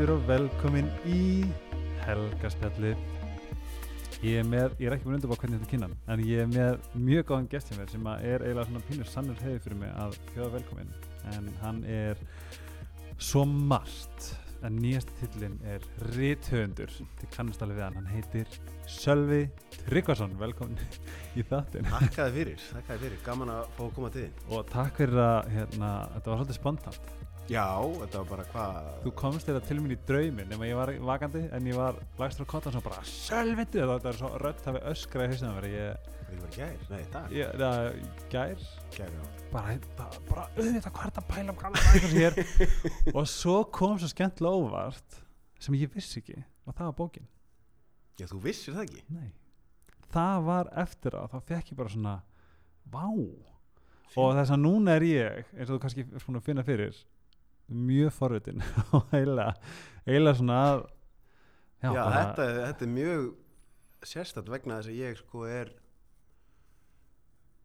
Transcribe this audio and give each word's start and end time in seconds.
hlustendur 0.00 0.16
og 0.16 0.22
velkomin 0.28 0.86
í 1.04 1.44
Helgaspjalli 2.06 2.94
Ég 4.24 4.38
er 4.40 4.46
með, 4.48 4.72
ég 4.80 4.88
er 4.88 4.94
ekki 4.94 5.04
búin 5.04 5.18
að 5.18 5.18
undirbá 5.18 5.36
hvernig 5.42 5.60
þetta 5.60 5.70
kynnan 5.74 5.96
en 6.08 6.22
ég 6.24 6.40
er 6.40 6.48
með 6.48 6.86
mjög 6.96 7.26
góðan 7.28 7.48
gest 7.52 7.68
hjá 7.68 7.76
mér 7.76 7.92
sem 7.92 8.08
að 8.08 8.24
er 8.30 8.44
eiginlega 8.46 8.64
svona 8.70 8.82
pínur 8.86 9.10
sannur 9.10 9.44
heiði 9.44 9.60
fyrir 9.66 9.80
mig 9.82 9.92
að 10.00 10.16
fjóða 10.30 10.50
velkomin 10.54 10.94
en 11.34 11.52
hann 11.60 11.84
er 11.84 12.24
svo 13.20 13.44
margt 13.44 14.32
en 14.64 14.80
nýjast 14.80 15.12
tillin 15.20 15.60
er 15.68 15.84
Rithöfundur. 16.14 16.96
Þið 17.20 17.30
kannast 17.36 17.62
alveg 17.64 17.80
við 17.80 17.86
hann, 17.86 18.00
hann 18.00 18.10
heitir 18.12 18.58
Sölvi 18.88 19.42
Tryggvason, 19.82 20.36
velkomin 20.40 20.80
í 21.38 21.44
þáttin 21.44 21.88
Takkaði 21.92 22.38
fyrir, 22.38 22.68
takkaði 22.72 23.04
fyrir, 23.06 23.24
gaman 23.28 23.52
að 23.58 23.64
fá 23.76 23.84
að 23.90 23.96
koma 23.96 24.12
til 24.16 24.26
þín. 24.28 24.44
Og 24.48 24.68
takk 24.72 25.00
fyrir 25.00 25.24
að 25.26 25.56
hérna, 25.58 25.96
þetta 26.16 26.32
var 26.32 26.40
svolítið 26.40 26.60
spontant 26.62 27.18
Já, 27.50 27.82
þetta 27.82 28.20
var 28.20 28.26
bara 28.30 28.44
hvað? 28.52 28.88
Þú 29.02 29.10
komst 29.18 29.48
þetta 29.48 29.60
til 29.66 29.76
mér 29.82 29.96
í 29.96 29.98
drauminn 30.06 30.52
nema 30.52 30.68
ég 30.68 30.76
var 30.78 30.92
vakandi 31.08 31.40
en 31.50 31.64
ég 31.66 31.74
var 31.74 31.96
lagstur 32.20 32.46
á 32.46 32.52
kottan 32.52 32.78
og 32.78 32.84
bara 32.86 33.02
Sölvindu, 33.02 33.80
þetta 33.90 34.12
er 34.12 34.18
svo 34.20 34.30
rödd 34.38 34.60
hafi 34.68 34.82
öskra 34.92 35.26
í 35.26 35.32
hausinu 35.32 35.50
að 35.50 35.58
vera 35.58 35.72
ég, 35.72 36.12
Það 36.30 36.44
var 36.44 36.52
gær, 36.54 36.84
nei, 36.92 37.00
dag. 37.10 37.34
Ég, 37.34 37.50
það, 37.58 37.88
gær? 38.30 38.64
Gær, 38.94 39.10
já. 39.16 39.26
Bara, 39.50 39.74
bara, 39.98 40.22
bara 40.30 40.46
auðvitað 40.54 40.94
hvað 40.94 41.02
er 41.02 41.14
þetta 41.18 41.40
að 41.40 41.50
um 41.50 41.76
bækur 41.80 42.14
hér 42.14 42.40
og 43.18 43.28
svo 43.34 43.58
kom 43.80 43.98
svo 43.98 44.14
skemmtilega 44.14 44.62
óvart 44.62 45.20
sem 45.58 45.82
ég 45.82 45.90
vissi 45.90 46.22
ekki 46.22 46.38
og 46.38 46.78
það 46.78 46.86
var 46.92 46.98
bókin. 47.02 47.28
Já, 48.14 48.30
þú 48.30 48.42
vissir 48.46 48.78
það 48.78 48.86
ekki? 48.86 49.06
Nei. 49.10 49.30
það 50.14 50.50
var 50.54 50.74
eftir 50.86 51.18
á 51.18 51.26
þá 51.34 51.38
fekk 51.50 51.74
ég 51.74 51.82
bara 51.82 51.98
svona 51.98 52.18
vá. 52.86 53.06
Og 54.14 54.36
þess 54.38 54.54
að 54.54 54.62
núna 54.68 55.00
er 55.00 55.10
ég 55.10 55.56
eins 55.56 55.66
og 55.66 55.80
þú 55.80 55.82
kannski 55.82 56.06
er 56.06 56.28
búin 56.28 56.38
að 56.38 56.46
finna 56.46 56.66
fyrir 56.66 56.94
mjög 57.70 58.12
forvitin 58.16 58.62
og 58.96 59.12
eiginlega 59.14 60.34
svona 60.38 60.60
að 60.70 60.80
Já, 61.80 61.90
bara- 61.94 62.16
þetta, 62.20 62.46
þetta 62.66 62.84
er 62.84 62.90
mjög 62.96 63.28
sérstætt 64.10 64.48
vegna 64.52 64.80
þess 64.80 64.90
að 64.92 64.98
ég 65.00 65.16
sko 65.20 65.44
er 65.48 65.70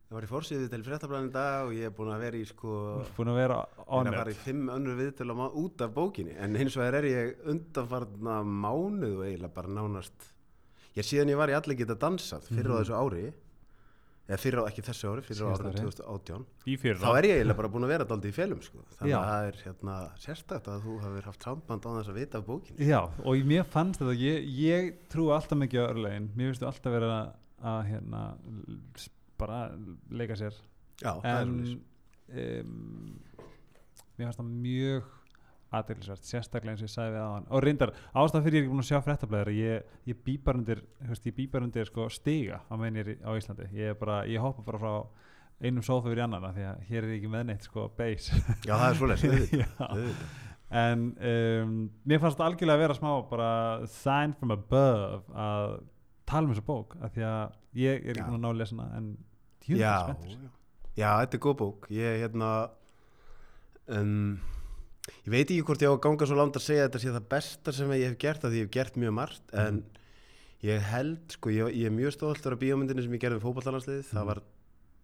Ég 0.05 0.13
var 0.13 0.25
í 0.27 0.29
fórsýðið 0.29 0.67
til 0.69 0.83
fréttablaðin 0.85 1.31
í 1.31 1.33
dag 1.33 1.65
og 1.65 1.71
ég 1.73 1.87
er 1.89 1.93
búin 1.97 2.11
að 2.13 2.21
vera 2.21 2.37
í 2.37 2.43
sko 2.45 2.73
búin 3.17 3.31
að 3.31 3.39
vera 3.41 3.55
Ég 3.57 3.71
er 3.73 3.81
að 3.81 3.89
honored 3.97 4.19
fara 4.21 4.33
í 4.35 4.37
fimm 4.43 4.67
önnur 4.69 4.99
viðtölu 4.99 5.47
út 5.63 5.81
af 5.81 5.95
bókinni 5.95 6.35
en 6.37 6.55
hins 6.59 6.77
vegar 6.77 6.99
er 6.99 7.07
ég 7.09 7.47
undanfarna 7.51 8.35
mánuð 8.45 9.15
og 9.17 9.25
eiginlega 9.25 9.55
bara 9.57 9.73
nánast 9.79 10.29
Ég 10.95 11.03
síðan 11.09 11.33
ég 11.33 11.39
var 11.41 11.49
í 11.51 11.57
allir 11.57 11.75
geta 11.81 11.97
dansað 11.99 12.45
fyrir 12.51 12.69
á 12.71 12.75
Mhm. 12.77 12.83
þessu 12.85 12.95
ári 13.01 13.25
eða 14.25 14.37
fyrir 14.41 14.61
á, 14.61 14.63
ekki 14.65 14.83
þessu 14.85 15.09
ári, 15.11 15.23
fyrir 15.25 15.45
á 15.45 15.49
árið 15.53 15.67
ári. 15.69 15.81
2018 15.85 16.45
í 16.65 16.75
fyrir 16.81 16.97
þá 17.01 17.09
er 17.11 17.27
ég 17.29 17.35
eiginlega 17.39 17.59
bara 17.59 17.69
búin 17.75 17.85
að 17.85 17.91
vera 17.93 18.07
daldi 18.09 18.31
í 18.31 18.35
felum 18.35 18.61
sko. 18.65 18.81
þannig 18.97 19.11
Já. 19.13 19.17
að 19.19 19.27
það 19.29 19.49
er 19.49 19.59
hérna, 19.65 19.97
sérstætt 20.23 20.69
að 20.73 20.85
þú 20.87 20.95
hafið 21.03 21.27
haft 21.29 21.45
samband 21.45 21.85
á 21.85 21.89
þess 21.97 22.11
að 22.13 22.17
vita 22.19 22.39
af 22.41 22.47
bókinni 22.47 22.87
Já, 22.89 23.01
og 23.05 23.43
mér 23.51 23.67
fannst 23.75 24.01
þetta, 24.01 24.15
ég, 24.17 24.47
ég 24.63 24.89
trú 25.13 25.27
alltaf 25.35 25.61
mikið 25.61 25.83
á 25.83 25.85
örlegin, 25.91 26.29
mér 26.33 26.49
finnst 26.49 26.63
þú 26.63 26.69
alltaf 26.71 26.95
vera 26.97 27.11
að, 27.19 27.35
að 27.73 27.81
hérna, 27.91 28.23
bara 29.37 29.59
leika 30.09 30.39
sér, 30.41 30.57
Já, 31.03 31.11
það 31.21 31.29
er 31.35 31.45
en 31.45 31.53
um, 32.65 33.19
mér 34.17 34.31
fannst 34.31 34.41
það 34.41 34.49
mjög 34.65 35.13
aðeinsvært, 35.79 36.25
sérstaklega 36.27 36.73
eins 36.75 36.83
og 36.83 36.87
ég 36.89 36.93
sagði 36.95 37.13
við 37.15 37.23
á 37.25 37.29
hann 37.35 37.45
og 37.49 37.63
reyndar, 37.65 37.93
ástæð 38.21 38.45
fyrir 38.47 38.59
ég 38.59 38.65
er 38.65 38.71
búin 38.73 38.83
að 38.83 38.89
sjá 38.89 38.99
fréttablaður 39.05 39.51
ég, 39.55 39.93
ég 40.09 40.19
býpar 40.25 40.59
undir, 40.59 40.81
undir 41.61 41.89
sko, 41.89 42.07
stiga 42.13 42.61
á 42.65 42.73
meðin 42.79 43.15
á 43.21 43.31
Íslandi. 43.35 43.69
Ég, 43.75 43.93
er 43.93 43.99
bara, 43.99 44.21
ég 44.29 44.43
hoppa 44.43 44.65
bara 44.65 44.81
frá 44.81 44.95
einum 45.63 45.83
sófa 45.85 46.09
yfir 46.09 46.19
í 46.19 46.25
annan 46.25 46.43
af 46.49 46.55
því 46.57 46.65
að 46.67 46.79
hér 46.89 47.05
er 47.05 47.11
ég 47.13 47.19
ekki 47.21 47.31
með 47.31 47.45
neitt 47.49 47.67
sko, 47.67 47.85
base. 47.95 48.39
Já, 48.67 48.73
það 48.75 48.87
er 48.89 48.97
svolítið, 48.99 49.61
en 50.85 51.05
um, 51.31 51.75
mér 52.09 52.19
fannst 52.23 52.41
algjörlega 52.43 52.75
að 52.75 52.83
vera 52.83 52.97
smá 52.97 53.11
bara 53.29 53.49
sign 53.93 54.33
from 54.35 54.51
above 54.55 55.21
að 55.31 55.75
tala 56.27 56.47
um 56.47 56.51
þessa 56.55 56.65
bók 56.65 56.95
af 57.05 57.13
því 57.15 57.25
að 57.29 57.55
ég 57.79 58.01
er 58.01 58.15
ekki 58.17 58.25
búin 58.25 58.39
að 58.39 58.43
ná 58.43 58.49
að 58.49 58.59
lesa 58.63 58.75
hana 58.79 58.99
en 58.99 59.07
djúðum 59.63 59.83
Já, 59.83 59.93
spenntur. 60.01 60.49
já. 60.97 61.09
þetta 61.21 61.37
er 61.37 61.43
góð 61.45 61.57
bók. 61.61 61.87
Ég, 61.93 62.17
hérna 62.23 62.49
um, 63.95 64.39
Ég 65.25 65.29
veit 65.33 65.45
ekki 65.51 65.63
hvort 65.67 65.81
ég 65.85 65.89
á 65.89 65.93
að 65.93 66.01
ganga 66.05 66.25
svo 66.29 66.35
langt 66.39 66.55
að 66.57 66.65
segja 66.65 66.85
að 66.85 66.89
þetta 66.89 67.01
sé 67.03 67.13
það 67.15 67.27
besta 67.29 67.73
sem 67.77 67.91
ég 67.93 68.07
hef 68.09 68.17
gert 68.23 68.41
því 68.45 68.57
ég 68.61 68.65
hef 68.65 68.71
gert 68.73 68.95
mjög 69.01 69.13
margt 69.13 69.53
en 69.53 69.83
ég 70.65 70.81
held, 70.81 71.25
sko, 71.35 71.49
ég, 71.53 71.73
ég 71.77 71.85
er 71.89 71.93
mjög 71.93 72.13
stoltur 72.15 72.55
af 72.55 72.59
bíómyndinni 72.63 73.03
sem 73.05 73.13
ég 73.13 73.21
gerði 73.21 73.37
við 73.39 73.45
fótballalansliðið 73.45 74.07
það 74.09 74.21
Mhm. 74.23 74.29
var 74.31 74.41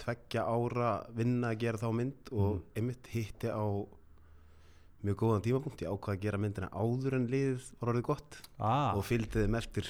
tveggja 0.02 0.46
ára 0.50 0.92
vinna 1.14 1.52
að 1.54 1.60
gera 1.62 1.78
þá 1.78 1.90
mynd 1.94 2.32
og 2.32 2.54
Mhm. 2.56 2.62
einmitt 2.76 3.08
hitti 3.14 3.48
á 3.54 3.62
mjög 5.06 5.16
góðan 5.22 5.44
tímapunkt 5.46 5.82
ég 5.82 5.90
ákvað 5.94 6.16
að 6.18 6.22
gera 6.22 6.38
myndina 6.38 6.70
áður 6.74 7.14
en 7.16 7.28
liðið 7.28 7.62
var 7.82 7.94
orðið 7.94 8.04
gott 8.10 8.38
ah, 8.60 8.94
og 8.98 9.04
fylgdi 9.06 9.46
þeim 9.46 9.58
eftir 9.58 9.86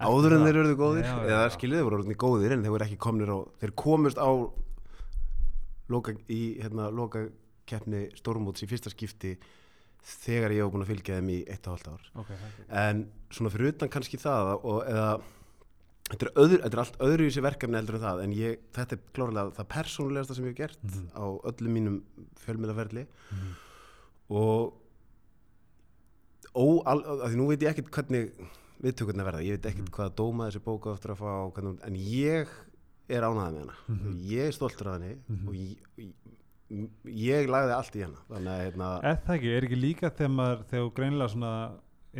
áður 0.00 0.32
en 0.36 0.44
þeir 0.46 0.56
eru 0.64 0.76
góðir 0.76 1.04
Já, 1.04 1.16
já, 1.16 1.28
eða 1.28 1.44
já. 1.48 1.56
skilið 1.56 1.76
þeir 1.76 1.84
voru 1.90 1.98
orðið 2.00 2.16
góðir 2.16 2.52
en 2.52 2.62
þeir 2.64 2.70
voru 2.76 2.84
ekki 2.88 2.98
komnir 2.98 3.28
á 3.28 3.38
þeir 3.60 3.72
komust 3.76 4.16
á 4.16 4.28
loka, 5.90 6.12
í 6.30 6.60
hérna, 6.62 6.90
loka 6.92 7.28
keppni 7.70 8.04
Stormúts 8.18 8.62
í 8.64 8.68
fyrsta 8.70 8.90
skipti 8.92 9.34
þegar 10.24 10.54
ég 10.56 10.62
var 10.64 10.72
búin 10.74 10.84
að 10.86 10.92
fylgja 10.94 11.18
þeim 11.20 11.28
í 11.34 11.38
eitt 11.46 11.66
og 11.68 11.74
halvt 11.76 11.88
ár 11.92 12.06
ok, 12.22 12.30
ok 12.30 12.60
en 12.84 13.02
svona 13.30 13.50
fyrir 13.52 13.72
utan 13.74 13.90
kannski 13.92 14.16
það 14.20 14.52
og, 14.64 14.78
eða 14.88 15.10
þetta 16.10 16.26
er, 16.26 16.30
öðru, 16.42 16.60
þetta 16.64 16.76
er 16.76 16.82
allt 16.82 16.96
öðru 17.06 17.26
í 17.26 17.30
þessi 17.30 17.42
verkefni 17.44 17.78
heldur 17.78 17.98
en 18.00 18.04
það 18.06 18.22
en 18.24 18.32
ég, 18.34 18.62
þetta 18.74 18.96
er 18.96 19.02
klárlega 19.14 19.52
það 19.60 19.68
persónulegasta 19.76 20.34
sem 20.38 20.46
ég 20.48 20.54
hef 20.54 20.60
gert 20.62 20.80
Mhm. 20.82 21.04
á 21.14 21.24
öllum 21.52 21.76
mínum 21.76 21.98
fjölmiðlaferli 22.46 23.04
Mhm. 23.30 23.52
og 24.30 24.72
ó, 26.54 26.64
al, 26.90 27.02
að 27.04 27.28
því 27.28 27.36
nú 27.38 27.46
veit 27.52 27.62
ég 27.62 27.70
ekkert 27.74 27.92
hvernig 27.94 28.32
viðtökurna 28.82 29.26
verða, 29.28 29.44
ég 29.44 29.58
veit 29.58 29.68
ekkert 29.70 29.86
Mhm. 29.90 29.94
hvaða 29.94 30.14
dóma 30.16 30.48
þessi 30.50 30.64
bóka 30.64 30.94
eftir 30.96 31.12
að 31.14 31.20
fá 31.20 31.52
hvernig, 31.54 31.78
en 31.84 31.94
ég 31.94 32.48
er 33.10 33.22
ánæðið 33.22 33.54
með 33.54 33.60
hana 33.60 33.76
Mhm. 33.88 34.18
ég 34.30 34.46
er 34.48 34.52
stoltur 34.52 34.86
af 34.88 35.00
henni 35.00 35.16
Mhm. 35.28 35.48
og 35.48 35.54
ég, 35.54 35.76
ég, 36.70 37.48
lagði 37.50 37.74
allt 37.76 37.96
í 37.98 38.02
hana 38.04 38.20
þannig 38.28 38.52
að 38.54 38.64
hérna, 38.64 38.88
eða 39.02 39.34
ekki, 39.36 39.52
er 39.56 39.66
ekki 39.68 39.78
líka 39.80 40.10
þegar 40.10 40.34
maður 40.36 40.64
þegar 40.70 40.90
greinilega 40.94 41.32
svona 41.34 41.52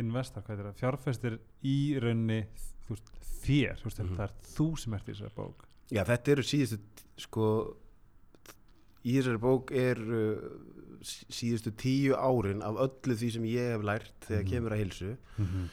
investar, 0.01 0.43
hvað 0.43 0.59
er 0.59 0.65
það, 0.69 0.79
fjárfestir 0.81 1.37
í 1.63 1.77
raunni 1.99 2.39
þú 2.87 2.95
veist, 2.95 3.11
þér, 3.45 3.75
þú 3.81 3.83
veist, 3.89 3.99
Mhm. 4.03 4.15
það 4.17 4.23
er 4.23 4.33
þú 4.55 4.67
sem 4.79 4.93
ert 4.93 5.07
í 5.07 5.11
þessari 5.13 5.35
bók 5.35 5.65
já 5.91 6.03
þetta 6.05 6.31
eru 6.31 6.43
síðustu 6.43 7.05
sko 7.17 7.47
í 9.05 9.15
þessari 9.17 9.41
bók 9.41 9.71
er 9.71 9.97
sí- 11.01 11.25
síðustu 11.33 11.71
tíu 11.75 12.13
árin 12.15 12.61
af 12.61 12.75
öllu 12.75 13.15
því 13.17 13.31
sem 13.33 13.43
ég 13.49 13.71
hef 13.75 13.81
lært 13.81 14.11
þegar 14.27 14.43
Mhm. 14.43 14.51
kemur 14.51 14.71
að 14.75 14.83
hilsu 14.85 15.17
mm 15.39 15.69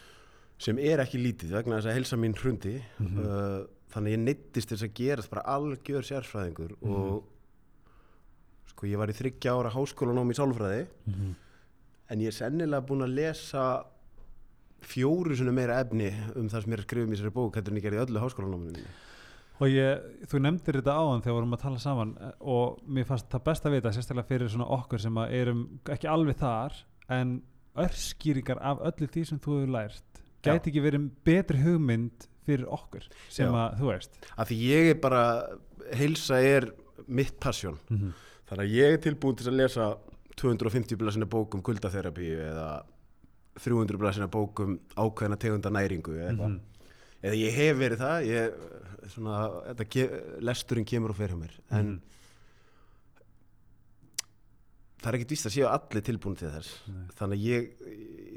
sem 0.61 0.77
er 0.83 0.99
ekki 0.99 1.21
lítið 1.23 1.53
vegna 1.55 1.77
þess 1.79 1.87
að 1.87 1.95
helsa 1.95 2.17
mín 2.19 2.35
hrundi 2.35 2.83
Mhm. 2.99 3.19
uh, 3.21 3.67
þannig 3.95 4.11
að 4.11 4.17
ég 4.17 4.19
neittist 4.25 4.69
þess 4.73 4.83
að 4.83 4.95
gerast 4.95 5.31
bara 5.31 5.43
algjör 5.47 6.03
sérfræðingur 6.03 6.73
Mhm. 6.83 6.91
og 6.91 7.25
sko 8.79 8.87
ég 8.87 9.01
var 9.01 9.11
í 9.11 9.17
þryggja 9.19 9.57
ára 9.59 9.75
háskólanóm 9.75 10.31
í 10.31 10.39
sálfræði 10.39 10.87
-hmm. 10.87 11.35
en 12.15 12.21
ég 12.23 12.31
er 12.31 12.37
sennilega 12.37 12.87
búin 12.87 13.03
að 13.03 13.17
lesa 13.19 13.65
fjóru 14.87 15.35
svona 15.35 15.53
meira 15.53 15.81
efni 15.83 16.13
um 16.37 16.47
það 16.47 16.63
sem 16.63 16.73
ég 16.73 16.79
er 16.79 16.83
að 16.85 16.87
skrifa 16.87 17.07
um 17.07 17.13
í 17.13 17.17
þessari 17.17 17.35
bók 17.35 17.57
en 17.59 17.77
ég 17.77 17.83
gerði 17.83 17.99
í 17.99 18.05
öllu 18.07 18.23
háskólanáminu 18.23 18.79
mínu 18.79 18.97
Og 19.59 19.67
ég, 19.67 20.03
þú 20.31 20.39
nefndir 20.39 20.77
þetta 20.79 20.95
áðan 20.95 21.23
þegar 21.25 21.33
við 21.33 21.39
vorum 21.41 21.55
að 21.57 21.63
tala 21.65 21.79
saman 21.83 22.11
eh, 22.23 22.35
og 22.47 22.77
mér 22.87 23.07
fannst 23.09 23.27
það 23.27 23.45
best 23.49 23.65
að 23.67 23.73
vita, 23.75 23.93
sérstaklega 23.93 24.29
fyrir 24.29 24.49
svona 24.53 24.69
okkur 24.71 25.01
sem 25.03 25.19
að 25.19 25.33
erum 25.35 25.65
ekki 25.91 26.07
alveg 26.07 26.39
þar 26.39 26.77
en 27.11 27.43
örskýringar 27.75 28.61
af 28.63 28.85
öllu 28.87 29.09
því 29.11 29.25
sem 29.27 29.41
þú 29.43 29.57
hefur 29.57 29.75
lært 29.75 30.23
gæti 30.47 30.71
ekki 30.71 30.85
verið 30.85 31.09
betri 31.27 31.59
hugmynd 31.59 32.29
fyrir 32.47 32.71
okkur 32.71 33.09
sem 33.27 33.51
Já. 33.51 33.59
að, 33.65 33.75
þú 33.81 33.91
veist 33.91 34.31
af 34.37 34.49
því 34.49 34.61
ég 34.63 34.93
er 34.93 35.01
bara 35.03 35.25
heilsa 35.99 36.39
er 36.39 36.71
mitt 37.09 37.41
passion 37.41 37.79
mm 37.89 37.99
-hmm. 37.99 38.13
Þannig 38.49 38.65
að 38.65 38.75
ég 38.79 38.93
er 38.93 38.99
tilbúin 39.05 39.37
til 39.37 39.49
að 39.51 39.57
lesa 39.63 39.89
250 40.39 40.97
blæsina 40.97 41.27
bók 41.27 41.55
um 41.55 41.63
kuldatherapíu 41.63 42.39
eða 42.49 42.69
300 43.59 43.99
blæsina 43.99 44.29
bók 44.31 44.61
um 44.65 44.79
ákveðna 44.97 45.37
tegunda 45.39 45.71
næringu 45.71 46.15
eða 46.15 46.31
eitthvað 46.31 46.49
Mhm. 46.51 46.61
eða 47.23 47.35
ég 47.43 47.53
hef 47.53 47.77
verið 47.77 47.99
það 47.99 48.27
ég, 48.29 48.53
svona, 49.09 49.39
þetta, 49.75 49.85
ke- 49.91 50.23
lesturinn 50.41 50.85
kemur 50.87 51.11
og 51.11 51.17
fer 51.17 51.29
hjá 51.29 51.39
mér 51.41 51.55
en 51.71 51.87
Mhm. 51.87 52.01
það 55.03 55.11
er 55.13 55.19
ekkit 55.19 55.33
víst 55.35 55.47
að 55.49 55.55
séu 55.57 55.67
allir 55.71 56.03
tilbúin 56.07 56.37
til 56.39 56.49
þess 56.51 56.71
Nei. 56.89 57.05
þannig 57.19 57.39
að 57.39 57.45
ég 57.49 57.69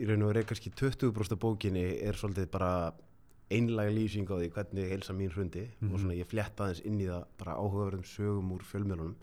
í 0.01 0.07
raun 0.09 0.23
og 0.25 0.29
veru 0.31 0.39
er 0.43 0.49
kannski 0.49 0.71
20% 0.77 1.31
af 1.35 1.39
bókinni 1.39 1.85
er 2.05 2.13
svolítið 2.13 2.51
bara 2.51 2.91
einlega 3.51 3.91
lýsing 3.93 4.29
á 4.29 4.35
því 4.39 4.49
hvernig 4.55 4.89
heilsa 4.91 5.13
mín 5.13 5.31
hrundi 5.33 5.67
Mhm. 5.81 5.93
og 5.93 5.99
svona 5.99 6.15
ég 6.17 6.25
fletta 6.25 6.65
aðeins 6.65 6.81
inn 6.85 6.99
í 6.99 7.05
það 7.09 7.25
bara 7.37 7.55
áhugaverðum 7.57 8.05
sögum 8.05 8.51
úr 8.53 8.61
fjölmjölunum 8.63 9.15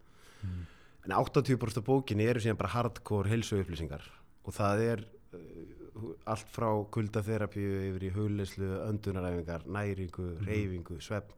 Mhm. 0.43 0.67
En 1.09 1.15
80% 1.17 1.79
af 1.81 1.85
bókinni 1.87 2.27
eru 2.29 2.41
síðan 2.41 2.59
bara 2.61 2.69
hardcore 2.75 3.29
heilsu 3.33 3.59
upplýsingar 3.63 4.03
og 4.45 4.53
það 4.55 4.83
er 4.93 5.05
uh, 5.35 6.13
allt 6.27 6.47
frá 6.53 6.69
kuldatherapíu 6.95 7.81
yfir 7.91 8.05
í 8.09 8.13
hugleyslu, 8.15 8.69
öndunaræfingar 8.89 9.65
næringu, 9.67 10.37
Mhm. 10.37 10.47
reyfingu, 10.47 11.01
svefn 11.01 11.33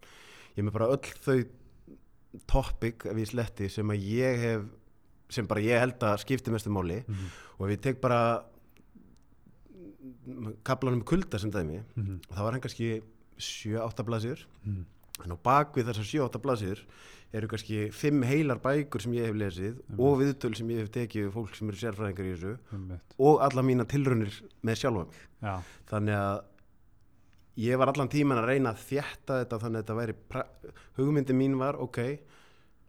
ég 0.56 0.64
með 0.66 0.72
bara 0.72 0.90
öll 0.90 1.14
þau 1.24 1.44
topic 2.46 3.06
ef 3.06 3.16
ég 3.16 3.26
sletti 3.30 3.68
sem 3.70 3.88
að 3.88 4.04
ég 4.04 4.38
hef 4.38 4.62
sem 5.30 5.46
bara 5.46 5.60
ég 5.60 5.78
held 5.78 5.98
að 6.02 6.18
skipti 6.24 6.50
mestu 6.50 6.70
máli 6.70 7.04
Mhm. 7.06 7.26
og 7.58 7.70
ef 7.70 7.76
ég 7.78 7.80
tek 7.82 8.00
bara 8.00 8.44
kaplanum 10.64 11.02
kulda 11.04 11.38
sem 11.38 11.50
dæmi 11.50 11.82
Mhm. 11.96 12.20
og 12.30 12.36
það 12.36 12.42
var 12.44 12.52
hann 12.52 12.60
kannski 12.60 13.02
7-8 13.38 14.04
blaðsjur 14.04 14.44
Mhm. 14.66 14.84
en 15.24 15.30
á 15.32 15.36
bakvið 15.42 15.84
þessar 15.90 16.04
7-8 16.30 16.38
blaðsjur 16.42 16.78
eru 17.32 17.46
kannski 17.48 17.90
5 17.94 18.24
heilar 18.26 18.58
bækur 18.58 19.00
sem 19.00 19.12
ég 19.12 19.26
hef 19.30 19.36
lesið 19.38 19.74
Einmitt. 19.76 19.98
og 20.00 20.18
viðtöl 20.20 20.54
sem 20.56 20.68
ég 20.68 20.78
hef 20.82 20.90
tekið 20.90 21.26
við 21.28 21.32
fólk 21.36 21.54
sem 21.54 21.68
eru 21.70 21.76
sérfræðingar 21.76 22.26
í 22.26 22.32
þessu 22.34 22.56
Einmitt. 22.72 23.14
og 23.18 23.40
alla 23.46 23.62
mína 23.62 23.84
tilraunir 23.86 24.32
með 24.66 24.74
sjálfa 24.80 25.04
mig 25.06 25.20
Já, 25.42 25.54
þannig 25.90 26.16
að 26.18 26.42
ég 27.60 27.78
var 27.78 27.88
allan 27.92 28.08
tíman 28.08 28.38
að 28.42 28.48
reyna 28.50 28.72
að 28.74 28.82
þjætta 28.88 29.38
þetta 29.44 29.58
þannig 29.62 29.78
að 29.78 29.84
þetta 29.84 30.00
væri 30.00 30.44
hugmyndi 30.98 31.36
mín 31.36 31.56
var 31.60 31.78
ok 31.78 31.98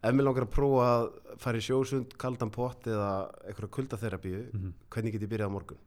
ef 0.01 0.13
mér 0.15 0.25
langar 0.25 0.47
að 0.47 0.53
prófa 0.55 0.85
að 0.89 1.07
fara 1.37 1.57
í 1.61 1.61
sjósund 1.65 2.17
kaldan 2.17 2.49
pott 2.53 2.87
eða 2.89 3.29
eitthvað 3.45 3.69
kuldaþerapíu 3.77 4.41
Mhm. 4.53 4.73
hvernig 4.89 5.11
get 5.13 5.21
ég 5.21 5.29
byrjað 5.29 5.49
á 5.53 5.55
morgun 5.57 5.77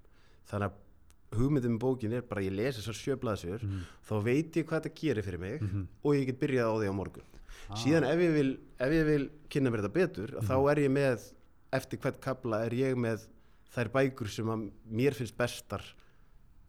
þannig 0.47 0.71
að 0.71 1.39
hugmyndin 1.39 1.75
með 1.75 1.81
bókin 1.83 2.12
er 2.15 2.23
bara 2.23 2.41
að 2.41 2.47
ég 2.51 2.55
lesi 2.55 2.79
þessar 2.81 3.01
sjöblaðsjör 3.03 3.62
Mhm. 3.62 3.81
þá 4.06 4.15
veit 4.23 4.53
ég 4.55 4.65
hvað 4.67 4.81
þetta 4.83 4.95
gerir 5.01 5.23
fyrir 5.25 5.41
mig 5.41 5.61
Mhm. 5.62 5.89
og 6.05 6.15
ég 6.15 6.27
get 6.27 6.39
byrjað 6.39 6.71
á 6.71 6.75
því 6.79 6.87
á 6.87 6.95
morgun 6.95 7.25
Ah. 7.71 7.75
síðan 7.77 8.05
ef 8.05 8.19
ég 8.21 8.33
vil, 8.35 8.59
ef 8.79 8.91
ég 8.93 9.05
vil 9.06 9.31
kynna 9.49 9.71
mér 9.71 9.83
þetta 9.85 9.93
betur 9.95 10.31
Mhm. 10.37 10.47
þá 10.49 10.71
er 10.73 10.77
ég 10.85 10.91
með 10.91 11.33
eftir 11.73 11.99
hvert 11.99 12.21
kapla 12.21 12.65
er 12.67 12.71
ég 12.73 12.95
með 12.97 13.27
þær 13.75 13.89
bækur 13.91 14.29
sem 14.29 14.47
að 14.47 14.71
mér 14.91 15.15
finnst 15.15 15.37
bestar 15.37 15.83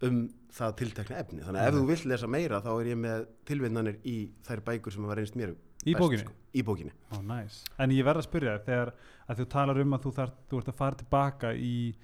um 0.02 0.30
það 0.52 0.76
tiltekna 0.78 1.18
efni 1.20 1.42
þannig 1.44 1.62
að 1.62 1.68
ef 1.68 1.74
Mhm. 1.74 1.82
þú 1.82 1.88
vill 1.88 2.10
lesa 2.12 2.28
meira 2.28 2.62
þá 2.62 2.82
er 2.82 2.86
ég 2.86 2.98
með 2.98 3.28
tilvinnanir 3.46 3.98
í 4.04 4.32
þær 4.44 4.62
bækur 4.62 4.92
sem 4.92 5.04
hafa 5.04 5.16
reynst 5.16 5.36
mér 5.36 5.56
Í 5.86 5.94
best, 5.94 6.00
bókinni? 6.02 6.20
sko. 6.26 6.34
í 6.56 6.64
bókinni 6.64 6.92
Ó, 7.12 7.22
næs. 7.22 7.64
En 7.78 7.90
ég 7.92 8.04
verð 8.04 8.18
að 8.18 8.28
spyrja 8.30 8.60
þér, 8.60 8.66
þegar 8.66 8.94
að 9.30 9.38
þú 9.38 9.46
talar 9.50 9.82
um 9.82 9.92
að 9.94 10.02
þú, 10.04 10.14
þar, 10.16 10.32
þú 10.50 10.58
ert 10.58 10.68
að 10.68 10.76
fara 10.76 10.96
tilbaka 10.96 11.54
í, 11.54 11.96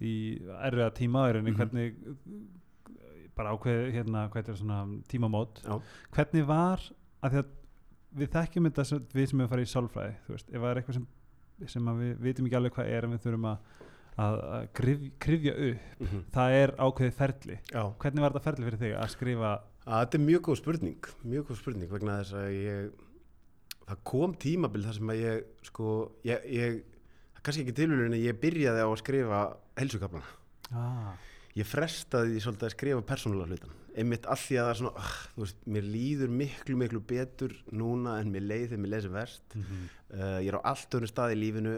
í 0.00 0.40
erfiða 0.42 0.90
tímaðurinni, 0.92 1.52
Mhm. 1.52 1.56
hvernig, 1.56 1.94
bara 3.34 3.54
ákveð, 3.56 3.92
hérna, 3.94 4.28
hvað 4.30 4.48
er 4.48 4.56
svona 4.60 5.02
tímamót, 5.08 5.62
Já. 5.64 5.80
hvernig 6.12 6.44
var, 6.46 6.80
að 7.22 7.32
að 7.40 7.46
við 8.16 8.30
þekkjum 8.36 8.68
þetta, 8.70 8.84
sem, 8.90 9.04
við 9.14 9.28
sem 9.30 9.40
erum 9.42 9.50
farið 9.52 9.66
í 9.68 9.72
sálfræði, 9.72 10.14
veist, 10.28 10.48
ef 10.52 10.58
það 10.60 10.70
er 10.70 10.80
eitthvað 10.82 10.98
sem, 10.98 11.06
sem 11.72 11.90
við 12.00 12.12
vitum 12.26 12.48
ekki 12.48 12.58
alveg 12.60 12.74
hvað 12.76 12.90
er 12.96 13.06
en 13.08 13.14
við 13.16 13.22
þurfum 13.26 13.46
að, 13.52 13.70
að, 14.26 14.38
að 14.56 14.66
krif, 14.80 15.04
krifja 15.26 15.54
upp, 15.68 15.86
Mhm. 16.02 16.24
það 16.34 16.56
er 16.62 16.74
ákveðið 16.86 17.14
ferli. 17.20 17.58
Já. 17.72 17.82
Hvernig 18.02 18.20
var 18.26 18.32
þetta 18.34 18.44
ferli 18.48 18.66
fyrir 18.68 18.82
þig 18.82 18.94
að 19.00 19.12
skrifa, 19.14 19.52
þetta 19.86 20.18
er 20.18 20.24
mjög 20.26 20.42
góð 20.48 20.60
spurning 20.60 21.08
mjög 21.24 21.46
góð 21.48 21.58
spurning 21.62 21.90
vegna 21.90 22.18
þess 22.22 22.36
að 22.38 22.50
ég 22.54 22.92
það 23.88 24.02
kom 24.06 24.34
tímabil 24.38 24.84
þar 24.86 24.94
sem 24.98 25.10
að 25.10 25.22
ég 25.22 25.44
sko, 25.66 25.94
ég, 26.28 26.44
ég 26.54 26.82
kannski 27.42 27.64
ekki 27.64 27.74
tilvíðurinn 27.80 28.14
að 28.14 28.22
ég 28.28 28.38
byrjaði 28.44 28.84
á 28.84 28.88
að 28.88 29.00
skrifa 29.02 29.40
helsukaflana 29.80 30.30
ah, 30.78 31.16
ég 31.58 31.66
frestaði 31.66 32.38
svolítið 32.44 32.68
að 32.68 32.74
skrifa 32.76 33.02
persónulega 33.10 33.50
hlutan 33.56 33.74
einmitt 33.98 34.26
af 34.30 34.40
því 34.46 34.56
að 34.58 34.64
það 34.66 34.70
er 34.74 34.78
svona 34.80 34.92
uh, 35.02 35.14
þú 35.34 35.42
veist, 35.44 35.58
mér 35.76 35.88
líður 35.94 36.30
miklu 36.42 36.76
miklu 36.80 37.00
betur 37.12 37.54
núna 37.72 38.18
en 38.22 38.30
mér 38.32 38.46
leið 38.48 38.66
þegar 38.70 38.82
mér 38.84 38.92
leið 38.94 39.02
sem 39.08 39.16
verst. 39.18 39.56
Mm 39.58 39.64
uh, 40.12 40.38
ég 40.44 40.48
er 40.52 40.58
á 40.60 40.68
allt 40.72 40.94
öðru 40.98 41.08
stað 41.10 41.34
í 41.34 41.40
lífinu. 41.42 41.74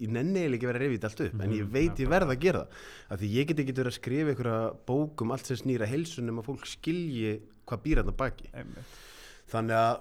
Ég 0.00 0.08
nenni 0.08 0.40
eiginlega 0.40 0.56
ekki 0.56 0.68
verið 0.70 0.80
að 0.80 0.84
reyfi 0.86 0.96
þetta 0.98 1.08
allt 1.10 1.20
upp 1.26 1.42
en 1.44 1.52
ég 1.52 1.64
Mhm, 1.66 1.72
veit 1.74 1.98
ég 2.00 2.08
verð 2.08 2.30
að 2.32 2.38
gera 2.40 2.60
það. 2.64 2.84
Af 3.12 3.20
því 3.20 3.28
ég 3.34 3.46
get 3.50 3.58
ekki 3.60 3.74
verið 3.76 3.90
að 3.90 3.96
skrifa 3.98 4.30
einhverja 4.32 4.60
bók 4.88 5.20
um 5.26 5.30
allt 5.34 5.46
sem 5.50 5.56
snýra 5.60 5.86
heilsunum 5.90 6.38
að 6.40 6.46
fólk 6.48 6.66
skilji 6.66 7.32
hvað 7.68 7.82
býr 7.84 8.00
þetta 8.00 8.16
baki. 8.16 8.48
Einmitt. 8.54 8.94
þannig 9.50 9.76
að 9.76 10.00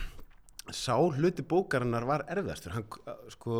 sá 0.84 0.94
hluti 0.96 1.42
bókarinnar 1.44 2.06
var 2.08 2.24
erfiðastur. 2.32 2.72
Hann, 2.78 2.86
uh, 3.04 3.18
sko, 3.34 3.58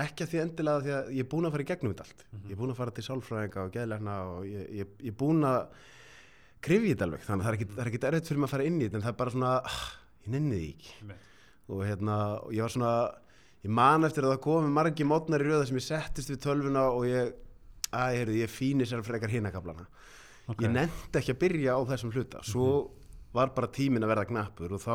ekki 0.00 0.24
að 0.24 0.32
því 0.32 0.40
endilega 0.46 0.80
því 0.86 0.92
að 0.96 1.10
ég 1.18 1.24
er 1.26 1.30
búin 1.34 1.44
að 1.48 1.54
fara 1.56 1.66
í 1.66 1.68
gegnum 1.74 1.92
þetta 1.92 2.06
allt. 2.08 2.24
Ég 2.46 2.52
er 2.54 2.60
búin 2.62 2.72
að 2.72 2.80
fara 2.80 2.94
til 2.96 3.04
sálfræðinga 3.08 3.64
og 3.66 3.72
geðlegna 3.76 4.16
og 4.32 4.46
ég, 4.48 4.64
ég, 4.80 4.96
ég 5.10 5.16
krifja 6.64 6.94
þetta 6.94 7.06
alveg 7.08 7.24
þannig 7.26 7.44
að 7.44 7.48
það 7.48 7.54
er 7.78 7.80
er 7.82 7.90
ekki 7.92 8.00
erfitt 8.08 8.28
fyrir 8.30 8.40
mig 8.42 8.48
að 8.48 8.54
fara 8.56 8.64
inn 8.68 8.78
í 8.80 8.84
þetta 8.88 8.98
en 9.00 9.06
það 9.06 9.12
er 9.14 9.18
bara 9.22 9.34
svona, 9.34 9.50
ah, 9.64 9.80
ég 10.24 10.32
nenni 10.34 10.56
því 10.58 10.68
ekki 10.74 10.92
einmitt. 11.00 11.26
og 11.68 11.82
hérna, 11.86 12.16
ég 12.56 12.62
var 12.64 12.74
svona 12.74 12.92
ég 13.64 13.70
man 13.74 14.04
eftir 14.08 14.24
að 14.26 14.32
það 14.36 14.42
komi 14.48 14.70
margi 14.72 15.04
mótnar 15.04 15.42
í 15.44 15.48
röða 15.48 15.66
sem 15.68 15.76
ég 15.80 15.86
settist 15.88 16.30
við 16.32 16.40
tölvuna 16.44 16.84
og 16.94 17.06
ég 17.08 17.32
að 17.92 18.14
ég, 18.18 18.32
ég 18.44 18.50
fínir 18.52 18.86
sér 18.88 19.02
frekar 19.06 19.32
hinakablana 19.32 19.86
Ok. 20.48 20.62
ég 20.64 20.70
nefndi 20.72 21.18
ekki 21.20 21.34
að 21.34 21.40
byrja 21.42 21.74
á 21.76 21.80
þessum 21.90 22.12
hluta 22.14 22.40
svo 22.44 22.68
var 23.36 23.50
bara 23.52 23.68
tímin 23.68 24.00
að 24.04 24.12
verða 24.14 24.28
knappur 24.30 24.72
og 24.72 24.80
þá 24.80 24.94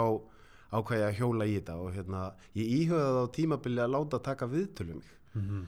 ákvæði 0.74 1.02
ég 1.04 1.08
að 1.12 1.18
hjóla 1.20 1.46
í 1.46 1.54
þetta 1.60 1.76
og 1.78 1.92
hérna, 1.94 2.22
ég 2.58 2.72
íhugaði 2.80 3.22
á 3.22 3.26
tímabili 3.36 3.84
að 3.84 3.92
láta 3.94 4.20
taka 4.26 4.48
viðtölu 4.50 4.96
mig 4.98 5.12
Mhm. 5.36 5.68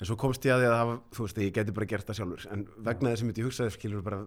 en 0.00 0.06
svo 0.06 0.16
komst 0.16 0.42
ég 0.46 0.54
að 0.54 0.62
því 0.62 0.68
að 0.70 0.76
það, 0.78 0.92
þú 1.14 1.24
veist, 1.26 1.36
ég 1.42 1.52
geti 1.54 1.72
bara 1.76 1.86
gert 1.86 2.06
það 2.06 2.16
sjálfur 2.20 2.46
en 2.52 2.62
vegna 2.86 3.10
þess 3.10 3.22
að 3.26 3.38
ég 3.40 3.46
hugsaði 3.50 3.74
skilur 3.74 4.02
bara 4.06 4.20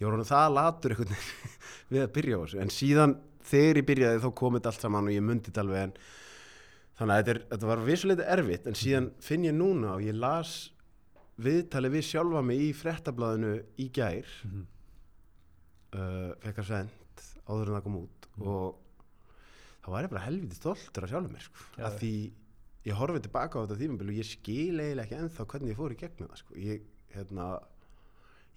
ég 0.00 0.06
var 0.08 0.16
hann 0.16 0.28
það 0.30 0.54
latur 0.56 0.94
einhvern 0.94 1.14
veginn 1.14 1.54
við 1.94 2.02
að 2.06 2.12
byrja 2.16 2.38
á 2.38 2.42
þessu 2.44 2.60
en 2.64 2.74
síðan 2.74 3.14
þegar 3.50 3.80
ég 3.82 3.86
byrjaði 3.90 4.22
þá 4.24 4.28
komið 4.40 4.68
allt 4.70 4.84
saman 4.86 5.08
og 5.10 5.14
ég 5.16 5.24
myndi 5.26 5.50
þetta 5.50 5.64
alveg 5.64 5.82
en 5.86 5.94
þannig 7.00 7.14
að 7.14 7.20
þetta, 7.20 7.32
er, 7.34 7.40
þetta 7.54 7.70
var 7.70 7.84
vissuleiti 7.88 8.26
erfitt 8.36 8.66
en 8.70 8.76
síðan 8.80 9.08
finn 9.24 9.46
ég 9.48 9.56
núna 9.56 9.94
og 9.96 10.04
ég 10.04 10.16
las 10.20 10.54
viðtalið 11.40 11.94
við 11.96 12.04
sjálfa 12.10 12.42
mig 12.44 12.60
í 12.66 12.70
frettablaðinu 12.76 13.54
í 13.80 13.88
gær 13.96 14.28
Mhm. 14.44 14.66
uh, 15.96 16.30
fekk 16.44 16.60
að 16.62 16.68
send 16.70 17.24
áður 17.50 17.70
en 17.70 17.76
það 17.78 17.84
kom 17.86 17.96
út 18.02 18.28
og 18.40 18.76
þá 19.80 19.88
var 19.94 20.04
ég 20.06 20.12
bara 20.12 20.26
helviti 20.26 20.58
stoltur 20.58 21.06
að 21.06 21.12
sjálfa 21.14 21.32
mér 21.32 21.44
sko. 21.46 21.64
Geðveikt. 21.74 21.86
að 21.88 21.98
því 22.00 22.12
ég 22.90 22.98
horfið 23.00 23.24
tilbaka 23.26 23.58
á 23.58 23.62
þetta 23.64 23.78
tímabil 23.80 24.12
og 24.12 24.18
ég 24.20 24.28
skil 24.28 24.76
eiginlega 24.80 25.04
ekki 25.06 25.18
ennþá 25.18 25.46
hvernig 25.50 25.72
ég 25.72 25.80
fór 25.80 25.94
í 25.94 25.98
gegnum 26.00 26.30
það 26.30 26.42
sko. 26.44 26.58
ég, 26.60 26.84
hérna, 27.16 27.46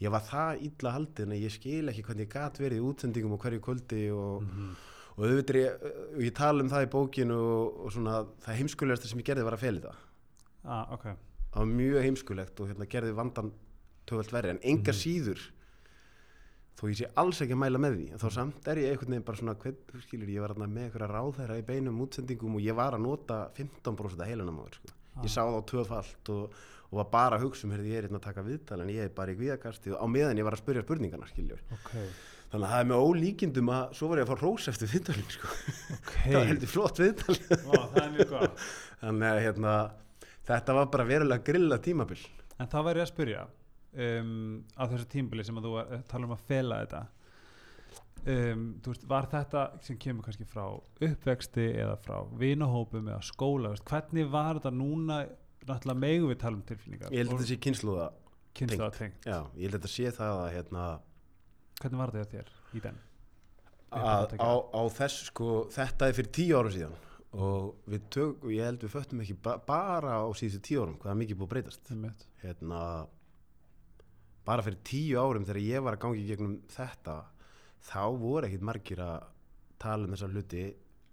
ég 0.04 0.12
var 0.14 0.24
það 0.28 0.64
illa 0.68 0.92
haldið 0.98 1.26
en 1.28 1.36
ég 1.40 1.54
skil 1.56 1.90
ekki 1.92 2.04
hvernig 2.08 2.28
ég 2.28 2.34
gat 2.34 2.60
verið 2.62 2.82
í 2.82 2.86
útsendingum 2.90 3.36
og 3.38 3.44
hverju 3.46 3.62
kvöldi 3.64 4.02
og, 4.14 4.44
Mhm. 4.44 4.72
og 5.18 5.26
auðvitað 5.28 5.56
er 5.56 5.60
ég, 5.64 5.84
og 6.16 6.22
ég 6.28 6.34
tala 6.36 6.64
um 6.64 6.70
það 6.70 6.86
í 6.88 6.92
bókinu 6.96 7.38
og, 7.38 7.82
og 7.86 7.92
svona 7.94 8.16
það 8.46 8.58
heimskulegasta 8.62 9.08
sem 9.12 9.20
ég 9.22 9.26
gerði 9.32 9.44
var 9.46 9.54
að 9.58 9.66
feli 9.68 9.84
það 9.84 9.96
ah, 10.66 10.86
ok 10.96 11.04
það 11.54 11.60
var 11.60 11.70
mjög 11.78 12.02
heimskulegt 12.08 12.60
og 12.64 12.68
hérna, 12.72 12.88
gerði 12.90 13.14
vandan 13.14 13.52
töfald 14.10 14.32
verri 14.34 14.50
en 14.50 14.60
enga 14.64 14.92
Mhm. 14.92 15.00
síður 15.04 15.40
þó 16.74 16.90
ég 16.90 16.98
sé 16.98 17.08
alls 17.22 17.40
ekki 17.46 17.54
að 17.54 17.62
mæla 17.62 17.80
með 17.80 17.94
því 18.00 18.08
þá 18.20 18.28
samt 18.34 18.68
er 18.68 18.80
ég 18.82 18.92
einhvern 18.92 19.14
veginn 19.14 19.26
bara 19.28 19.38
svona 19.38 19.56
hvern, 19.62 19.78
þú 19.92 20.02
skilur, 20.02 20.30
ég 20.34 20.42
var 20.42 20.56
með 20.58 20.80
einhverja 20.88 21.10
ráðherra 21.14 21.58
í 21.62 21.66
beinum 21.68 22.02
útsendingum 22.02 22.56
og 22.58 22.62
ég 22.66 22.76
var 22.76 22.94
að 22.98 23.04
nota 23.06 23.38
15% 23.56 24.18
að 24.24 24.32
heilunum 24.32 24.58
á 24.60 24.64
þér 24.66 24.78
sko. 24.80 24.94
Ah. 25.16 25.22
ég 25.22 25.30
sá 25.30 25.42
það 25.46 25.60
á 25.62 25.70
tvöfalt 25.70 26.30
og, 26.34 26.50
og 26.94 27.00
var 27.02 27.10
bara 27.14 27.40
að 27.40 27.48
hugsa 27.48 27.66
um 27.66 27.74
heyrðu, 27.74 27.90
ég 27.90 28.00
er 28.00 28.06
hérna 28.08 28.22
að 28.22 28.28
taka 28.28 28.46
viðtal 28.46 28.78
en 28.84 28.94
ég 28.94 29.08
er 29.08 29.16
bara 29.18 29.34
í 29.34 29.40
kvíðakasti 29.40 29.96
og 29.96 29.98
á 29.98 30.06
meðan 30.14 30.38
ég 30.38 30.46
var 30.46 30.54
að 30.54 30.62
spyrja 30.62 30.86
spurningarna 30.86 31.30
skiljur 31.32 31.64
ok, 31.74 31.96
þannig 32.54 32.68
að 32.68 32.74
það 32.74 32.84
er 32.84 32.90
með 32.92 33.08
ólíkindum 33.08 33.74
að 33.74 33.98
svo 33.98 34.12
var 34.12 34.22
ég 34.22 34.28
að 34.28 34.30
fá 34.30 34.44
rós 34.44 34.70
eftir 34.70 34.92
viðtalin 34.92 35.32
sko. 35.34 35.50
ok. 35.96 36.12
Það 36.28 36.38
var 36.38 36.52
heldur 36.52 36.70
flott 36.70 37.02
viðtal. 37.02 37.36
Það 37.50 37.98
þannig 39.02 39.30
að 39.32 39.42
hérna, 39.48 39.74
þetta 40.52 40.78
var 40.78 40.92
bara 40.94 41.08
verulega 41.10 41.46
grilla 41.48 41.80
tímabil. 41.82 42.20
En 42.62 42.70
þá 42.70 42.78
væri 42.86 43.02
ég 43.02 43.08
að 43.08 43.10
spyrja 43.10 43.42
um, 44.06 44.62
á 44.78 44.84
þessu 44.86 45.10
tímbili 45.16 45.46
sem 45.48 45.58
að 45.58 45.68
þú 45.68 45.76
uh, 45.82 46.00
tala 46.14 46.30
um 46.30 46.36
að 46.38 46.48
fela 46.52 46.80
þetta. 46.84 47.04
Um, 48.24 48.68
veist, 48.86 49.08
var 49.10 49.26
þetta 49.34 49.64
sem 49.84 49.98
kemur 50.00 50.24
kannski 50.24 50.46
frá 50.48 50.68
uppvexti 50.78 51.66
eða 51.74 51.98
frá 52.06 52.22
vinahópum 52.40 53.10
eða 53.10 53.26
skóla 53.26 53.74
veist, 53.74 53.84
hvernig 53.90 54.30
var 54.32 54.62
þetta 54.62 54.72
núna 54.78 55.18
náttúrulega 55.70 56.00
megum 56.04 56.30
við 56.32 56.40
tala 56.44 56.60
um 56.60 56.66
tilfinningar 56.68 57.14
ég 57.14 57.24
held 57.24 57.32
að 57.34 57.40
þetta 57.40 57.50
sé 57.52 57.58
kynsluða 57.68 58.10
kynslaða 58.54 58.94
tengt. 58.98 59.26
Já, 59.26 59.40
ég 59.58 59.64
held 59.66 59.74
að 59.74 59.80
þetta 59.80 59.94
sé 59.94 60.12
það 60.18 60.36
að, 60.42 60.52
hérna, 60.58 60.84
hvernig 61.82 62.02
var 62.04 62.14
þetta 62.14 62.38
þér 62.38 62.52
í 62.78 62.84
den? 62.84 63.00
Að 63.94 64.36
á, 64.42 64.52
á 64.74 64.82
þess 64.94 65.26
sko, 65.30 65.50
þetta 65.74 66.08
er 66.10 66.16
fyrir 66.18 66.32
tíu 66.34 66.60
ára 66.60 66.74
síðan 66.74 66.96
og 67.34 67.90
við 67.90 68.06
tök, 68.14 68.46
ég 68.54 68.68
held 68.68 68.86
við 68.86 68.94
föttum 68.94 69.22
ekki 69.24 69.36
ba 69.42 69.56
bara 69.66 70.20
á 70.22 70.30
síðustu 70.38 70.62
tíu 70.68 70.84
árum 70.84 70.98
hvað 71.02 71.14
er 71.14 71.20
mikið 71.22 71.40
búið 71.40 71.48
að 71.48 71.54
breytast? 71.56 71.92
Hérna, 72.44 72.82
bara 74.46 74.66
fyrir 74.66 74.82
tíu 74.86 75.18
árum 75.22 75.46
þegar 75.48 75.62
ég 75.66 75.86
var 75.86 75.98
að 75.98 76.04
gangi 76.06 76.26
gegnum 76.30 76.56
þetta 76.74 77.18
þá 77.90 78.02
voru 78.22 78.48
ekkit 78.48 78.66
margir 78.70 79.02
að 79.04 79.26
tala 79.82 80.08
um 80.08 80.14
þessa 80.14 80.30
hluti 80.30 80.64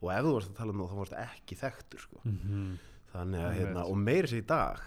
og 0.00 0.12
ef 0.14 0.25
þú 0.25 0.35
varst 0.37 0.52
að 0.52 0.59
tala 0.61 0.75
um 0.75 0.83
það 0.83 0.92
þá 0.92 1.00
varst 1.00 1.19
ekki 1.25 1.59
þekktur 1.61 2.04
sko. 2.04 2.23
Mhm. 2.25 2.69
Þannig 3.12 3.40
að, 3.45 3.55
hérna, 3.59 3.85
og 3.90 3.97
meiri 3.99 4.29
sér 4.31 4.43
í 4.43 4.47
dag 4.47 4.81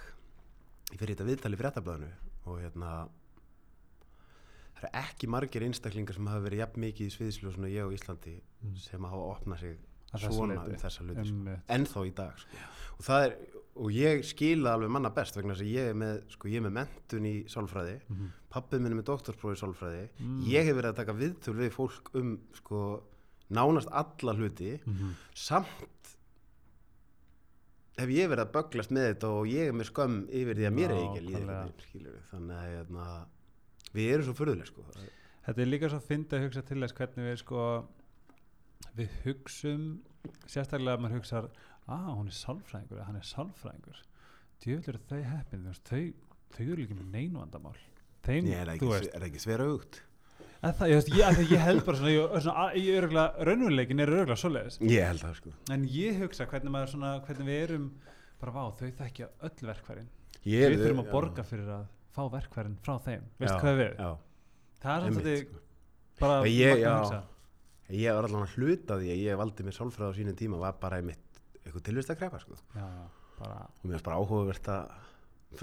ég 0.94 1.00
fyrir 1.00 1.15
þetta 1.15 1.27
viðtali 1.32 1.58
fréttablaðinu 1.60 2.12
og 2.46 2.60
hérna 2.62 2.92
það 4.74 4.84
eru 4.84 4.92
ekki 5.03 5.30
margir 5.32 5.65
einstaklingar 5.68 6.18
sem 6.18 6.27
hafa 6.32 6.44
verið 6.46 6.62
jafn 6.63 6.84
mikið 6.84 7.10
í 7.10 7.13
sviðsljósinu 7.18 7.72
ég 7.74 7.86
og 7.88 7.96
Íslandi 7.98 8.38
Mm. 8.63 8.77
sem 8.80 9.03
hafa 9.03 9.24
opnað 9.36 9.60
sig 9.60 9.77
svona 10.15 10.56
um 10.63 10.75
þessa 10.80 11.01
hluti 11.03 11.24
sko. 11.27 11.56
Ennþá 11.68 12.03
í 12.08 12.12
dag 12.15 12.38
sko. 12.39 12.58
og 13.00 13.03
það 13.06 13.24
er 13.25 13.34
og 13.75 13.89
ég 13.92 14.24
skila 14.24 14.74
alveg 14.77 14.89
manna 14.94 15.10
best 15.10 15.36
vegna 15.36 15.53
þess 15.56 15.63
að 15.65 15.74
ég 15.74 15.89
er 15.89 15.94
með, 15.96 16.30
sko, 16.30 16.48
ég 16.48 16.56
er 16.62 16.62
með 16.70 16.74
mentun 16.77 17.25
í 17.25 17.44
sálfræði 17.50 17.96
Mhm. 18.10 18.27
pappið 18.53 18.80
minn 18.82 18.92
er 18.94 19.01
með 19.01 19.08
doktorsprófi 19.10 19.58
í 19.58 19.62
sálfræði 19.63 20.10
Mm. 20.22 20.44
ég 20.46 20.63
hef 20.63 20.75
verið 20.77 20.92
að 20.94 20.96
taka 20.96 21.13
viðtöl 21.13 21.56
við 21.58 21.72
fólk 21.72 22.10
um 22.15 22.39
sko, 22.53 23.03
nánast 23.51 23.88
alla 23.92 24.34
hluti 24.34 24.80
Mhm. 24.86 25.12
samt 25.34 26.15
hef 28.00 28.13
ég 28.13 28.29
verið 28.31 28.43
að 28.45 28.53
böglast 28.55 28.93
með 28.93 29.09
þetta 29.12 29.33
og 29.38 29.50
ég 29.51 29.69
er 29.69 29.75
með 29.77 29.89
skömm 29.91 30.21
yfir 30.29 30.59
því 30.59 30.69
að 30.69 30.77
mér 30.77 30.93
er 30.93 31.01
ekki 31.01 31.21
að 31.21 31.27
líða 31.29 31.57
skilurðu. 31.83 32.21
þannig 32.31 32.55
að 32.57 32.71
hérna, 32.71 33.09
við 33.93 34.13
erum 34.13 34.27
svo 34.27 34.38
furðuleg 34.39 34.71
sko. 34.71 34.85
Þetta 35.43 35.62
er 35.62 35.69
líka 35.69 35.91
svo 35.91 36.00
að 36.00 36.07
finna 36.07 36.38
að 36.38 36.45
hugsa 36.47 36.63
til 36.69 36.79
þess 36.81 36.97
hvernig 36.97 37.29
við 37.29 37.38
sko 37.43 37.67
við 38.97 39.15
hugsum 39.25 39.85
sérstaklega 40.47 40.97
að 40.97 41.03
maður 41.03 41.19
hugsar 41.19 41.50
að 41.91 42.09
hún 42.13 42.29
er 42.31 42.38
sálfræðingur 42.38 43.03
hann 43.07 43.19
er 43.19 43.27
sálfræðingur 43.27 44.01
djöfull 44.63 44.93
eru 44.93 45.01
þau 45.09 45.21
heppin 45.27 45.65
þau, 45.83 46.03
þau 46.55 46.63
eru 46.63 46.79
líka 46.79 46.97
með 46.97 47.09
neinu 47.12 47.41
vandamál 47.41 47.75
þeim, 48.23 48.47
Ég 48.47 48.62
er 48.62 48.73
ekki, 48.75 48.91
er 49.12 49.27
ekki 49.27 49.43
svera 49.43 49.67
augt 49.67 50.00
að 50.63 50.75
það, 50.79 50.91
ég, 50.93 51.10
ég, 51.20 51.39
ég 51.51 51.63
held 51.63 51.82
bara 51.88 52.00
svona, 52.00 52.12
ég, 52.13 52.36
svona 52.46 52.65
ég 52.77 53.00
örgulega, 53.01 53.46
raunveruleikin 53.50 54.03
er 54.03 54.12
örgulega 54.13 54.39
svoleiðis 54.39 54.79
ég 54.88 55.10
held 55.10 55.24
það 55.24 55.36
sko 55.39 55.53
en 55.75 55.84
ég 55.91 56.22
hugsa 56.22 56.48
hvernig 56.51 56.74
maður 56.74 56.93
svona 56.93 57.12
hvernig 57.27 57.50
við 57.50 57.63
erum 57.65 57.89
bara 58.41 58.53
vá, 58.55 58.63
þau 58.79 58.88
þekkja 59.01 59.29
öll 59.50 59.67
verkfærin 59.70 60.10
ég, 60.48 60.65
við 60.74 60.86
þurfum 60.86 61.03
að 61.03 61.12
borga 61.12 61.46
fyrir 61.48 61.74
að 61.77 61.86
fá 62.15 62.24
verkfærin 62.38 62.79
frá 62.86 62.96
þeim, 63.08 63.27
veist 63.41 63.60
hvað 63.60 63.79
við 63.82 63.91
já, 63.91 64.10
það 64.84 64.96
er 64.96 65.08
einmitt, 65.08 65.20
svolítið 65.20 65.43
sko. 65.43 65.63
bara 66.22 66.39
magnað 66.43 66.88
að 66.93 67.00
hugsa. 67.01 67.22
ég 68.00 68.20
var 68.20 68.29
allan 68.29 68.48
að 68.48 68.58
hluta 68.58 69.00
því 69.01 69.13
að 69.15 69.24
ég 69.24 69.41
valdi 69.43 69.67
mér 69.67 69.77
sálfræð 69.79 70.13
á 70.13 70.17
sínum 70.20 70.38
tíma 70.39 70.62
var 70.62 70.77
bara 70.82 71.01
einmitt 71.01 71.41
eitthvað 71.63 71.88
tilvist 71.89 72.13
að 72.13 72.22
krepa 72.24 72.43
sko. 72.43 72.60
já, 72.75 72.88
bara 73.39 73.65
og 73.67 73.84
mér 73.84 73.98
finnst 73.98 74.08
bara 74.08 74.22
áhugavert 74.22 74.72
að 74.72 74.93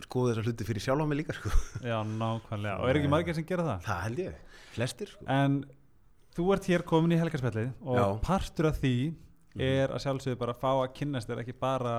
skoða 0.05 0.35
þessa 0.35 0.47
hluti 0.47 0.67
fyrir 0.69 0.85
sjálf 0.85 1.03
á 1.03 1.07
mig 1.11 1.19
líka 1.21 1.35
sko. 1.35 1.51
Já, 1.83 1.99
nákvæmlega. 2.07 2.77
Og 2.79 2.91
er 2.91 2.99
ekki 3.01 3.11
margir 3.11 3.37
sem 3.37 3.47
gera 3.49 3.65
það? 3.67 3.87
það 3.87 4.03
held 4.07 4.21
ég, 4.23 4.37
flestir 4.75 5.09
sko. 5.13 5.25
En 5.29 5.65
þú 6.37 6.53
ert 6.55 6.69
hér 6.71 6.85
komin 6.87 7.13
í 7.17 7.19
helgarspjallið 7.21 7.73
og 7.83 7.97
Já. 7.99 8.05
Mhm. 8.15 8.21
partur 8.27 8.67
af 8.71 8.81
því 8.81 8.95
er 9.61 9.89
að 9.91 10.03
sjálfsögðu 10.05 10.39
bara 10.39 10.53
að 10.55 10.61
fá 10.63 10.71
að 10.79 10.95
kynnast 10.95 11.29
þér 11.29 11.41
ekki 11.43 11.57
bara 11.59 11.95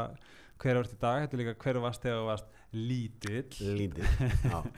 hver 0.62 0.76
vart 0.78 0.94
í 0.94 1.00
dag, 1.02 1.24
þetta 1.26 1.34
er 1.34 1.42
líka 1.42 1.56
hver 1.64 1.80
varst 1.82 2.02
þegar 2.04 2.20
þú 2.22 2.26
varst 2.30 2.46
lítill. 2.74 3.78
lítið 3.78 4.06
já. 4.46 4.62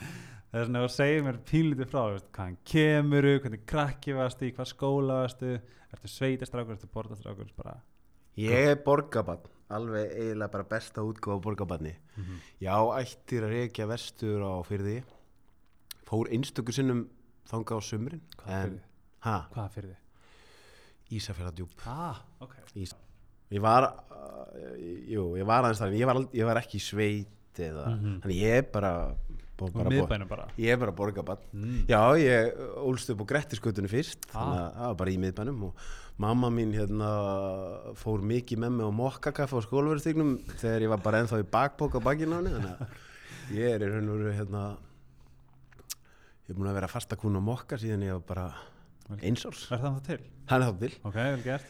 Það 0.54 0.62
er 0.62 0.66
svona 0.68 0.82
að 0.86 0.92
segja 0.94 1.22
mér 1.26 1.38
pínlítið 1.50 1.88
frá, 1.90 2.02
veist, 2.14 2.28
hvaðan 2.36 2.58
kemuru, 2.70 3.32
hvernig 3.42 3.62
krakki 3.66 4.14
varstu, 4.14 4.52
hvað 4.54 4.68
skóla 4.70 5.16
varstu, 5.24 5.48
ertu 5.94 6.08
sveitastrákur, 6.14 6.76
ertu 6.78 6.90
bortastrákur, 6.94 7.48
bara. 7.58 7.74
ég 8.38 8.70
er 8.70 8.76
borgabann 8.86 9.42
alveg 9.74 10.12
eiginlega 10.14 10.52
bara 10.54 10.64
besta 10.70 11.02
útgáfa 11.02 11.42
borgabanni 11.42 11.96
Mhm. 12.18 12.38
já, 12.62 12.76
ættir 13.02 13.42
að 13.44 13.50
reykja 13.50 13.88
vestur 13.88 14.42
á 14.46 14.62
fyrði 14.66 15.04
fór 16.06 16.30
einstöku 16.30 16.72
sinnum 16.72 17.08
þanga 17.50 17.76
á 17.76 17.80
sumrin 17.84 18.22
Hvað 19.24 19.70
fyrir 19.76 19.90
þið? 19.94 20.00
Ísafjörðardjúp 21.14 21.86
Ah, 21.88 22.22
ok. 22.42 22.56
Ís. 22.80 22.94
ég 23.54 23.62
var 23.62 23.86
uh, 23.86 24.74
jú, 25.10 25.28
ég 25.38 25.46
var 25.46 25.64
aðeins 25.68 25.82
þar 25.84 25.94
ég 26.00 26.08
var, 26.10 26.20
ég 26.34 26.46
var 26.48 26.60
ekki 26.62 26.80
í 26.80 26.84
sveit 26.84 27.60
eða, 27.62 27.86
Mhm. 27.94 28.22
þannig 28.24 28.40
ég 28.42 28.56
er 28.58 28.64
bara, 28.74 28.92
bara 29.60 29.90
miðbænum 29.92 30.28
bara. 30.28 30.48
ég 30.58 30.72
er 30.74 30.78
bara 30.78 30.92
borgabann 30.92 31.38
Mm. 31.54 31.86
Já, 31.88 32.02
ég 32.18 32.56
ólst 32.82 33.10
upp 33.14 33.22
á 33.22 33.26
Grettisgötunni 33.30 33.88
fyrst 33.92 34.26
Ah. 34.34 34.40
þannig 34.40 34.60
að 34.64 34.74
það 34.74 34.88
var 34.88 34.96
bara 34.96 35.12
í 35.12 35.18
miðbænum 35.20 35.64
og 35.64 35.74
mamma 36.18 36.50
mín 36.50 36.74
hérna 36.74 37.94
fór 37.96 38.22
mikið 38.22 38.58
með 38.58 38.72
mig 38.72 38.86
á 38.90 38.92
mokkakaffe 38.92 39.54
á 39.54 39.62
skólaverðstíknum 39.66 40.40
þegar 40.58 40.82
ég 40.82 40.90
var 40.90 40.98
bara 40.98 41.22
ennþá 41.24 41.40
í 41.44 41.50
bakbók 41.50 41.94
á 41.94 42.00
bakinu 42.02 42.34
á 42.34 42.38
henni 42.42 42.54
þannig 42.58 42.80
að 42.80 42.88
ég 43.54 43.70
er 43.70 43.80
hérna 44.34 44.78
ég 46.44 46.54
er 46.54 46.58
búin 46.60 46.70
að 46.72 46.78
vera 46.80 46.88
fastakún 46.92 47.38
á 47.40 47.42
mokka 47.44 47.78
síðan 47.80 48.04
ég 48.08 48.18
var 48.20 48.26
bara 48.28 48.48
eins 49.22 49.46
árs 49.46 49.66
Er 49.72 49.80
það 49.80 49.98
það 49.98 50.04
til? 50.10 50.20
hann 50.52 50.62
er 50.62 50.68
þá 50.72 50.80
til 50.80 50.94
Ok, 51.04 51.16
vel 51.16 51.44
gert. 51.44 51.66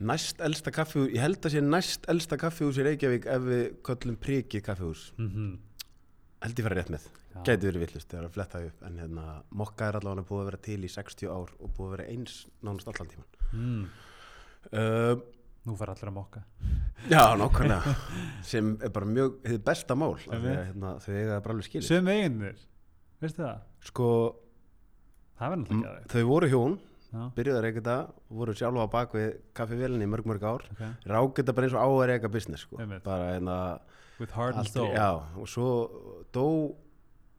næst 0.00 0.40
elsta 0.42 0.70
kaffihús, 0.74 1.12
ég 1.14 1.20
held 1.22 1.38
að 1.46 1.54
sé 1.54 1.60
næst 1.62 2.08
elsta 2.10 2.36
kaffihús 2.40 2.78
í 2.78 2.86
Reykjavík 2.88 3.26
ef 3.30 3.44
við 3.46 3.62
köllum 3.86 4.16
prikið 4.20 4.62
kaffihús 4.70 5.12
Mm 5.18 5.58
held 6.44 6.58
ég 6.60 6.64
fara 6.66 6.76
rétt 6.76 6.90
með 6.92 7.04
Já. 7.34 7.38
gæti 7.46 7.66
verið 7.70 7.80
villust 7.86 8.10
þegar 8.10 8.26
að 8.26 8.34
fletta 8.34 8.58
upp 8.66 8.82
en 8.84 8.98
hérna, 9.00 9.22
mokka 9.56 9.86
er 9.88 9.96
allavega 9.96 10.26
búið 10.28 10.42
að 10.42 10.48
vera 10.50 10.58
til 10.66 10.76
í 10.84 10.90
60 10.92 11.30
ár 11.32 11.54
og 11.58 11.70
búið 11.74 11.86
að 11.86 11.94
vera 11.96 12.08
eins 12.12 12.34
nánast 12.62 12.90
allan 12.92 13.08
tíman 13.08 13.30
Mm. 13.54 13.86
uh, 14.72 15.14
Nú 15.64 15.76
fara 15.80 15.94
allir 15.94 16.10
að 16.10 16.16
mokka. 16.18 16.42
já, 17.08 17.22
nákvæmlega 17.40 17.94
sem 18.44 18.74
er 18.82 18.90
bara 18.92 19.06
mjög, 19.08 19.38
þið 19.46 19.62
besta 19.64 19.94
mál 19.96 20.18
Einmitt. 20.18 20.58
hérna, 20.68 20.90
það 21.00 21.42
bara 21.46 21.54
alveg 21.54 21.64
skilir 21.70 21.86
Sum 21.88 22.08
eiginir, 22.12 22.58
veistu 23.22 23.40
það? 23.42 23.60
Sko, 23.84 24.08
þau 26.10 26.24
voru 26.28 26.48
hjón 26.50 26.76
Já, 27.14 27.28
byrjuðu 27.36 27.58
að 27.60 27.62
reyka 27.62 27.78
þetta, 27.80 27.96
voru 28.34 28.54
sjálfa 28.58 28.84
á 28.86 28.88
bak 28.90 29.12
við 29.14 29.28
kaffivélinni 29.54 30.02
í 30.02 30.10
mörg 30.10 30.26
mörg 30.26 30.42
ár 30.50 30.64
ok. 30.66 30.80
rák 31.06 31.36
þetta 31.38 31.54
bara 31.54 31.68
eins 31.68 31.76
og 31.78 31.84
á 31.84 31.88
að 31.94 32.06
reyka 32.10 32.30
business 32.32 32.64
sko. 32.66 32.78
Bara 33.04 33.80
With 34.18 34.30
heart 34.34 34.56
and 34.56 34.66
aldrei- 34.66 34.94
já, 34.94 35.22
og 35.38 35.46
svo 35.50 35.68
dó 36.34 36.74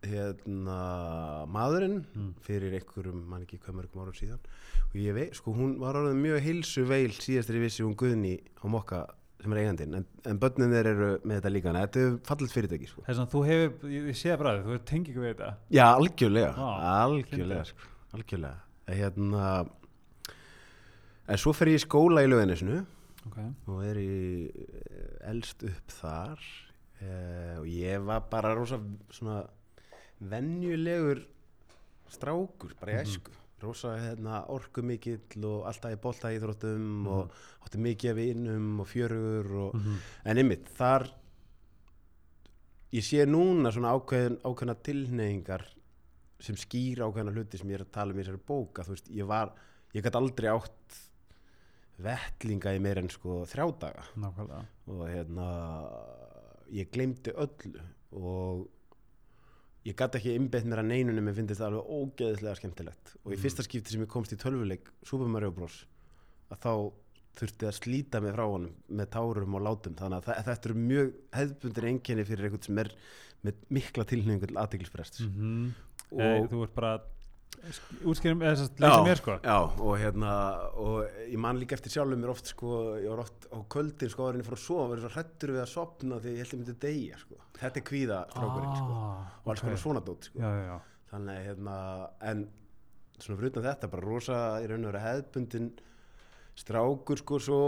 hérna 0.06 1.46
maðurinn 1.50 2.06
Mm. 2.16 2.34
fyrir 2.44 2.74
einhverjum, 2.80 3.26
mann 3.28 3.42
ekki 3.46 3.60
hvað 3.60 3.76
mörgum 3.80 4.02
árum 4.04 4.14
síðan 4.16 4.40
og 4.40 4.96
ég 4.96 5.14
veit, 5.16 5.34
sko 5.36 5.52
hún 5.56 5.78
var 5.80 5.96
orðin 5.96 6.22
mjög 6.22 6.40
heilsu 6.46 6.86
veil 6.86 7.10
síðastri 7.12 7.60
vissi 7.60 7.84
hún 7.84 7.96
Guðni 7.96 8.40
á 8.62 8.66
mokka 8.68 9.08
sem 9.46 9.54
er 9.56 9.62
eigandinn, 9.62 9.96
en, 10.02 10.06
en 10.32 10.40
börnin 10.42 10.74
þeir 10.76 10.90
eru 10.92 11.10
með 11.24 11.38
þetta 11.40 11.52
líka, 11.54 11.72
en 11.72 11.80
þetta 11.84 12.04
er 12.04 12.18
fallit 12.28 12.52
fyrirtæki 12.56 12.90
sko. 12.92 13.06
Þess 13.08 13.22
að 13.24 13.32
þú 13.36 13.44
hefur, 13.48 13.90
ég, 13.94 14.10
ég 14.12 14.18
sé 14.20 14.32
það 14.34 14.42
bara 14.44 14.54
þú 14.60 14.74
hefur 14.74 14.84
tengið 14.92 15.22
við 15.22 15.30
þetta. 15.32 15.50
já, 15.78 15.86
algjörlega, 15.94 16.52
Vá, 16.58 16.70
algjörlega 17.06 17.66
sko, 17.72 17.90
algjörlega 18.18 18.56
hérna 19.00 19.48
en 21.28 21.40
svo 21.42 21.54
fer 21.58 21.72
ég 21.74 21.80
í 21.80 21.84
skóla 21.86 22.22
í 22.26 22.30
löginisnu 22.30 22.82
Ok. 23.26 23.38
og 23.74 23.80
er 23.88 23.98
í 23.98 24.10
eh, 24.54 25.30
elst 25.32 25.64
upp 25.66 25.94
þar 25.98 26.44
eh, 27.02 27.56
og 27.58 27.66
ég 27.72 28.04
var 28.06 28.28
bara 28.30 28.52
rosa 28.54 28.78
svona 29.10 29.40
venjulegur 30.22 31.24
strákur 32.14 32.76
bara 32.80 32.94
í 32.94 32.96
Mhm. 33.00 33.08
æsku 33.08 33.32
rosa 33.66 33.96
hérna, 33.98 34.44
orku 34.54 34.82
mikill 34.86 35.44
og 35.50 35.66
alltaf 35.70 35.92
í 35.96 36.00
bolta 36.02 36.32
íþróttum 36.36 36.80
Mhm. 36.80 37.08
og 37.08 37.32
átti 37.66 37.82
mikið 37.82 38.12
af 38.12 38.18
innum 38.24 38.80
og 38.80 38.88
fjörugur 38.88 39.52
og, 39.66 39.74
Mhm. 39.76 39.96
en 40.26 40.38
einmitt 40.38 40.70
þar 40.78 41.10
ég 42.94 43.04
sé 43.04 43.26
núna 43.28 43.72
svona 43.74 43.92
ákveðin, 43.98 44.38
ákveðna 44.46 44.76
tilneyingar 44.86 45.66
sem 46.40 46.56
skýra 46.56 47.08
ákveðna 47.10 47.34
hluti 47.34 47.58
sem 47.60 47.70
ég 47.70 47.80
er 47.80 47.86
að 47.86 47.92
tala 47.92 48.14
um 48.14 48.20
í 48.20 48.24
þessari 48.24 48.42
bóka 48.48 48.84
þú 48.86 48.94
veist, 48.96 49.10
ég 49.12 49.26
var, 49.28 49.52
ég 49.94 50.04
gæti 50.06 50.16
aldrei 50.20 50.50
átt 50.52 51.02
vettlinga 52.06 52.74
í 52.76 52.80
meir 52.84 52.98
en 53.00 53.10
sko 53.10 53.44
þrjá 53.48 53.68
daga 53.80 54.04
Nákvæmlega. 54.20 54.66
og 54.88 55.04
hérna 55.08 55.46
ég 56.72 56.90
glemdi 56.92 57.32
öllu 57.32 57.82
og 58.12 58.68
ég 59.86 59.96
gæti 59.96 60.20
ekki 60.20 60.36
innbett 60.36 60.66
mér 60.66 60.82
að 60.82 60.90
neinunum 60.92 61.28
mér 61.28 61.38
finnst 61.38 61.54
þetta 61.54 61.68
alveg 61.70 61.90
ógeðislega 61.96 62.60
skemmtilegt. 62.60 63.16
Og 63.24 63.34
í 63.34 63.36
Mm. 63.36 63.42
fyrsta 63.44 63.66
skipti 63.66 63.94
sem 63.94 64.02
ég 64.02 64.12
komst 64.12 64.34
í 64.34 64.40
tölvuleik 64.42 64.90
Super 65.04 65.28
Mario 65.28 65.52
Bros. 65.52 65.86
Að 66.52 66.60
þá 66.66 66.74
þurfti 67.36 67.68
að 67.68 67.78
slíta 67.80 68.22
mig 68.24 68.34
frá 68.34 68.46
honum 68.48 68.74
með 68.90 69.10
tárum 69.12 69.56
og 69.56 69.62
látum. 69.62 69.96
Þannig 69.96 70.24
að 70.26 70.46
þetta 70.46 70.70
eru 70.70 70.76
mjög 70.80 71.14
hefðbundir 71.36 71.90
einkenni 71.92 72.26
fyrir 72.26 72.46
einhvern 72.48 72.64
sem 72.64 72.78
er 72.80 72.92
með 73.44 73.54
mikla 73.70 74.06
tilhengu 74.06 74.48
til 74.48 74.58
aðtiklisbrest 74.58 75.20
Mm 75.22 75.74
og 76.12 76.22
eh, 76.22 76.48
þú 76.48 76.64
ert 76.64 76.76
bara 76.76 76.94
útskýrum, 78.12 78.42
eða 78.46 78.56
þess 78.56 78.70
að 78.72 78.84
leysa 78.86 79.04
mér 79.06 79.20
sko. 79.22 79.36
já, 79.44 79.56
og 79.86 79.94
hérna 80.02 80.32
og 80.82 81.20
ég 81.32 81.38
man 81.42 81.60
líka 81.62 81.76
eftir 81.78 81.92
sjálfum 81.96 82.22
mér 82.24 82.34
oft 82.34 82.52
sko, 82.52 82.72
ég 83.02 83.10
var 83.10 83.24
oft 83.26 83.48
á 83.52 83.58
kvöldin 83.76 84.12
sko 84.14 84.28
árinni 84.30 84.46
fór 84.48 84.58
að 84.58 84.64
sofa, 84.66 84.90
verið 84.94 85.06
svo 85.08 85.14
hrættur 85.16 85.54
við 85.56 85.62
að 85.64 85.72
sopna 85.74 86.20
því 86.24 86.34
ég 86.36 86.44
held 86.44 86.54
ég 86.54 86.62
myndi 86.62 86.78
deyja 86.86 87.18
sko. 87.24 87.40
þetta 87.60 87.82
er 87.82 87.88
kvíða 87.90 88.20
strákurinn 88.32 88.76
sko. 88.82 89.00
Ah, 89.00 89.34
og 89.44 89.52
alls 89.54 89.60
ok. 89.64 89.66
konar 89.70 89.82
svona 89.86 90.04
dót 90.06 90.30
sko. 90.30 90.40
Já, 90.40 90.50
já, 90.56 90.66
já. 90.70 90.78
þannig 91.12 91.36
að 91.40 91.46
hérna 91.50 91.76
en 92.32 92.46
svona 93.20 93.38
fyrir 93.40 93.52
utan 93.54 93.64
þetta 93.70 93.92
bara 93.96 94.06
rosa 94.10 94.40
í 94.62 94.68
raun 94.68 94.86
og 94.86 94.92
vera 94.92 95.06
hefðbundin 95.06 95.70
strákur 96.56 97.18
sko 97.22 97.40
svo 97.40 97.62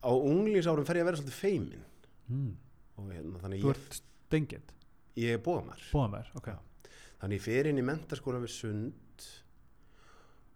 á 0.00 0.10
unglingsárum 0.10 0.86
fer 0.88 1.00
ég 1.00 1.04
að 1.04 1.10
vera 1.12 1.20
svolítið 1.22 1.40
feimin 1.40 1.86
Mm. 2.30 2.52
og 2.96 3.08
hérna 3.10 3.40
þannig 3.42 3.62
Þú 3.64 3.70
ég, 3.72 3.74
ert 3.74 3.94
stengið, 4.30 4.68
ég 5.18 5.32
er 5.34 5.40
bóðamar 5.42 5.80
búðan 5.90 6.12
mér, 6.12 6.28
ok. 6.38 6.50
þannig 7.18 7.40
ég 7.40 7.42
fer 7.42 7.66
inn 7.66 7.80
í 7.80 7.82
mentaskóla 7.82 8.38
við 8.44 8.52
sund 8.54 8.92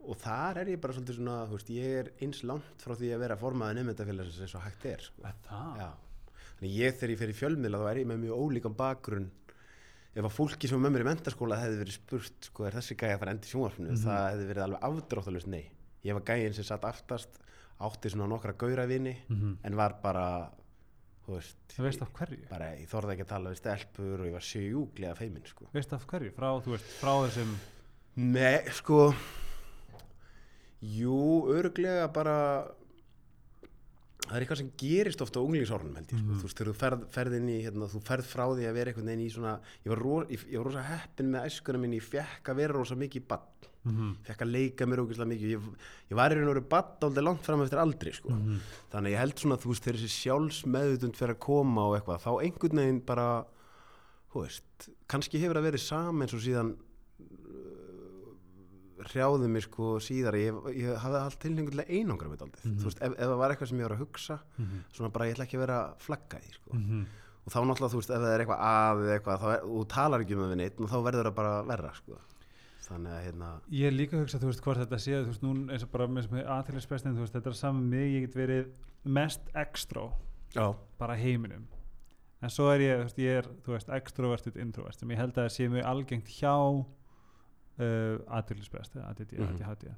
og 0.08 0.18
þar 0.20 0.58
er 0.62 0.70
ég 0.75 0.80
bara 0.82 0.92
svolítið 0.96 1.16
svona 1.18 1.37
veist, 1.50 1.70
ég 1.75 1.99
er 2.00 2.11
eins 2.23 2.42
langt 2.44 2.82
frá 2.84 2.94
því 2.99 3.11
að 3.14 3.23
vera 3.25 3.37
formaði 3.40 3.78
nefndafélagsins 3.80 4.40
eins 4.44 4.54
og 4.58 4.64
hægt 4.66 4.84
er 4.90 5.00
sko. 5.04 5.23
Þannig 5.25 6.75
ég 6.78 6.94
þegar 6.99 7.12
ég 7.14 7.18
fer 7.23 7.32
í 7.32 7.37
fjölmiðla 7.38 7.80
þá 7.82 7.88
er 7.90 8.00
ég 8.02 8.08
með 8.11 8.20
mjög 8.25 8.42
ólíkan 8.44 8.76
bakgrunn 8.78 9.30
ef 10.14 10.23
að 10.28 10.34
fólki 10.37 10.68
sem 10.70 10.78
er 10.78 10.84
með 10.87 10.92
mér 10.94 11.04
í 11.04 11.08
mentaskóla 11.11 11.56
hefði 11.58 11.80
verið 11.82 11.96
spurt 11.99 12.49
sko, 12.50 12.66
er 12.68 12.76
þessi 12.78 12.94
gæði 13.00 13.14
að 13.16 13.23
fara 13.25 13.32
endi 13.34 13.49
sjónvarpinu 13.50 13.90
Mhm. 13.90 14.02
það 14.04 14.26
hefði 14.30 14.49
verið 14.52 14.64
alveg 14.66 14.84
afdráttalust 14.88 15.46
nei 15.50 15.64
ég 16.04 16.14
var 16.14 16.23
gæðin 16.28 16.54
sem 16.54 16.64
satt 16.68 16.84
aftast 16.87 17.40
átti 17.80 18.11
svona 18.12 18.28
nokkra 18.30 18.52
gauravini 18.54 19.16
Mm 19.28 19.56
en 19.64 19.75
var 19.76 19.96
bara 20.02 20.50
veist, 21.26 21.56
Það 21.75 21.84
veist 21.88 22.02
af 22.02 22.12
hverju? 22.12 22.49
bara, 22.49 22.66
ég 22.78 22.87
þorði 22.88 23.12
ekki 23.16 23.25
að 23.25 23.32
tala 23.34 23.50
við 23.50 23.56
stelpur 23.58 24.20
og 24.20 24.26
ég 24.28 24.32
var 24.32 24.44
sjúglega 24.44 25.16
feimin 25.16 25.46
sko. 25.46 25.66
Veist 25.73 25.92
af 25.92 26.06
hverju? 26.06 26.32
Frá, 26.37 26.50
veist, 26.62 26.84
frá 27.00 27.12
þessum, 27.26 27.56
Nei, 28.16 28.61
sko 28.70 29.12
Jú, 30.84 31.18
örglega 31.54 32.08
bara 32.12 32.34
það 34.24 34.36
er 34.38 34.44
eitthvað 34.44 34.60
sem 34.62 34.70
gerist 34.80 35.20
ofta 35.24 35.40
á 35.40 35.44
unglingsárunum 35.44 35.96
held 35.98 36.12
ég. 36.14 36.18
Mhm. 36.20 36.38
þú 36.40 36.46
veist, 36.46 36.56
þegar 36.58 36.70
þú 36.72 36.76
ferð, 36.80 37.02
ferð 37.12 37.34
inn 37.38 37.48
í 37.52 37.58
hérna, 37.64 37.88
þú 37.92 38.00
ferð 38.08 38.24
frá 38.30 38.44
því 38.56 38.64
að 38.70 38.76
vera 38.78 38.90
einhvern 38.92 39.08
veginn 39.10 39.26
í 39.26 39.32
svona 39.34 39.52
ég 39.84 39.90
var, 39.92 39.98
ro, 40.00 40.14
ég, 40.24 40.44
ég 40.50 40.56
var 40.62 40.66
rosa 40.70 40.84
heppin 40.88 41.30
með 41.34 41.44
æskuna 41.50 41.78
minni 41.82 41.98
ég 42.00 42.06
fekk 42.08 42.48
að 42.48 42.56
vera 42.62 42.72
rosa 42.78 42.94
mikið 42.96 43.26
bann 43.28 43.50
Mhm. 43.84 44.14
fekk 44.24 44.40
að 44.40 44.48
leika 44.50 44.86
mér 44.88 45.02
ógeðslega 45.04 45.28
mikið 45.28 45.50
ég, 45.52 45.60
ég 46.08 46.16
var 46.16 46.30
í 46.32 46.34
raun 46.38 46.48
og 46.48 46.54
veru 46.54 46.68
bann 46.72 46.84
aldrei 47.04 47.22
langt 47.24 47.42
fram 47.44 47.60
eftir 47.60 47.76
aldri 47.78 48.12
sko. 48.16 48.30
Mhm. 48.30 48.58
þannig 48.90 49.10
að 49.10 49.12
ég 49.12 49.18
held 49.18 49.34
svona, 49.36 49.58
þú 49.60 49.68
veist, 49.68 49.84
þegar 49.84 50.00
þessi 50.00 50.22
sjálfsmeðutund 50.24 51.16
fyrir 51.20 51.34
að 51.34 51.38
koma 51.40 51.80
og 51.84 52.00
eitthvað, 52.00 52.22
þá 52.24 52.30
einhvern 52.40 52.80
veginn 52.80 53.00
bara, 53.04 53.44
þú 54.32 54.40
veist 54.40 54.88
kannski 55.06 55.38
hefur 55.38 55.54
það 55.60 55.68
verið 55.68 55.80
saman 55.84 56.22
eins 56.22 56.32
og 56.32 56.40
síðan 56.40 56.76
hrjáði 59.11 59.49
mig 59.50 59.62
sko 59.66 59.96
síðar 60.00 60.34
ég, 60.38 60.61
ég 60.76 60.96
hafði 61.02 61.20
allt 61.20 61.38
tilhengur 61.42 61.70
til 61.75 61.82
að 61.84 61.90
einangra 61.99 62.28
mig 62.30 62.38
daldið, 62.38 62.64
Mhm. 62.64 62.78
þú 62.80 62.84
veist, 62.88 63.02
ef, 63.02 63.12
ef 63.12 63.28
það 63.28 63.38
var 63.38 63.50
eitthvað 63.54 63.68
sem 63.68 63.78
ég 63.78 63.88
var 63.88 63.96
að 63.96 64.02
hugsa 64.06 64.38
Mhm. 64.58 64.78
svona 64.92 65.12
bara 65.12 65.25
ég 65.26 65.34
ætla 65.37 65.44
ekki 65.46 65.56
að 65.58 65.64
vera 65.66 65.94
flagga 65.99 66.38
því 66.40 66.52
sko. 66.54 66.70
Mhm. 66.75 67.06
og 67.46 67.52
þá 67.52 67.58
náttúrulega, 67.61 67.92
þú 67.92 68.00
veist, 68.00 68.11
ef 68.11 68.20
það 68.25 68.34
er 68.34 68.40
eitthvað 68.46 68.61
að 68.61 68.96
eða 69.04 69.18
eitthvað, 69.20 69.40
þá 69.40 69.49
er, 69.54 69.61
og 69.64 69.70
þú 69.84 69.88
talar 69.88 70.20
ekki 70.25 70.32
um 70.34 70.40
það 70.40 70.52
við 70.52 70.56
neitt 70.56 70.80
og 70.80 70.88
þá 70.88 70.99
verður 71.04 71.25
það 71.28 71.34
bara 71.34 71.62
verra 71.64 71.92
sko. 71.94 72.18
þannig 72.84 73.12
að 73.16 73.25
hérna 73.25 73.61
Ég 73.73 73.87
er 73.87 73.92
líka 73.92 74.12
að 74.16 74.20
hugsa, 74.25 74.38
þú 74.38 74.46
veist, 74.50 74.61
hvort 74.62 74.76
þetta 74.76 74.99
sé 75.00 75.12
þú 75.12 75.26
veist, 75.26 75.42
nú 75.42 75.70
eins 75.73 75.82
og 75.82 75.90
bara 75.90 76.06
með 76.06 76.28
veist, 77.25 77.32
þetta 77.32 77.46
er 77.46 77.52
saman 77.54 77.88
mig, 77.88 78.12
ég 78.12 78.20
get 78.28 78.34
verið 78.34 78.66
mest 79.04 79.40
extró, 79.54 80.12
já, 80.54 80.75
bara 80.99 81.16
heiminum 81.16 81.66
en 82.42 82.50
svo 82.50 82.68
er 82.75 82.80
ég, 82.80 82.99
þú 82.99 83.04
veist, 83.04 83.16
ég 83.16 83.38
er 83.38 83.42
þú 83.64 83.73
veist, 83.73 83.88
uh, 87.78 88.19
ADD, 88.38 89.33
Mhm. 89.38 89.97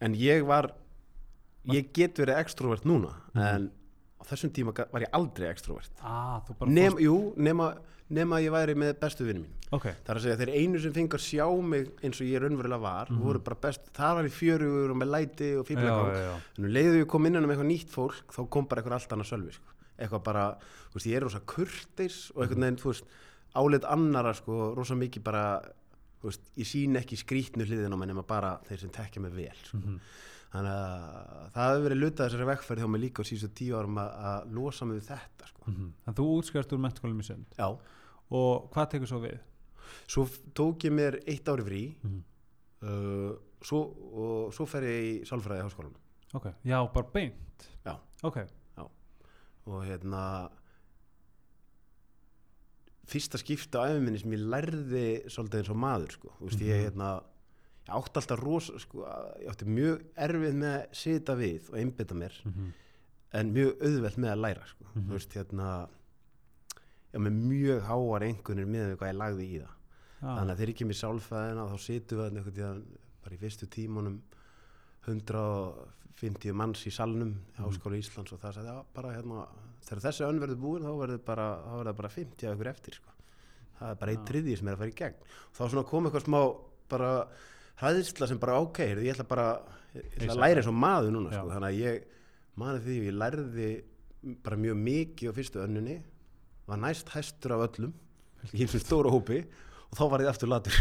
En 0.00 0.14
ég 0.14 0.44
var 0.46 0.70
ég 1.66 1.92
get 1.92 2.14
verið 2.16 2.38
extrovert 2.38 2.84
núna 2.84 3.10
Mhm. 3.34 3.42
en 3.42 3.70
á 4.20 4.24
þessum 4.24 4.50
tíma 4.50 4.72
var 4.92 5.00
ég 5.02 5.10
aldrei 5.12 5.48
extrovert 5.50 5.90
Ah, 6.02 6.40
þú 6.46 6.58
bara 6.58 6.70
Nef, 6.70 6.92
fórst 6.92 7.02
jú, 7.04 7.34
nema, 7.36 7.76
nema 8.10 8.40
ég 8.40 8.50
væri 8.50 8.74
með 8.74 8.94
bestu 9.00 9.24
vinni 9.24 9.40
mín 9.42 9.54
Ok, 9.70 9.82
það 9.84 10.08
er 10.08 10.14
að 10.16 10.22
segja 10.22 10.36
þeir 10.36 10.54
einu 10.62 10.78
sem 10.80 10.92
fengur 10.92 11.18
sjá 11.20 11.62
mig 11.62 11.90
eins 12.02 12.20
og 12.20 12.26
ég 12.26 12.40
raunverulega 12.40 12.80
var 12.80 13.06
Mhm. 13.10 13.20
voru 13.20 13.38
bara 13.44 13.56
best, 13.60 13.80
það 13.92 14.14
var 14.14 14.24
í 14.24 14.30
fjörugur 14.30 14.90
og 14.90 14.96
með 14.96 15.10
læti 15.10 15.58
og 15.58 15.66
já 15.68 16.40
en 16.58 16.64
um 16.64 16.70
leiðu 16.70 17.02
ég 17.04 17.06
kom 17.08 17.26
inn 17.26 17.36
um 17.36 17.44
eitthvað 17.50 17.66
nýtt 17.66 17.90
fólk 17.90 18.24
þá 18.32 18.48
kom 18.50 18.64
bara 18.66 18.82
eitthvað 18.82 18.92
allt 18.92 19.08
annað 19.10 19.28
sölvi 19.32 19.52
sko. 19.52 19.64
eitthvað 19.98 20.22
bara, 20.24 20.56
þú 20.90 20.94
veist, 20.94 21.06
ég 21.06 21.16
er 21.16 21.20
rosa 21.22 21.40
kurteis 21.40 22.30
og 22.36 22.42
einhvern 22.44 22.60
veginn, 22.60 22.76
þú 22.76 22.84
veist, 22.92 23.04
álit 23.56 23.84
annara 23.84 24.32
sko, 24.34 24.74
rosa 24.76 24.94
mikið 24.94 25.22
bara 25.24 25.60
veist, 26.22 26.40
ég 26.56 26.66
sín 26.66 26.96
ekki 26.98 27.16
skrítnu 27.16 27.64
hliðin 27.64 27.94
á 27.94 27.98
mig 28.00 28.08
nema 28.10 28.24
bara 28.26 28.58
þeir 28.68 28.78
sem 28.80 28.90
tekja 28.90 29.20
mig 29.22 29.32
vel 29.32 29.54
sko. 29.64 29.76
Mhm. 29.78 30.00
þannig 30.48 30.72
að 30.72 31.50
það 31.52 31.68
hefur 31.68 31.84
verið 31.88 32.00
lutað 32.02 32.24
þessari 32.30 32.46
vekkferð 32.48 32.80
hjá 32.82 32.88
mig 32.88 33.00
líka 33.02 33.20
á 33.22 33.28
síðustu 33.28 33.50
tíu 33.54 33.74
árum 33.76 33.98
að, 34.00 34.10
að 34.30 34.52
losa 34.56 34.84
mig 34.88 34.96
við 35.00 35.08
þetta 35.12 35.48
sko. 35.50 35.62
Mhm. 35.66 35.88
Þannig 36.04 36.14
að 36.14 36.18
þú 36.22 36.26
útskjast 36.38 36.72
úr 36.72 36.78
mentaskólanum 36.86 37.20
í 37.20 37.26
sund 37.28 37.46
já, 37.58 37.68
og 38.30 38.70
hvað 38.72 38.90
tekur 38.90 39.06
svo 39.12 39.20
við? 39.20 39.38
svo 40.08 40.24
tók 40.54 40.84
ég 40.84 40.92
mér 40.92 41.18
eitt 41.26 41.44
ári 41.48 41.64
frí 41.64 41.82
Mhm. 42.04 42.22
uh, 42.82 43.32
svo, 43.62 43.78
og 44.12 44.52
svo 44.54 44.66
fer 44.68 44.82
ég 44.82 45.00
í 45.08 45.24
sálfræði 45.24 45.60
í 45.62 45.66
háskólanum 45.68 45.96
Ok, 46.34 46.46
já, 46.64 46.78
bara 46.92 47.06
beint 47.12 47.68
Já. 47.84 47.96
Ok, 48.22 48.36
og 49.68 49.84
hérna 49.84 50.50
fyrsta 53.08 53.38
skipta 53.40 53.80
á 53.82 53.88
æfuminni 53.90 54.20
sem 54.20 54.32
ég 54.36 54.44
lærði 54.52 55.04
svolítið 55.32 55.60
eins 55.62 55.70
og 55.72 55.76
maður 55.82 56.10
sko. 56.12 56.32
Veist, 56.40 56.60
ég, 56.60 56.74
Mhm. 56.76 56.84
hérna, 56.84 57.22
ég 57.88 57.94
átti 57.96 58.16
alltaf 58.20 58.40
rosa 58.42 58.78
sko, 58.78 59.04
ég 59.40 59.48
átti 59.48 59.64
mjög 59.66 60.02
erfið 60.16 60.54
með 60.54 60.74
að 60.76 60.94
sita 60.94 61.34
við 61.36 61.70
og 61.70 61.76
einbytta 61.78 62.14
mér 62.14 62.32
Mhm. 62.44 62.72
en 63.32 63.52
mjög 63.54 63.72
auðvelt 63.82 64.16
með 64.18 64.30
að 64.32 64.40
læra 64.44 64.66
sko. 64.66 64.84
Mhm. 64.94 65.06
þú 65.08 65.12
veist, 65.12 65.32
hérna 65.32 65.88
já, 67.12 67.18
með 67.18 67.32
mjög 67.48 67.80
háar 67.88 68.22
einhvernir 68.22 68.66
með 68.66 68.96
hvað 68.96 69.12
ég 69.12 69.16
lagði 69.16 69.44
í 69.48 69.58
það 69.60 69.74
Já. 70.20 70.26
þannig 70.36 70.50
að 70.52 70.56
þegar 70.58 70.68
ég 70.68 70.76
kemur 70.76 70.94
í 70.94 71.02
sálfæðina 71.02 71.68
þá 71.70 71.78
situm 71.78 72.18
við 72.18 72.52
tíðan 72.58 72.82
bara 73.22 73.34
í 73.34 73.38
fyrstu 73.38 73.66
tímunum 73.68 74.20
150 75.06 76.52
manns 76.52 76.84
í 76.86 76.90
salnum 76.92 77.32
í 77.32 77.60
Mhm. 77.60 77.64
Háskóla 77.64 77.96
Íslands 77.98 78.32
og 78.32 78.40
það 78.40 78.54
sagði 78.54 78.84
bara 78.94 79.08
hérna, 79.14 79.46
þegar 79.88 80.04
þessi 80.06 80.26
önn 80.28 80.40
verður 80.42 80.60
búin 80.62 80.84
þá 80.86 80.90
verður 81.02 81.22
verður 81.26 81.98
bara 82.00 82.12
50 82.14 82.48
af 82.48 82.56
ykkur 82.56 82.70
eftir 82.72 82.98
sko. 82.98 83.14
það 83.78 83.92
er 83.92 84.00
bara 84.02 84.14
einn 84.14 84.22
Já. 84.22 84.28
triði 84.30 84.56
sem 84.58 84.68
er 84.68 84.76
að 84.76 84.82
fara 84.82 84.92
í 84.92 84.98
gegn 84.98 85.22
og 85.22 85.58
þá 85.58 85.62
svona 85.64 85.86
kom 85.88 86.08
eitthvað 86.08 86.26
smá 86.26 86.40
bara 86.88 87.10
hræðisla 87.78 88.28
sem 88.28 88.40
bara 88.42 88.58
ok, 88.64 88.80
ég 88.88 89.12
ætla 89.14 89.28
bara 89.28 89.48
ég 89.94 90.06
ætla 90.18 90.34
að 90.34 90.42
læra 90.42 90.48
það. 90.48 90.60
eins 90.62 90.70
og 90.70 90.78
maður 90.78 91.14
núna 91.14 91.32
sko. 91.32 91.52
Þannig 91.52 91.68
að 91.68 91.78
ég 91.78 92.00
mani 92.58 92.82
því 92.84 92.98
ég 93.06 93.18
lærði 93.22 93.68
bara 94.44 94.58
mjög 94.58 94.80
mikið 94.82 95.30
á 95.30 95.36
fyrstu 95.36 95.62
önnunni 95.62 95.96
var 96.68 96.80
næst 96.82 97.12
hæstur 97.14 97.54
af 97.54 97.64
öllum 97.68 97.94
í 98.52 98.64
eins 98.64 98.74
og 98.76 98.82
stóra 98.82 99.12
hópi 99.12 99.42
og 99.88 99.96
þá 99.96 100.02
var 100.12 100.24
ég 100.24 100.30
aftur 100.30 100.50
latur. 100.52 100.74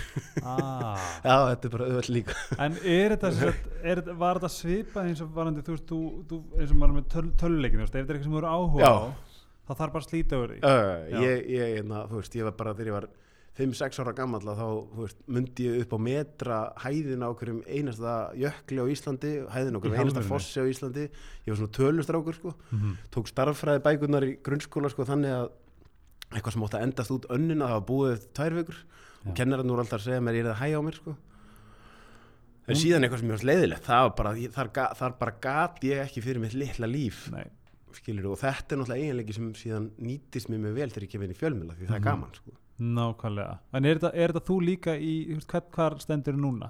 Ah. 0.44 0.98
Já, 1.28 1.36
þetta 1.52 1.70
er 1.70 1.74
bara 1.76 1.88
auðvitað 1.88 2.10
líka. 2.16 2.36
En 2.66 2.80
er 2.82 3.16
þetta, 3.16 3.32
sagt, 3.38 3.70
er, 3.84 4.02
var 4.20 4.42
þetta 4.42 4.52
svipað 4.58 5.12
eins 5.12 5.22
og 5.24 5.30
varandi, 5.38 5.64
þú 5.64 5.78
veist, 5.78 5.86
þú, 5.92 6.02
þú 6.32 6.42
eins 6.58 6.74
og 6.76 6.82
með 6.84 7.08
töl, 7.14 7.28
töluleikinu, 7.44 7.86
ef 7.86 7.94
þetta 7.94 8.04
er 8.04 8.18
eitthvað 8.18 8.28
sem 8.28 8.36
þú 8.36 8.42
eru 8.42 8.52
áhuga 8.58 8.92
á, 8.92 8.98
þá 9.68 9.72
þarf 9.78 9.96
bara 9.96 10.04
að 10.04 10.10
slíta 10.10 10.42
yfir 10.42 10.58
því. 10.58 10.60
ég, 11.24 11.48
ég, 11.56 11.72
hérna, 11.78 12.04
þú 12.12 12.22
veist, 12.22 12.38
ég 12.38 12.50
var 12.50 12.60
bara 12.60 12.76
þegar 12.76 12.92
ég 12.92 12.98
var 12.98 13.10
5-6 13.58 14.02
ára 14.04 14.14
gammal 14.14 14.42
þá 14.46 14.60
þú 14.62 15.02
veist, 15.02 15.22
myndi 15.34 15.66
ég 15.66 15.86
upp 15.86 15.96
á 15.98 16.00
metra 16.08 16.58
hæðina 16.84 17.30
á 17.30 17.34
hverjum 17.34 17.62
einasta 17.66 18.18
jökli 18.38 18.84
á 18.84 18.86
Íslandi 18.94 19.32
hæðina 19.50 19.80
á 19.80 19.82
Í 19.82 19.88
hverjum 19.88 20.04
einasta 20.04 20.24
fossi 20.28 20.62
á 20.62 20.66
Íslandi. 20.70 21.08
Ég 21.48 21.50
var 21.50 21.58
svona 21.58 21.78
tölustrákur 21.80 22.38
sko. 22.38 22.54
Mhm. 22.70 22.98
tók 23.10 23.32
starffræði 23.32 23.82
bækurnar 23.88 24.28
í 24.28 24.36
grunnskóla 24.46 24.92
sko 24.94 25.08
þannig 25.10 25.34
að 25.34 25.50
eitthvað 26.32 26.54
sem 26.54 26.64
átti 26.68 26.78
að 26.80 26.86
endast 26.88 27.12
út 27.16 27.26
önnina 27.34 27.68
það 27.70 27.78
var 27.78 27.88
búið 27.92 28.28
tvær 28.38 28.54
vikur 28.60 28.80
og 29.28 29.36
kennarinn 29.36 29.72
voru 29.72 29.84
alltaf 29.84 30.00
að 30.02 30.06
segja 30.10 30.22
mér 30.22 30.36
ég 30.40 30.46
er 30.46 30.52
það 30.54 30.62
hægja 30.64 30.78
á 30.80 30.84
mér 30.88 30.98
sko 31.02 31.16
en 32.68 32.76
Mm. 32.76 32.82
síðan 32.84 33.04
eitthvað 33.08 33.20
sem 33.22 33.30
ég 33.30 33.38
var 33.38 33.48
leiðilegt 33.48 33.86
það 33.88 34.02
var 34.04 34.16
bara, 34.18 34.32
þar, 34.58 34.70
þar 35.00 35.14
bara 35.20 35.34
gat 35.42 35.78
ég 35.88 36.02
ekki 36.04 36.22
fyrir 36.26 36.40
mitt 36.44 36.54
litla 36.54 36.88
líf 36.88 37.30
skilur 37.96 38.26
og 38.34 38.40
þetta 38.42 38.76
er 38.76 38.82
náttúrulega 38.82 39.04
eiginleiki 39.08 39.34
sem 39.38 39.54
síðan 39.56 39.86
nýtist 40.04 40.50
mér 40.52 40.60
mjög 40.66 40.76
vel 40.76 40.90
þegar 40.92 41.06
ég 41.08 41.12
kem 41.14 41.24
inn 41.24 41.32
í 41.32 41.38
fjölmjöla 41.40 41.78
því 41.78 41.88
það 41.88 41.96
er 41.96 42.00
Mhm. 42.00 42.04
gaman 42.04 42.34
sko. 42.36 42.52
nákvæmlega. 42.78 43.58
En 43.74 43.86
er 43.86 43.96
þetta, 43.98 44.42
þú 44.46 44.56
líka 44.62 44.94
í, 45.00 45.14
hvað 45.48 46.00
stendur 46.04 46.36
núna? 46.38 46.70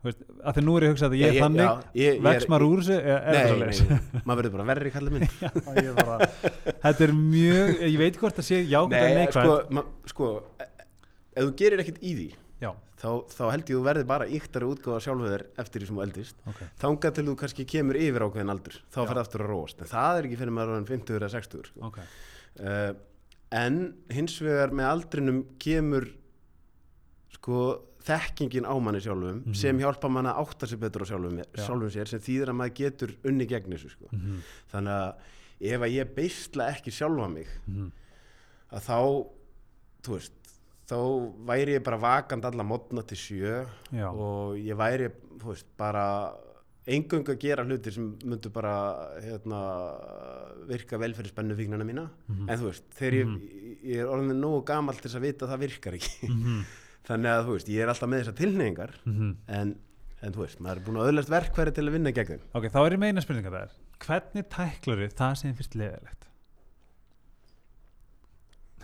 Veist, 0.00 0.20
að 0.40 0.56
því 0.56 0.62
nú 0.64 0.74
er 0.78 0.84
ég 0.86 0.88
að 0.88 0.94
hugsa 0.94 1.08
að 1.10 1.14
ég 1.18 1.20
Já, 1.20 1.28
er 1.28 1.34
ég- 1.34 1.42
þannig, 1.44 1.82
ég- 2.00 2.14
ég 2.14 2.20
vex 2.24 2.46
maður 2.48 2.66
úr 2.70 2.84
þessu, 2.86 3.96
maður 4.24 4.38
verður 4.40 4.54
bara 4.56 4.68
verri 4.70 4.92
kallið 4.94 5.12
minn 5.16 5.26
Já, 5.44 5.50
ég 5.76 5.98
bara, 5.98 6.28
þetta 6.86 7.04
er 7.08 7.12
mjög, 7.18 7.72
ég 7.84 7.98
veit 8.00 8.16
hvort 8.22 8.38
það 8.40 8.46
sé 8.48 8.60
jákvæmt 8.64 8.96
að 8.96 9.10
nei, 9.10 9.18
neikvæmt. 9.18 9.50
sko, 9.50 9.58
ma, 9.76 9.84
sko 10.14 10.30
ef 10.64 11.42
þú 11.44 11.50
gerir 11.60 11.82
ekkert 11.84 12.00
í 12.00 12.14
því 12.16 12.28
þá, 13.00 13.08
þá 13.32 13.44
held 13.48 13.70
ég 13.72 13.76
þú 13.78 13.82
verði 13.86 14.04
bara 14.08 14.24
íktari 14.28 14.66
útgáða 14.68 14.98
sjálfu 15.04 15.28
þér 15.32 15.44
eftir 15.62 15.80
því 15.80 15.86
sem 15.88 15.96
þú 15.96 16.02
eldist 16.04 16.42
ok. 16.50 16.58
þangað 16.82 17.14
til 17.16 17.22
þú 17.30 17.34
kannski 17.40 17.64
kemur 17.70 17.96
yfir 17.96 18.24
ákveðin 18.26 18.52
aldur 18.52 18.74
þá 18.92 18.98
Já. 19.00 19.04
ferði 19.08 19.22
aftur 19.22 19.44
að 19.46 19.48
róast 19.54 19.80
en 19.80 19.88
það 19.92 20.18
er 20.18 20.28
ekki 20.28 20.40
fyrir 20.42 20.52
maður 20.58 20.74
en 20.80 20.88
50 20.90 21.16
eða 21.16 21.30
60 21.32 21.70
sko. 21.70 21.86
Ok, 21.88 21.96
uh, 22.60 22.90
en 23.62 23.78
hins 24.12 24.34
vegar 24.44 24.74
með 24.76 24.90
aldrinum 24.90 25.38
kemur 25.64 26.10
sko 27.38 27.62
þekkingin 28.06 28.64
á 28.66 28.74
manni 28.80 29.00
sjálfum 29.00 29.42
Mhm. 29.44 29.54
sem 29.54 29.78
hjálpa 29.78 30.08
mann 30.10 30.26
að 30.26 30.38
átta 30.42 30.66
sig 30.66 30.78
betur 30.80 31.02
á 31.04 31.10
sjálfum, 31.10 31.38
Já. 31.38 31.44
sjálfum 31.66 31.90
sér 31.90 32.08
sem 32.08 32.20
þýðir 32.20 32.48
að 32.48 32.56
maður 32.60 32.74
getur 32.74 33.16
unni 33.24 33.46
gegn 33.46 33.72
þessu 33.72 33.90
sko. 33.90 34.08
Mhm, 34.12 34.36
þannig 34.72 34.94
að 34.96 35.14
ef 35.60 35.80
að 35.80 35.94
ég 35.94 36.14
beisla 36.14 36.68
ekki 36.72 36.90
sjálfa 36.90 37.28
mig 37.32 37.46
mhm. 37.68 37.90
að 38.72 38.80
þá 38.80 39.26
veist 40.08 40.32
þá 40.90 40.96
væri 41.46 41.74
ég 41.78 41.84
bara 41.84 41.98
vakand 41.98 42.44
alla 42.44 42.64
mótna 42.64 43.02
til 43.06 43.16
sjö 43.16 43.66
Já. 43.92 44.08
og 44.10 44.56
ég 44.56 44.74
væri 44.76 45.10
veist, 45.44 45.66
bara 45.76 46.32
engungu 46.90 47.30
að 47.34 47.38
gera 47.38 47.62
hlutir 47.64 47.92
sem 47.92 48.16
myndu 48.24 48.50
bara 48.50 48.72
hérna, 49.22 49.60
virka 50.66 50.98
vel 50.98 51.12
fyrir 51.14 51.30
spennufíknana 51.30 51.84
mína 51.86 52.08
Mhm. 52.28 52.48
en 52.50 52.58
þú 52.58 52.64
veist, 52.70 52.82
þegar 52.96 53.12
ég, 53.12 53.78
ég 53.84 53.96
er 54.00 54.06
orðin 54.06 54.40
nógu 54.40 54.64
gamall 54.64 54.96
til 54.96 55.10
þess 55.10 55.16
að 55.20 55.26
vita 55.28 55.46
að 55.46 55.52
það 55.52 55.60
virkar 55.68 55.92
ekki 55.94 56.28
Mhm, 56.28 56.64
þannig 57.08 57.32
að 57.32 57.44
þú 57.46 57.56
veist, 57.56 57.70
ég 57.72 57.84
er 57.84 57.92
alltaf 57.92 58.10
með 58.10 58.24
þessar 58.24 58.38
tilneyingar 58.40 58.96
mhm. 59.04 59.34
en, 59.58 59.74
en 60.20 60.34
þú 60.36 60.44
veist, 60.44 60.62
maður 60.64 60.80
er 60.80 60.88
búin 60.88 61.02
að 61.02 61.12
öðlast 61.12 61.32
verkværi 61.32 61.76
til 61.76 61.86
að 61.86 61.94
vinna 61.96 62.14
gegn 62.16 62.32
þeim. 62.34 62.48
Ok, 62.58 62.66
þá 62.72 62.80
er 62.82 62.96
ég 62.96 63.04
meina 63.04 63.24
spurninga 63.24 63.54
það 63.54 63.62
er 63.68 63.78
Hvernig 64.00 64.50
tæklar 64.54 65.04
þið 65.04 65.14
það 65.20 65.38
sem 65.40 65.56
finnst 65.58 65.76
leðilegt? 65.76 66.26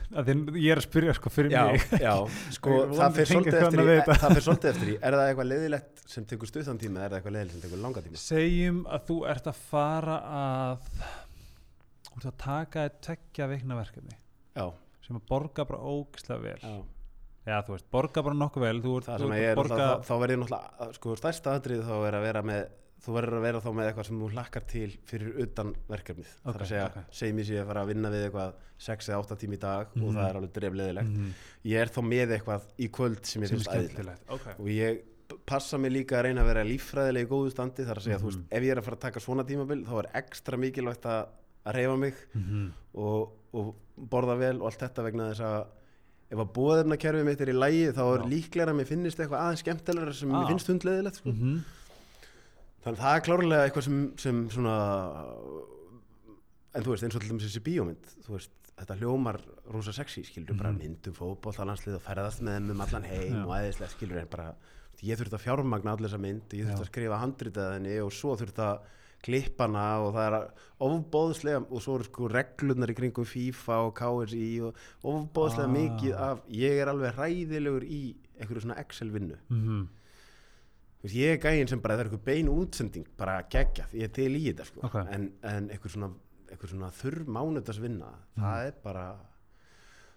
Að 0.06 0.28
því 0.28 0.60
ég 0.62 0.70
er 0.70 0.78
að 0.78 0.84
spyrja 0.84 1.14
sko 1.16 1.30
fyrir 1.34 1.50
mig. 1.50 1.84
já, 2.06 2.12
sko, 2.54 2.74
það 2.92 3.16
fengi 3.16 3.30
svolítið 3.32 3.56
eftir 3.58 3.80
í, 3.82 3.96
það 4.06 4.34
fer 4.36 4.44
svolítið 4.44 4.70
eftir 4.70 4.90
í 4.92 4.94
er 5.00 5.16
það 5.16 5.30
eitthvað 5.30 5.48
leiðilegt 5.50 6.02
sem 6.12 6.26
tekur 6.30 6.50
stuttan 6.50 6.78
tíma 6.78 7.00
eða 7.00 7.06
er 7.06 7.10
það 7.10 7.18
eitthvað 7.18 7.34
leiðilegt 7.34 7.56
sem 7.56 7.64
tekur 7.64 7.82
langa 7.82 8.02
tíma? 8.04 8.20
Segjum 8.22 8.78
að 8.86 9.08
þú 9.08 9.16
ert 9.32 9.50
að 9.50 9.62
fara 9.72 10.18
að 10.38 10.92
Þú 12.06 12.20
ert 12.20 12.28
að 12.30 12.36
taka 12.44 12.84
að 12.86 13.00
tekja 13.04 13.48
veikna 13.50 13.80
verkefni 13.80 14.14
já, 14.14 14.66
sem 15.04 15.18
að 15.18 15.26
borga 15.28 15.66
bara 15.68 15.82
ógislega 15.82 16.38
vel. 16.46 16.60
Já 16.62 16.76
Já, 17.46 17.60
þú 17.62 17.76
veist, 17.76 17.86
borga 17.94 18.22
bara 18.26 18.34
nokkuð 18.34 18.64
vel 18.66 18.80
Þú 18.82 18.94
það 19.06 19.20
þú 19.20 19.22
sem 19.22 19.32
ert 19.36 19.42
ég 19.42 19.50
er 19.52 19.56
borga 19.60 19.76
þá, 19.76 20.02
þá 20.08 20.14
verður 20.22 20.40
náttúrulega 20.42 20.88
sko, 20.98 21.14
stærsta 21.20 21.54
aðrið 21.56 21.82
þá 21.86 21.94
er 22.08 22.14
að 22.18 22.24
vera 22.26 22.42
með 22.42 22.62
þú 23.06 23.12
verður 23.14 23.36
að 23.38 23.44
vera 23.46 23.60
þá 23.62 23.68
með 23.76 23.86
eitthvað 23.90 24.06
sem 24.08 24.20
þú 24.22 24.28
hlakkar 24.34 24.64
til 24.66 24.86
fyrir 25.06 25.36
utan 25.44 25.68
verkefnið 25.86 26.30
Ok, 26.42 26.46
þar 26.56 26.62
að 26.64 26.70
segja, 26.72 26.86
ok. 26.90 26.96
segjum 27.20 27.38
ég 27.38 27.46
sé 27.46 27.58
að 27.60 27.66
fara 27.70 27.82
að 27.84 27.90
vinna 27.92 28.10
við 28.10 28.24
eitthvað 28.26 28.52
6 28.86 29.08
eða 29.12 29.20
8 29.22 29.36
tími 29.44 29.54
í 29.54 29.60
dag 29.62 29.86
Mhm. 29.94 30.02
og 30.08 30.14
það 30.16 30.28
er 30.30 30.36
alveg 30.40 30.52
drefleðilegt 30.56 31.12
Mhm. 31.12 31.28
ég 31.70 31.78
er 31.84 31.86
þá 31.94 32.00
með 32.02 32.32
eitthvað 32.36 32.62
í 32.78 32.88
kvöld 32.90 33.24
sem 33.26 33.42
ég 33.42 33.46
er 33.46 33.54
finnst 33.54 33.68
æðilegt 33.70 33.94
skemmtilegt 33.94 34.30
ok 34.30 34.46
og 34.58 34.66
ég 34.66 35.00
passa 35.46 35.78
mig 35.78 35.92
líka 35.92 36.18
að 36.18 36.22
reyna 36.26 36.42
að 36.42 36.46
vera 36.50 36.64
líffræðilega 36.64 37.26
í 37.26 37.30
góðu 37.30 37.50
standi 37.54 37.84
þar 37.86 37.96
að 38.00 38.02
segja, 38.02 38.18
þú 38.18 38.26
Mhm. 38.26 38.30
veist, 38.32 38.40
ef 38.50 38.62
ég 38.62 38.70
er 38.72 38.78
að 38.80 38.84
fara 38.84 38.96
að 38.96 39.00
taka 39.06 39.20
svona 39.20 39.44
tímabil 39.46 39.84
þá 39.86 39.98
er 40.02 40.10
ekstra 40.22 40.56
mikilvægt 40.58 41.02
að, 41.06 41.26
að 41.66 41.74
reyfa 41.74 41.96
mig 41.98 42.14
Mhm. 42.34 42.72
og, 42.94 43.32
og 43.54 43.74
borða 44.00 44.38
vel 44.38 44.56
og 44.62 44.66
allt 44.72 44.78
þetta 44.82 45.04
vegna 45.04 45.30
þess 45.30 45.40
að 45.40 45.66
ef 46.30 46.38
að 46.42 46.52
bóðefnakerfið 46.56 47.24
mitt 47.24 47.40
er 47.40 47.52
í 47.52 47.56
lægi 47.56 47.92
þá 47.94 48.02
er 48.16 48.24
líklega 48.30 48.70
að 48.72 48.76
mér 48.80 48.88
finnist 48.90 49.18
eitthvað 49.22 49.42
aðeins 49.44 49.62
skemmtilegra 49.62 50.12
sem 50.14 50.34
Ah. 50.34 50.40
mér 50.42 50.48
finnst 50.50 50.66
hundleðilegt 50.72 51.20
sko. 51.20 51.30
Mhm. 51.30 51.64
þannig 52.84 52.98
að 52.98 53.02
það 53.04 53.16
er 53.16 53.24
klárlega 53.26 53.64
eitthvað 53.70 53.82
sem, 53.84 54.12
sem 54.16 54.48
svona 54.50 54.74
en 56.74 56.82
þú 56.84 56.92
veist 56.92 57.04
eins 57.06 57.16
og 57.16 57.22
til 57.24 57.30
dæmis 57.32 57.46
þessi 57.48 57.62
bíómynd 57.66 58.10
þú 58.26 58.34
veist, 58.36 58.50
þetta 58.76 58.96
hljómar 59.00 59.38
rosa 59.72 59.92
sexy 59.96 60.22
skilur 60.24 60.56
bara 60.58 60.72
Mhm. 60.72 60.78
myndum 60.82 61.14
fótbollalandslið 61.14 61.94
og 61.96 62.02
ferðast 62.02 62.42
með 62.42 62.56
þeim 62.58 62.70
um 62.70 62.80
allan 62.80 63.04
heim 63.04 63.32
Já. 63.32 63.44
og 63.46 63.52
æðislega 63.56 63.88
skilur 63.94 64.18
en 64.20 64.26
bara 64.28 64.54
ég 65.02 65.16
þurfti 65.16 65.36
að 65.38 65.44
fjármagna 65.46 65.92
allir 65.96 66.08
þessa 66.08 66.20
mynd 66.20 66.42
ég 66.52 66.66
þurfti 66.66 66.76
Já. 66.76 66.84
að 66.84 66.90
skrifa 66.90 67.20
handritað 67.20 67.72
henni 67.74 67.98
og 68.00 68.10
svo 68.12 68.36
þurfti 68.36 68.62
að 68.62 68.78
klippa 69.26 69.66
hana 69.66 69.84
og 70.06 70.14
það 70.14 70.26
er 70.28 70.46
ofbóðslega 70.86 71.60
og 71.66 71.82
svo 71.82 71.96
eru 71.98 72.06
sko 72.06 72.28
reglurnar 72.30 72.92
í 72.92 72.96
kringum 72.98 73.26
FIFA 73.26 73.78
og 73.88 73.94
KSI 73.98 74.48
og 74.68 74.80
ofbóðslega 75.02 75.66
Ah. 75.66 75.76
mikið 75.76 76.16
af 76.30 76.42
ég 76.48 76.80
er 76.82 76.90
alveg 76.92 77.14
hræðilegur 77.18 77.84
í 77.90 78.02
einhverju 78.38 78.62
svona 78.66 78.78
Excel 78.82 79.10
vinnu. 79.10 79.38
Þú 79.50 81.02
veist, 81.06 81.16
ég 81.16 81.34
er 81.36 81.40
gæinn 81.42 81.68
sem 81.68 81.80
bara 81.80 81.96
það 81.96 82.00
er 82.00 82.08
eitthvað 82.10 82.24
bein 82.24 82.48
útsending 82.48 83.06
bara 83.18 83.42
geggjað, 83.52 83.92
ég 83.94 84.08
er 84.08 84.14
til 84.16 84.32
í 84.36 84.44
þetta 84.48 84.64
sko. 84.66 84.80
Ok. 84.88 84.96
en, 85.12 85.26
en 85.42 85.68
eitthvað 85.70 85.92
svona, 85.96 86.10
svona 86.66 86.90
þurr 86.90 87.24
mánudags 87.26 87.78
vinna 87.82 88.12
Mm. 88.36 88.42
það 88.42 88.66
er 88.66 88.74
bara 88.84 89.04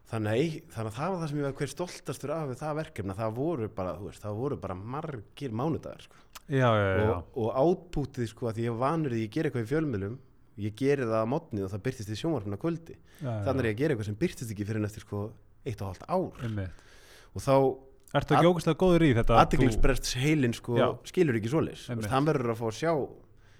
þannig 0.10 0.32
að, 0.34 0.56
þannig 0.74 0.92
að 0.92 0.98
það 1.00 1.12
var 1.14 1.20
það 1.20 1.30
sem 1.32 1.40
ég 1.40 1.48
var 1.48 1.58
hver 1.60 1.74
stoltastur 1.74 2.34
af 2.36 2.56
það 2.60 2.80
verkefna, 2.80 3.18
það 3.20 3.36
voru 3.38 3.70
bara 3.80 3.98
veist, 4.02 4.24
það 4.24 4.40
voru 4.40 4.58
bara 4.64 4.78
margir 4.80 5.54
mánudagar 5.54 6.08
sko. 6.08 6.24
já, 6.50 6.66
já, 6.66 6.88
já, 6.98 7.12
og, 7.14 7.22
og 7.44 7.62
átpútið 7.64 8.32
sko 8.32 8.50
að 8.50 8.58
því 8.58 8.66
ég 8.66 8.74
er 8.74 8.82
vanur 8.82 9.16
því 9.16 9.22
ég 9.26 9.36
ger 9.36 9.50
eitthvað 9.50 9.68
í 9.68 9.72
fjölmiðlum 9.74 10.18
ég 10.60 10.76
geri 10.80 11.06
það 11.08 11.24
á 11.24 11.28
mótni 11.30 11.64
og 11.64 11.72
það 11.72 11.84
byrtist 11.86 12.12
í 12.12 12.18
sjónvarpinu 12.20 12.58
að 12.58 12.64
kvöldi. 12.64 12.96
Þannig 13.22 13.62
er 13.62 13.70
ég 13.70 13.76
að 13.76 13.82
gera 13.82 13.96
eitthvað 13.96 14.10
sem 14.10 14.18
byrtist 14.20 14.54
ekki 14.54 14.68
fyrir 14.68 14.88
eftir 14.90 15.06
sko 15.06 15.22
eitt 15.64 15.84
og 15.84 15.92
hálft 15.92 16.04
ár. 16.10 16.42
Einmitt. 16.48 16.84
og 17.36 17.46
þá 17.46 17.56
Ertu 18.10 18.34
ekki 18.34 18.50
ógustlega 18.50 18.80
góður 18.82 19.04
í 19.06 19.10
þetta? 19.14 19.36
aðtiklingsbrest 19.38 20.08
heilin 20.18 20.56
sko 20.58 20.78
skilur 21.06 21.38
ekki 21.38 21.52
veist, 21.54 21.92
hann 22.10 22.26
verður 22.26 22.56
að 22.56 22.58
fá 22.58 22.66
að 22.66 22.78
sjá 22.80 22.94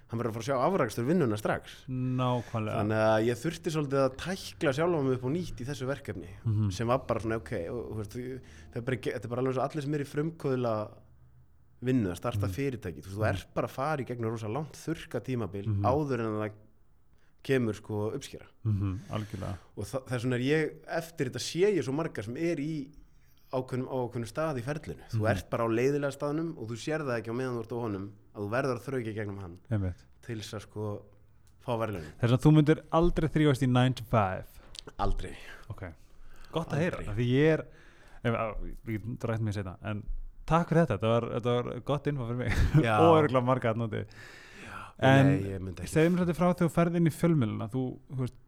hann 0.10 0.20
verður 0.20 0.32
að 0.32 0.36
fá 0.36 0.42
að 0.42 0.48
sjá 0.50 0.58
afrakstur 0.66 1.06
vinnuna 1.06 1.38
strax 1.38 1.76
Nákvæmlega 1.88 2.78
þannig 2.80 3.02
að 3.06 3.26
ég 3.30 3.42
þurfti 3.44 3.74
svolítið 3.76 4.00
að 4.06 4.16
tækla 4.24 4.74
sjálfa 4.74 5.02
mig 5.06 5.18
upp 5.20 5.26
og 5.30 5.34
nýtt 5.36 5.62
í 5.62 5.68
þessu 5.70 5.86
verkefni 5.90 6.30
Mhm. 6.46 6.72
sem 6.72 6.88
var 6.88 7.04
bara 7.08 7.20
svona 7.20 7.38
ok 7.38 7.52
og, 7.70 7.98
veist, 8.00 8.16
það 8.18 8.76
er 8.76 8.82
bara, 8.82 8.98
er 9.14 9.28
bara 9.30 9.42
alveg 9.42 9.54
svo 9.54 9.62
allir 9.68 9.82
sem 9.86 9.94
er 9.94 10.00
í 10.06 10.10
frumkvöðla 10.10 10.74
vinnu 11.82 12.10
að 12.12 12.18
starta 12.20 12.48
Mhm. 12.48 12.54
fyrirtæki 12.58 13.02
þú, 13.06 13.08
veist, 13.08 13.18
þú 13.20 13.26
er 13.30 13.46
bara 13.56 13.68
að 13.68 13.72
fara 13.72 14.02
í 14.02 14.06
gegnum 14.10 14.32
rosa 14.32 14.48
langt 14.50 14.74
þurka 14.74 15.22
tímabil 15.22 15.68
Mhm. 15.68 15.84
áður 15.86 16.20
en 16.20 16.40
það 16.42 16.52
kemur 17.44 17.74
sko 17.76 18.12
uppskýra 18.18 18.48
Mhm, 18.66 19.00
Algjörlega 19.12 19.58
og 19.78 19.86
þess 19.86 20.24
vegna 20.26 20.36
er 20.36 20.42
ég 20.44 20.72
eftir 20.88 21.30
þetta 21.30 21.40
sé 21.40 21.76
ég 21.78 21.84
svo 21.84 21.94
margar 21.94 22.24
sem 22.26 22.36
er 22.36 22.58
í 22.58 22.90
ákveðnum, 23.54 23.88
á 23.90 23.96
ákveðnum 24.06 24.28
stað 24.30 24.58
í 24.60 24.62
ferlinu 24.64 25.02
þú 25.10 25.20
Mhm. 25.22 25.28
ert 25.30 25.50
bara 25.50 25.64
á 25.64 25.70
leiðilega 25.70 26.12
staðnum 26.18 26.58
og 26.58 26.68
þú 26.68 26.76
sér 26.76 27.00
það 27.02 27.18
ekki 27.22 27.32
á 27.32 27.36
meðan 27.40 27.56
þú 27.56 27.64
ert 27.64 27.72
á 27.72 27.80
honum 27.80 28.12
að 28.40 28.46
þú 28.46 28.50
verður 28.56 28.78
að 28.80 28.86
þrauka 28.88 29.12
í 29.12 29.16
gegnum 29.20 29.40
hann 29.44 29.58
Einmitt. 29.76 30.06
til 30.26 30.38
þess 30.40 30.56
að 30.58 30.64
sko 30.68 30.90
fá 31.66 31.72
verðlunum 31.84 32.14
Þess 32.22 32.36
að 32.38 32.44
þú 32.46 32.54
myndir 32.56 32.82
aldrei 33.00 33.28
þrjóast 33.36 33.66
í 33.68 33.70
9 33.70 33.98
to 34.00 34.06
5 34.10 34.96
aldrei. 35.06 35.34
Ok. 35.70 35.84
Gott 36.56 36.72
að 36.74 36.82
heyra 36.86 37.02
Aldrei. 37.04 37.16
Því 37.20 37.28
ég 37.36 37.54
er 37.58 37.66
ef, 38.26 38.34
á, 38.34 38.46
Ég 38.90 39.04
get 39.06 39.28
rætt 39.30 39.44
mig 39.46 39.54
setna 39.60 39.76
En 39.86 40.00
takk 40.50 40.72
fyrir 40.72 40.88
þetta 40.88 40.96
Þetta 40.98 41.12
var, 41.14 41.28
þetta 41.36 41.56
var 41.60 41.82
gott 41.92 42.08
info 42.10 42.26
fyrir 42.32 42.40
mig. 42.40 42.62
Já. 42.88 42.96
Og 43.04 43.20
örgulega 43.20 43.46
marga 43.52 43.74
að 43.76 43.82
noti 43.84 44.04
En 45.00 45.30
Nei, 45.30 45.36
ég 45.54 45.62
myndi 45.64 45.84
ekki. 45.86 45.92
segðu 45.94 46.12
mér 46.16 46.24
þetta 46.26 46.38
frá 46.40 46.48
þegar 46.50 46.64
þú 46.66 46.74
ferð 46.80 46.98
inn 47.00 47.08
í 47.12 47.14
fjölmjöluna 47.16 47.68
Þú, 47.72 47.84
þú 48.16 48.24
veist 48.26 48.40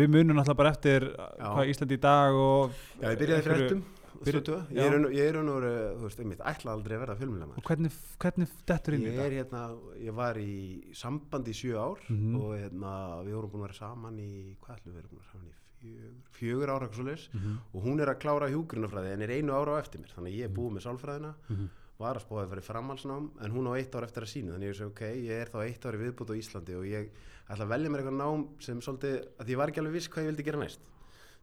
Við 0.00 0.10
munum 0.14 0.38
náttúrulega 0.38 0.58
bara 0.62 0.70
eftir 0.74 1.04
hvað 1.42 1.70
Íslandi 1.74 1.96
í 1.98 2.00
dag 2.02 2.36
og 2.38 2.74
Já, 3.02 3.08
ég 3.10 3.20
byrjaði 3.20 3.40
einhverju- 3.42 3.68
fréttum 3.68 3.80
Byrja- 4.20 4.42
Byrja, 4.44 4.66
ég 4.70 4.84
er 4.84 5.06
ég 5.16 5.28
er 5.28 5.34
raun 5.38 5.48
og 5.48 5.62
þú 5.64 6.02
veist, 6.04 6.20
einmitt, 6.20 6.40
ætla 6.44 6.72
aldrei 6.74 6.96
að 6.96 7.02
verða 7.06 7.16
fjölmjölamæður 7.20 7.56
Og 7.58 7.64
hvernig, 7.70 7.92
hvernig 8.20 8.48
dettur 8.66 8.94
inn 8.94 9.00
í 9.00 9.06
Ég 9.06 9.16
þetta? 9.16 9.26
er 9.26 9.36
hérna, 9.38 9.62
ég 10.04 10.14
var 10.14 10.34
í 10.34 10.94
sambandi 10.94 11.50
í 11.50 11.56
sjö 11.56 11.74
ár 11.80 11.98
Mhm. 12.10 12.36
og 12.36 12.50
hérna, 12.58 12.92
við 13.24 13.32
vorum 13.38 13.50
búin 13.50 13.62
að 13.62 13.66
vera 13.68 13.78
saman 13.80 14.18
í, 14.18 14.56
hvað 14.60 14.76
ætlum 14.76 14.92
við 14.94 14.98
erum 15.00 15.10
búin 15.10 15.20
að 15.20 15.24
vera 15.24 15.32
saman 15.32 15.48
í? 15.50 15.56
Fjögur, 15.80 16.12
fjögur 16.36 16.68
ára 16.68 16.84
eitthvað 16.84 17.00
svoleiðis. 17.00 17.28
Mhm, 17.32 17.56
og 17.74 17.82
hún 17.84 18.00
er 18.00 18.08
að 18.12 18.20
klára 18.20 18.50
hjúgrunafræði 18.52 19.12
en 19.14 19.22
er 19.22 19.28
einu 19.32 19.52
ára 19.56 19.72
á 19.72 19.80
eftir 19.80 20.00
mér 20.00 20.12
þannig 20.12 20.28
að 20.28 20.36
ég 20.36 20.44
er 20.44 20.52
búið 20.52 20.72
með 20.76 20.84
sálfræðina 20.84 21.34
mhm. 21.48 21.70
var 22.00 22.14
að 22.16 22.24
spáði 22.24 22.44
að 22.44 22.50
vera 22.50 22.60
í 22.60 22.68
framhalsnám 22.68 23.30
en 23.40 23.50
hún 23.52 23.66
á 23.68 23.72
eitt 23.80 23.94
ár 23.96 24.04
eftir 24.04 24.22
að 24.24 24.32
sína 24.32 24.52
þannig 24.52 24.68
að 24.68 24.72
ég 24.72 24.76
segi 24.76 24.90
ok, 24.92 25.02
ég 25.24 25.36
er 25.40 25.48
þá 25.48 25.58
eitt 25.64 25.84
ár 25.88 25.96
í 25.96 26.00
viðbútt 26.04 26.30
á 26.32 26.36
Íslandi 26.36 26.74
og 26.76 26.84
ég 26.84 27.08
ætla 27.48 27.64
að 27.64 27.72
velja 27.72 27.88
mér 27.90 28.00
eitthvað 28.00 28.20
nám 28.20 28.46
sem 28.60 28.80
svolítið, 28.80 29.16
að 29.40 29.46
ég 29.48 29.56
var 29.56 29.68
ekki 29.68 29.80
alveg 29.80 29.92
viss 29.96 30.08
hvað 30.08 30.20
ég 30.24 30.28
vildi 30.30 30.44
gera 30.44 30.60
næst 30.60 30.80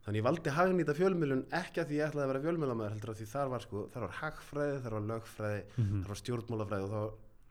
þannig 0.08 0.20
ég 0.22 0.24
valdi 0.24 0.50
hagnýta 0.56 0.94
fjölmjölun 0.96 1.42
ekki 1.52 1.82
að 1.82 1.88
því 1.90 1.96
ég 1.98 2.06
ætlaði 2.08 2.24
að 2.24 2.30
vera 2.32 2.42
fjölmjölamæður 2.46 2.92
heldur 2.96 3.10
að 3.12 3.18
því 3.20 3.26
þar 3.28 3.48
var 3.52 3.60
sko, 3.66 3.82
þar 3.92 4.04
var 4.06 4.14
hagfræði, 4.18 4.76
þar 4.84 4.94
var 4.96 5.04
lögfræði 5.12 5.62
Mhm. 5.78 5.98
þar 6.02 6.08
var 6.08 6.20
stjórnmálafræði 6.22 6.84
og 6.84 6.92
þá 6.94 7.02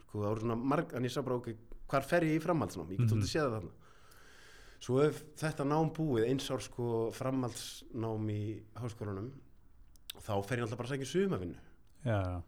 sko, 0.08 0.18
það 0.18 0.30
voru 0.32 0.42
svona 0.42 0.56
marg, 0.74 0.94
en 0.94 1.04
ég 1.06 1.12
sá 1.14 1.22
bara 1.24 1.36
ok, 1.38 1.48
hvar 1.88 2.04
fer 2.04 2.22
ég 2.26 2.36
í 2.40 2.42
framhaldsnám 2.44 2.90
ég 2.90 2.98
get 2.98 3.00
Mhm. 3.00 3.10
svolítið 3.14 3.32
séð 3.32 3.46
það 3.48 3.56
þarna 3.58 3.72
svo 4.80 5.02
ef 5.08 5.24
þetta 5.38 5.64
nám 5.66 5.92
búið 5.94 6.28
eins 6.30 6.50
ár 6.52 6.62
sko 6.62 7.12
framhaldsnám 7.12 8.30
í 8.30 8.62
háskólanum 8.76 9.32
þá 10.22 10.34
fer 10.46 10.58
ég 10.58 10.64
alltaf 10.66 10.78
bara 10.78 10.90
að 10.90 10.98
sækja 10.98 11.12
sumavinnu 11.14 11.56
Já, 12.06 12.22
já 12.24 12.42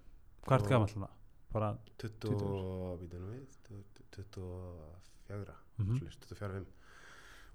Hvað 0.46 0.56
ertu 0.60 0.64
Og- 0.64 0.70
gamall 0.70 0.88
svona? 0.90 1.10
Bara 1.52 1.78
20, 1.98 2.98
býtum 3.02 3.26
við, 3.30 3.46
24 4.12 5.54
Mhm. 5.78 5.94
mm 5.94 6.00
24 6.00 6.66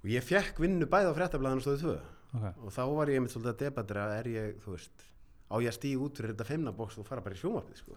og 0.04 0.10
ég 0.12 0.22
fekk 0.22 0.60
vinnu 0.60 0.86
bæði 0.86 1.08
á 1.10 1.16
fréttablaðinu 1.16 1.64
stóðu 1.64 1.80
tvö 1.80 1.96
Ok 2.34 2.64
og 2.66 2.70
þá 2.74 2.80
var 2.94 3.06
ég 3.08 3.16
einmitt 3.20 3.32
svolítið 3.32 3.52
að 3.54 3.60
debatera 3.64 4.04
er 4.18 4.26
ég, 4.28 4.56
þú 4.64 4.72
veist, 4.74 5.04
á 5.48 5.54
ég 5.62 5.68
að 5.70 5.76
stíga 5.78 6.00
út 6.02 6.16
fyrir 6.18 6.32
þetta 6.34 6.46
feimnabóks 6.48 6.98
og 6.98 7.06
fara 7.06 7.20
bara 7.22 7.34
í 7.36 7.38
sjónvarpið 7.38 7.76
sko. 7.78 7.94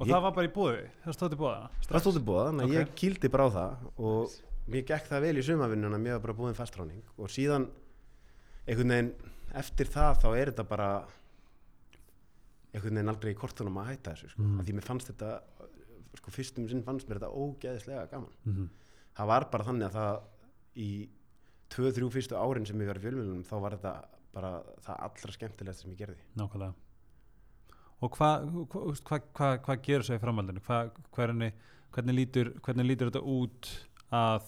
Og 0.00 0.06
Ég- 0.08 0.14
það 0.14 0.22
var 0.24 0.32
bara 0.32 0.48
í 0.48 0.52
búði 0.52 0.90
Það 1.04 1.14
stóði 1.14 1.36
í 1.36 1.40
búða 1.40 1.70
það 1.86 2.00
stóði 2.02 2.22
búið, 2.24 2.46
þannig 2.50 2.64
að 2.64 2.70
Ok. 2.70 2.74
ég 2.80 2.94
kýldi 3.00 3.30
bara 3.30 3.44
á 3.46 3.50
það 3.50 3.72
og 3.98 4.30
mér 4.70 4.84
gekk 4.90 5.06
það 5.10 5.20
vel 5.20 5.36
í 5.38 5.42
sumavinnuna 5.46 5.98
mér 6.00 6.12
var 6.18 6.20
bara 6.26 6.34
búin 6.40 6.54
fastráning 6.58 7.02
og 7.18 7.28
síðan 7.28 7.68
einhvern 8.66 8.88
veginn 8.88 9.12
eftir 9.54 9.86
það 9.86 10.18
þá 10.22 10.28
er 10.40 10.50
þetta 10.50 10.66
bara 10.68 10.90
einhvern 12.74 12.94
veginn 12.98 13.12
aldrei 13.12 13.32
í 13.34 13.38
kortunum 13.38 13.78
að 13.82 13.88
hætta 13.92 14.14
þessu 14.14 14.30
sko. 14.34 14.42
Mm. 14.42 14.60
því 14.66 14.74
mér 14.78 14.86
fannst 14.86 15.10
þetta 15.12 15.30
sko, 16.20 16.30
fyrstum 16.34 16.68
sinn 16.70 16.82
fannst 16.86 17.08
mér 17.08 17.18
þetta 17.20 17.32
ógeðislega 17.34 18.10
gaman 18.10 18.34
Mhm. 18.46 18.68
það 19.16 19.26
var 19.26 19.44
bara 19.50 19.64
þannig 19.64 19.90
að 19.90 19.94
það 19.94 20.20
í 20.76 21.08
tvö, 21.70 21.90
þrjú 21.96 22.10
fyrstu 22.14 22.38
árin 22.38 22.66
sem 22.68 22.80
ég 22.82 22.90
var 22.90 23.00
í 23.00 23.04
fjölmjölunum 23.04 23.44
þá 23.46 23.56
var 23.64 23.76
þetta 23.76 23.94
bara 24.34 24.52
það 24.84 25.02
allra 25.06 25.34
skemmtilegast 25.36 25.84
sem 25.84 25.92
ég 25.92 26.00
gerði. 26.00 26.24
Nákvæmlega. 26.38 26.74
Og 28.00 28.16
hvað 28.16 28.46
hva, 28.72 28.82
hva, 29.04 29.20
hva, 29.36 29.50
hva 29.66 29.76
gerur 29.84 30.06
svo 30.06 30.16
í 30.16 30.22
framhaldinu? 30.22 30.62
Hva, 30.66 30.80
hvernig, 31.16 31.56
hvernig, 31.94 32.16
lítur, 32.16 32.52
hvernig 32.64 32.88
lítur 32.88 33.10
þetta 33.10 33.24
út 33.28 33.70
að 34.16 34.46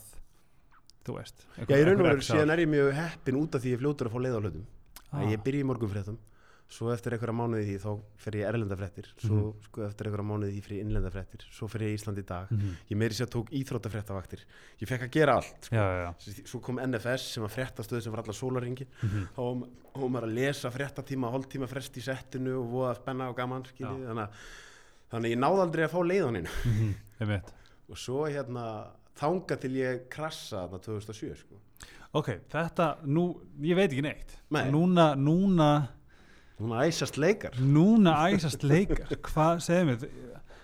þú 1.03 1.17
veist 1.19 1.43
Já, 1.59 1.75
í 1.77 1.85
raun 1.87 2.01
og 2.01 2.07
veru 2.07 2.25
síðan 2.25 2.55
er 2.55 2.63
ég 2.63 2.71
mjög 2.71 2.93
heppin 2.97 3.41
út 3.41 3.57
af 3.59 3.65
því 3.65 3.75
ég 3.75 3.83
fljótur 3.83 4.09
að 4.09 4.15
fá 4.15 4.21
leið 4.23 4.37
á 4.39 4.41
hlutum. 4.43 4.69
Ah. 5.13 5.25
ég 5.29 5.43
byrja 5.45 5.65
í 5.65 5.69
morgunfréttum 5.69 6.21
svo 6.73 6.89
eftir 6.95 7.13
einhverja 7.13 7.35
mánuði 7.37 7.67
því 7.69 7.75
þá 7.83 7.91
fer 8.17 8.37
ég 8.39 8.47
erlendafréttir 8.49 9.09
svo 9.21 9.35
Mhm. 9.53 9.63
sko, 9.67 9.83
eftir 9.87 10.07
einhverja 10.09 10.25
mánuði 10.31 10.53
í 10.53 10.55
því 10.57 10.63
fyrir 10.67 10.85
innlendafréttir 10.87 11.43
svo 11.53 11.69
fer 11.69 11.81
ég 11.85 11.95
Ísland 11.99 12.19
í 12.19 12.25
dag 12.27 12.49
Mhm. 12.51 12.71
ég 12.91 12.97
meiri 12.97 13.15
sér 13.19 13.29
tók 13.29 13.51
íþróttafréttavaktir 13.53 14.41
ég 14.81 14.89
fekk 14.89 15.03
að 15.07 15.11
gera 15.11 15.35
allt 15.37 15.65
sko. 15.69 15.75
Já, 15.77 15.85
já, 15.85 16.15
já 16.33 16.45
svo 16.47 16.61
kom 16.63 16.79
NFS 16.79 17.33
sem 17.35 17.43
var 17.43 17.51
fréttastöð 17.51 18.03
sem 18.03 18.13
var 18.13 18.23
allar 18.23 18.35
sólaringin 18.35 18.87
þá 19.37 19.37
var- 19.37 19.69
þá 19.95 20.01
var 20.01 20.09
maður 20.09 20.29
að 20.29 20.35
lesa 20.35 20.71
fréttatíma 20.71 21.31
hálftíma 21.33 21.69
frest 21.69 21.93
í 21.97 22.01
settinu 22.03 22.57
og 22.63 22.71
voða 22.73 22.97
spenna 22.97 23.29
og 23.29 23.37
gaman 23.37 23.63
þannig, 23.63 24.09
að- 24.09 24.31
þannig 25.13 25.29
að 25.29 25.35
ég 25.35 25.39
náði 25.39 25.61
aldrei 25.67 25.85
að 25.85 25.91
fá 25.91 26.01
leiðaninn 26.09 26.49
Mhm. 26.65 27.43
Og 27.91 27.97
svo 27.99 28.25
hérna 28.27 28.87
þanga 29.15 29.61
til 29.61 29.71
ég 29.77 30.09
krassa 30.09 30.67
þarna 30.67 30.81
2007 30.81 31.37
sko. 31.37 31.55
Ok, 32.15 32.27
þetta, 32.51 33.03
nú, 33.05 33.39
ég 33.61 33.75
veit 33.77 33.91
ekki 33.91 34.03
neitt 34.03 34.37
Nei. 34.51 34.71
Núna, 34.71 35.15
núna 35.17 35.89
núna 36.62 36.85
æsast 36.87 37.18
leikar. 37.20 37.59
Núna 37.59 38.14
æsast 38.33 38.66
leikar. 38.66 39.11
Hvað, 39.29 39.64
segðu 39.66 39.88
mér 39.90 40.07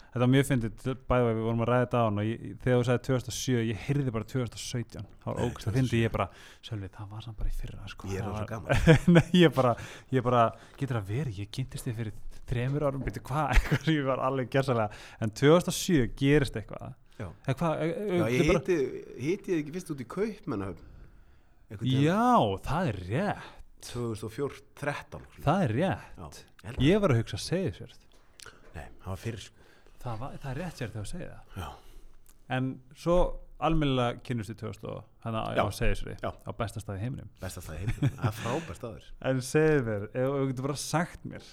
Þetta 0.08 0.24
var 0.24 0.30
mjög 0.32 0.46
fyndið, 0.48 0.87
bæði 1.04 1.24
að 1.24 1.34
við 1.37 1.42
vorum 1.44 1.61
að 1.62 1.68
ræða 1.68 1.82
þetta 1.82 1.98
á 2.00 2.04
hann 2.06 2.20
og 2.20 2.24
ég, 2.26 2.44
þegar 2.64 2.78
þú 2.78 2.87
sagði 2.88 3.02
2007, 3.08 3.56
ég 3.68 3.82
heyrði 3.84 4.14
bara 4.14 4.26
2017 4.32 5.04
það 5.04 5.28
var 5.28 5.42
ógst 5.44 5.68
að 5.68 5.76
fyndi 5.76 6.00
ég 6.00 6.14
bara 6.14 6.26
Sölvi, 6.64 6.88
það 6.94 7.11
var 7.12 7.26
samt 7.26 7.38
bara 7.42 7.52
í 7.52 7.58
fyrra 7.58 7.90
sko. 7.92 8.08
Ég 8.08 8.22
er 8.24 8.32
var- 8.32 8.48
gaman. 8.48 8.80
Nei, 9.18 9.26
ég 9.37 9.52
bara, 9.54 9.74
ég 10.16 10.24
bara, 10.24 10.46
getur 10.80 11.00
að 11.02 11.12
vera 11.12 11.34
ég 11.37 11.52
kynntist 11.52 11.90
þið 11.90 12.00
fyrir 12.00 12.16
þremur 12.48 12.88
árum, 12.88 13.04
byrju 13.04 13.24
hvað 13.28 13.50
eitthvað 13.52 13.84
sem 13.84 13.98
ég 13.98 14.08
var 14.08 14.24
alveg 14.30 14.50
gersalega 14.56 15.04
en 15.20 15.34
2007 15.42 16.08
gerist 16.18 16.56
eitthvað. 16.56 16.96
Já. 17.18 17.28
eða 17.44 17.56
hvað, 17.61 17.80
e, 17.84 17.88
e, 17.92 18.18
Já, 18.18 18.26
ég 18.32 18.50
hiti, 18.54 18.80
hiti 19.18 19.54
ég 19.54 19.62
ekki 19.64 19.76
fyrst 19.76 19.88
út 19.92 20.02
í 20.02 20.08
Kaupmannahöfn 20.16 20.88
já, 21.84 22.24
það 22.64 22.90
er 22.92 22.98
rétt 23.08 23.58
2013 23.86 25.26
það 25.44 25.62
er 25.64 25.74
Já, 25.78 25.90
rétt 26.18 26.38
ég 26.64 26.70
að- 26.72 26.80
ég 26.88 27.00
var 27.02 27.14
að 27.14 27.20
hugsa 27.22 27.38
segisverð 27.42 27.98
Nei, 28.74 28.86
það 29.02 29.06
var 29.12 29.20
fyrir 29.22 29.40
sko. 29.42 29.54
Það, 29.98 30.18
var, 30.20 30.34
það 30.42 30.50
er 30.52 30.58
rétt 30.62 30.76
sér 30.78 30.90
þegar 30.92 31.04
að 31.04 31.10
segja 31.10 31.28
það. 31.28 31.56
Já, 31.58 31.68
en 32.58 32.68
svo 32.94 33.14
almennilega 33.58 34.20
kynnust 34.22 34.52
í 34.52 34.54
2000 34.60 34.84
og 34.92 35.04
hann 35.24 35.34
á 35.34 35.42
Já. 35.58 35.64
segisverði 35.74 36.18
Já. 36.22 36.30
á 36.46 36.50
besta 36.60 36.80
staði 36.84 36.98
í 37.00 37.02
heiminum. 37.02 37.30
Besta 37.42 37.60
staði 37.64 37.78
heim 37.78 38.12
Það 38.14 38.28
er 38.28 38.36
frábær 38.38 38.78
staður. 38.78 39.08
En 39.32 39.40
segðu 39.42 39.82
mér, 39.88 40.04
ef 40.14 40.28
þú 40.36 40.44
getur 40.52 40.68
bara 40.68 40.76
sagt 40.84 41.24
mér 41.26 41.48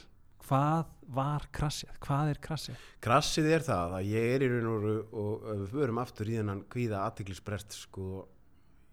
hvað 0.46 0.86
var 1.18 1.48
krassið, 1.58 1.90
hvað 2.06 2.30
er 2.36 2.40
krassið? 2.46 2.82
Krassið 3.02 3.48
er 3.56 3.64
það 3.66 3.96
að 3.98 4.10
ég 4.12 4.28
er 4.36 4.44
í 4.46 4.50
raun 4.52 4.68
og 4.70 5.16
og 5.18 5.48
ef 5.56 5.58
við 5.64 5.72
förum 5.74 6.02
aftur 6.04 6.30
í 6.30 6.36
þennan 6.38 6.62
kvíða 6.70 7.00
aðtiklisbrest 7.08 7.74
sko 7.80 8.28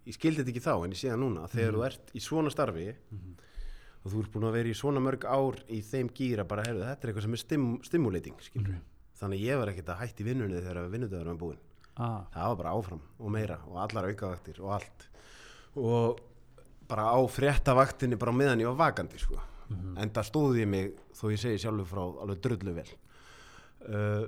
ég 0.05 0.13
skildi 0.17 0.41
þetta 0.43 0.51
ekki 0.53 0.63
þá 0.65 0.73
en 0.85 0.91
ég 0.91 0.99
sé 0.99 1.09
það 1.11 1.19
núna 1.23 1.47
þegar 1.49 1.71
Mhm. 1.71 1.79
þú 1.79 1.85
ert 1.85 2.11
í 2.13 2.19
svona 2.21 2.51
starfi 2.51 2.87
og 4.03 4.11
þú 4.11 4.19
ert 4.23 4.31
búin 4.33 4.43
að 4.49 4.51
vera 4.57 4.69
í 4.69 4.75
svona 4.75 4.99
mörg 4.99 5.23
ár 5.25 5.55
í 5.69 5.79
þeim 5.81 6.09
gýra 6.11 6.43
bara 6.47 6.63
herðu 6.63 6.83
þetta 6.83 7.03
er 7.03 7.09
eitthvað 7.13 7.21
sem 7.21 7.33
er 7.33 7.37
stim, 7.43 7.79
stimulating 7.83 8.35
skilur 8.41 8.67
Mhm. 8.67 8.81
þannig 9.19 9.39
ég 9.41 9.57
var 9.59 9.67
ekkert 9.71 9.89
að 9.93 10.01
hætti 10.03 10.23
vinnunni 10.27 10.59
þegar 10.61 10.89
vinnudagur 10.91 11.25
var 11.25 11.35
búinn 11.35 11.57
ah, 11.97 12.25
það 12.33 12.47
var 12.47 12.55
bara 12.55 12.73
áfram 12.75 13.01
og 13.19 13.29
meira 13.31 13.59
og 13.67 13.77
allar 13.77 14.09
aukavaktir 14.09 14.59
og 14.59 14.71
allt 14.81 15.07
og 15.77 16.19
bara 16.87 17.03
á 17.15 17.19
fréttavaktinni 17.29 18.17
bara 18.19 18.31
meðan 18.33 18.59
ég 18.59 18.75
var 18.75 18.91
vakandi 18.91 19.17
sko. 19.19 19.39
Mhm. 19.69 19.97
en 19.97 20.09
það 20.09 20.29
stóði 20.31 20.59
ég 20.61 20.67
mig 20.67 20.91
þó 21.13 21.31
ég 21.31 21.39
segi 21.39 21.57
sjálfur 21.63 21.85
frá 21.87 22.21
alveg 22.21 22.41
drullu 22.41 22.73
vel 22.75 22.89
uh, 23.89 24.27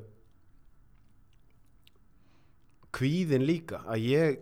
kvíðin 2.96 3.46
líka 3.46 3.82
að 3.86 4.06
ég 4.08 4.40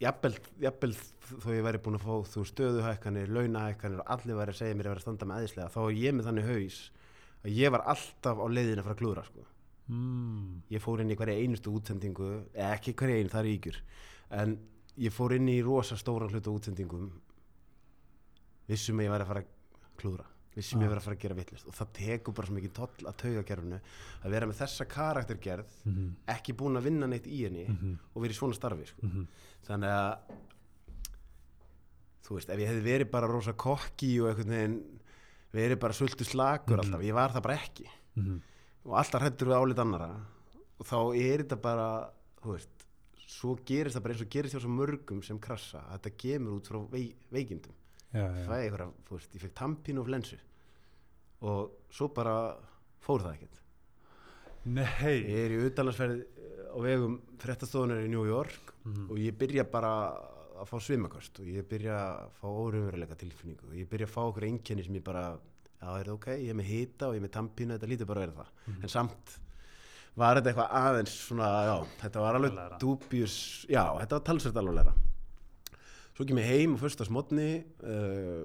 jafnvel, 0.00 0.94
þó 1.28 1.48
ég 1.52 1.64
væri 1.66 1.80
búin 1.84 1.98
að 1.98 2.06
fá 2.06 2.32
þú 2.32 2.44
stöðuhækkanir, 2.48 3.32
launahækkanir 3.36 4.02
og 4.02 4.12
allir 4.14 4.38
væri 4.38 4.54
að 4.54 4.60
segja 4.62 4.76
mér 4.78 4.88
að 4.88 4.94
vera 4.94 5.02
að 5.02 5.06
standa 5.06 5.28
með 5.28 5.42
æðislega 5.44 5.72
þá 5.74 5.80
er 5.82 5.98
ég 6.00 6.16
með 6.16 6.28
þannig 6.30 6.50
haus 6.50 6.78
að 7.40 7.56
ég 7.56 7.74
var 7.74 7.86
alltaf 7.94 8.40
á 8.40 8.46
leiðinu 8.50 8.84
frá 8.84 8.96
klúra 8.96 9.24
sko. 9.26 9.46
Mm, 9.90 10.60
ég 10.70 10.82
fór 10.84 11.02
inn 11.02 11.12
í 11.12 11.18
hverja 11.18 11.42
einustu 11.42 11.72
útsendingu 11.74 12.30
ekki 12.70 12.94
hverja 12.94 13.20
einu, 13.20 13.32
það 13.32 13.40
er 13.40 13.52
ykkur 13.54 13.80
en 14.40 14.58
ég 15.00 15.14
fór 15.14 15.34
inn 15.36 15.48
í 15.50 15.60
rosa 15.66 15.98
stóran 15.98 16.30
hluta 16.30 16.52
útsendingum 16.52 17.08
vissum 18.70 19.00
að 19.00 19.08
ég 19.08 19.14
væri 19.14 19.26
að 19.26 19.32
fara 19.32 19.42
að 19.42 19.96
klúra 20.00 20.28
vissum 20.60 20.82
ég 20.84 20.88
væri 20.92 21.00
að 21.00 21.06
fara 21.08 21.16
að 21.16 21.22
gera 21.24 21.34
vittlist 21.40 21.66
og 21.70 21.74
það 21.80 21.92
tekur 21.98 22.34
bara 22.38 22.46
svo 22.50 22.56
mikið 22.58 22.72
toll 22.78 23.08
að 23.10 23.16
taugakerfinu 23.24 23.80
að 24.24 24.30
vera 24.36 24.46
með 24.50 24.60
þessa 24.62 24.86
karaktergerð 24.94 25.74
Mhm. 25.86 26.08
ekki 26.36 26.52
búin 26.56 26.76
að 26.78 26.86
vinna 26.88 27.06
neitt 27.10 27.26
í 27.26 27.42
henni 27.44 27.66
Mhm. 27.68 27.98
og 28.14 28.22
verið 28.22 28.38
svona 28.38 28.54
starfi 28.60 28.86
sko. 28.86 29.02
Mhm. 29.06 29.26
þannig 29.66 29.90
að 29.90 30.18
þú 32.26 32.36
veist, 32.38 32.50
ef 32.52 32.58
ég 32.62 32.68
hefði 32.70 32.84
verið 32.86 33.10
bara 33.10 33.26
rosa 33.30 33.52
kokki 33.58 34.10
og 34.22 34.30
einhvern 34.30 34.52
veginn 34.54 34.78
verið 35.54 35.80
bara 35.82 35.92
sultu 35.96 36.24
slakur 36.24 36.76
Mhm. 36.76 36.84
alltaf, 36.84 37.02
ég 37.02 37.14
var 37.14 37.30
það 37.30 37.42
bara 37.42 37.56
ekki 37.58 37.86
Mhm. 38.16 38.40
og 38.86 38.92
alltaf 38.98 39.22
hrættur 39.22 39.48
við 39.48 39.56
álit 39.60 39.78
annara 39.78 40.10
og 40.78 40.86
þá 40.86 41.16
er 41.16 41.38
þetta 41.44 41.60
bara 41.60 42.10
þú 42.42 42.52
veist, 42.54 42.68
svo 43.26 43.56
gerist 43.64 43.96
það 43.96 44.02
bara 44.02 44.14
eins 44.14 44.22
og 44.22 44.30
gerist 44.30 44.54
hjá 44.54 44.60
svo 44.60 44.70
mörgum 44.70 45.24
sem 45.24 45.38
krassa 45.38 45.80
að 45.90 46.00
þetta 46.00 46.16
kemur 46.16 46.60
út 46.60 46.66
frá 46.68 46.90
vei, 46.90 47.14
veikindum 47.32 47.72
já, 48.14 48.20
já. 48.26 48.46
það 48.46 48.56
er 48.58 48.70
eitthvað, 48.70 48.92
þú 49.08 49.10
veist, 49.18 49.34
ég 49.34 49.40
fekk 49.40 49.54
tampínu 49.54 49.98
og 50.00 50.06
flensu 50.06 50.36
og 51.42 51.70
svo 51.90 52.08
bara 52.14 52.56
fór 53.04 53.22
það 53.24 53.34
ekkert. 53.38 53.56
Nei. 54.64 55.14
Ég 55.24 55.46
er 55.46 55.54
í 55.56 55.60
utalansferð 55.70 56.24
á 56.70 56.76
vegum 56.84 57.14
fréttastofunar 57.40 58.02
í 58.04 58.10
New 58.12 58.26
York 58.28 58.74
Mhm. 58.84 59.10
og 59.10 59.16
ég 59.18 59.36
byrja 59.36 59.64
bara 59.70 59.90
að 60.60 60.68
fá 60.68 60.76
svimakost 60.80 61.40
og 61.40 61.46
ég 61.46 61.64
byrja 61.68 61.96
að 61.96 62.30
fá 62.40 62.46
órumveruleika 62.48 63.16
tilfinningu 63.16 63.68
og 63.68 63.74
ég 63.76 63.88
byrja 63.88 64.06
að 64.06 64.14
fá 64.14 64.20
okkur 64.28 64.44
einkenni 64.48 64.84
sem 64.84 64.94
ég 64.94 65.04
bara 65.04 65.38
er 65.82 66.04
það 66.04 66.12
ok, 66.14 66.26
ég 66.36 66.50
er 66.50 66.54
með 66.54 66.64
hita 66.68 67.08
og 67.08 67.14
ég 67.14 67.20
er 67.22 67.26
með 67.28 67.34
tampínu 67.36 67.76
þetta 67.78 67.88
lítur 67.88 68.06
bara 68.06 68.20
að 68.20 68.26
vera 68.26 68.36
það, 68.44 68.48
Mhm. 68.68 68.82
en 68.82 68.88
samt 68.88 69.38
var 70.16 70.36
þetta 70.36 70.52
eitthvað 70.52 70.70
aðeins 70.70 71.14
svona, 71.28 71.48
já, 71.64 71.86
þetta 72.02 72.20
var 72.20 72.34
alveg 72.34 72.78
dúbjus 72.80 73.66
já, 73.68 73.84
þetta 74.00 74.10
var 74.10 74.20
talsvert 74.20 74.56
alvarlegra. 74.56 74.94
Svo 76.16 76.26
kem 76.26 76.36
ég 76.36 76.44
heim 76.46 76.74
og 76.74 76.80
fyrsta 76.80 77.04
smotni 77.06 77.64
uh, 77.82 78.44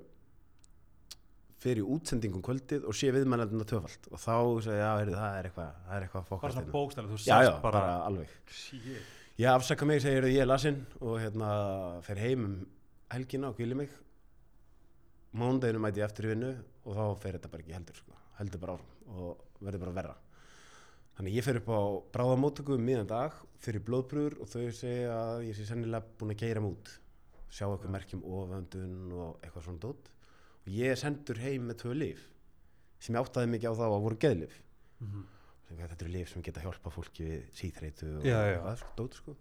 í 1.73 1.83
útsendingum 1.95 2.43
kvöldið 2.45 2.85
og 2.89 2.95
sé 2.97 3.11
viðmælandina 3.15 3.65
töfald 3.69 4.07
og 4.11 4.21
þá 4.21 4.35
segja, 4.65 4.79
já, 4.81 4.89
heyrðu, 5.01 5.15
það 5.19 5.37
er 5.39 5.49
eitthvað 5.49 5.69
það 5.85 5.95
er 5.97 6.05
eitthvað 6.05 6.25
að 6.25 6.41
bara 6.43 6.55
svona 6.55 6.73
bókstæðan, 6.75 7.09
þú 7.11 7.17
já, 7.17 7.23
sérst 7.25 7.47
já, 7.49 7.53
bara, 7.63 7.81
bara, 7.81 7.95
alveg. 8.09 8.33
Shit. 8.59 8.87
ég 9.41 9.51
afsaka 9.51 9.87
mig, 9.89 10.01
segir 10.03 10.27
ég 10.29 10.43
er 10.43 10.49
lasinn 10.49 10.81
og 11.01 11.17
hérna 11.23 11.49
fer 12.05 12.21
heim 12.21 12.45
um 12.45 12.57
helgina 13.15 13.51
og 13.51 13.59
kvíli 13.59 13.77
mig. 13.77 13.89
Mándeginu 15.35 15.81
mæti 15.83 16.01
ég 16.01 16.07
eftir 16.07 16.29
í 16.29 16.33
vinnu 16.33 16.51
og 16.85 16.95
þá 16.95 17.03
fer 17.23 17.37
þetta 17.39 17.51
bara 17.51 17.65
ekki 17.65 17.75
heldur 17.75 17.99
sko. 17.99 18.19
heldur 18.39 18.61
bara 18.61 18.77
áfram 18.77 19.19
og 19.19 19.61
verður 19.61 19.85
bara 19.85 19.97
verra. 19.99 20.15
Þannig 21.15 21.37
ég 21.37 21.45
fer 21.45 21.61
upp 21.61 21.69
á 21.71 21.81
bráðamótöku 22.15 22.75
um 22.75 22.83
miðan 22.83 23.07
dag, 23.07 23.35
fyrir 23.63 23.83
blóðbrúður 23.87 24.41
og 24.43 24.49
þau 24.51 24.71
segja 24.75 25.13
að 25.15 25.45
ég 25.47 25.55
sé 25.55 25.67
sennilega 25.67 26.03
búin 26.19 26.33
að 26.35 26.41
geira 26.43 26.63
mig 26.63 26.75
út. 26.75 26.91
Sjá 27.47 27.69
eitthvað 27.69 27.93
merkjum 27.95 28.25
oföndun 28.27 29.13
og 29.15 29.39
eitthvað 29.39 29.67
svona 29.69 29.83
dót. 29.85 30.09
og 30.09 30.14
ég 30.71 30.93
er 30.93 30.99
sendur 30.99 31.39
heim 31.43 31.69
með 31.69 31.81
tvö 31.83 31.95
líf 31.97 32.27
sem 32.99 33.15
ég 33.15 33.21
áttaði 33.21 33.51
mikið 33.53 33.73
á 33.75 33.79
þá 33.79 33.85
að 33.87 34.03
voru 34.05 34.19
geðlif 34.21 34.59
sem 35.65 35.79
að 35.79 35.89
þetta 35.91 36.05
eru 36.05 36.13
lif 36.13 36.31
sem 36.31 36.45
geta 36.45 36.63
hjálpa 36.63 36.93
fólki 36.93 37.25
við 37.25 37.49
síþreitu 37.57 38.11
og 38.19 38.27
já. 38.27 38.37
eitthvað 38.53 39.17
sko, 39.17 39.35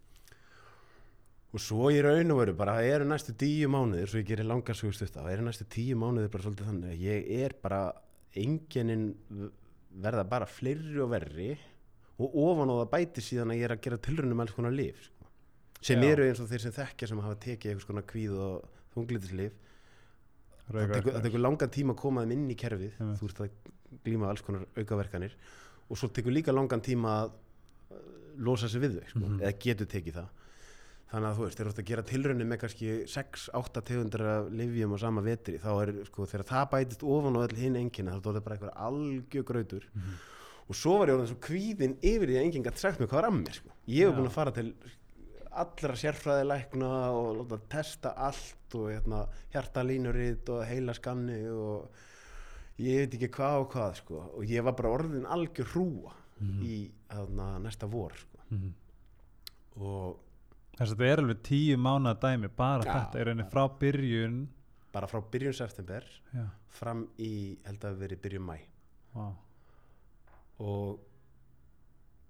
og 1.54 1.62
svo 1.62 1.90
í 1.94 2.00
raun 2.04 2.32
og 2.34 2.40
veru 2.40 2.56
bara 2.58 2.78
það 2.78 2.90
eru 2.94 3.08
næstu 3.10 3.34
tíu 3.40 3.68
mánuðir 3.72 4.10
svo 4.10 4.22
ég 4.22 4.30
gerir 4.30 4.48
langar 4.48 4.78
svo 4.78 4.92
stutt 4.92 5.14
það 5.14 5.32
eru 5.34 5.46
næstu 5.48 5.68
tíu 5.70 5.98
mánuðir 6.00 6.32
bara 6.32 6.46
svolítið 6.46 6.70
þannig 6.70 7.04
ég 7.04 7.30
er 7.44 7.56
bara 7.62 7.82
enginnin 8.34 9.06
verða 9.94 10.24
bara 10.26 10.48
fleiri 10.50 10.98
og 11.04 11.12
verri 11.12 11.52
og 12.18 12.34
ofan 12.46 12.70
á 12.70 12.74
það 12.80 12.90
bæti 12.94 13.24
síðan 13.24 13.52
að 13.54 13.60
ég 13.60 13.68
er 13.68 13.74
að 13.76 13.84
gera 13.86 14.00
tilrunum 14.02 14.42
alls 14.42 14.54
konar 14.54 14.74
lif 14.74 14.98
sko. 15.06 15.28
sem 15.80 16.02
Já. 16.02 16.08
eru 16.12 16.26
eins 16.28 16.40
og 16.42 16.50
þeir 16.50 16.64
sem 16.64 16.74
þekkja 16.74 17.10
sem 17.10 17.22
hafa 17.22 17.38
tekið 17.46 17.70
einhvers 17.70 17.88
konar 17.90 18.08
kvíð 18.10 18.34
og 18.38 18.68
þunglitislif 18.94 19.60
það 20.72 21.22
tekur, 21.22 21.40
langan 21.40 21.70
tíma 21.70 21.92
að 21.94 22.00
koma 22.00 22.22
þeim 22.24 22.32
inn 22.32 22.50
í 22.50 22.56
kerfið 22.56 22.94
Einmitt. 23.00 23.20
þú 23.20 23.28
ert 23.28 23.40
að 23.40 23.50
glíma 24.04 24.28
alls 24.30 24.42
konar 24.42 24.64
aukaverkanir 24.76 25.34
og 25.90 25.96
svo 26.00 26.08
tekur 26.08 26.32
líka 26.32 26.52
langan 26.54 26.80
tíma 26.80 27.10
að 27.24 27.30
uh, 27.34 27.98
losa 28.38 28.68
sig 28.68 28.80
við 28.80 28.96
þau 28.98 29.08
sko, 29.10 29.18
Mhm. 29.20 29.40
eða 29.40 29.58
getur 29.60 29.86
tekið 29.86 30.14
það 30.14 30.28
þannig 31.14 31.28
að 31.30 31.36
þú 31.36 31.44
veist, 31.44 31.58
þeir 31.58 31.66
eru 31.68 31.74
að 31.78 31.84
gera 31.86 32.02
tilraunir 32.02 32.46
með 32.48 32.58
kannski 32.64 32.86
6-8 33.06 33.82
tegundir 33.84 34.22
af 34.26 34.48
livjum 34.50 34.94
á 34.96 34.98
sama 34.98 35.20
vetri, 35.22 35.58
þá 35.62 35.70
er 35.84 35.92
sko 36.08 36.26
þegar 36.26 36.44
það 36.48 36.70
bætist 36.72 37.02
ofan 37.04 37.36
á 37.36 37.40
öll 37.44 37.56
hinn 37.60 37.76
engina 37.76 38.16
þá 38.18 38.26
er 38.26 38.34
það 38.40 38.44
bara 38.44 38.56
eitthvað 38.56 38.80
algjör 38.88 39.44
grautur 39.44 39.84
Mhm. 39.94 40.16
og 40.68 40.74
svo 40.74 40.98
var 40.98 41.08
ég 41.08 41.14
orðin 41.14 41.28
svo 41.28 41.38
kvíðin 41.44 41.94
yfir 42.02 42.26
því 42.26 42.36
að 42.40 42.44
enginn 42.48 42.64
gætt 42.64 42.78
sagt 42.80 42.98
mér 42.98 43.06
hvað 43.06 43.20
var 43.20 43.28
að 43.30 43.36
mér 43.44 43.52
sko. 43.54 43.68
ég 43.86 44.06
hef 44.08 44.14
Já. 44.14 44.16
búin 44.16 44.26
að 44.26 44.32
fara 44.32 44.50
til 44.50 44.74
allra 45.62 45.94
sérfræðilækna 46.00 46.90
og 47.14 47.36
láta 47.42 47.58
testa 47.68 48.14
allt 48.16 48.74
og 48.74 48.90
hérna, 48.90 49.22
hjartalínurit 49.54 50.48
og 50.50 50.64
heilaskanni 50.66 51.38
og 51.50 51.88
ég 52.82 53.04
veit 53.04 53.14
ekki 53.18 53.28
hvað 53.36 53.60
og 53.62 53.68
hvað 53.72 53.94
sko. 54.00 54.18
og 54.36 54.44
ég 54.50 54.62
var 54.66 54.72
bara 54.74 54.90
orðin 54.98 55.26
algjör 55.26 55.70
hrúa 55.74 56.12
Mhm. 56.40 56.62
í 56.66 56.90
hérna, 57.08 57.58
næsta 57.62 57.86
vor 57.86 58.10
sko. 58.18 58.38
Mhm. 58.50 58.72
og 59.76 60.18
þess 60.76 60.90
að 60.92 60.96
þetta 60.98 61.12
er 61.12 61.18
alveg 61.22 61.42
tíu 61.42 61.76
mánuða 61.78 62.18
dæmi 62.20 62.48
bara 62.56 62.82
Já. 62.84 62.92
þetta 62.92 63.18
er 63.20 63.24
rauninni 63.26 63.50
frá 63.50 63.68
byrjun 63.78 64.48
bara 64.92 65.06
frá 65.06 65.20
byrjun 65.30 65.52
september 65.54 66.04
já, 66.34 66.48
fram 66.68 67.08
í, 67.18 67.56
held 67.64 67.80
að 67.80 67.98
verið 67.98 68.20
byrjun 68.22 68.46
mæ 68.46 68.58
wow. 69.14 69.34
og 70.58 70.98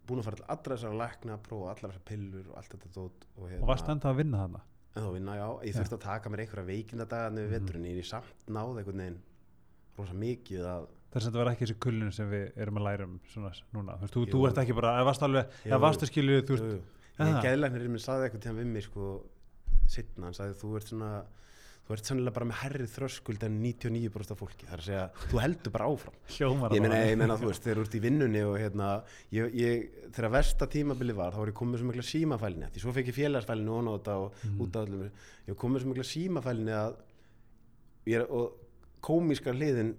búin 0.07 0.21
að 0.21 0.25
fara 0.29 0.37
til 0.41 0.47
allra 0.55 0.77
þessar 0.77 0.97
lækna 1.01 1.39
prófa 1.45 1.71
allar 1.75 1.93
þessar 1.95 2.05
pillur 2.11 2.49
og 2.51 2.57
allt 2.61 2.75
þetta 2.75 2.91
dót 2.95 3.27
og, 3.39 3.45
hérna, 3.51 3.63
og 3.63 3.69
varst 3.69 3.89
enda 3.89 4.11
að 4.13 4.17
vinna 4.23 4.43
þarna? 4.45 4.61
En 4.95 5.07
vinna, 5.11 5.35
já, 5.35 5.47
ég 5.67 5.75
þurfti 5.75 5.97
að 5.97 6.05
taka 6.05 6.31
mér 6.31 6.43
einhverja 6.45 6.67
veikindadagarni 6.69 7.41
við 7.41 7.49
Mhm. 7.51 7.55
veturinn, 7.67 7.87
ég 7.91 7.99
er 7.99 8.03
samt 8.11 8.45
náð 8.47 8.79
einhvern 8.79 9.01
veginn 9.03 9.19
rosa 9.99 10.13
mikið 10.15 10.61
að 10.71 10.87
þess 11.15 11.27
að 11.27 11.31
þetta 11.31 11.41
var 11.45 11.51
ekki 11.55 11.65
þessi 11.67 11.79
kullun 11.79 12.13
sem 12.13 12.31
við 12.31 12.53
erum 12.57 12.79
að 12.79 12.85
læra 12.89 13.05
um 13.05 13.21
svona 13.33 13.51
núna, 13.75 13.97
þú 13.99 14.01
veist, 14.05 14.15
þú, 14.15 14.27
þú 14.35 14.47
ert 14.49 14.59
ekki 14.63 14.75
bara 14.75 14.93
ef 15.01 15.07
varst 15.07 15.23
alveg, 15.23 15.47
ef 15.65 15.81
varstu 15.81 16.07
skilju 16.11 16.43
þú 16.43 16.59
jú. 16.59 16.81
Aha. 17.19 17.29
Ég 17.31 17.43
geðlæknirinn 17.47 17.91
minn 17.95 18.03
saði 18.03 18.27
eitthvað 18.29 18.43
tíðan 18.43 18.59
við 18.59 18.67
mig 18.75 18.83
sko, 18.83 19.23
sittna, 19.87 20.25
hann 20.27 20.35
sagði 20.35 20.55
þú 20.59 20.77
ert 20.77 20.89
svona 20.91 21.11
þú 21.85 21.93
ert 21.93 22.05
sannilega 22.09 22.33
bara 22.35 22.47
með 22.49 22.59
herrið 22.63 22.93
þröskuld 22.95 23.43
en 23.45 23.57
99% 23.63 24.31
af 24.33 24.39
fólki, 24.41 24.65
það 24.65 24.73
er 24.73 24.83
að 24.83 24.87
segja 24.89 25.09
þú 25.29 25.41
heldur 25.43 25.73
bara 25.75 25.89
áfram 25.93 26.15
hljómar 26.37 26.73
ég 26.73 26.81
meina, 26.81 27.01
ég 27.05 27.19
meina 27.21 27.37
þú 27.37 27.51
veist, 27.51 27.63
þegar 27.67 27.77
þú 27.77 27.85
ert 27.85 27.95
í 27.99 28.01
vinnunni 28.07 28.43
og 28.45 28.55
hérna, 28.59 28.89
ég, 29.37 29.55
ég, 29.55 29.91
þegar 30.17 30.31
versta 30.33 30.67
tímabili 30.67 31.13
var 31.19 31.33
þá 31.35 31.39
var 31.43 31.53
ég 31.53 31.59
komið 31.61 31.79
svo 31.83 31.91
mikla 31.91 32.07
símafælni 32.09 32.71
því 32.73 32.81
svo 32.87 32.95
fekk 32.97 33.11
ég 33.13 33.19
félagsfælni 33.19 33.69
og 33.69 33.91
þetta 33.99 34.17
og 34.17 34.33
Mhm. 34.45 34.61
út 34.65 34.77
af 34.77 34.89
öllum, 34.89 35.11
ég 35.49 35.55
komið 35.61 35.81
svo 35.85 35.89
mikla 35.93 36.09
símafælni 36.09 36.73
að 36.73 36.97
er, 38.07 38.27
og 38.31 38.53
komíska 39.05 39.53
hliðin 39.53 39.95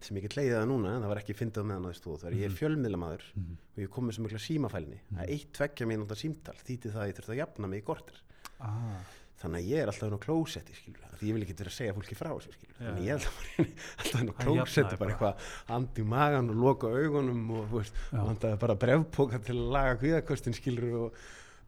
sem 0.00 0.16
ég 0.16 0.22
get 0.28 0.36
leiðið 0.38 0.60
það 0.60 0.68
núna 0.70 0.90
en 0.94 1.02
það 1.02 1.08
var 1.10 1.18
ekki 1.22 1.34
fyndið 1.34 1.64
með 1.66 1.74
hann 1.78 1.88
að 1.88 1.96
stóð 1.98 2.20
það 2.22 2.28
er 2.28 2.36
ég 2.38 2.44
er 2.44 2.52
Mhm. 2.52 2.58
fjölmiðlamaður 2.60 3.24
Mhm. 3.34 3.56
og 3.74 3.78
ég 3.82 3.90
kom 3.90 4.04
með 4.08 4.14
svo 4.14 4.22
mikla 4.28 4.38
símafælni 4.44 4.98
Mhm. 5.10 5.18
að 5.18 5.28
eitt 5.28 5.52
tveggja 5.52 5.86
mínúta 5.88 6.14
símtal 6.14 6.54
þýtti 6.54 6.92
það 6.92 7.00
að 7.02 7.08
ég 7.08 7.16
þurfti 7.16 7.32
að 7.34 7.40
jafna 7.42 7.66
mig 7.68 7.82
í 7.82 7.86
kortir 7.86 8.16
ah, 8.60 9.00
þannig 9.38 9.60
að 9.62 9.68
ég 9.70 9.82
er 9.84 9.90
alltaf 9.92 10.08
inn 10.08 10.18
á 10.18 10.24
klósetti 10.26 10.74
því 11.18 11.28
ég 11.28 11.34
vil 11.36 11.42
ekki 11.44 11.54
vera 11.58 11.70
að 11.70 11.76
segja 11.78 11.94
fólki 11.96 12.16
frá 12.18 12.30
þessu 12.34 12.52
þannig 12.78 13.04
ég 13.06 13.12
er 13.14 13.26
alltaf, 13.98 14.20
inn 14.22 14.30
á 14.30 14.34
klósetti 14.42 14.98
bara 14.98 15.14
eitthvað 15.14 15.48
andi 15.78 16.02
í 16.02 16.08
magan 16.12 16.50
og 16.52 16.60
loka 16.62 16.90
augunum 16.90 17.50
og 17.58 17.76
vandaði 18.12 18.60
bara 18.64 18.78
brefpóka 18.84 19.40
til 19.46 19.56
að 19.58 19.72
laga 19.76 19.96
kvíðakostin 20.02 20.56
skilur 20.58 20.96
og 21.04 21.20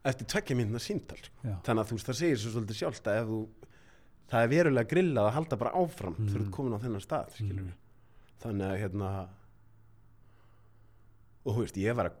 eftir 0.03 0.25
tveggja 0.33 0.55
mínúta 0.57 0.81
símtal 0.81 1.19
sko. 1.21 1.35
þannig 1.67 1.83
að 1.83 1.89
þú 1.91 1.97
veist 1.99 2.09
það 2.11 2.19
segir 2.21 2.39
svo 2.41 2.53
svolítið 2.55 2.79
sjálft 2.81 3.07
að 3.11 3.19
ef 3.21 3.27
þú 3.31 3.41
það 4.31 4.43
er 4.45 4.51
verulega 4.55 4.89
grillað 4.95 5.27
að 5.29 5.35
halda 5.37 5.57
bara 5.61 5.75
áfram 5.83 6.15
þú 6.21 6.39
ert 6.41 6.51
komin 6.55 6.75
á 6.75 6.83
þennan 6.83 7.03
stað 7.05 7.35
Mhm. 7.41 7.71
þannig 8.41 8.67
að 8.71 8.79
hérna 8.81 9.09
og 11.45 11.55
þú 11.55 11.63
veist 11.65 11.77
ég 11.81 11.95
var 11.97 12.09
að 12.11 12.19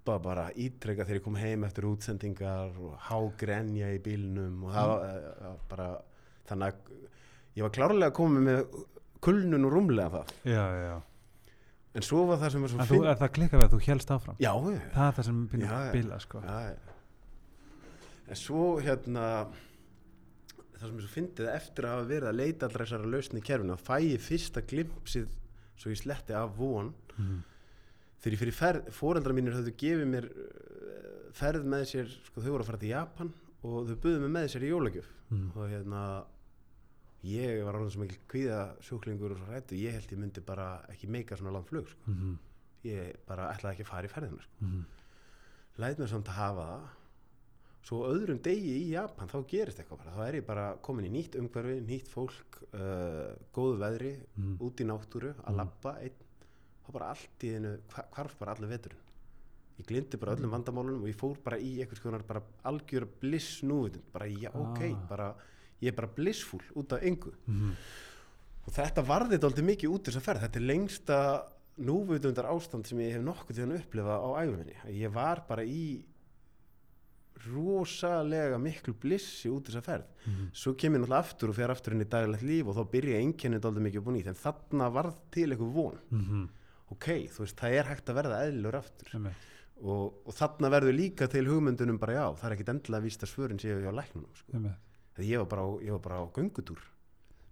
guppa 0.00 0.18
bara 0.22 0.48
ítrekka 0.56 1.04
þegar 1.04 1.18
ég 1.18 1.24
kom 1.24 1.36
heim 1.36 1.64
eftir 1.66 1.84
útsendingar 1.88 2.72
og 2.80 2.96
hágrenja 3.08 3.90
í 3.92 3.98
bílnum 4.02 4.64
og 4.64 4.72
það 4.72 4.90
var 4.90 5.20
uh, 5.50 5.54
bara 5.68 5.88
þannig 6.48 6.66
að 6.66 6.94
ég 7.58 7.64
var 7.66 7.72
klárlega 7.74 8.14
komið 8.16 8.46
með 8.46 8.60
kulnun 9.20 9.66
og 9.68 9.72
rúmlega 9.74 10.10
það. 10.14 10.32
Já, 10.48 10.64
já, 10.80 10.94
en 11.94 12.06
svo 12.06 12.22
var 12.30 12.38
það 12.40 12.52
sem 12.54 12.62
var 12.64 12.72
svo 12.72 12.86
þú, 12.88 13.00
er 13.10 13.18
það 13.20 13.32
klikkað 13.36 13.64
að 13.66 13.74
þú 13.74 13.80
helst 13.86 14.14
áfram? 14.14 14.38
Já, 14.40 14.52
já, 14.54 14.78
það 14.94 15.08
er 15.10 15.18
það 15.18 15.28
sem 15.28 15.42
Já, 15.42 15.50
byrja 15.52 15.66
já. 15.68 15.80
að 15.80 15.92
bila 15.98 16.20
sko. 16.24 16.42
en 18.30 18.38
svo 18.38 18.64
hérna 18.80 19.26
það 20.80 20.86
sem 20.86 20.96
er 20.96 21.04
svo 21.04 21.12
fyndið 21.12 21.52
eftir 21.52 21.84
að 21.90 21.96
hafa 21.98 22.08
verið 22.14 22.30
að 22.30 22.40
leita 22.40 22.66
allra 22.70 22.86
þessara 22.86 23.12
lausni 23.12 23.42
í 23.42 23.46
kerfinu 23.50 23.76
að 23.76 23.84
fæ 23.84 23.96
ég 24.06 24.24
fyrsta 24.24 24.62
glimpsið 24.70 25.28
svo 25.80 25.92
ég 25.92 26.00
sletti 26.00 26.36
af 26.36 26.56
von. 26.56 26.94
Mhm. 27.18 27.38
Þegar 28.20 28.34
ég 28.36 28.40
fyrir 28.42 28.56
ferð, 28.56 28.90
fóreldra 28.92 29.32
mínir 29.36 29.54
höfðu 29.56 29.72
gefið 29.80 30.06
mér 30.12 30.26
uh, 30.30 31.30
ferð 31.32 31.64
með 31.64 31.84
sér 31.88 32.06
sko 32.26 32.40
þau 32.44 32.50
voru 32.52 32.64
að 32.64 32.70
fara 32.70 32.78
til 32.82 32.90
Japan 32.92 33.32
og 33.62 33.88
þau 33.88 33.96
buðu 34.02 34.20
mig 34.24 34.30
með 34.36 34.48
sér 34.54 34.66
í 34.66 34.70
jólagjöf 34.74 35.08
Mhm. 35.30 35.50
og 35.54 35.68
hérna 35.70 36.24
ég 37.22 37.60
var 37.64 37.76
alveg 37.78 37.92
svo 37.94 38.00
mikil 38.02 38.18
kvíða 38.32 38.60
sjúklingur 38.82 39.30
og 39.34 39.38
svo 39.38 39.46
rættu, 39.52 39.76
ég 39.78 39.92
held 39.94 40.10
ég 40.10 40.18
myndi 40.18 40.40
bara 40.44 40.80
ekki 40.90 41.06
meika 41.06 41.36
svona 41.36 41.52
langt 41.54 41.68
flug 41.68 41.86
sko. 41.86 42.10
Mhm. 42.10 42.38
ég 42.84 43.16
bara 43.28 43.50
ætlaði 43.52 43.74
ekki 43.76 43.84
að 43.84 43.90
fara 43.92 44.08
í 44.08 44.10
ferðina 44.10 44.40
sko. 44.42 44.64
Mhm. 44.64 44.84
læt 45.78 45.98
mér 46.00 46.08
samt 46.08 46.26
að 46.32 46.38
hafa 46.40 46.64
það 46.70 46.88
svo 47.82 47.98
öðrum 48.10 48.40
degi 48.42 48.72
í 48.82 48.90
Japan 48.90 49.28
þá 49.28 49.38
gerist 49.48 49.78
eitthvað 49.80 49.98
bara, 50.02 50.10
þá 50.16 50.28
er 50.28 50.34
ég 50.40 50.46
bara 50.46 50.76
komin 50.82 51.06
í 51.06 51.10
nýtt 51.14 51.36
umhverfi, 51.40 51.80
nýtt 51.86 52.08
fólk 52.08 52.58
uh, 52.74 53.36
góðu 53.54 53.78
veðri, 53.80 54.16
Mhm. 54.36 54.56
út 54.60 54.76
í 54.80 54.84
náttúru 54.84 55.30
að 55.34 55.46
Mhm. 55.52 55.56
labba 55.56 55.94
einn 56.00 56.12
þá 56.86 56.92
bara 56.92 57.10
allt 57.14 57.44
í 57.44 57.52
hva- 57.58 58.08
hvarf 58.14 58.38
bara 58.38 58.52
allir 58.54 58.68
veturinn. 58.68 58.98
Ég 59.80 59.86
glindi 59.86 60.18
bara 60.20 60.34
öllum 60.36 60.50
vandamálunum 60.52 61.02
og 61.02 61.08
ég 61.08 61.16
fór 61.16 61.36
bara 61.42 61.56
í 61.58 61.78
eitthvað 61.80 62.00
skoðunar 62.02 62.26
bara 62.26 62.42
algjör 62.64 63.06
bliss 63.20 63.62
núvitund, 63.62 64.02
bara 64.12 64.26
já 64.26 64.50
ok 64.54 64.82
Ah. 64.92 65.06
bara, 65.08 65.34
ég 65.80 65.88
er 65.88 65.92
bara 65.96 66.08
blissfúl 66.08 66.60
út 66.76 66.92
af 66.92 67.02
engu. 67.02 67.32
Mhm. 67.46 67.72
og 68.66 68.72
þetta 68.74 69.02
varði 69.02 69.38
þetta 69.38 69.48
aldrei 69.48 69.64
mikið 69.64 69.88
út 69.90 70.04
þess 70.04 70.16
að 70.16 70.22
ferð. 70.22 70.40
Þetta 70.42 70.56
er 70.56 70.66
lengsta 70.68 71.46
núvitundar 71.80 72.44
ástand 72.44 72.86
sem 72.86 72.98
ég 72.98 73.12
hef 73.12 73.22
nokkuð 73.22 73.54
til 73.54 73.64
að 73.66 73.80
upplifa 73.80 74.20
á 74.20 74.28
æfuminni 74.44 74.74
ég 75.00 75.10
var 75.12 75.44
bara 75.48 75.62
í 75.64 76.04
rosalega 77.48 78.58
miklu 78.60 78.92
blissi 79.00 79.48
út 79.48 79.64
þess 79.64 79.78
að 79.80 79.86
ferð. 79.86 80.04
Mhm. 80.26 80.50
svo 80.52 80.74
kem 80.76 80.92
ég 80.94 81.00
náttúrulega 81.00 81.24
aftur 81.24 81.48
og 81.48 81.54
fer 81.56 81.70
aftur 81.70 81.92
inn 81.94 82.02
í 82.04 82.08
daglegt 82.08 82.42
líf 82.44 82.66
og 82.68 82.76
þá 82.76 82.90
byrja 82.92 83.20
einkennið 83.22 83.64
aldrei 83.64 83.84
mikið 83.88 84.06
og 84.06 84.12
nýtt. 84.14 84.26
En 84.26 84.34
þarna 84.34 84.90
varð 84.92 85.14
til 85.30 85.48
eitthvað 85.48 85.72
von. 85.72 85.98
Mhm. 86.10 86.48
Ok, 86.90 87.06
þú 87.30 87.44
veist, 87.44 87.56
það 87.60 87.78
er 87.80 87.90
hægt 87.90 88.10
að 88.12 88.18
verða 88.20 88.42
eðlur 88.48 88.78
aftur. 88.80 89.14
Og, 89.80 90.14
og 90.28 90.34
þarna 90.36 90.68
verður 90.74 90.92
líka 90.98 91.28
til 91.32 91.46
hugmyndunum 91.48 91.98
bara 91.98 92.12
já, 92.18 92.24
það 92.36 92.46
er 92.50 92.54
ekkit 92.58 92.72
endilega 92.74 93.12
að 93.24 93.30
svörin 93.32 93.60
séu 93.62 93.80
hjá 93.80 93.92
læknunum 93.96 94.34
sko. 94.36 94.64
Ég 95.20 95.38
var 95.40 95.46
bara 95.48 95.62
á, 95.64 95.68
ég 95.84 95.92
var 95.96 96.02
bara 96.04 96.18
á 96.20 96.24
göngutúr 96.36 96.80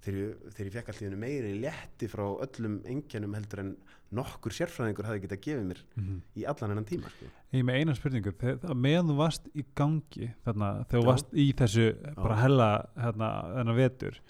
þegar 0.04 0.18
ég, 0.20 0.34
þegar 0.54 0.66
ég 0.68 0.74
fekk 0.76 0.90
allir 0.92 1.16
meiri 1.18 1.48
létti 1.58 2.06
frá 2.08 2.22
öllum 2.44 2.76
engjönum 2.86 3.32
heldur 3.34 3.60
en 3.64 3.72
nokkur 4.14 4.54
sérfræðingur 4.54 5.04
hafi 5.08 5.20
getað 5.24 5.40
gefið 5.42 5.64
mér 5.68 5.80
Mhm. 5.98 6.20
í 6.38 6.44
allan 6.48 6.78
enn 6.78 6.84
tíma 6.86 7.10
sko. 7.10 7.26
Ég 7.52 7.64
með 7.64 7.80
eina 7.80 7.94
spurningu, 7.98 8.32
þegar 8.38 8.74
meðan 8.78 9.08
þú 9.10 9.16
varst 9.18 9.48
í 9.54 9.64
gangi 9.74 10.30
þarna, 10.46 10.68
þegar 10.86 11.02
þú 11.02 11.06
varst 11.10 11.32
í 11.34 11.52
þessu 11.52 12.14
bara 12.14 12.36
hella 12.36 12.68
hérna, 12.96 13.28
þennan 13.56 13.76
vetur 13.76 14.20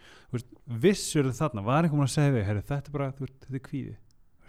vissur 0.66 1.30
þarna, 1.32 1.62
var 1.64 1.82
einhvern 1.84 2.02
veginn 2.02 2.08
að 2.08 2.16
segja 2.16 2.34
þig 2.38 2.64
þetta 2.66 2.88
er 2.88 2.92
bara, 2.92 3.12
þetta 3.12 3.54
er 3.54 3.64
kvíði 3.68 3.96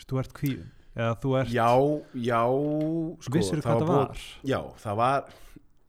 þú, 0.07 0.19
ert 0.19 0.33
kvíðin, 0.33 0.69
eða 0.95 1.15
þú 1.21 1.35
ert 1.41 1.49
já, 1.49 1.67
já 2.13 2.41
sko, 3.21 3.33
vissur 3.37 3.61
hvað 3.61 3.79
það 3.79 3.87
búið- 3.87 3.95
var 3.95 4.17
já, 4.43 4.59
það 4.83 4.95
var 4.95 5.25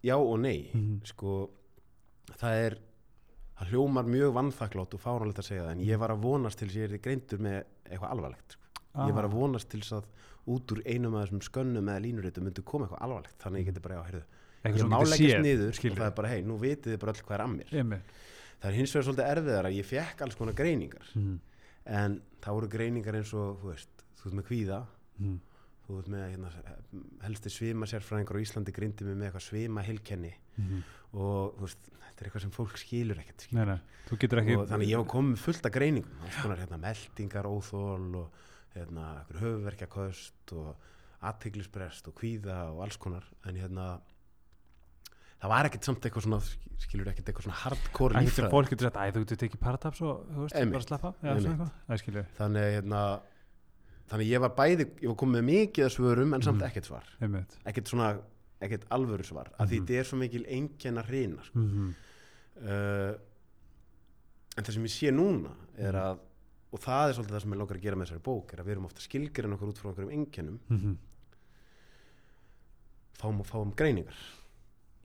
já 0.02 0.16
og 0.16 0.38
nei 0.40 0.70
Mhm. 0.74 1.00
sko, 1.04 1.50
það 2.38 2.64
er 2.66 2.78
það 3.60 3.68
hljómar 3.74 4.04
mjög 4.08 4.32
vannþakklátt 4.32 4.94
og 4.94 5.00
fáránlegt 5.00 5.38
að 5.38 5.44
segja 5.50 5.64
það 5.66 5.70
en 5.72 5.80
ég 5.84 5.98
var 5.98 6.10
að 6.10 6.20
vonast 6.22 6.58
til 6.58 6.68
þess 6.68 6.76
að 6.76 6.80
ég 6.80 6.92
er 6.92 6.98
greindur 6.98 7.38
með 7.38 7.64
eitthvað 7.90 8.10
alvarlegt 8.10 8.50
sko. 8.56 9.06
ég 9.06 9.14
var 9.14 9.24
að 9.24 9.32
vonast 9.32 9.68
til 9.68 9.80
þess 9.80 9.92
að 9.92 10.04
út 10.48 10.72
úr 10.72 10.82
einum 10.86 11.14
af 11.14 11.28
þessum 11.28 11.42
skönnum 11.44 11.84
eða 11.90 12.00
línuritum 12.02 12.42
myndi 12.44 12.64
koma 12.64 12.86
eitthvað 12.86 13.02
alvarlegt 13.04 13.38
þannig 13.38 13.56
að 13.56 13.60
ég 13.60 13.66
geti 13.70 13.80
bara, 13.82 13.94
já, 13.94 14.02
heyrðu, 14.08 14.22
ég 14.64 14.78
sem 14.78 14.88
má 14.88 14.96
þú 14.96 15.04
getur 15.04 15.10
leggjast 15.12 15.36
séð, 15.36 15.44
niður 15.44 15.68
og 15.68 15.74
skilur. 15.74 15.96
það 16.00 16.06
er 16.06 16.16
bara, 16.16 16.28
hei, 16.28 16.42
nú 16.42 16.58
vitið 16.58 16.88
þið 16.94 16.98
bara 16.98 17.12
öll 17.12 17.22
hvað 17.22 17.34
er 17.36 17.44
að 17.44 17.52
mér 17.56 17.70
Einmitt. 17.80 18.02
það 18.60 18.68
er 18.70 18.76
hins 18.80 18.92
vegar 18.94 19.04
svolítið 19.06 19.30
erfiðar 19.36 19.64
að 19.68 19.76
ég 19.76 19.84
fekk 19.84 20.22
alls 20.22 20.34
konar 20.34 20.54
greiningar 20.54 21.06
Mhm. 21.14 21.38
en 21.86 22.22
það 22.40 22.54
voru 22.56 22.68
greiningar 22.68 23.14
eins 23.14 23.34
og, 23.34 23.60
veist, 23.62 23.88
þú 24.20 24.28
veist 24.28 24.36
með 24.40 24.48
kvíða. 24.50 24.80
Mhm. 25.18 25.38
þú 25.90 25.96
veist 25.98 26.08
með, 26.12 26.24
hérna, 26.30 26.50
helsti 27.24 27.50
svima 27.50 27.86
sérfræðingur 27.90 28.36
á 28.38 28.42
Íslandi 28.44 28.70
grindi 28.72 29.02
mig 29.04 29.16
með 29.18 29.26
eitthvað 29.32 29.46
svima 29.48 29.82
heilkenni 29.82 30.34
Mhm. 30.56 30.82
og, 31.14 31.56
þú 31.58 31.64
veist, 31.66 31.78
þetta 31.90 32.20
er 32.20 32.28
eitthvað 32.28 32.40
sem 32.44 32.50
fólk 32.54 32.76
skilur 32.78 33.18
ekkert 33.18 33.40
skilur. 33.40 33.66
Nei, 33.66 33.74
nei, 33.74 33.80
ekki 34.44 34.56
og 34.56 34.68
þannig 34.68 34.86
að 34.86 34.92
ég 34.92 34.96
var 35.02 35.08
komið 35.10 35.38
fullt 35.38 35.66
af 35.66 35.72
greiningum 35.72 36.42
konar 36.42 36.58
hérna, 36.62 36.78
meldingar, 36.78 37.44
óþól 37.50 38.14
og 38.16 38.30
hérna, 38.76 39.24
höfuverkjakost 39.40 40.52
og 40.52 40.76
aðteglisbrest 41.22 42.06
og 42.08 42.14
kvíða 42.14 42.70
og 42.70 42.82
alls 42.84 42.96
konar. 42.96 43.24
En 43.44 43.54
hérna 43.56 44.00
það 45.40 45.48
var 45.48 45.64
ekkert 45.70 45.84
samt 45.88 46.00
eitthvað 46.06 46.26
svona 46.28 46.40
skilur 46.80 47.10
ekkert 47.10 47.28
eitthvað 47.32 47.46
svona 47.48 47.60
hardcore 47.64 48.14
líffræði. 48.20 48.50
fólk 48.52 48.70
getur 48.70 48.86
sagt, 48.88 48.96
æ, 49.00 49.10
þú 49.12 49.24
getur 49.24 49.40
tekið 49.42 49.60
parataps 49.60 50.00
og 50.06 50.26
þú 50.30 50.46
veist, 50.46 50.54
bara 50.70 50.86
slappa 50.86 51.12
skilur 51.98 52.26
þannig 52.38 52.62
að, 52.62 52.72
hérna 52.78 53.02
þannig 54.10 54.26
að 54.26 54.32
ég 54.34 54.40
var 54.42 54.54
bæði, 54.58 54.86
ég 55.00 55.08
var 55.08 55.16
komið 55.22 55.36
með 55.38 55.44
mikið 55.50 55.84
af 55.86 55.92
svörum 55.94 56.34
en 56.34 56.42
samt 56.42 56.60
Mhm. 56.60 56.68
ekkert 56.70 56.84
svar 56.90 57.04
Einmitt. 57.22 57.56
ekkert 57.64 57.86
svona, 57.88 58.08
ekkert 58.60 58.84
alvöru 58.90 59.24
svar 59.24 59.50
af 59.58 59.68
því 59.68 59.76
Mhm. 59.78 59.86
þetta 59.86 59.98
er 60.00 60.04
svo 60.04 60.18
mikil 60.18 60.44
einkenna 60.46 61.02
hreina 61.06 61.42
sko. 61.44 61.58
Mhm. 61.58 61.94
uh, 62.62 63.14
en 64.56 64.64
það 64.64 64.72
sem 64.72 64.84
ég 64.84 64.90
sé 64.90 65.10
núna 65.14 65.54
er 65.78 65.92
að 65.94 66.18
og 66.72 66.78
það 66.80 67.08
er 67.08 67.14
svolítið 67.14 67.34
það 67.34 67.40
sem 67.42 67.50
ég 67.52 67.56
langar 67.58 67.76
að 67.76 67.82
gera 67.82 67.96
með 67.96 68.06
þessari 68.06 68.22
bók 68.22 68.52
er 68.52 68.58
að 68.60 68.66
við 68.66 68.70
erum 68.72 68.84
ofta 68.86 69.00
skilgerinn 69.00 69.52
okkur 69.56 69.68
út 69.68 69.78
frá 69.78 69.88
einhverjum 69.90 70.12
einkennum 70.12 70.58
Mhm. 70.70 70.96
fáum, 73.20 73.42
fáum 73.44 73.72
greiningar 73.76 74.14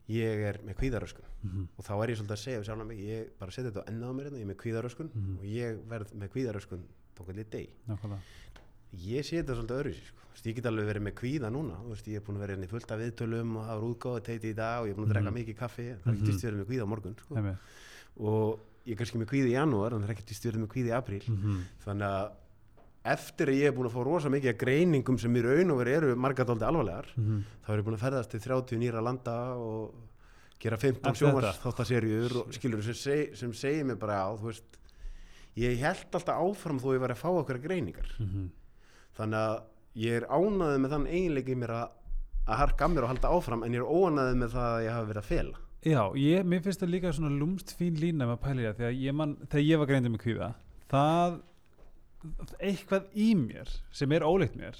ég 0.08 0.44
er 0.50 0.58
með 0.64 0.76
kvíðaröskun 0.80 1.24
Mhm. 1.42 1.64
og 1.78 1.84
þá 1.84 1.90
er 2.02 2.08
ég 2.10 2.16
svolítið 2.18 2.36
að 2.36 2.44
segja 2.44 2.62
sjálf 2.64 2.86
mig 2.86 2.98
ég 2.98 3.28
bara 3.38 3.50
setja 3.50 3.70
þetta 3.70 3.84
á 3.84 3.88
ennað 3.90 4.10
á 4.10 4.14
mér 4.14 4.24
hérna, 4.26 4.38
ég 4.38 4.42
er 4.42 4.54
með 4.54 4.60
kvíðaröskun 4.62 5.10
Mhm. 5.14 5.38
og 5.38 5.44
ég 5.44 5.80
verð 5.88 6.12
með 6.14 6.28
kvíðaröskun 6.30 6.82
hvernig 7.16 7.44
ég 7.44 7.50
deg. 7.50 7.68
Ég 9.04 9.24
sé 9.26 9.42
þetta 9.42 9.54
svolítið 9.56 9.80
öðru 9.80 9.94
sko. 9.94 10.12
Þú 10.26 10.32
veist, 10.36 10.46
ég 10.46 10.54
get 10.56 10.66
alveg 10.66 10.86
verið 10.90 11.02
með 11.06 11.14
kvíða 11.16 11.50
núna 11.50 11.76
veist, 11.88 12.06
ég 12.08 12.16
er 12.16 12.20
búin 12.26 12.36
að 12.36 12.40
vera 12.44 12.52
hérna 12.56 12.66
í 12.66 12.70
fullt 12.70 12.90
af 12.92 12.98
viðtölum 13.00 13.56
og 13.56 13.66
var 13.66 13.84
útgáð 13.88 14.22
teiti 14.26 14.50
í 14.52 14.54
dag 14.56 14.80
og 14.82 14.86
ég 14.86 14.90
er 14.92 14.96
búin 15.00 15.06
að 15.08 15.12
drekka 15.14 15.30
Mhm. 15.30 15.38
mikið 15.40 15.56
kaffi 15.56 15.86
það 15.96 16.06
er 16.06 16.12
ekki 16.12 16.22
Mhm. 16.22 16.30
týst 16.30 16.44
verið 16.44 16.58
með 16.60 16.66
kvíða 16.70 16.84
á 16.84 16.88
morgun 16.92 17.16
sko. 17.16 17.56
Og 18.20 18.60
ég 18.86 18.92
er 18.92 18.96
kannski 19.00 19.18
með 19.20 19.28
kvíði 19.32 19.48
í 19.50 19.56
janúar 19.56 19.92
en 19.94 20.02
það 20.02 20.08
er 20.10 20.14
ekki 20.16 20.26
týst 20.30 20.44
verið 20.46 20.60
með 20.62 20.70
kvíði 20.74 20.90
í 20.92 20.96
apríl 20.96 21.28
Mhm. 21.28 21.62
þannig 21.84 22.06
að 22.06 22.30
eftir 23.06 23.46
að 23.48 23.54
ég 23.60 23.66
er 23.66 23.72
búin 23.72 23.86
að 23.88 23.94
fá 23.96 24.04
rosa 24.04 24.28
mikið 24.28 24.48
af 24.50 24.58
greiningum 24.58 25.18
sem 25.18 25.34
í 25.36 25.42
raun 25.42 25.70
og 25.70 25.78
veru 25.78 25.92
eru 25.96 26.16
margar 26.16 26.44
dálítið 26.46 26.68
alvarlegar 26.68 27.06
Mhm. 27.16 27.44
þá 27.64 27.68
er 27.72 27.78
ég 27.80 27.84
búin 27.84 27.96
að 27.96 28.04
ferðast 28.04 28.30
til 28.30 28.40
30 28.40 28.76
nýra 28.78 29.02
landa 29.02 29.54
og 29.56 29.94
gera 30.58 30.76
15 30.76 31.06
Allt 31.06 31.16
þetta. 31.16 31.32
sjómars 31.32 31.58
þáttaserjur 31.62 32.36
og 32.36 32.52
skilur 32.52 32.82
sem, 32.82 32.94
seg, 32.94 33.36
sem 33.36 33.52
segir 33.52 33.84
mér 33.84 33.98
bara 33.98 34.24
á 34.26 34.36
þú 34.36 34.44
veist 34.46 34.64
ég 35.56 35.78
held 35.78 36.10
alltaf 36.12 36.36
áfram 36.36 36.80
þó 36.80 36.92
ég 36.94 37.00
var 37.00 37.10
að 37.10 37.22
þannig 39.16 39.38
að 39.40 39.56
ég 40.06 40.18
er 40.20 40.28
ánaðið 40.28 40.82
með 40.82 40.94
þann 40.94 41.06
eiginleiki 41.10 41.54
í 41.54 41.60
mér 41.60 41.74
að, 41.76 41.86
að 42.46 42.60
harka 42.62 42.86
að 42.86 42.94
mér 42.94 43.06
og 43.06 43.12
halda 43.12 43.32
áfram 43.36 43.64
en 43.64 43.76
ég 43.76 43.82
er 43.82 43.90
óanaðið 43.96 44.40
með 44.42 44.56
það 44.56 44.70
að 44.72 44.84
ég 44.84 44.96
hafi 44.96 45.10
verið 45.12 45.22
að 45.22 45.30
fela. 45.30 45.62
Já, 45.86 46.00
ég, 46.18 46.46
mér 46.50 46.62
finnst 46.64 46.82
það 46.82 46.92
líka 46.92 47.12
svona 47.14 47.36
lúmst 47.38 47.72
fín 47.78 47.98
lína 48.02 48.26
með 48.26 48.36
að 48.36 48.44
pæla 48.46 48.72
að 48.74 49.00
ég 49.00 49.14
man, 49.14 49.36
þegar 49.46 49.66
ég 49.66 49.80
var 49.80 49.90
greindið 49.90 50.12
með 50.14 50.22
kvíða, 50.24 50.48
það 50.90 51.36
eitthvað 52.58 53.10
í 53.14 53.28
mér 53.38 53.72
sem 53.94 54.14
er 54.16 54.26
ólíkt 54.26 54.56
mér 54.58 54.78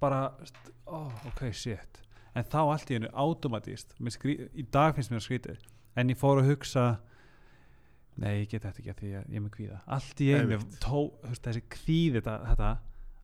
bara, 0.00 0.30
ó, 0.86 1.10
ok, 1.28 1.48
shit. 1.52 2.00
En 2.36 2.46
þá 2.46 2.60
allt 2.62 2.90
í 2.90 2.96
hennu 2.96 3.10
automatíst 3.12 3.96
í 3.98 4.64
dag 4.72 4.94
finnst 4.96 5.12
mér 5.12 5.24
skrítið 5.24 5.64
en 5.98 6.12
ég 6.12 6.18
fór 6.20 6.40
að 6.40 6.52
hugsa 6.52 6.84
nei, 8.18 8.32
ég 8.42 8.48
get 8.50 8.62
þetta 8.66 8.80
ekki 8.82 8.90
að 8.92 9.00
því 9.02 9.10
að 9.18 9.28
ég 9.28 9.36
er 9.38 9.44
með 9.44 9.52
kvíða 9.56 9.80
allt 9.96 10.20
í 10.24 10.28
einu, 10.34 10.58
tó, 10.82 11.02
veist, 11.22 11.42
þessi 11.46 11.62
kvíði 11.76 12.18
þetta, 12.20 12.34
þetta, 12.50 12.70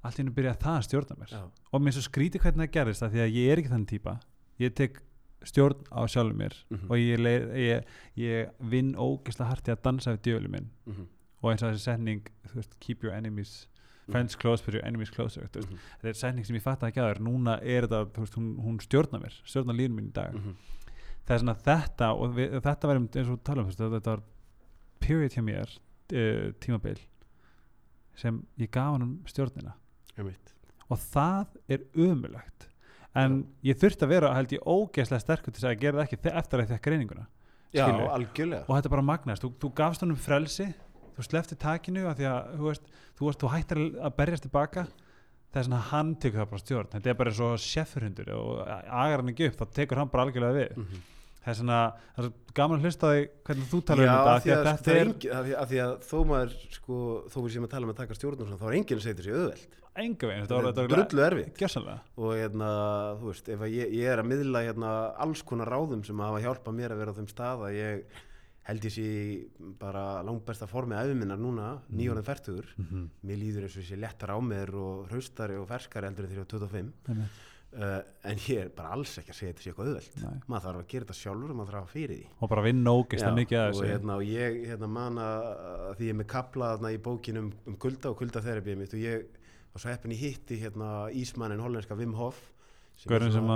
allt 0.05 0.19
í 0.21 0.23
einu 0.25 0.35
byrja 0.37 0.55
það 0.63 0.77
að 0.79 0.87
stjórna 0.89 1.17
mér 1.19 1.35
Já. 1.35 1.43
og 1.73 1.81
mér 1.83 1.89
er 1.93 1.97
svo 1.99 2.05
skrítið 2.09 2.45
hvernig 2.45 2.63
það 2.69 2.73
gerist 2.79 3.03
að 3.03 3.13
því 3.17 3.23
að 3.25 3.35
ég 3.41 3.51
er 3.55 3.59
ekki 3.65 3.73
þannig 3.75 3.91
típa 3.95 4.15
ég 4.63 4.75
tek 4.79 5.03
stjórn 5.45 5.83
á 5.93 6.01
sjálfur 6.09 6.37
mér 6.41 6.55
Mhm. 6.71 6.87
og 6.89 6.97
ég, 6.97 7.19
ég, 7.59 7.85
ég 8.17 8.51
vinn 8.61 8.95
ógeðslega 8.95 9.51
harti 9.51 9.71
að 9.75 9.83
dansa 9.83 10.15
við 10.17 10.23
djölu 10.29 10.49
minn 10.51 10.71
Mhm. 10.87 11.07
og 11.43 11.51
eins 11.53 11.63
og 11.63 11.73
þessi 11.75 11.85
setning 11.85 12.23
veist, 12.55 12.79
keep 12.81 13.03
your 13.05 13.13
enemies 13.13 13.67
friends 14.11 14.37
close 14.37 14.63
but 14.65 14.75
your 14.75 14.85
enemies 14.87 15.11
closer 15.11 15.43
Mhm. 15.43 15.79
þetta 16.01 16.09
er 16.09 16.13
setning 16.15 16.45
sem 16.47 16.57
ég 16.57 16.63
fatt 16.63 16.81
ekki 16.81 17.01
að 17.01 17.15
þér 17.17 17.21
núna 17.21 17.59
er 17.63 17.83
þetta, 17.89 18.07
veist, 18.15 18.35
hún, 18.37 18.57
hún 18.63 18.79
stjórnar 18.81 19.21
mér 19.21 19.35
stjórnar 19.45 19.75
lífum 19.77 19.97
mín 19.99 20.09
í 20.09 20.13
dag 20.13 20.33
Mhm. 20.35 20.55
það 21.27 21.35
er 21.35 21.39
svona 21.41 21.57
þetta 21.57 22.09
og 22.21 22.35
við, 22.37 22.61
þetta 22.61 22.87
var 22.87 22.97
einmitt 22.97 23.17
eins 23.17 23.29
og 23.29 23.43
þú 23.45 23.65
veist, 23.65 23.79
þetta 23.79 24.05
var 24.05 24.23
period 25.05 25.37
hjá 25.37 25.45
mér 25.45 25.71
uh, 25.71 26.51
tímabil 26.65 27.01
sem 28.19 28.39
ég 28.61 28.71
gaf 28.71 28.95
hann 28.95 29.17
stjórnina. 29.27 29.75
Einmitt. 30.15 30.53
og 30.87 31.01
það 31.01 31.57
er 31.75 31.87
umulagt 31.99 32.69
en 33.19 33.41
ég 33.67 33.79
þurfti 33.79 34.07
að 34.07 34.13
vera 34.13 34.35
held 34.37 34.53
ég 34.55 34.67
ógeðslega 34.67 35.23
sterkur 35.23 35.55
til 35.55 35.67
að 35.67 35.81
gera 35.83 36.01
það 36.01 36.05
ekki 36.07 36.19
eftir 36.31 36.61
að 36.61 36.65
ég 36.65 36.75
þekk 36.75 36.89
greininguna 36.89 37.27
Já, 37.75 37.89
og 38.69 38.77
þetta 38.77 38.91
bara 38.93 39.03
magnast, 39.03 39.43
þú, 39.43 39.49
þú 39.59 39.71
gafst 39.75 40.05
honum 40.05 40.19
frelsi 40.21 40.69
þú 41.17 41.25
slefti 41.27 41.57
takinu 41.59 42.05
af 42.11 42.19
því 42.19 42.29
að 42.31 42.53
þú, 42.59 42.69
veist, 42.69 42.93
þú, 43.19 43.27
veist, 43.27 43.41
þú 43.43 43.51
hættir 43.55 43.81
að 43.99 44.15
berjast 44.21 44.47
tilbaka 44.47 44.85
það 45.55 45.61
er 45.61 45.67
svona 45.69 45.81
að 45.81 45.91
hann 45.93 46.13
tekur 46.19 46.41
það 46.41 46.51
bara 46.51 46.63
stjórn. 46.65 46.89
Þetta 46.95 47.11
er 47.11 47.19
bara 47.19 47.31
eins 47.31 47.43
og 47.47 47.61
sjeffurhundur 47.63 48.31
og 48.35 48.47
agar 48.67 49.21
hann 49.23 49.31
ekki 49.31 49.49
upp 49.51 49.61
þá 49.61 49.77
tekur 49.79 50.01
hann 50.01 50.11
bara 50.11 50.25
algjörlega 50.27 50.57
við. 50.59 50.81
Mhm. 50.83 51.03
Það 51.45 51.53
er 51.53 51.59
svona, 51.61 51.79
það 52.17 52.25
er 52.25 52.33
gaman 52.55 52.79
að 52.81 52.85
hlusta 52.89 53.13
því 53.13 53.23
hvernig 53.45 53.71
þú 53.71 53.81
talar 53.85 54.05
Já, 54.05 54.11
um 54.11 54.19
þetta 54.19 54.35
af 54.35 54.43
því 54.45 54.53
að, 54.55 54.65
þetta 54.65 54.85
það 54.85 54.95
er 54.95 55.79
er 55.79 55.85
að 55.85 55.95
þó 56.09 56.19
maður 56.31 56.53
sko, 56.75 56.99
þó 57.31 57.39
við 57.45 57.55
séum 57.55 57.65
að 57.69 57.73
tala 57.75 57.85
um 57.89 57.95
að 57.95 58.01
taka 58.03 58.19
stjórn 58.19 58.41
og 58.41 58.47
svona, 58.49 58.61
þá 58.63 58.69
er 58.71 58.77
enginn 58.79 58.99
að 59.01 59.05
segja 59.07 59.19
þessi 59.21 59.35
auðveld 59.35 59.81
enga 59.95 60.27
veginn, 60.27 60.47
þetta 60.49 60.83
er 60.83 60.89
drullu 60.91 61.23
erfitt. 61.23 61.59
gjössanlega 61.61 62.01
og 62.19 62.33
hérna, 62.35 62.69
þú 63.21 63.29
veist, 63.31 63.49
ef 63.55 63.61
að 63.63 63.75
ég, 63.77 63.93
ég 63.95 64.09
er 64.11 64.19
að 64.25 64.31
miðla 64.33 64.63
hérna 64.67 64.93
alls 65.23 65.43
konar 65.47 65.71
ráðum 65.71 66.03
sem 66.07 66.19
hafa 66.25 66.41
hjálpað 66.43 66.75
mér 66.81 66.95
að 66.95 66.99
vera 67.05 67.15
á 67.15 67.19
þeim 67.21 67.29
stað 67.31 67.63
að 67.69 67.77
ég 67.79 68.23
held 68.65 68.87
ég 68.89 68.95
sé 68.95 69.05
bara 69.79 70.23
langbesta 70.25 70.67
formi 70.67 70.97
æfiminnar 70.97 71.39
núna, 71.39 71.79
Mhm. 71.85 71.99
nýjórðin 72.01 72.25
færtugur 72.27 72.67
mm 72.79 72.85
-hmm. 72.91 73.09
mér 73.29 73.37
líður 73.39 73.63
eins 73.69 73.77
og 73.77 73.85
sé 73.85 73.97
lettar 74.01 74.31
á 74.35 74.39
mér 74.41 74.75
og 74.75 75.07
hraustari 75.11 75.55
og 75.61 75.69
ferskari 75.69 76.07
eldur 76.09 76.25
en 76.25 76.31
þegar 76.31 76.43
ég 76.43 76.47
var 76.47 76.59
25 76.59 76.93
uh, 77.75 78.01
en 78.31 78.41
ég 78.47 78.61
er 78.64 78.70
bara 78.75 78.95
alls 78.97 79.12
ekki 79.20 79.33
að 79.33 79.39
segja 79.39 79.53
þetta 79.53 79.64
sé 79.64 79.70
eitthvað 79.70 79.91
auðveld 79.91 80.49
maður 80.51 80.66
þarf 80.66 80.81
að 80.81 80.89
gera 80.93 81.07
þetta 81.07 81.18
sjálfur 81.20 81.53
og 81.55 81.59
maður 81.59 81.72
þarf 81.72 81.89
að 81.89 81.95
fyrir 81.95 82.14
því. 82.14 82.27
Og 82.39 82.53
bara 82.55 82.64
vinna 82.66 82.95
ógeðslega 82.95 83.39
mikið 83.41 83.61
að 83.61 83.66
og, 83.66 83.75
þessu. 83.79 83.91
hérna, 83.93 84.16
og 84.18 84.31
ég 84.31 84.59
hérna, 84.70 84.91
man 84.97 85.20
að 85.25 85.47
því 85.99 86.09
ég 86.09 86.14
er 86.14 86.18
með 86.20 86.31
kapla 86.35 86.72
þarna 86.75 86.95
í 86.95 87.01
bókin 87.09 87.41
um, 87.41 87.53
um 87.68 87.79
kulda 87.85 88.12
og 88.12 88.18
kuldaþerapið 88.22 88.81
mitt 88.81 88.97
og 88.97 89.05
ég 89.05 89.41
var 89.75 89.85
svo 89.85 89.93
heppin 89.93 90.14
í 90.14 90.20
hitti 90.20 90.61
hérna, 90.62 90.91
Ísmannin 91.22 91.64
hollenska 91.64 91.99
Wim 91.99 92.14
Hof 92.18 92.41
sem 92.95 93.11
sem 93.35 93.49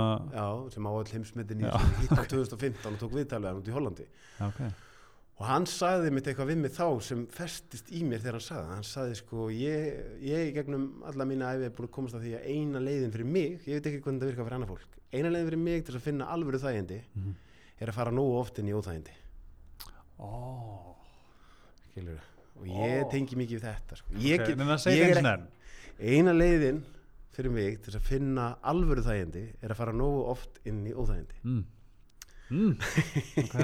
sem 0.73 0.83
á 0.83 0.91
all 0.91 1.07
heimsmyndin 1.07 1.63
í 1.63 1.69
hitt 2.01 2.11
á 2.11 2.23
2015 2.27 2.91
og 2.91 2.99
tók 2.99 3.13
viðtalið 3.15 3.47
hann 3.47 3.61
út 3.61 3.69
í 3.71 3.75
Hollandi. 3.75 4.07
Okay. 4.49 4.73
Og 5.39 5.45
hann 5.47 5.65
sagði 5.71 6.11
mitt 6.11 6.27
eitthvað 6.27 6.49
við 6.51 6.57
mig 6.65 6.73
þá 6.75 6.85
sem 7.07 7.21
festist 7.31 7.91
í 7.95 8.01
mér 8.03 8.19
þegar 8.23 8.35
hann 8.39 8.43
sagði 8.43 8.63
það. 8.65 8.73
hann 8.75 8.87
sagði 8.89 9.15
sko 9.21 9.45
ég, 9.55 9.99
ég 10.27 10.49
gegnum 10.57 10.87
alla 11.07 11.27
mína 11.29 11.53
æfi 11.55 11.69
er 11.69 11.75
búin 11.77 11.87
að 11.87 11.93
komast 11.95 12.17
að 12.19 12.25
því 12.27 12.33
að 12.39 12.49
eina 12.51 12.81
leiðin 12.83 13.13
fyrir 13.15 13.29
mig 13.37 13.67
ég 13.69 13.79
veit 13.79 13.87
ekki 13.91 14.01
hvernig 14.03 14.23
það 14.25 14.31
virkar 14.33 14.49
fyrir 14.49 14.57
annað 14.59 14.73
fólk 14.73 14.99
eina 15.15 15.31
leiðin 15.31 15.49
fyrir 15.49 15.63
mig 15.63 15.85
til 15.87 15.95
að 15.95 16.05
finna 16.09 16.27
alvöru 16.35 16.59
þægindi 16.59 16.99
Mhm. 17.15 17.33
er 17.79 17.87
að 17.93 17.95
fara 18.01 18.11
nógu 18.11 18.35
oft 18.41 18.59
inn 18.59 18.67
í 18.67 18.75
óþægindi 18.75 19.15
oh. 20.19 20.95
og 22.59 22.67
ég 22.67 23.03
Ó. 23.05 23.09
tengi 23.11 23.35
mikið 23.39 23.59
við 23.59 23.65
þetta 23.69 23.95
sko. 23.99 24.13
ég, 24.19 24.41
okay. 24.41 24.55
ég 24.95 25.15
er 25.15 25.47
eina 25.99 26.33
leiðin 26.35 26.83
fyrir 27.35 27.51
mig 27.55 27.79
til 27.85 27.95
að 27.95 28.03
finna 28.07 28.57
alvöru 28.67 29.03
þægindi 29.05 29.45
er 29.63 29.71
að 29.71 29.79
fara 29.79 29.95
nógu 29.95 30.25
oft 30.33 30.59
inn 30.67 30.83
í 30.87 30.91
óþægindi 30.93 31.39
mm. 31.43 31.63
Mm. 32.49 32.75
ok, 33.45 33.55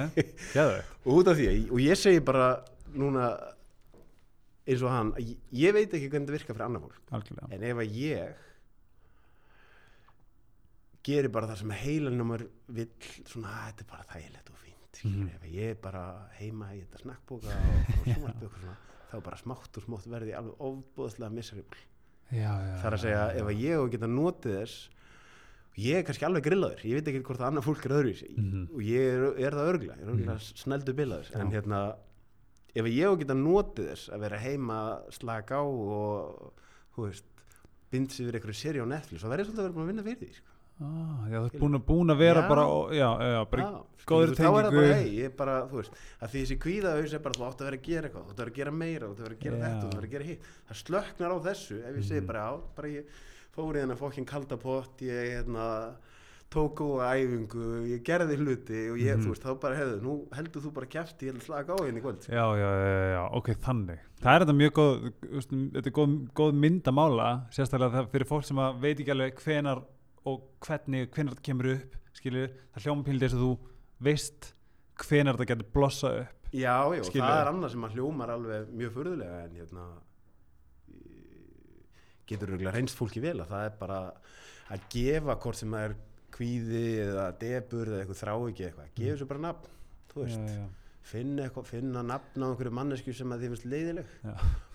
gæðu 0.54 0.80
og 1.06 1.12
út 1.20 1.32
af 1.32 1.38
því 1.40 1.52
og 1.70 1.84
ég 1.84 2.00
segi 2.00 2.24
bara 2.26 2.50
núna 2.96 3.30
eins 4.66 4.82
og 4.82 4.94
hann 4.94 5.14
ég, 5.22 5.36
ég 5.54 5.76
veit 5.76 5.94
ekki 5.94 6.10
hvernig 6.10 6.28
þetta 6.28 6.38
virkar 6.40 6.58
fyrir 6.58 6.68
annar 6.68 6.84
fólk. 6.86 7.00
Algjörlega. 7.14 7.52
En 7.54 7.66
ef 7.70 7.82
að 7.84 7.98
ég 8.02 8.44
gerir 11.06 11.32
bara 11.34 11.50
það 11.52 11.62
sem 11.62 11.74
heilanum 11.84 12.34
er 12.36 12.46
vill 12.80 12.90
svona 13.30 13.54
þetta 13.68 13.84
er 13.84 13.90
bara 13.92 14.08
þægilegt 14.10 14.50
og 14.50 14.62
fínt 14.64 15.02
mm 15.06 15.28
ef 15.36 15.48
ég 15.52 15.76
er 15.76 15.82
bara 15.82 16.06
heima 16.40 16.72
í 16.74 16.82
þetta 16.82 17.04
snakkbóka 17.04 17.54
og, 17.54 17.92
sjónvarpið 18.08 18.48
og 18.50 18.56
svona 18.56 18.78
þá 19.12 19.18
bara 19.28 19.42
smátt 19.42 19.78
og 19.78 19.86
smátt 19.86 20.10
verði 20.10 20.34
alveg 20.40 20.64
já, 22.32 22.50
það 22.50 22.88
er 22.90 22.98
að 22.98 23.04
segja 23.06 23.24
ef 23.42 23.52
að 23.52 23.62
ég 23.62 23.84
og 23.84 23.92
geta 23.94 24.10
notið 24.10 24.58
þess 24.60 24.95
ég 25.78 25.96
er 26.00 26.04
kannski 26.08 26.26
alveg 26.26 26.44
grillaður 26.46 26.84
ég 26.88 26.94
veit 27.00 27.08
ekki 27.12 27.24
hvort 27.28 27.42
að 27.44 27.48
annar 27.50 27.66
fólk 27.66 27.86
er 27.86 27.96
öðru 27.98 28.14
Mhm. 28.38 28.68
og 28.74 28.82
ég 28.82 29.02
er, 29.12 29.24
er 29.48 29.52
það 29.52 29.70
örgla, 29.74 29.96
ég 30.00 30.04
er 30.06 30.14
örgla 30.16 30.36
mm. 30.36 30.52
snældu 30.64 30.94
bilaður 30.96 31.36
en 31.36 31.52
Já. 31.52 31.56
hérna 31.60 31.80
ef 32.76 32.86
ég 32.86 33.20
geta 33.20 33.34
notið 33.36 33.88
þess 33.92 34.10
að 34.12 34.20
vera 34.26 34.38
heima 34.40 34.80
slaka 35.12 35.56
á 35.60 35.64
og 35.64 36.54
þú 36.96 37.08
veist 37.10 37.26
bind 37.92 38.12
sig 38.12 38.26
við 38.28 38.36
einhverju 38.40 38.56
seri 38.56 38.80
á 38.84 38.88
Netflix 38.88 39.24
og 39.24 39.32
verður 39.32 39.46
svolítið 39.52 39.60
að 39.60 39.68
vera 39.68 39.76
búin 39.76 39.86
að 39.86 39.92
vinna 39.94 40.04
fyrir 40.04 40.20
því 40.20 40.34
sko. 40.36 40.52
ah, 40.82 41.28
já, 41.32 41.38
þú 41.40 41.46
ert 41.46 41.60
búin, 41.62 41.76
að- 41.76 41.86
búin 41.88 42.12
að 42.12 42.18
vera 42.20 42.42
Já. 42.42 42.48
bara 42.50 42.64
og, 42.68 42.90
já, 42.92 43.10
já, 43.20 43.28
já, 43.36 43.44
bara 43.52 43.64
Já, 43.64 43.84
góðri 44.06 44.32
skilur, 44.32 44.36
þá 44.36 44.44
er 44.44 44.52
það 44.52 44.64
tengingu. 44.66 44.82
bara, 44.82 44.96
hey, 44.96 45.10
ég 45.16 45.26
er 45.26 45.36
bara, 45.40 45.56
þú 45.72 45.76
veist 45.80 45.92
að 46.22 46.30
því 46.32 46.40
þessi 46.44 46.58
kvíðahaus 46.66 47.14
er 47.14 47.20
bara 47.20 47.34
þú 47.40 47.46
átt 47.48 47.60
að 47.62 47.68
vera 47.70 47.78
að 47.78 47.86
gera 47.88 48.08
eitthvað 48.10 48.24
þú 48.26 48.30
átt 48.32 48.36
að 48.36 48.44
vera 48.44 48.52
að 48.52 48.56
gera 48.60 48.72
meira, 48.72 49.08
þú 49.08 49.12
átt 49.12 49.20
að 49.20 49.28
vera 49.28 49.36
að 49.36 49.44
gera 49.46 49.56
Já. 49.56 49.64
þetta 49.64 49.80
þú 49.80 49.86
átt 49.86 49.96
að 49.96 49.96
vera 49.96 50.08
að 50.08 50.16
gera 50.16 50.24
hitt, 50.26 50.42
það 50.68 50.82
slöknar 50.84 51.32
á 51.32 51.38
þessu 51.48 51.76
ef 51.86 51.96
ég 51.96 52.04
segi 52.04 52.20
Mhm. 52.22 52.28
bara 52.28 52.42
á, 52.44 52.54
bara 52.76 52.88
ég 52.88 53.04
fór 53.56 53.76
í 53.78 53.82
þennan 53.84 53.98
fokkin 54.00 54.26
kalda 54.28 54.58
pott 54.62 55.02
ég 55.02 55.32
hérna, 55.36 55.96
tók 56.52 56.76
góða 56.80 57.08
æfingu 57.18 57.64
ég 57.90 58.04
gerði 58.06 58.36
hluti 58.38 58.82
og 58.92 58.98
ég, 59.02 59.16
Mhm. 59.18 59.24
þú 59.26 59.32
veist, 59.34 59.44
þá 59.44 59.60
bara 59.60 59.76
hefðu, 59.80 60.02
nú 60.06 60.14
heldur 60.36 60.62
þú 60.62 60.72
bara 60.74 60.86
kæfti 60.86 61.26
ég 61.28 61.34
held 61.34 61.44
slaka 61.44 61.74
á 61.74 61.78
henni 61.84 62.00
í 62.00 62.04
kvöld 62.04 62.28
já, 62.30 62.46
já, 62.56 62.70
já, 62.70 63.02
já, 63.16 63.24
ok, 63.34 63.50
þannig 63.66 64.00
það 64.22 64.36
er 64.36 64.46
þetta 64.46 64.56
mjög 64.60 64.72
góð 64.78 65.14
veist, 65.34 65.50
þetta 65.50 65.88
er 65.88 65.96
góð, 66.00 66.14
góð 66.36 66.54
mynd 66.54 66.84
að 66.84 66.96
mála 67.00 67.30
sérstaklega 67.52 67.92
það 67.98 68.12
fyrir 68.14 68.28
fólk 68.30 68.46
sem 68.46 68.58
veit 68.80 69.00
ekki 69.00 69.12
alveg 69.16 69.36
hvenar 69.44 69.84
og 70.26 70.42
hvernig, 70.62 71.10
hvenar 71.12 71.34
þetta 71.36 71.48
kemur 71.50 71.72
upp 71.76 71.96
skilju, 72.14 72.48
það 72.76 72.84
hljóma 72.86 73.04
píldi 73.10 73.26
þess 73.26 73.36
að 73.36 73.44
þú 73.46 73.58
veist 74.06 74.54
hvenar 75.10 75.36
þetta 75.36 75.50
getur 75.56 75.72
blossa 75.74 76.08
upp 76.22 76.32
Já, 76.56 76.78
já, 76.94 77.00
og 77.02 77.06
Skilurðu? 77.10 77.26
það 77.28 77.42
er 77.42 77.52
annað 77.52 77.72
sem 77.74 77.84
að 77.84 77.96
hljómar 77.98 78.30
alveg 78.32 78.68
mjög 78.72 78.92
furðulega 78.96 79.44
en 79.44 79.56
hérna 79.60 79.86
getur 82.30 82.54
örgulega 82.54 82.76
reynst 82.76 82.98
fólki 82.98 83.24
vel 83.24 83.38
að 83.44 83.54
það 83.54 83.68
er 83.70 83.78
bara 83.80 84.00
að 84.74 84.88
gefa 84.94 85.38
hvort 85.44 85.60
sem 85.60 85.76
það 85.76 85.88
er 85.90 85.96
kvíði 86.36 86.84
eða 87.06 87.26
debur 87.40 87.92
eða 87.92 88.02
eitthvað 88.02 88.22
þrá 88.22 88.34
ekki 88.36 88.68
eitthvað, 88.68 88.90
gefa 88.98 89.14
þessu 89.14 89.30
bara 89.30 89.44
nafn 89.46 89.72
þú 90.12 90.24
veist, 90.24 90.50
já, 90.50 90.58
já, 90.58 90.66
finna, 91.12 91.46
eitthvað, 91.46 91.70
finna 91.70 92.04
nafn 92.06 92.44
á 92.44 92.48
einhverju 92.50 92.76
mannesku 92.76 93.16
sem 93.16 93.36
að 93.36 93.46
þið 93.46 93.54
finnst 93.54 93.70
leiðileg 93.72 94.14
já. 94.26 94.34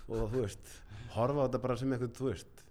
og 0.09 0.25
þú 0.33 0.45
veist, 0.45 0.75
horfa 1.17 1.45
á 1.45 1.45
þetta 1.47 1.63
bara 1.67 1.79
sem 1.81 1.95
eitthvað, 1.97 2.15
þú 2.21 2.31
veist 2.31 2.65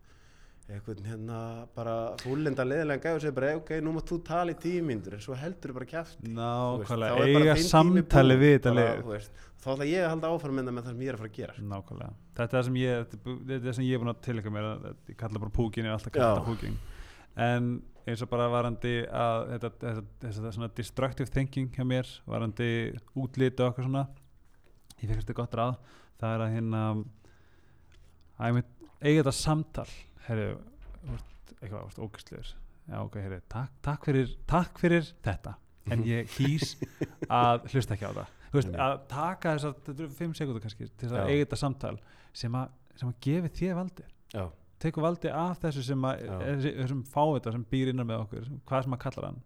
eitthvað 0.70 1.00
hérna 1.10 1.38
bara 1.76 1.94
fúlinda 2.22 2.66
leiðilega 2.68 3.02
gæðu 3.04 3.18
og 3.18 3.22
segja 3.24 3.36
bara, 3.40 3.52
ok, 3.58 3.72
nú 3.82 3.94
mátt 3.96 4.12
þú 4.12 4.18
tala 4.28 4.54
í 4.54 4.58
tíu 4.62 4.84
mínútur 4.86 5.16
en 5.18 5.24
svo 5.24 5.38
heldur 5.40 5.74
bara 5.74 5.88
kjæft 5.90 6.20
nákvæmlega, 6.30 7.26
eiga 7.26 7.56
samtali 7.66 8.36
við 8.38 8.54
þetta 8.60 8.74
lið. 8.78 9.30
þá 9.60 9.68
ætla 9.74 9.88
ég 9.90 10.04
að 10.06 10.10
halda 10.14 10.30
áfram 10.36 10.60
með 10.60 10.70
það 10.80 10.90
sem 10.92 11.02
ég 11.02 11.10
er 11.10 11.18
að 11.18 11.24
fara 11.24 11.32
að 11.32 11.38
gera 11.40 11.54
nákvæmlega, 11.74 12.12
þetta 12.38 12.46
er 12.50 12.56
það 12.60 12.68
sem 12.70 12.78
ég 12.80 13.00
þetta 13.00 13.18
er 13.20 13.40
þetta 13.50 13.66
það 13.70 13.78
sem 13.80 13.88
ég 13.90 13.94
er 13.98 14.04
búin 14.04 14.14
að 14.14 14.22
tilika 14.30 14.54
mér 14.56 14.68
að- 14.70 14.86
að 14.92 14.96
ég 15.14 15.18
kalla 15.24 15.40
bara 15.46 15.56
púkin, 15.58 15.84
ég 15.84 15.90
er 15.90 15.98
alltaf 15.98 16.14
kalla 16.14 16.40
Já. 16.40 16.46
púkin. 16.46 16.78
En 17.40 17.82
eins 18.08 18.22
og 18.26 18.30
bara 18.30 18.48
varandi 18.50 18.94
að 19.10 19.50
þetta, 19.54 19.70
þetta, 19.80 20.04
þetta 20.22 20.52
svona 20.56 20.70
destructive 20.76 21.30
thinking 21.30 21.70
hjá 21.74 21.84
mér, 21.86 22.08
varandi 22.28 22.70
útlit 23.16 23.60
og 23.60 23.70
eitthvað 23.74 23.86
svona 23.90 24.08
ég 25.02 25.10
fekk 25.10 25.22
þetta 25.24 25.36
gott 25.42 25.52
ráð, 25.60 25.76
það 26.20 26.36
er 26.36 26.46
að 26.46 26.54
hérna 26.56 26.84
að 28.40 28.48
ég 28.50 28.54
mynd 28.60 28.66
eiga 29.02 29.22
þetta 29.24 29.36
samtal 29.36 29.88
ert 30.38 31.54
eitthvað, 31.62 31.86
ert 31.90 32.00
ógæstlegur 32.00 32.52
já 32.90 32.98
ok, 33.04 33.16
herri, 33.22 33.40
takk, 33.50 33.72
takk, 33.86 34.06
fyrir, 34.06 34.36
takk 34.50 34.80
fyrir 34.80 35.10
þetta, 35.26 35.56
en 35.92 36.04
ég 36.04 36.28
kýs 36.34 36.76
að 37.30 37.68
hlusta 37.74 37.94
ekki 37.94 38.06
á 38.10 38.14
það. 38.18 38.32
Þú 38.50 38.58
veist, 38.58 38.70
Nei. 38.74 38.80
að 38.82 38.96
taka 39.10 39.52
þessar, 39.58 39.74
þetta 39.86 40.02
eru 40.04 40.10
fimm 40.18 40.34
sekundur 40.34 40.62
kannski 40.64 40.88
til 40.98 41.10
þess 41.10 41.14
að 41.20 41.30
eiga 41.30 41.44
þetta 41.46 41.60
samtal 41.62 42.00
sem 42.34 42.56
að, 42.58 42.70
sem 42.98 43.10
að 43.12 43.20
gefi 43.22 43.52
þér 43.60 43.76
valdi 43.78 44.06
já, 44.34 44.46
tekur 44.82 45.06
valdi 45.06 45.30
af 45.30 45.60
þessu 45.62 45.84
sem 45.86 46.02
að 46.10 46.24
þessi- 46.48 46.76
þessum 46.80 47.04
fávita 47.14 47.52
sem 47.54 47.66
býr 47.70 47.92
innan 47.94 48.08
með 48.10 48.24
okkur 48.26 48.50
hvað 48.66 48.84
sem 48.88 48.94
að 48.98 49.00
kallar 49.06 49.26
hann. 49.30 49.42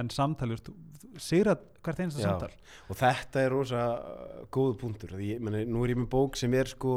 En 0.00 0.08
samtali, 0.08 0.54
þú 0.54 0.72
veist, 0.74 1.06
sigra 1.18 1.56
hvert 1.82 1.98
einasta 1.98 2.22
samtal. 2.22 2.50
Og 2.90 2.96
þetta 2.96 3.40
er 3.42 3.50
rosa 3.50 3.80
góð 4.54 4.76
punktur 4.78 5.14
því 5.16 5.30
ég, 5.34 5.40
meni, 5.42 5.64
nú 5.66 5.82
er 5.84 5.90
ég 5.94 5.98
með 5.98 6.08
bók 6.12 6.36
sem 6.38 6.54
er 6.54 6.64
sko 6.70 6.92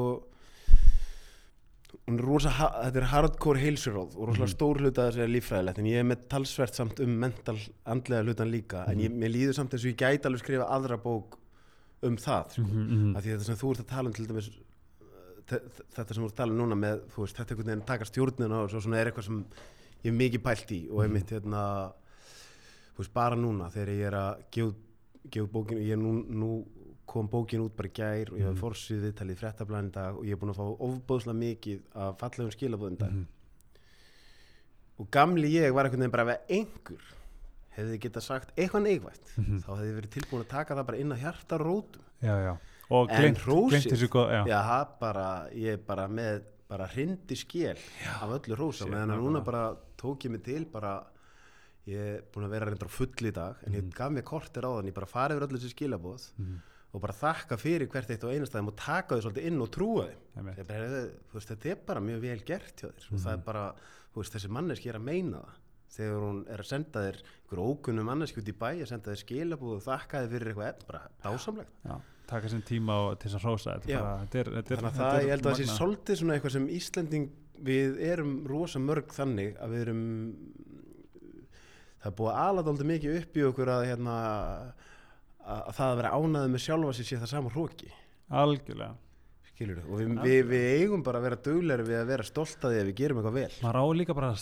hún 2.07 2.17
er 2.19 2.25
rosa, 2.25 2.49
þetta 2.51 2.97
er 3.01 3.07
hardcore 3.13 3.59
heilsuróð 3.61 4.15
og 4.17 4.27
rosa 4.29 4.43
Mhm. 4.43 4.51
stór 4.55 4.79
hluta 4.81 5.05
þess 5.11 5.17
að 5.23 5.31
líffræðilegt 5.35 5.79
en 5.79 5.85
ég 5.85 5.99
er 5.99 6.03
með 6.03 6.27
talsvert 6.27 6.73
samt 6.75 6.99
um 6.99 7.19
mental 7.19 7.57
andlega 7.85 8.23
hlutan 8.25 8.51
líka 8.51 8.87
en 8.89 8.97
ég, 8.99 9.09
Mhm. 9.11 9.19
mér 9.19 9.31
líður 9.33 9.53
samt 9.55 9.71
eins 9.73 9.85
og 9.85 9.91
ég 9.93 9.97
gæti 9.97 10.25
alveg 10.25 10.39
skrifa 10.43 10.67
aðra 10.69 10.97
bók 11.01 11.37
um 12.03 12.17
það 12.17 12.49
sko. 12.51 12.61
Mhm, 12.61 12.87
mhm. 12.89 13.15
af 13.15 13.23
því 13.23 13.29
þetta 13.37 13.43
sem 13.45 13.55
þú 13.55 13.71
ert 13.71 13.79
að 13.85 13.87
tala 13.87 14.07
um 14.07 14.13
til 14.13 14.27
dæmis 14.27 14.49
þe- 15.47 15.61
þe- 15.61 15.85
þetta 15.95 16.13
sem 16.13 16.23
þú 16.23 16.25
ert 16.25 16.33
að 16.33 16.35
tala 16.35 16.51
um 16.51 16.57
núna 16.59 16.75
með 16.75 16.99
þú 17.13 17.17
veist, 17.23 17.35
þetta 17.35 17.51
einhvern 17.55 17.65
veginn 17.65 17.85
taka 17.85 18.05
stjórnina 18.05 18.63
og 18.63 18.69
svo 18.69 18.79
svona 18.81 18.95
er 18.97 19.11
eitthvað 19.11 19.23
sem 19.23 19.45
ég 20.03 20.11
hef 20.11 20.13
mikið 20.13 20.43
pælt 20.43 20.71
í 20.71 20.89
og 20.91 21.03
einmitt 21.05 21.29
hérna 21.29 21.93
þú 22.95 22.97
veist, 22.99 23.13
bara 23.13 23.35
núna 23.35 23.71
þegar 23.71 23.87
ég 23.87 24.07
er 24.07 24.11
að 24.13 24.43
gefa 24.51 24.67
út- 24.67 25.29
gefa 25.31 25.45
út 25.47 25.51
bókin 25.51 25.77
ég 25.79 25.91
er 25.93 25.97
nú, 25.97 26.25
nú 26.29 26.65
kom 27.05 27.27
bókin 27.29 27.61
út 27.61 27.75
bara 27.75 27.89
gær 27.89 28.31
og 28.31 28.37
ég 28.39 28.45
hef 28.47 28.53
Mhm. 28.55 28.61
forsið 28.61 29.01
viðtalið 29.03 29.35
í 29.35 29.39
fréttablaðin 29.41 29.91
dag 29.91 30.15
og 30.17 30.23
ég 30.25 30.31
er 30.31 30.37
búin 30.37 30.53
að 30.53 30.59
fá 30.61 30.67
ofbóðslega 30.79 31.37
mikið 31.37 31.79
af 31.95 32.17
fallegum 32.19 32.51
skilabóðum 32.51 32.97
dag 32.97 33.11
Mhm. 33.11 33.25
og 34.99 35.09
gamli 35.11 35.49
ég 35.57 35.73
var 35.73 35.85
einhvern 35.85 35.99
veginn 36.05 36.11
bara 36.11 36.33
ef 36.33 36.39
einhver 36.49 37.01
hefði 37.77 37.99
getað 37.99 38.21
sagt 38.27 38.55
eitthvað 38.55 38.83
neikvægt 38.87 39.37
Mhm. 39.37 39.59
þá 39.63 39.69
hefði 39.79 39.95
verið 39.99 40.09
tilbúin 40.15 40.43
að 40.45 40.47
taka 40.47 40.75
það 40.75 40.85
bara 40.85 40.97
inn 40.97 41.11
á 41.11 41.17
hjartarótum 41.17 42.01
já, 42.21 42.35
já 42.45 42.57
og 42.89 43.09
góð 44.09 44.29
já. 44.31 44.43
Bara, 44.99 45.49
ég 45.53 45.73
er 45.73 45.77
bara 45.77 46.07
með 46.07 46.43
bara 46.69 46.87
hrindi 46.87 47.35
skél 47.35 47.77
af 48.21 48.29
öllu 48.29 48.55
rósa 48.55 48.85
meðan 48.85 49.11
að 49.11 49.19
núna 49.21 49.43
bara 49.43 49.75
tók 49.97 50.19
ég 50.25 50.31
mig 50.31 50.43
til 50.43 50.65
bara 50.65 51.03
ég 51.87 51.95
er 51.97 52.21
búin 52.31 52.45
að 52.45 52.49
vera 52.49 52.65
reyndar 52.65 52.89
full 52.89 53.07
í 53.07 53.31
dag 53.33 53.55
en 53.65 53.73
ég 53.73 53.89
gaf 53.93 54.11
mér 54.11 54.23
kortir 54.23 54.61
á 54.63 54.69
þann, 54.77 54.85
ég 54.87 54.93
bara 54.93 55.05
farið 55.07 55.37
yfir 55.37 55.47
öllu 55.47 55.59
þessi 55.59 55.73
skilabóð 55.73 56.31
Mhm. 56.37 56.61
Og 56.93 57.01
bara 57.01 57.15
þakka 57.17 57.57
fyrir 57.57 57.89
hvert 57.89 58.13
eitt 58.13 58.23
og 58.27 58.35
einastæðum 58.35 58.69
og 58.69 58.77
taka 58.77 59.17
þau 59.17 59.25
svolítið 59.25 59.49
inn 59.49 59.65
og 59.65 59.71
trúa 59.73 60.05
þeim. 60.11 60.47
Bara, 60.69 61.01
veist, 61.33 61.49
þetta 61.49 61.71
er 61.71 61.83
bara 61.89 62.05
mjög 62.05 62.23
vel 62.27 62.39
gert 62.45 62.83
hjá 62.83 62.87
þér. 62.87 63.07
Og 63.09 63.23
það 63.23 63.33
er 63.33 63.43
bara, 63.47 63.65
þú 64.13 64.21
veist, 64.21 64.37
þessi 64.37 64.51
manneski 64.53 64.91
er 64.91 64.99
að 64.99 65.07
meina 65.09 65.41
það. 65.41 65.59
Þegar 65.93 66.23
hún 66.25 66.39
er 66.49 66.61
að 66.63 66.69
senda 66.69 67.01
þér 67.05 67.19
einhver 67.23 67.61
ókunnum 67.61 68.07
manneski 68.09 68.41
út 68.41 68.49
í 68.49 68.55
bæ 68.57 68.69
að 68.71 68.87
senda 68.89 69.13
þér 69.13 69.21
skilabóð 69.21 69.75
og 69.75 69.83
þakka 69.85 70.21
þér 70.23 70.31
fyrir 70.31 70.51
eitthvað 70.51 70.69
efn, 70.71 70.87
bara 70.89 71.01
dásamlegt. 71.25 71.75
Já, 71.85 71.95
taka 72.29 72.49
sinn 72.53 72.63
tíma 72.65 72.95
og, 73.07 73.11
til 73.21 73.29
þess 73.29 73.37
að 73.37 73.45
bara, 73.91 74.13
er, 74.41 74.49
þannig 74.69 74.87
að 74.89 74.97
það, 74.97 75.17
ég 75.19 75.33
held 75.33 75.45
að 75.45 75.51
það 75.51 75.59
sé 75.59 75.67
svolítið 75.69 76.19
svona 76.21 76.37
eitthvað 76.37 76.55
sem 76.55 76.65
Íslending 76.79 77.27
við 77.63 77.99
erum 78.09 78.33
rosa 78.49 78.81
mörg 78.81 79.13
þannig 79.13 79.59
að 79.61 79.75
við 79.75 79.85
erum 79.85 80.01
það 82.03 82.09
er 82.09 82.17
búið 82.19 82.39
aðladóldi 82.41 82.87
mikið 82.89 83.19
upp 83.21 83.37
í 83.37 83.45
okkur 83.47 83.71
að, 83.71 83.85
hérna, 83.91 84.15
að, 85.43 85.63
að 85.69 85.73
það 85.79 85.87
að 85.93 85.97
vera 86.01 86.11
ánæðið 86.17 86.51
með 86.55 86.63
sjálfa 86.67 86.93
sér 86.99 87.09
sé 87.11 87.17
það 87.23 87.31
sama 87.33 87.51
hróki 87.53 87.89
algjörlega. 88.33 88.93
Skilur 89.53 89.81
og 89.85 89.99
við, 89.99 90.13
við, 90.23 90.37
við 90.49 90.63
eigum 90.81 91.01
bara 91.05 91.19
að 91.19 91.25
vera 91.27 91.37
duglegri 91.45 91.83
við 91.85 91.97
að 91.99 92.07
vera 92.09 92.23
stolt 92.25 92.63
að 92.65 92.71
því 92.73 92.79
að 92.81 92.87
við 92.87 92.95
gerum 92.97 93.19
eitthvað 93.19 93.35
vel. 93.37 93.57
Maður 93.61 93.77
á 93.77 93.85
líka 93.99 94.15
bara, 94.17 94.29
að 94.33 94.39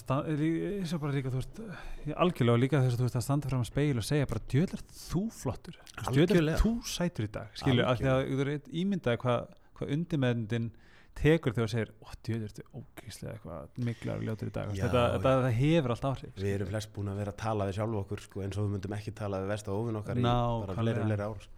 og 0.95 1.01
bara 1.01 1.15
líka, 1.17 1.33
veist, 1.41 1.59
ég- 2.07 2.15
algjörlega 2.25 2.61
líka 2.63 2.79
þess 2.85 2.95
að 2.95 3.01
þú 3.01 3.07
veist 3.09 3.17
að 3.19 3.25
standa 3.25 3.51
fram 3.51 3.65
að 3.65 3.67
speil 3.71 3.97
og 3.99 4.07
segja 4.07 4.29
bara 4.31 4.43
djöðl 4.53 4.77
er 4.77 4.85
þú 5.01 5.23
flottur, 5.35 5.75
djöðl 5.81 6.13
Algjörlega. 6.13 6.61
þú 6.63 6.71
sætur 6.93 7.27
í 7.27 7.31
dag, 7.35 7.51
skilju, 7.59 7.83
af 7.91 7.99
því 7.99 8.09
að 8.13 8.21
þú 8.31 8.45
er 8.45 8.53
ímyndaði 8.85 9.21
hvað 9.25 9.43
hva 9.81 9.89
undirmeðndin 9.97 10.71
tekur 11.17 11.53
þegar 11.55 11.67
þú 11.67 11.71
segir, 11.73 11.91
ó 12.01 12.09
djöðl 12.25 12.45
er 12.47 12.53
þú 12.55 12.63
ógíslega 12.81 13.33
eitthvað 13.35 13.81
miklar 13.87 14.17
og 14.21 14.25
ljótur 14.27 14.49
í 14.49 14.53
dag, 14.55 14.71
Já, 14.75 14.83
þetta, 14.85 15.01
þetta, 15.15 15.33
það 15.45 15.55
hefur 15.59 15.93
allt 15.95 16.07
áhrif 16.11 16.37
við 16.41 16.53
erum 16.55 16.69
flest 16.71 16.91
búin 16.95 17.11
að 17.11 17.19
vera 17.21 17.33
að 17.35 17.39
tala 17.43 17.67
við 17.69 17.77
sjálf 17.79 17.99
okkur 18.01 18.23
sko, 18.25 18.43
eins 18.45 18.57
og 18.57 18.65
við 18.67 18.73
myndum 18.75 18.95
ekki 18.97 19.13
tala 19.19 19.41
við 19.43 19.51
versta 19.53 19.75
óvinn 19.75 19.99
okkar 20.01 20.21
í 20.21 20.25
Nákvæmlega. 20.25 20.65
bara 20.71 20.77
fleiri, 20.81 21.05
fleiri 21.05 21.27
ár 21.27 21.45
sko. 21.45 21.53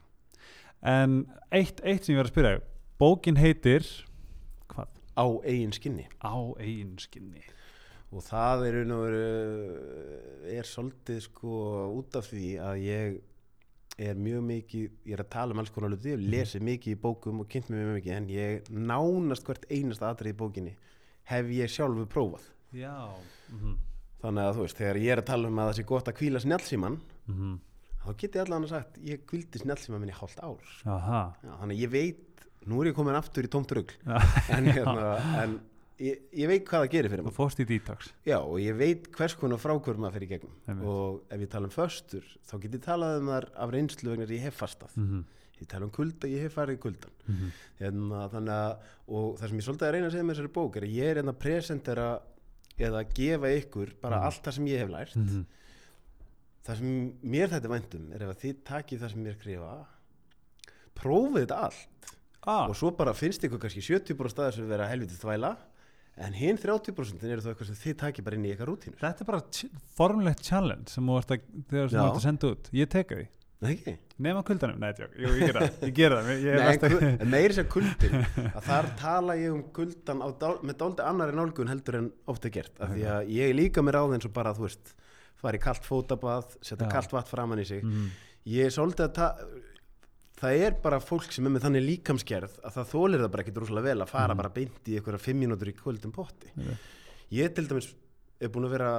en 0.93 1.17
eitt, 1.51 1.83
eitt 1.83 2.03
sem 2.07 2.15
ég 2.15 2.21
var 2.21 2.29
að 2.29 2.33
spyrja 2.33 2.61
bókin 3.03 3.39
heitir 3.39 3.89
hvað? 4.73 4.89
á 5.15 5.25
eigin 5.45 5.75
skinni 5.77 6.07
Á 6.19 6.35
eigin 6.59 6.95
skinni 6.99 7.45
og 8.13 8.21
það 8.27 8.67
er, 8.69 8.75
er 10.53 10.67
svolítið 10.69 11.21
sko 11.25 11.53
út 11.97 12.17
af 12.19 12.27
því 12.29 12.49
að 12.61 12.81
ég 12.85 13.15
er 13.97 14.17
mjög 14.17 14.43
mikið, 14.49 14.91
ég 15.05 15.13
er 15.13 15.21
að 15.21 15.31
tala 15.35 15.53
um 15.53 15.61
alls 15.61 15.71
konar 15.73 15.93
hluti, 15.93 16.09
ég 16.09 16.17
hef 16.17 16.29
lesið 16.33 16.67
mikið 16.69 16.95
í 16.95 16.99
bókum 17.03 17.43
og 17.43 17.49
kynnt 17.49 17.69
mér 17.69 17.83
mjög 17.83 17.97
mikið 17.99 18.17
en 18.17 18.29
ég 18.33 18.69
nánast 18.73 19.45
hvert 19.45 19.65
einasta 19.69 20.09
atrið 20.09 20.33
í 20.33 20.37
bókinni 20.39 20.75
hef 21.29 21.51
ég 21.53 21.69
sjálfu 21.71 22.07
prófað. 22.09 22.47
Já 22.73 22.95
mm 23.53 23.75
þannig 24.23 24.47
að 24.47 24.57
þú 24.57 24.65
veist, 24.65 24.79
þegar 24.79 24.99
ég 25.01 25.13
er 25.13 25.21
að 25.21 25.29
tala 25.29 25.49
um 25.49 25.59
að 25.59 25.69
það 25.69 25.77
sé 25.77 25.85
gott 25.89 26.09
að 26.09 26.17
kvíla 26.19 26.41
snjálfsíman 26.43 26.97
-hmm. 27.27 27.55
þá 28.03 28.09
get 28.21 28.35
ég 28.35 28.41
allan 28.43 28.67
að 28.67 28.73
sagt, 28.73 28.99
ég 29.03 29.25
kvíldi 29.27 29.59
snjálfsíman 29.59 29.99
minni 29.99 30.15
hálft 30.15 30.39
ár. 30.39 30.63
Aha. 30.85 31.23
Já, 31.43 31.51
þannig 31.59 31.75
að 31.75 31.83
ég 31.83 31.91
veit, 31.91 32.45
nú 32.65 32.81
er 32.81 32.91
ég 32.91 32.95
komin 32.95 33.19
aftur 33.19 33.43
í 33.43 33.51
tómt 33.51 33.71
rugl. 33.71 33.95
Já. 34.05 34.17
en, 34.55 34.65
hérna, 34.65 35.09
en 35.43 35.59
ég, 35.99 36.21
ég 36.33 36.47
veit 36.47 36.65
hvað 36.65 36.83
það 36.85 36.91
gerir 36.91 37.09
fyrir 37.13 37.23
Þú 37.23 37.25
mig 37.29 37.33
fórst 37.37 37.59
í 37.59 37.65
detox. 37.65 38.09
Já, 38.25 38.37
og 38.39 38.57
ég 38.59 38.75
veit 38.77 39.07
hvers 39.11 39.35
konar 39.35 39.57
frákvör 39.61 39.97
maður 39.97 40.13
fyrir 40.19 40.29
gegnum. 40.33 40.55
Einmitt. 40.67 40.85
og 40.87 41.21
ef 41.29 41.39
ég 41.39 41.49
tala 41.49 41.65
um 41.65 41.71
föstur 41.71 42.23
þá 42.49 42.59
get 42.61 42.73
ég 42.73 42.81
talað 42.83 43.19
um 43.21 43.27
þar 43.27 43.49
af 43.55 43.69
reynslu 43.71 44.09
vegna 44.11 44.25
að 44.25 44.35
ég 44.37 44.41
hef 44.49 44.59
fastað. 44.61 44.97
Mm 44.97 45.23
ég 45.63 45.67
tala 45.69 45.85
um 45.85 45.91
kulda, 45.91 46.27
ég 46.27 46.41
hef 46.43 46.55
farið 46.57 46.75
í 46.75 46.81
kuldan 46.81 47.11
-hmm. 47.27 47.51
hérna, 47.79 48.29
þannig 48.33 48.53
að, 48.53 48.77
og 49.07 49.37
það 49.39 49.47
sem 49.49 49.57
ég 49.59 49.63
svolítið 49.63 49.87
að 49.87 49.91
reyna 49.93 50.07
að 50.07 50.11
segja 50.11 50.23
með 50.23 50.33
þessari 50.35 50.53
bók 50.57 50.75
er 50.75 50.83
að 50.83 50.93
ég 50.97 51.03
er 51.05 51.15
hérna 51.21 51.31
að 51.31 51.39
presentera 51.39 52.07
eða 52.77 53.03
gefa 53.13 53.47
ykkur 53.59 53.93
bara 54.01 54.17
Mhm. 54.17 54.25
allt 54.25 54.43
það 54.43 54.53
sem 54.53 54.65
ég 54.67 54.79
hef 54.79 54.89
lært. 54.89 55.15
Mhm. 55.15 55.45
það 56.65 56.77
sem 56.77 57.13
mér 57.23 57.47
þetta 57.49 57.69
væntum 57.69 58.11
er 58.13 58.23
ef 58.23 58.29
að 58.29 58.41
þið 58.43 58.55
takið 58.65 58.99
það 58.99 59.09
sem 59.11 59.23
ég 59.23 59.27
er 59.27 59.33
að 59.33 59.39
skrifa 59.39 59.85
prófið 60.95 61.39
þetta 61.45 61.57
allt. 61.67 62.13
Ah, 62.45 62.67
og 62.67 62.75
svo 62.75 62.91
bara 62.91 63.13
finnst 63.13 63.43
ykkur 63.43 63.59
kannski 63.59 63.81
70% 63.81 64.29
staðar 64.33 64.53
sem 64.53 64.67
vera 64.67 64.87
helvitið 64.89 65.21
þvæla 65.23 65.57
en 66.17 66.33
hinn 66.37 66.57
30% 66.61 67.23
eru 67.25 67.41
þá 67.41 67.47
eitthvað 67.53 67.69
sem 67.71 67.79
þið 67.83 67.95
takið 68.03 68.25
bara 68.27 68.37
inn 68.37 68.45
í 68.45 68.51
ykkar 68.53 68.69
rútínu 68.69 68.99
Þetta 69.01 69.23
er 69.23 69.29
bara 69.31 69.41
formlegt 69.97 70.43
challenge 70.45 70.89
sem 70.93 71.07
þú 71.09 71.15
ert 71.21 71.31
að, 71.33 71.47
sem 71.71 71.79
ert 72.03 72.17
að 72.17 72.19
senda 72.27 72.51
út. 72.53 72.69
Ég 72.77 72.91
teka 72.93 73.17
því 73.17 73.25
ekki? 73.63 73.93
Nefna 74.23 74.41
kuldanum, 74.43 74.79
nei, 74.83 74.89
tjók, 74.97 75.13
jú, 75.17 75.29
ég 75.39 75.47
ger 75.47 75.57
það. 75.57 75.77
Ég 75.87 75.93
ger 75.97 76.13
það, 76.17 76.29
ég 76.43 76.57
Nei, 76.59 76.65
að 76.73 76.93
kul- 76.93 77.05
en 77.23 77.29
meiri 77.31 77.55
sér 77.55 77.67
kuldin 77.71 78.17
að 78.43 78.65
þar 78.67 78.89
tala 78.99 79.35
ég 79.39 79.53
um 79.55 79.61
kuldan 79.77 80.19
á, 80.19 80.27
dál- 80.41 80.59
með 80.67 80.77
dálítið 80.81 81.07
annari 81.07 81.37
nálgun 81.39 81.71
heldur 81.71 81.97
en 82.01 82.09
ofta 82.33 82.51
gert. 82.53 82.73
Af 82.83 82.91
því 82.91 83.05
að 83.15 83.31
ég 83.37 83.55
líka 83.55 83.81
mér 83.85 83.97
á 83.97 84.05
eins 84.11 84.27
og 84.27 84.33
bara 84.35 84.51
þú 84.53 84.67
veist 84.67 84.93
fara 85.39 85.57
í 85.57 85.63
kalt 85.63 85.87
fótabað, 85.87 86.51
setja 86.59 86.85
Já. 86.89 86.91
kalt 86.91 87.15
vatn 87.15 87.31
framann 87.31 87.63
í 87.63 87.65
sig. 87.71 87.81
Mm. 87.87 88.11
ég 88.51 88.67
er 88.67 88.75
svolítið 88.75 89.15
að 89.23 89.63
það 90.43 90.61
er 90.67 90.75
bara 90.83 90.99
fólk 91.03 91.31
sem 91.31 91.45
er 91.47 91.53
með 91.55 91.65
þannig 91.67 91.85
líkamsgerð 91.87 92.59
að 92.67 92.75
það 92.77 92.91
þólir 92.93 93.23
það 93.23 93.31
bara 93.35 93.43
ekki 93.45 93.55
drúslega 93.57 93.87
vel 93.89 93.99
að 94.03 94.11
fara 94.13 94.33
Mhm. 94.33 94.37
bara 94.43 94.49
beint 94.59 94.87
í 94.91 94.97
einhverja 94.99 95.19
fimm 95.23 95.39
mínútur 95.43 95.71
í 95.71 95.75
kvöldum 95.79 96.11
potti 96.13 96.51
Einmitt. 96.57 96.77
ég 97.31 97.53
til 97.55 97.67
dæmis 97.67 97.93
er 98.41 98.49
búin 98.49 98.65
að 98.67 98.75
vera 98.77 98.91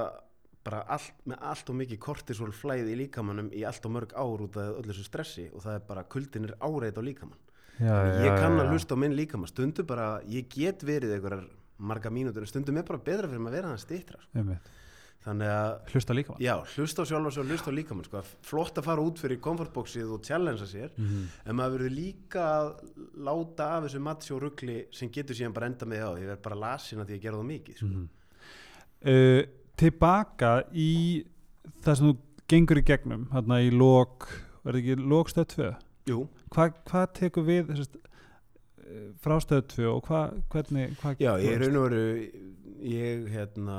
bara 0.65 0.79
allt, 0.89 1.11
með 1.27 1.37
allt 1.45 1.69
og 1.69 1.75
mikið 1.77 1.99
kortisol 2.01 2.51
flæði 2.51 2.95
í 2.95 2.99
líkamannum 3.05 3.51
í 3.53 3.61
allt 3.69 3.85
og 3.85 3.91
mörg 3.93 4.13
ár 4.17 4.41
út 4.47 4.55
af 4.57 4.79
öllu 4.81 4.89
þessu 4.93 5.03
stressi 5.05 5.49
og 5.53 5.61
það 5.61 5.75
er 5.75 5.83
bara 5.87 6.03
kuldin 6.03 6.45
er 6.49 6.55
áreit 6.59 6.97
á 6.97 7.01
líkamann 7.05 7.37
já, 7.77 7.85
já, 7.85 8.25
ég 8.25 8.39
kann 8.39 8.57
já, 8.57 8.61
að 8.63 8.65
já. 8.65 8.71
hlusta 8.73 8.95
á 8.95 8.97
minn 8.97 9.13
líkamann 9.15 9.47
stundu 9.51 9.83
bara, 9.85 10.21
ég 10.25 10.49
get 10.49 10.81
verið 10.81 11.13
einhverjar 11.19 11.45
marga 11.77 12.09
mínútur, 12.09 12.47
stundum 12.47 12.77
er 12.77 12.83
bara 12.87 12.97
betra 12.97 13.27
fyrir 13.29 13.45
að 13.45 13.51
vera 13.51 13.67
hann 13.67 13.77
stýttra 13.77 14.17
Einmitt. 14.33 14.57
Þannig 15.25 15.51
að 15.51 15.91
Hlusta 15.91 16.15
líka 16.15 16.33
mann 16.33 16.43
Já, 16.45 16.53
hlusta 16.75 17.05
sjálf 17.09 17.29
og 17.29 17.35
svo 17.35 17.45
hlusta 17.47 17.73
líkamann 17.73 18.07
sko. 18.07 18.21
flott 18.45 18.79
að 18.79 18.87
fara 18.87 19.05
út 19.05 19.21
fyrir 19.21 19.41
komfortbóksið 19.43 20.13
og 20.15 20.23
challengea 20.25 20.69
sér 20.69 20.93
mm. 20.93 21.23
en 21.45 21.57
maður 21.57 21.79
verður 21.79 21.95
líka 21.95 22.45
að 22.45 22.69
láta 23.27 23.69
af 23.75 23.87
þessu 23.87 24.03
matsjó 24.05 24.39
ruggli 24.41 24.77
sem 24.95 25.11
getur 25.13 25.37
síðan 25.37 25.55
bara 25.55 25.71
enda 25.71 25.89
með 25.89 26.05
á 26.05 26.11
ég 26.21 26.29
verð 26.33 26.43
bara 26.45 26.61
lasin 26.65 27.01
að 27.03 27.15
að 27.15 27.25
gera 27.25 27.39
það 27.41 27.49
mikið 27.51 27.81
sko. 27.81 27.91
mm. 27.91 28.07
uh, 29.11 29.41
Tilbaka 29.75 30.53
í 30.71 30.91
það 31.83 31.97
sem 31.99 32.11
þú 32.11 32.15
gengur 32.51 32.79
í 32.79 32.85
gegnum 32.85 33.27
hérna 33.33 33.59
í 33.65 33.71
lók, 33.73 34.29
er 34.63 34.75
það 34.75 34.81
ekki 34.83 34.97
lók 35.01 35.33
stöð 35.33 35.51
2 35.55 35.71
Jú, 36.05 36.19
Hvað 36.53 36.75
hva 36.85 36.99
tekur 37.17 37.45
við 37.47 37.71
þessast, 37.71 37.95
frá 39.23 39.39
stöð 39.41 39.63
2 39.73 39.87
og 39.89 40.09
hva, 40.09 40.21
hvernig 40.53 40.93
hvað, 41.01 41.23
já, 41.23 41.31
ég 41.41 41.55
er 41.55 41.63
raun 41.65 41.79
og 41.79 41.87
veru 41.87 42.03
ég 42.85 43.27
hérna, 43.33 43.75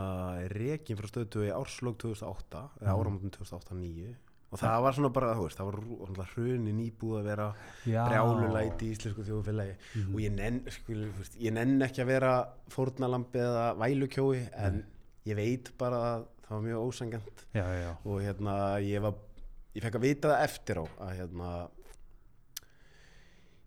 rekin 0.53 0.99
frá 0.99 1.07
stöðtöðu 1.11 1.49
í 1.49 1.55
árslók 1.55 1.99
2008 2.03 2.63
eða 2.81 2.93
Mhm. 2.93 3.01
áramótum 3.01 3.31
2008-2009 3.37 4.15
og 4.53 4.59
það 4.61 4.83
var 4.83 4.93
svona 4.95 5.13
bara, 5.13 5.35
þú 5.35 5.43
veist, 5.47 5.59
það 5.59 6.17
var 6.17 6.29
hrunin 6.35 6.79
íbúð 6.85 7.17
að 7.21 7.25
vera 7.25 7.47
Já. 7.87 8.05
brjálulæti 8.09 8.87
í 8.87 8.93
íslensku 8.95 9.25
þjóðfélagi 9.27 9.75
Mhm. 9.95 10.15
og 10.15 10.21
ég 10.21 10.33
nenn, 10.33 10.61
skil, 10.71 11.13
veist, 11.19 11.37
ég 11.39 11.53
nenn 11.53 11.81
ekki 11.83 12.03
að 12.03 12.07
vera 12.07 12.49
fórnalambi 12.71 13.39
eða 13.39 13.77
vælukjói 13.77 14.49
en 14.55 14.85
ég 15.27 15.35
veit 15.37 15.71
bara 15.79 15.97
að 15.97 16.27
það 16.47 16.51
var 16.51 16.63
mjög 16.63 16.87
ósangant 16.89 17.45
já, 17.55 17.65
já, 17.83 17.97
og 18.07 18.21
hérna 18.23 18.79
ég 18.81 19.01
var 19.03 19.15
ég 19.75 19.83
fekk 19.83 19.95
að 19.99 20.01
vita 20.01 20.29
það 20.29 20.45
eftir 20.45 20.77
á 20.79 20.85
að 21.01 21.17
hérna 21.19 21.69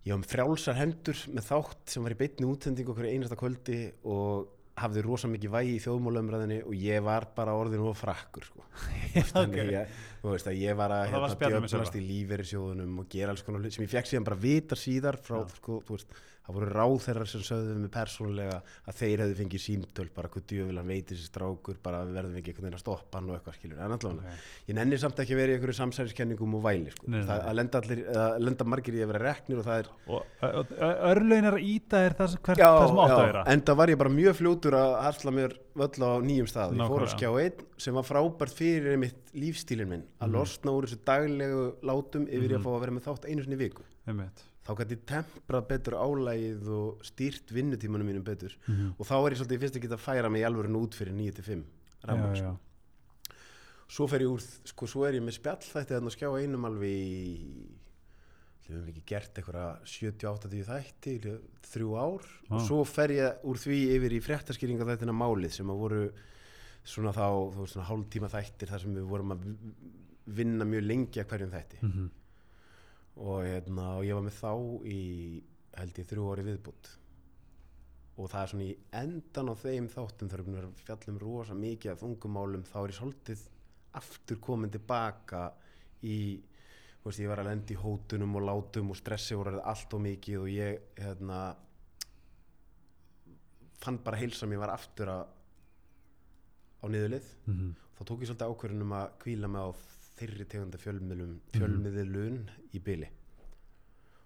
ég 0.06 0.14
var 0.16 0.22
með 0.22 0.32
frjálsar 0.32 0.78
hendur 0.80 1.20
með 1.36 1.44
þátt 1.50 1.92
sem 1.94 2.04
var 2.06 2.14
í 2.16 2.18
beinni 2.22 2.48
útsendingu 2.48 2.94
okkur 2.94 3.10
einasta 3.12 3.36
kvöldi 3.40 3.80
og 4.06 4.48
hafði 4.80 5.04
rosa 5.06 5.30
mikið 5.32 5.54
vægi 5.54 5.76
í 5.76 5.82
þjóðmálumræðinni 5.84 6.60
og 6.64 6.76
ég 6.80 7.04
var 7.06 7.28
bara 7.36 7.56
orðin 7.60 7.84
og 7.90 7.98
frakkur 8.00 8.48
sko. 8.48 8.66
þannig 9.34 9.62
ok. 9.64 9.74
ég, 9.76 10.00
veist 10.24 10.52
ég 10.56 10.80
var 10.80 10.96
að 10.96 11.06
hérna, 11.14 11.30
djöflast 11.44 12.00
í 12.00 12.04
lífeyrissjóðunum 12.08 13.04
og 13.04 13.10
gera 13.12 13.36
alls 13.36 13.46
konar 13.46 13.68
sem 13.70 13.86
ég 13.86 13.92
fekk 13.92 14.12
síðan 14.12 14.28
bara 14.28 14.40
vita 14.40 14.80
síðar 14.80 15.20
frá, 15.24 15.42
Já. 15.44 15.60
sko, 15.60 15.80
veist, 15.90 16.16
það 16.50 16.56
voru 16.58 16.70
ráðherrar 16.74 17.28
sem 17.30 17.42
sögðu 17.46 17.76
mig 17.78 17.92
persónulega 17.94 18.56
að 18.90 18.96
þeir 19.00 19.22
hefðu 19.24 19.36
fengið 19.40 19.62
símtöl 19.62 20.08
bara 20.16 20.32
hvað 20.34 20.46
djöfulan 20.50 20.88
veitir 20.90 21.20
sér 21.20 21.30
strákur 21.30 21.78
bara 21.84 22.00
við 22.10 22.16
verðum 22.18 22.38
ekki 22.40 22.50
einhvern 22.56 22.66
veginn 22.66 22.80
að 22.80 22.84
stoppa 22.84 23.20
hann 23.20 23.30
og 23.30 23.36
eitthvað 23.38 23.58
skilur 23.60 23.78
en 23.86 23.94
allavega, 23.94 24.34
Ok. 24.34 24.48
ég 24.72 24.76
nenni 24.80 24.98
samt 24.98 25.20
ekki 25.22 25.36
að 25.36 25.42
vera 25.44 25.52
í 25.54 25.56
einhverju 25.60 25.78
samsæriskenningum 25.80 26.56
og 26.58 26.64
væli 26.66 26.92
sko. 26.96 27.06
Nei, 27.08 27.22
það, 27.30 27.54
lenda, 27.54 27.82
allir, 27.84 28.04
lenda 28.42 28.66
margir 28.66 28.98
í 28.98 29.04
að 29.06 29.12
vera 29.14 29.24
reknir 29.30 29.60
og 29.62 29.66
það 29.70 29.80
er 29.80 29.90
og 30.10 30.74
örlaunar 31.14 31.58
íta 31.62 32.02
er 32.08 32.16
það, 32.18 32.36
hvert, 32.44 32.60
það 32.64 32.88
sem 32.90 33.00
átt 33.04 33.14
að 33.16 33.24
vera 33.28 33.44
en 33.54 33.62
það 33.70 33.80
var 33.80 33.94
ég 33.94 34.00
bara 34.02 34.14
mjög 34.14 34.38
fljótur 34.40 34.78
að 34.80 34.96
harsla 35.06 35.32
mér 35.36 35.56
völl 35.80 36.02
á 36.02 36.12
nýjum 36.26 36.50
stað 36.50 36.74
ég 36.80 36.90
fór 36.92 37.06
að 37.06 37.14
skjá 37.14 37.30
einn 37.44 37.66
sem 37.80 37.94
var 38.00 38.08
frábært 38.08 38.56
fyrir 38.58 38.98
mitt 39.00 39.34
lífstílin 39.38 39.88
minn 39.94 40.04
að 40.20 40.28
Mhm. 40.30 40.34
losna 40.36 40.72
úr 40.74 40.88
þessu 40.90 41.00
daglegu 41.06 41.64
látum 41.84 42.26
yfir 42.28 42.50
í 42.50 42.56
Mhm. 42.56 42.60
að 42.60 42.64
fá 42.66 42.70
að 42.76 42.80
vera 42.82 42.92
með 42.98 43.06
þátt 43.08 43.30
einu 43.30 43.44
sinni 43.44 43.56
í 43.56 43.64
viku 43.70 43.84
Einmitt. 44.08 44.44
Þá 44.70 44.76
gæti 44.84 44.96
ég 45.00 45.04
temprað 45.10 45.68
betur 45.74 45.98
álægið 45.98 46.68
og 46.78 47.02
stýrt 47.10 47.50
vinnutímanum 47.56 48.06
mínum 48.06 48.24
betur 48.24 48.54
Mhm. 48.68 48.94
og 49.00 49.06
þá 49.10 49.16
er 49.26 49.34
ég 49.34 49.40
svolítið 49.42 49.60
fyrst 49.66 49.76
að 49.76 49.82
geta 49.88 49.98
að 49.98 50.06
færa 50.06 50.30
mig 50.32 50.42
í 50.44 50.46
alvöru 50.46 50.70
út 50.84 50.94
fyrir 50.94 51.14
9-5 51.18 51.64
rafmagn, 52.06 52.36
Já, 52.36 52.42
sko. 52.44 52.58
svo 53.90 54.08
fer 54.08 54.20
ég 54.22 54.30
úr, 54.30 54.42
sko, 54.70 54.86
svo 54.88 55.06
er 55.08 55.14
ég 55.18 55.24
með 55.26 55.40
spjallþætti 55.42 55.96
þannig 55.98 56.12
að 56.14 56.18
skjá 56.18 56.30
einum 56.44 56.66
alveg 56.70 56.90
í 56.94 57.70
við 58.70 58.76
höfum 58.78 58.90
ekki 58.92 59.04
gert 59.10 59.34
eitthvað 59.34 59.80
70-80 59.90 60.66
þætti 60.70 61.14
þrjú 61.66 61.96
ár 61.98 62.22
og 62.22 62.60
Vá. 62.60 62.68
svo 62.68 62.84
fer 62.86 63.10
ég 63.16 63.40
úr 63.44 63.58
því 63.58 63.80
yfir 63.98 64.14
í 64.14 64.22
fréttaskýringa 64.22 64.86
þættina 64.86 65.16
málið 65.18 65.52
sem 65.58 65.66
að 65.74 65.80
voru 65.82 66.04
svona 66.86 67.12
þá, 67.12 67.26
þú 67.50 67.64
veist 67.64 67.74
svona 67.74 67.88
hálftíma 67.90 68.30
þættir 68.30 68.70
þar 68.70 68.80
sem 68.86 68.94
við 68.96 69.08
vorum 69.10 69.32
að 69.34 69.42
vinna 70.28 70.66
mjög 70.70 70.86
lengi 70.86 71.18
að 71.24 71.28
hverjum 71.34 71.52
þætti 71.58 71.82
Mhm. 71.82 72.10
Og, 73.20 73.44
hérna, 73.44 73.86
og 74.00 74.06
ég 74.08 74.16
var 74.16 74.26
með 74.26 74.38
þá 74.40 74.52
í 74.88 75.00
held 75.80 76.00
ég 76.00 76.08
þrjú 76.10 76.28
ári 76.34 76.46
viðbútt 76.48 76.90
og 78.20 78.28
það 78.32 78.42
er 78.46 78.52
svona 78.52 78.66
í 78.68 78.76
endan 79.00 79.50
á 79.52 79.56
þeim 79.62 79.88
þáttum 79.94 80.32
er 80.36 80.44
búin 80.44 80.58
að 80.60 80.84
fjallum 80.84 81.20
rosa 81.24 81.56
mikið 81.56 81.92
af 81.94 82.02
þungumálum 82.04 82.64
þá 82.68 82.78
er 82.82 82.92
ég 82.94 82.98
svolítið 83.00 83.44
aftur 84.00 84.40
komin 84.44 84.72
tilbaka 84.74 85.44
í 86.04 86.18
þú 87.00 87.08
veist, 87.10 87.22
ég 87.24 87.30
var 87.32 87.40
að 87.44 87.48
lenda 87.52 87.74
í 87.74 87.80
hótunum 87.80 88.36
og 88.36 88.44
látum 88.50 88.92
og 88.92 88.98
stressi 89.00 89.38
voru 89.40 89.62
allt 89.64 89.94
og 89.96 90.04
mikið 90.04 90.40
og 90.42 90.50
ég 90.52 90.82
hérna 91.00 91.40
fann 93.80 94.00
bara 94.04 94.20
heilsa 94.20 94.48
mér 94.52 94.60
var 94.66 94.74
aftur 94.76 95.12
að 95.14 95.24
á 96.80 96.86
niðurlið 96.92 97.28
Mhm. 97.48 97.72
þá 97.96 98.02
tók 98.08 98.22
ég 98.24 98.28
svolítið 98.30 98.52
ákvörðunum 98.52 98.94
að 99.00 99.08
kvíla 99.24 99.48
mig 99.52 99.62
á 99.64 99.70
þeirri 100.20 100.46
tegunda 100.52 100.78
fjölmiðlum 100.82 101.34
fjölmiðlun 101.56 102.40
í 102.76 102.82
byli 102.84 103.10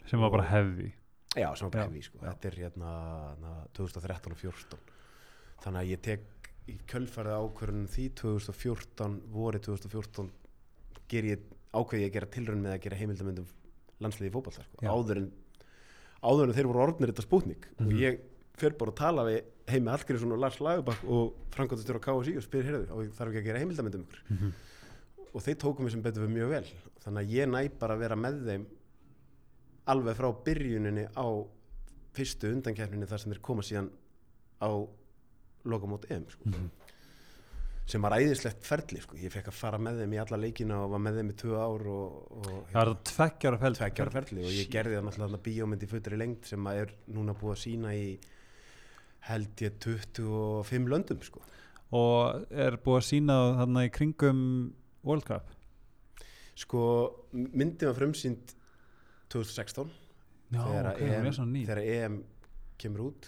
sem 0.09 0.19
var 0.19 0.31
bara 0.33 0.43
Og- 0.43 0.51
hefði 0.51 0.91
já, 1.37 1.47
sem 1.55 1.69
var 1.69 1.79
Já, 1.79 1.87
brefi 1.87 2.01
sko. 2.07 2.17
já. 2.21 2.29
þetta 2.33 2.45
er 2.51 2.57
hérna, 2.61 2.91
hérna 3.33 3.53
2013 3.73 4.31
og 4.35 4.37
14 4.37 4.79
þannig 5.63 5.79
að 5.83 5.91
ég 5.93 6.01
tek 6.01 6.21
í 6.67 6.77
kjölfærið 6.87 7.37
ákvörðunum 7.43 7.87
því 7.91 8.05
2014, 8.19 9.21
vorið 9.33 9.61
2014 9.67 10.29
ger 11.11 11.23
ég 11.23 11.39
ákveði 11.73 12.03
ég 12.05 12.09
að 12.11 12.13
gera 12.17 12.31
tilraun 12.35 12.61
með 12.63 12.75
að 12.77 12.83
gera 12.85 12.99
heimildamöndum 12.99 13.47
landsliði 14.03 14.29
í 14.29 14.33
fótballta 14.35 14.63
sko. 14.63 14.85
Áður 14.87 15.17
en 15.23 15.31
áður 16.23 16.47
en 16.49 16.53
þeir 16.55 16.67
voru 16.69 16.83
orðnir 16.85 17.11
þetta 17.11 17.25
spútnik 17.25 17.65
og 17.79 17.87
Mhm. 17.87 17.99
ég 17.99 18.19
fer 18.55 18.71
bara 18.77 18.91
að 18.91 18.95
tala 18.95 19.23
við 19.25 19.41
heimi 19.67 19.89
Hallgrímsson 19.91 20.31
og 20.31 20.39
Lars 20.39 20.59
Lagerbakk 20.59 21.03
og 21.09 21.33
framkvæmdastjóra 21.51 21.99
KSI 22.03 22.37
og 22.37 22.43
spyr 22.43 22.63
heyrðu 22.63 22.91
og 22.91 23.11
þarf 23.17 23.29
ekki 23.33 23.41
að 23.41 23.47
gera 23.49 23.59
heimildamöndum 23.59 24.05
ykkur 24.05 24.21
Mhm. 24.29 24.53
Og 25.33 25.41
þeir 25.41 25.59
tóku 25.61 25.83
mig 25.83 25.93
sem 25.93 26.03
betur 26.05 26.27
við 26.27 26.35
mjög 26.37 26.53
vel 26.53 26.65
þannig 27.03 27.21
að 27.23 27.35
ég 27.35 27.49
næ 27.49 27.59
bara 27.79 27.97
að 27.97 28.05
vera 28.05 28.17
með 28.19 28.39
þeim 28.47 28.65
alveg 29.93 30.17
frá 30.19 30.29
byrjuninni 30.45 31.07
á 31.17 31.27
fyrstu 32.13 32.51
undankeppninni 32.53 33.09
þar 33.09 33.23
sem 33.23 33.33
þeir 33.33 33.43
koma 33.43 33.65
síðan 33.65 33.89
á 34.61 34.71
lokamót 35.67 36.09
EM 36.11 36.25
sko. 36.29 36.49
Mhm. 36.49 36.71
sem 37.85 38.01
var 38.01 38.13
æðislegt 38.15 38.63
ferli 38.63 39.01
sko. 39.01 39.17
ég 39.17 39.31
fekk 39.31 39.49
að 39.51 39.57
fara 39.59 39.77
með 39.77 39.97
þeim 39.99 40.13
í 40.13 40.19
alla 40.21 40.37
leikina 40.37 40.77
og 40.85 40.91
var 40.91 40.99
með 41.03 41.17
þeim 41.17 41.31
í 41.31 41.35
tvö 41.41 41.57
ár 41.59 41.87
og, 41.91 42.13
og 42.31 42.45
það 42.69 42.77
var 42.77 42.91
það 42.91 43.01
tveggjára 43.09 43.57
feld 43.59 43.77
tveggjára 43.77 44.13
ferli 44.13 44.45
og 44.45 44.53
ég 44.53 44.69
gerði 44.71 44.95
það 44.95 45.03
náttúrulega 45.07 45.43
bíómynd 45.47 45.83
í 45.83 45.89
fullri 45.91 46.19
lengd 46.21 46.47
sem 46.47 46.69
að 46.69 46.79
er 46.83 46.93
núna 47.07 47.35
búið 47.35 47.51
að 47.51 47.59
sína 47.63 47.91
í 47.97 48.05
held 49.27 49.65
ég 49.65 49.75
25 49.83 50.87
löndum 50.93 51.19
sko. 51.27 51.41
og 51.91 52.47
er 52.51 52.79
búið 52.79 53.01
að 53.01 53.09
sína 53.09 53.37
þarna 53.59 53.83
í 53.83 53.91
kringum 53.91 54.39
World 55.03 55.25
Cup? 55.27 55.49
Sko 56.55 56.81
myndin 57.33 57.89
var 57.89 57.97
frumsýnd 57.97 58.53
2016 59.33 59.89
já, 60.53 60.59
þegar, 60.61 60.91
ok, 60.91 61.01
hún 61.01 61.13
EM, 61.17 61.49
ný 61.53 61.63
þegar 61.65 61.81
EM 61.83 62.19
kemur 62.77 63.07
út. 63.09 63.27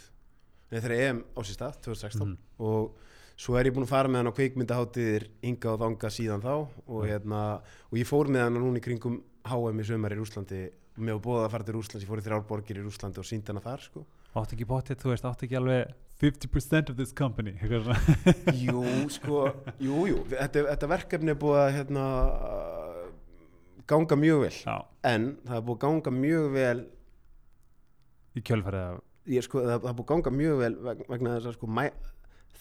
Nei, 0.72 0.80
þegar 0.82 0.96
EM 1.00 1.24
á 1.34 1.40
sér 1.42 1.58
stað 1.58 1.80
2016 1.88 2.28
Mhm. 2.28 2.38
og 2.60 2.96
svo 3.38 3.58
er 3.60 3.66
ég 3.66 3.74
búin 3.74 3.86
að 3.86 3.94
fara 3.94 4.08
með 4.10 4.22
hann 4.22 4.30
á 4.32 4.38
kveikmyndaháttiðir 4.38 5.28
Inga 5.44 5.74
og 5.74 5.80
Þanga 5.80 6.10
síðan 6.14 6.42
þá. 6.42 6.54
Og, 6.88 7.04
Mhm. 7.04 7.10
hérna, 7.10 7.62
og 7.92 7.98
ég 7.98 8.06
fór 8.08 8.28
með 8.28 8.44
hann 8.44 8.54
núna 8.54 8.78
í 8.78 8.82
kringum 8.82 9.22
HM 9.46 9.80
í 9.80 9.84
sömar 9.86 10.12
í 10.14 10.18
Rúslandi 10.18 10.72
mér 10.98 11.20
var 11.20 11.24
búið 11.26 11.46
að 11.48 11.52
fara 11.52 11.64
til 11.64 11.74
Rúslands, 11.76 12.04
ég 12.06 12.08
fór 12.08 12.22
í 12.22 12.26
þrjár 12.26 12.48
borgir 12.48 12.78
í 12.78 12.84
Rúslandi 12.86 13.18
og 13.20 13.26
síndi 13.26 13.48
hana 13.48 13.60
þar 13.60 13.80
sko. 13.82 14.06
Átti 14.36 14.56
ekki 14.56 14.66
bóttið, 14.66 14.96
þú 15.02 15.10
veist, 15.12 15.24
átti 15.26 15.48
ekki 15.48 15.58
alveg 15.58 15.94
50% 16.26 16.90
of 16.94 16.98
this 16.98 17.12
company. 17.14 17.54
Jú, 18.66 18.82
sko, 19.14 19.44
jú, 19.80 20.02
jú. 20.10 20.20
Þetta, 20.34 20.66
þetta 20.72 20.90
verkefni 20.96 21.34
er 21.36 21.40
búið 21.42 21.60
að 21.64 21.74
hérna, 21.80 22.06
ganga 23.90 24.18
mjög 24.18 24.44
vel. 24.46 24.54
Já, 24.66 24.76
en 25.06 25.28
það 25.46 25.58
er 25.60 25.66
búið 25.68 25.78
að 25.78 25.84
ganga 25.86 26.14
mjög 26.20 26.48
vel 26.56 26.78
í 28.36 28.44
kjölfærið 28.46 29.44
sko, 29.46 29.62
það, 29.66 29.76
það 29.84 29.90
er 29.92 29.98
búið 30.00 30.06
að 30.06 30.12
ganga 30.14 30.34
mjög 30.40 30.58
vel 30.62 30.72
veg- 30.90 31.04
vegna 31.14 31.36
þess 31.38 31.50
að 31.52 31.58
sko, 31.60 31.70
mæ, 31.78 31.86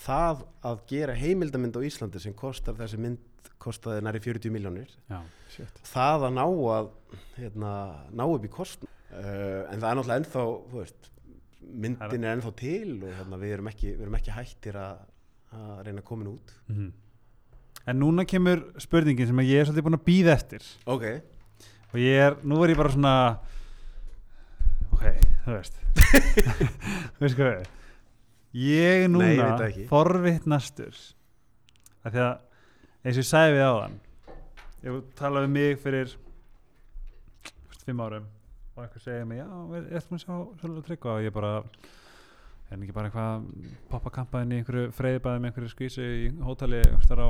það 0.04 0.42
að 0.70 0.82
gera 0.90 1.16
heimildamynd 1.18 1.78
á 1.78 1.86
Íslandi 1.88 2.20
sem 2.22 2.36
kostar 2.36 2.76
þessi 2.78 3.00
mynd 3.00 3.50
kostaði 3.64 4.02
næri 4.04 4.20
40 4.20 4.52
miljónir 4.52 4.90
það 5.88 6.24
að 6.28 6.32
ná 6.36 6.44
að 6.44 6.88
hérna, 7.38 7.72
ná 8.12 8.24
upp 8.26 8.44
í 8.44 8.50
kost 8.52 8.82
uh, 8.84 9.62
en 9.70 9.78
það 9.80 9.88
er 9.88 9.98
náttúrulega 10.00 10.18
ennþá 10.20 10.42
þú 10.72 10.80
veist, 10.82 11.10
myndin 11.72 12.24
er 12.24 12.36
ennþá 12.36 12.52
til 12.58 12.92
og 13.02 13.10
hérna, 13.18 13.38
við, 13.40 13.52
erum 13.56 13.70
ekki, 13.70 13.92
við 13.94 14.02
erum 14.06 14.18
ekki 14.18 14.34
hættir 14.34 14.78
að, 14.80 14.98
að 15.54 15.72
reyna 15.86 16.02
að 16.02 16.08
koma 16.10 16.28
út. 16.34 16.54
Mhm. 16.68 16.92
en 17.86 17.98
núna 18.00 18.24
kemur 18.24 18.62
spurningin 18.80 19.26
sem 19.28 19.40
að 19.42 19.48
ég 19.50 19.60
er 19.60 19.66
svolítið 19.68 19.84
búin 19.84 19.98
að 19.98 20.04
býða 20.06 20.32
eftir. 20.38 20.62
Ok, 20.86 21.02
og 21.92 21.98
ég 22.00 22.20
er, 22.26 22.36
nú 22.42 22.62
er 22.64 22.72
ég 22.72 22.78
bara 22.80 22.92
svona 22.94 23.14
ok, 24.94 25.04
þú 25.44 25.56
veist. 25.58 25.80
Þú 27.18 27.20
veist 27.26 27.36
hvað 27.38 27.50
við 27.50 27.58
ég 27.58 27.60
er? 27.60 27.68
Nei, 28.54 29.04
ég 29.04 29.10
núna 29.10 29.26
veit 29.28 29.58
það 29.58 29.66
ekki. 29.68 29.84
forvittnastur 29.90 30.98
af 32.04 32.12
því 32.14 32.20
að 32.24 32.34
eins 33.04 33.16
og 33.18 33.22
ég 33.24 33.28
sagði 33.28 33.54
við 33.56 33.64
áðan 33.68 33.96
ég 34.84 34.98
talaði 35.18 35.50
mig 35.50 35.78
fyrir 35.82 36.12
þú 36.14 37.68
veist, 37.72 37.84
fimm 37.88 38.02
árum 38.04 38.26
og 38.74 38.82
einhver 38.82 39.02
segja 39.02 39.26
mig, 39.28 39.38
já, 39.38 39.48
er 39.78 40.02
þú 40.02 40.16
að 40.16 40.22
sjá 40.24 40.34
svolítið 40.60 40.86
tryggva. 40.88 41.16
Og 41.18 41.26
ég 41.26 41.34
bara 41.34 41.52
er 42.70 42.82
ekki 42.82 42.94
bara 42.96 43.10
eitthvað 43.10 43.48
poppa 43.90 44.12
kampaðin 44.14 44.54
í 44.54 44.60
einhverju 44.60 44.92
freyðibæði 44.96 45.42
með 45.42 45.50
einhverju 45.50 45.72
skvísu 45.72 46.04
í 46.04 46.28
hótali 46.42 46.80
á, 46.82 47.28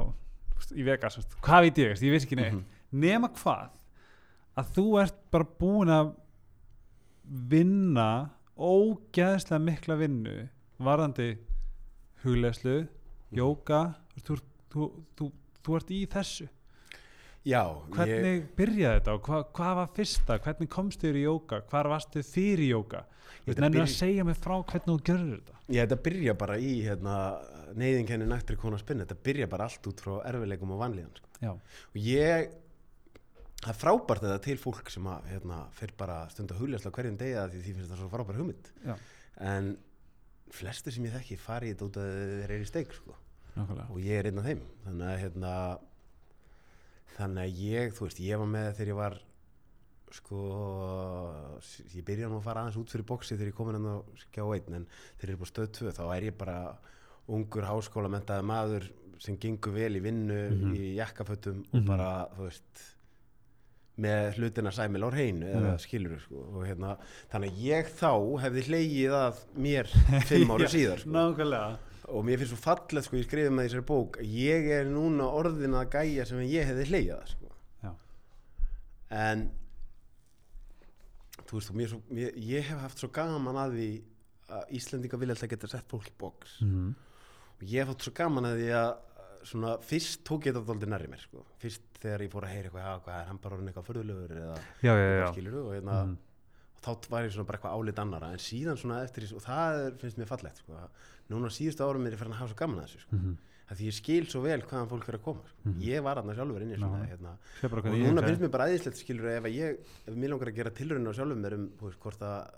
í 0.73 0.87
Vegas 0.87 1.19
hvað 1.45 1.67
veit 1.67 1.81
ég, 1.83 1.97
ég 2.01 2.15
veist 2.15 2.29
ekki 2.29 2.39
neitt. 2.39 2.55
Mhm. 2.55 2.65
nema 3.05 3.31
hvað? 3.35 3.73
Að 4.55 4.71
þú 4.77 4.87
ert 5.03 5.19
bara 5.35 5.49
búin 5.61 5.91
að 5.91 6.13
vinna 7.25 8.09
ógeðslega 8.55 9.61
mikla 9.61 9.97
vinnu 9.99 10.35
varðandi 10.79 11.33
huglegslu, 12.23 12.85
jóka 13.35 13.95
þú, 14.23 14.39
þú, 14.71 14.91
þú, 15.19 15.31
þú 15.65 15.77
ert 15.81 15.91
í 15.91 16.05
þessu 16.07 16.49
já 17.45 17.61
hvernig 17.93 18.39
ég, 18.39 18.47
byrjaði 18.59 19.01
þetta 19.01 19.15
og 19.19 19.29
hva, 19.29 19.41
hvað 19.59 19.75
var 19.81 19.91
fyrsta? 19.99 20.39
Hvernig 20.47 20.71
komst 20.73 21.05
þér 21.05 21.19
í 21.21 21.25
jóka, 21.27 21.61
hvar 21.71 21.91
varstu 21.93 22.25
fyrir 22.25 22.71
jóka 22.71 23.05
þú 23.05 23.21
veist, 23.21 23.45
Þetta 23.45 23.65
nennir 23.67 23.85
að 23.85 23.95
segja 23.95 24.25
mig 24.25 24.39
frá 24.41 24.55
hvernig 24.57 24.89
þú 24.89 24.99
gjörður 25.11 25.39
þetta. 25.39 25.61
Ég 25.75 25.87
þetta 25.87 26.01
byrja 26.09 26.35
bara 26.41 26.59
í 26.61 26.73
hérna, 26.85 27.15
neyðinkenni 27.77 28.29
nættri 28.29 28.57
kona 28.61 28.81
spinn 28.81 29.05
þetta 29.05 29.17
byrja 29.29 29.49
bara 29.53 29.69
allt 29.69 29.89
út 29.91 30.05
frá 30.05 30.15
erfileikum 30.31 30.75
og 30.77 30.85
vanlíðan 30.85 31.17
sko. 31.19 31.33
já, 31.45 31.53
og 31.55 31.99
ég 32.01 32.53
það 33.65 33.81
frábært 33.81 34.25
þetta 34.25 34.45
til 34.45 34.57
fólk 34.61 34.93
sem 34.93 35.09
að 35.09 35.29
hérna, 35.33 35.59
fyrir 35.77 35.97
bara 36.01 36.21
stund 36.33 36.53
að 36.53 36.61
hugljast 36.63 36.89
á 36.89 36.93
hverjum 36.97 37.19
degi 37.21 37.37
að 37.41 37.55
því 37.55 37.63
því 37.65 37.75
finnst 37.79 37.93
það 37.93 38.03
svo 38.03 38.11
frábær 38.13 38.41
hugmynd. 38.41 38.71
Já, 38.85 38.95
en 39.53 39.71
flestir 40.55 40.95
sem 40.95 41.07
ég 41.09 41.15
þekki 41.17 41.39
fari 41.41 41.71
í 41.71 41.75
þetta 41.75 41.89
út 41.89 42.01
að 42.01 42.11
þeir 42.41 42.55
eru 42.57 42.67
í 42.67 42.69
steik 42.69 42.93
sko. 42.95 43.17
og 43.55 43.99
ég 44.03 44.19
er 44.19 44.29
einn 44.29 44.41
af 44.43 44.49
þeim. 44.49 44.63
Þannig 44.85 45.09
að 45.09 45.21
hérna, 45.23 45.53
þannig 47.17 47.45
að 47.45 47.61
ég, 47.65 47.93
þú 47.95 48.07
veist, 48.09 48.21
ég 48.21 48.39
var 48.39 48.47
með 48.51 48.73
þegar 48.79 48.93
ég 48.93 48.99
var 49.03 49.19
sko 50.15 50.41
ég 51.95 52.05
byrja 52.07 52.29
nú 52.31 52.39
að 52.39 52.47
fara 52.47 52.63
aðeins 52.65 52.79
út 52.79 52.93
fyrir 52.95 53.07
bóksi 53.09 53.35
þegar 53.37 53.51
ég 53.51 53.57
komin 53.59 53.79
hann 53.79 53.89
á 53.91 53.97
skjá 54.25 54.45
einn 54.55 54.77
en 54.81 54.87
þegar 55.19 55.31
ég 55.33 55.35
er 55.35 55.41
búin 55.43 55.51
stöð 55.53 55.71
tvö 55.79 55.93
þá 55.97 56.05
er 56.17 56.27
ég 56.29 56.37
bara 56.39 56.59
ungur 57.35 57.67
háskólamentaði 57.67 58.47
maður 58.47 58.89
sem 59.25 59.39
gengur 59.41 59.73
vel 59.75 59.95
í 59.97 60.03
vinnu 60.05 60.41
Mhm. 60.51 60.75
í 60.75 60.95
jakkafötum 60.99 61.65
og 61.73 61.81
Mhm. 61.81 61.87
bara, 61.87 62.29
þú 62.37 62.43
veist 62.49 62.83
með 63.99 64.35
hlutina 64.39 64.73
sæmil 64.75 65.03
á 65.07 65.11
hreinu 65.15 65.47
eða 65.47 65.73
Mhm. 65.75 65.79
skilur 65.79 66.21
sko, 66.21 66.37
og 66.55 66.67
hérna, 66.67 66.97
þannig 67.31 67.51
að 67.51 67.59
ég 67.63 67.87
þá 67.95 68.13
hefði 68.43 68.63
hleyið 68.69 69.11
að 69.11 69.35
mér 69.57 69.87
fimm 70.29 70.51
ára 70.51 70.67
síðar 70.69 70.99
sko. 70.99 71.11
nákvæmlega 71.11 71.79
og 72.09 72.25
mér 72.27 72.41
finnst 72.41 72.53
svo 72.53 72.61
fallegt 72.61 73.07
sko, 73.09 73.17
ég 73.17 73.27
skrifið 73.29 73.53
með 73.55 73.69
þessari 73.69 73.87
bók 73.89 74.19
ég 74.29 74.69
er 74.79 74.89
núna 74.91 75.29
orðin 75.39 75.77
að 75.79 75.91
gæja 75.97 76.27
sem 76.29 76.43
ég 76.45 76.67
hefði 76.69 76.89
hleyið 76.91 77.13
að 77.17 77.31
sko. 77.33 77.53
Já. 77.85 77.93
en 79.11 79.47
þú 81.45 81.59
veist, 81.59 81.71
og 81.71 81.79
mér, 81.79 81.97
mér, 82.11 82.37
ég 82.51 82.69
hef 82.69 82.85
haft 82.85 83.01
svo 83.03 83.11
gaman 83.15 83.59
að 83.65 83.79
því 83.79 83.89
að 84.55 84.77
Íslendinga 84.77 85.19
vilja 85.21 85.35
alltaf 85.37 85.51
geta 85.55 85.71
sett 85.73 85.89
fólk 85.91 86.11
í 86.11 86.15
bóks 86.21 86.59
mm. 86.65 86.93
og 87.59 87.65
ég 87.65 87.81
hef 87.83 87.93
haft 87.95 88.07
svo 88.07 88.13
gaman 88.17 88.49
að 88.51 88.61
því 88.61 88.71
að 88.81 88.93
svona, 89.45 89.73
fyrst 89.85 90.23
tók 90.25 90.47
ég 90.49 90.55
þetta 90.57 90.73
aldrei 90.75 90.91
nærri 90.93 91.09
mér 91.13 91.25
sko. 91.25 91.43
fyrst 91.61 91.85
þegar 92.01 92.25
ég 92.25 92.33
fór 92.33 92.47
að 92.47 92.55
heyra 92.55 92.69
eitthvað, 92.69 92.85
"Já, 92.85 93.03
hvað 93.05 93.19
er 93.21 93.27
hann 93.29 93.41
bara 93.43 93.57
orðin 93.57 93.69
eitthvað 93.73 93.89
förðulegur 93.89 94.31
eða 94.37 94.55
já, 94.83 94.93
já, 94.93 95.11
já, 95.21 95.27
skilur 95.33 95.59
og, 95.65 95.73
hérna, 95.75 95.97
Mhm. 96.05 96.13
og 96.13 96.24
þá 96.85 97.09
var 97.11 97.25
ég 97.25 97.33
svona 97.33 97.47
bara 97.49 97.59
eitthvað 97.59 97.75
álit 97.79 97.99
annara 98.03 98.29
en 98.35 98.43
síðan 98.45 98.77
svona 98.81 99.01
eftir 99.07 99.25
því, 99.25 99.37
og 99.39 99.43
það 99.47 99.81
er, 99.87 99.99
finnst 100.03 100.19
mér 100.21 100.29
fallegt 100.31 100.61
sko. 100.61 100.73
að 100.77 100.89
núna 101.33 101.49
síðustu 101.51 101.85
árum 101.87 102.07
er 102.07 102.13
ég 102.13 102.19
farin 102.21 102.35
að 102.37 102.41
hafa 102.43 102.53
svo 102.53 102.59
gaman 102.61 102.81
að 102.83 102.89
þessu 102.91 103.01
sko. 103.07 103.17
Mhm. 103.17 103.37
að 103.65 103.79
því 103.81 103.87
ég 103.89 103.95
skil 103.97 104.27
svo 104.29 104.41
vel 104.45 104.61
hvaðan 104.61 104.89
fólk 104.91 105.09
er 105.09 105.17
að 105.17 105.23
koma 105.25 105.41
sko. 105.49 105.57
Mhm. 105.65 105.79
ég 105.81 106.03
var 106.05 106.17
aðna 106.21 106.35
sjálfur 106.37 106.63
inni 106.67 106.77
svona, 106.77 106.99
Já. 107.01 107.09
hérna, 107.15 107.33
og 107.65 107.85
núna 108.05 108.23
finnst 108.27 108.43
mér 108.45 108.51
bara 108.53 108.67
æðislegt 108.69 108.99
skilur 109.01 109.31
ef, 109.33 109.45
að 109.49 109.55
ég, 109.57 109.79
ef 110.07 110.15
mér 110.15 110.29
langar 110.35 110.49
að 110.53 110.57
gera 110.59 110.71
tilraun 110.71 111.09
á 111.09 111.13
sjálfum 111.17 111.41
mér 111.41 111.55
um 111.57 111.71
veist, 111.81 111.99
hvort 112.05 112.19
það 112.21 112.51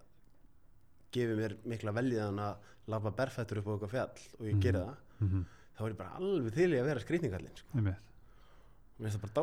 gefi 1.14 1.36
mér 1.38 1.54
mikla 1.64 1.92
veljiðan 1.96 2.40
að 2.42 2.56
lafa 2.90 3.10
berfættur 3.20 3.58
upp 3.62 3.66
á 3.70 3.72
eitthvað 3.76 3.94
fjall 3.94 4.18
og 4.40 4.44
ég 4.46 4.54
Mhm. 4.56 4.60
gera 4.66 4.78
það 4.82 4.96
Mhm. 5.20 5.44
þá 5.78 5.80
er 5.86 5.90
ég 5.92 5.96
bara 5.96 6.10
alveg 6.18 6.52
til 6.54 6.70
í 6.72 6.78
að 6.80 6.84
vera 6.90 7.00
skrýtningallinn 7.00 7.56
sko. 7.56 7.68
Mér 7.76 7.96
finnst 8.98 9.18
það 9.18 9.22
bara 9.22 9.34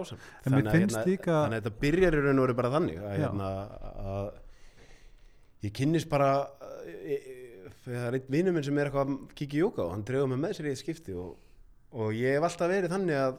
finnst 0.74 1.06
líka- 1.06 1.46
þannig 1.46 1.62
að 1.62 1.64
þetta 1.64 1.80
byrjar 1.80 2.14
í 2.14 2.22
raun 2.26 2.40
og 2.40 2.48
veru 2.48 2.56
bara 2.56 2.70
þannig 2.74 2.98
að, 3.00 3.18
hérna, 3.22 3.48
að 4.04 4.34
ég 5.64 5.72
kynnist 5.74 6.10
bara 6.12 6.30
það 7.84 8.06
er 8.08 8.18
einn 8.18 8.30
vinur 8.32 8.54
minn 8.56 8.64
sem 8.66 8.78
er 8.80 8.90
eitthvað 8.90 9.12
að 9.14 9.44
í 9.44 9.60
jóka 9.62 9.84
og 9.86 9.92
hann 9.94 10.06
dregur 10.08 10.30
mig 10.32 10.40
með 10.44 10.56
sér 10.58 10.70
í 10.70 10.74
eitt 10.74 10.82
skipti 10.84 11.16
og, 11.20 11.36
og 11.92 12.14
ég 12.16 12.38
hef 12.38 12.48
alltaf 12.48 12.72
verið 12.72 12.94
þannig 12.94 13.20
að 13.20 13.38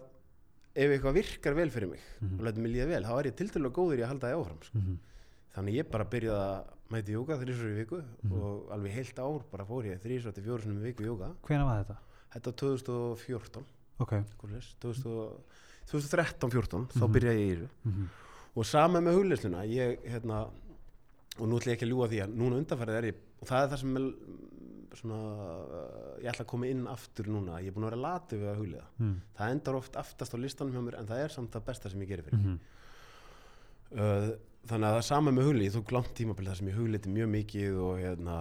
ef 0.75 0.91
eitthvað 0.97 1.19
virkar 1.21 1.55
vel 1.55 1.71
fyrir 1.71 1.91
mig 1.95 2.01
Mhm. 2.21 2.39
og 2.39 2.45
lætur 2.47 2.63
mig 2.65 2.73
líða 2.75 2.89
vel, 2.91 3.05
þá 3.05 3.13
er 3.21 3.27
ég 3.31 3.37
tildulega 3.39 3.75
góður 3.79 3.99
í 4.01 4.03
að 4.05 4.11
halda 4.11 4.27
það 4.31 4.39
áfram 4.41 4.63
sko. 4.65 4.79
Mhm. 4.79 4.97
þannig 5.55 5.75
ég 5.79 5.91
bara 5.91 6.05
byrjaði 6.05 6.45
að 6.45 6.65
mæti 6.91 7.15
jóka 7.15 7.39
þrísvar 7.41 7.71
í 7.71 7.79
viku 7.79 8.01
Mhm. 8.03 8.33
og 8.43 8.73
alveg 8.75 8.93
heilt 8.93 9.19
ár 9.19 9.43
bara 9.53 9.65
fór 9.65 9.85
ég 9.87 10.01
þrísvar 10.03 10.35
til 10.35 10.43
fjóru 10.45 10.63
sinum 10.63 10.81
í 10.83 10.87
viku 10.93 11.05
jóka 11.05 11.31
Hvenær 11.47 11.65
var 11.65 11.85
þetta? 11.85 11.97
þetta 12.35 12.47
var 12.51 12.57
2014 12.59 13.65
Ok. 14.01 14.11
svoleiðis, 14.41 14.75
2000 14.81 15.41
2013-14 15.87 16.89
þá 16.91 17.05
Mhm. 17.07 17.13
byrjaði 17.13 17.39
ég 17.39 17.49
í 17.49 17.57
þessu 17.57 17.69
Mhm. 17.85 18.09
og 18.57 18.65
sama 18.67 19.01
með 19.01 19.15
hugleisluna 19.19 19.65
ég, 19.67 19.99
hérna, 20.09 20.51
og 21.39 21.49
nú 21.51 21.59
ætla 21.59 21.73
ég 21.73 21.77
ekki 21.79 21.87
að 21.89 21.93
ljúga 21.93 22.09
því 22.13 22.21
að 22.25 22.35
núna 22.41 22.59
undanfærið 22.63 22.99
er 23.01 23.09
ég 23.11 23.23
og 23.43 23.49
það 23.51 23.63
er 23.65 23.71
það 23.75 23.81
sem 23.83 23.97
er, 23.97 24.03
mm, 24.03 24.51
svona, 24.95 25.17
uh, 25.19 26.23
ég 26.23 26.29
ætla 26.31 26.45
að 26.45 26.51
koma 26.53 26.67
inn 26.71 26.85
aftur 26.87 27.27
núna 27.27 27.57
ég 27.61 27.67
er 27.67 27.75
búin 27.75 27.87
að 27.89 27.91
vera 27.91 28.03
latið 28.07 28.39
við 28.45 28.51
að 28.53 28.59
hugleiða 28.63 28.87
Mhm. 29.01 29.17
það 29.39 29.51
endar 29.57 29.75
oft 29.81 29.97
aftast 29.97 30.35
á 30.35 30.39
listanum 30.39 30.73
hjá 30.77 30.83
mér 30.87 30.99
en 31.01 31.07
það 31.07 31.25
er 31.25 31.29
samt 31.35 31.51
það 31.51 31.65
besta 31.67 31.91
sem 31.91 32.01
ég 32.01 32.09
gerir 32.09 32.25
fyrir 32.25 32.39
Mhm. 32.39 32.59
uh, 33.99 34.31
þannig 34.65 34.87
að 34.89 34.95
það 34.95 35.01
er 35.03 35.09
sama 35.11 35.31
með 35.35 35.45
huglið 35.51 35.67
ég 35.69 35.75
tók 35.77 35.93
langt 35.93 36.15
tímabil 36.15 36.47
þar 36.49 36.57
sem 36.57 36.69
ég 36.71 36.79
hugleiti 36.79 37.11
mjög 37.13 37.29
mikið 37.35 37.81
og 37.85 37.99
hérna 38.01 38.37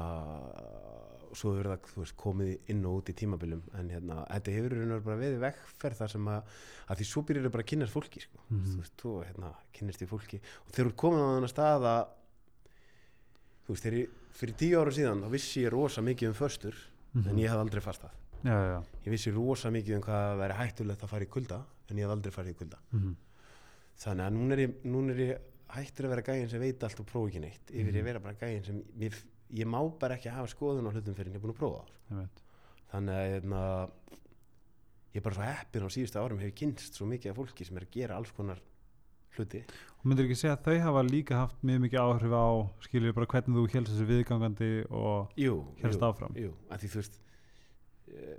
og 1.33 1.37
svo 1.39 1.55
hefur 1.57 1.69
það 1.71 1.93
veist, 1.97 2.15
komið 2.21 2.49
inn 2.69 2.85
og 2.85 2.99
út 3.01 3.09
í 3.09 3.13
tímabilum 3.17 3.61
en 3.79 3.87
hérna, 3.89 4.19
þetta 4.29 4.53
hefur 4.53 5.01
bara 5.01 5.17
veið 5.17 5.39
vegferð 5.41 5.97
þar 5.97 6.11
sem 6.13 6.27
að, 6.29 6.43
að 6.93 6.99
því 7.01 7.07
svo 7.09 7.23
byrjar 7.25 7.47
það 7.47 7.53
bara 7.55 7.63
að 7.65 7.69
kynnast 7.73 7.95
fólki 7.95 8.21
sko. 8.21 8.37
Mhm. 8.51 8.65
þú 8.69 8.77
veist, 8.83 8.93
þú 9.01 9.13
hérna, 9.25 9.49
kynnast 9.73 10.03
í 10.05 10.09
fólki 10.13 10.37
og 10.37 10.69
þegar 10.71 10.85
þú 10.85 10.91
ert 10.93 11.01
komin 11.01 11.23
á 11.25 11.33
þannig 11.33 11.53
stað 11.55 11.87
að 11.89 12.03
þú 13.63 13.73
veist, 13.75 13.83
þegar 13.83 14.07
fyrir 14.33 14.55
tíu 14.59 14.79
ára 14.81 14.91
síðan 14.91 15.21
þá 15.23 15.29
vissi 15.33 15.63
ég 15.63 15.71
rosa 15.71 16.01
mikið 16.01 16.27
um 16.33 16.33
föstur 16.39 16.75
Mhm. 17.13 17.27
en 17.29 17.37
ég 17.37 17.49
hef 17.49 17.59
aldrei 17.61 17.81
fastað. 17.81 18.09
Já, 18.43 18.55
já, 18.57 18.79
ég 19.05 19.11
vissi 19.13 19.31
rosa 19.31 19.69
mikið 19.69 19.95
um 19.95 20.01
hvað 20.01 20.37
væri 20.41 20.53
hættulegt 20.57 21.03
að 21.03 21.09
fara 21.09 21.23
í 21.23 21.29
kulda 21.29 21.59
en 21.89 21.97
ég 21.97 22.03
hef 22.07 22.11
aldrei 22.15 22.31
farið 22.33 22.55
í 22.55 22.57
kulda. 22.57 22.77
Mhm. 22.91 23.15
þannig 24.03 24.25
að 24.25 24.33
núna 24.33 24.51
er 24.53 24.59
ég, 24.67 24.73
núna 24.83 25.11
er 25.13 25.19
ég 25.21 25.37
hættur 25.69 26.05
að 26.05 26.09
vera 26.09 26.21
gægin 26.25 26.49
sem 26.49 26.59
veit 26.59 26.83
allt 26.83 26.99
og 26.99 27.05
prófa 27.05 27.29
ekki 27.29 27.39
neitt 27.41 27.69
yfir 27.69 27.93
ég 27.93 28.01
að 28.01 28.03
vera 28.09 28.19
bara 28.19 28.33
gægin 28.33 28.65
sem 28.65 28.83
ég, 28.99 29.13
ég 29.53 29.65
má 29.69 29.79
bara 29.99 30.15
ekki 30.17 30.29
hafa 30.33 30.47
skoðun 30.49 30.87
á 30.89 30.91
hlutum 30.91 31.13
fyrir 31.15 31.27
en 31.29 31.33
ég 31.33 31.35
er 31.37 31.45
búin 31.45 31.53
að 31.53 31.59
prófa 31.61 31.85
það 32.09 32.29
þannig 32.91 33.13
að 33.13 33.29
hérna, 33.33 33.89
ég 35.13 35.21
er 35.21 35.21
bara 35.21 35.35
svo 35.35 35.43
heppin 35.45 35.85
á 35.85 35.89
síðustu 35.93 36.17
árum 36.19 36.39
hefur 36.41 36.55
kynst 36.57 36.97
svo 36.97 37.05
mikið 37.05 37.29
af 37.31 37.37
fólki 37.37 37.65
sem 37.67 37.77
er 37.77 37.85
að 37.85 37.91
gera 37.93 38.15
alls 38.17 38.31
konar 38.33 38.59
hluti 39.39 39.63
Og 40.03 40.09
myndir 40.11 40.25
ekki 40.27 40.35
segja 40.35 40.57
að 40.57 40.65
þau 40.67 40.79
hafa 40.83 41.01
líka 41.07 41.37
haft 41.39 41.61
mjög 41.63 41.83
mikið 41.85 41.99
áhrif 42.03 42.33
á, 42.35 42.47
skiljið 42.83 43.13
bara 43.15 43.29
hvernig 43.31 43.55
þú 43.55 43.65
helst 43.73 43.91
þessu 43.93 44.07
viðgangandi 44.09 44.71
og 44.91 45.37
helst 45.83 46.01
áfram. 46.03 46.33
jú, 46.35 46.49
að 46.69 46.81
því 46.83 46.89
þú 46.91 46.99
veist 46.99 47.19
e, 48.11 48.31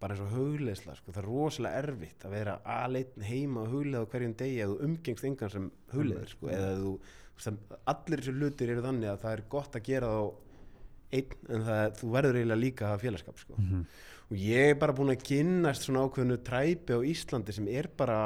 bara 0.00 0.16
eins 0.16 0.24
og 0.24 0.32
hugleisla 0.34 0.94
sko, 0.98 1.12
það 1.14 1.20
er 1.22 1.28
rosalega 1.30 1.82
erfitt 1.84 2.24
að 2.26 2.34
vera 2.34 2.56
aðleitt 2.74 3.14
heima 3.24 3.62
og 3.62 3.70
huglega 3.72 4.02
á 4.04 4.10
hverjum 4.12 4.34
degi 4.40 4.58
eða 4.64 4.72
þú 4.74 4.88
umgengst 4.88 5.28
engan 5.30 5.52
sem 5.54 5.68
hugleður 5.94 6.32
sko, 6.34 6.50
eða 6.52 6.72
þú, 6.80 6.94
að 7.44 7.78
allir 7.94 8.24
þessu 8.24 8.34
hlutir 8.40 8.72
eru 8.74 8.84
þannig 8.84 9.12
að 9.12 9.22
það 9.22 9.36
er 9.38 9.44
gott 9.54 9.78
að 9.78 9.86
gera 9.88 10.10
þá 10.10 10.24
einn 11.14 11.38
en 11.54 11.64
það, 11.68 11.94
þú 12.00 12.10
verður 12.18 12.40
eiginlega 12.40 12.62
líka 12.64 12.84
að 12.88 12.92
hafa 12.96 13.04
félagskap 13.06 13.38
sko. 13.38 13.54
Mhm. 13.62 13.86
og 14.24 14.36
ég 14.40 14.70
er 14.72 14.78
bara 14.80 14.92
búin 14.96 15.12
að 15.14 15.24
kynnast 15.28 15.86
svona 15.86 16.02
ákveðinu 16.08 16.38
træpi 16.42 16.96
á 16.96 17.00
Íslandi 17.06 17.52
sem 17.54 17.66
er 17.68 17.86
bara 17.96 18.18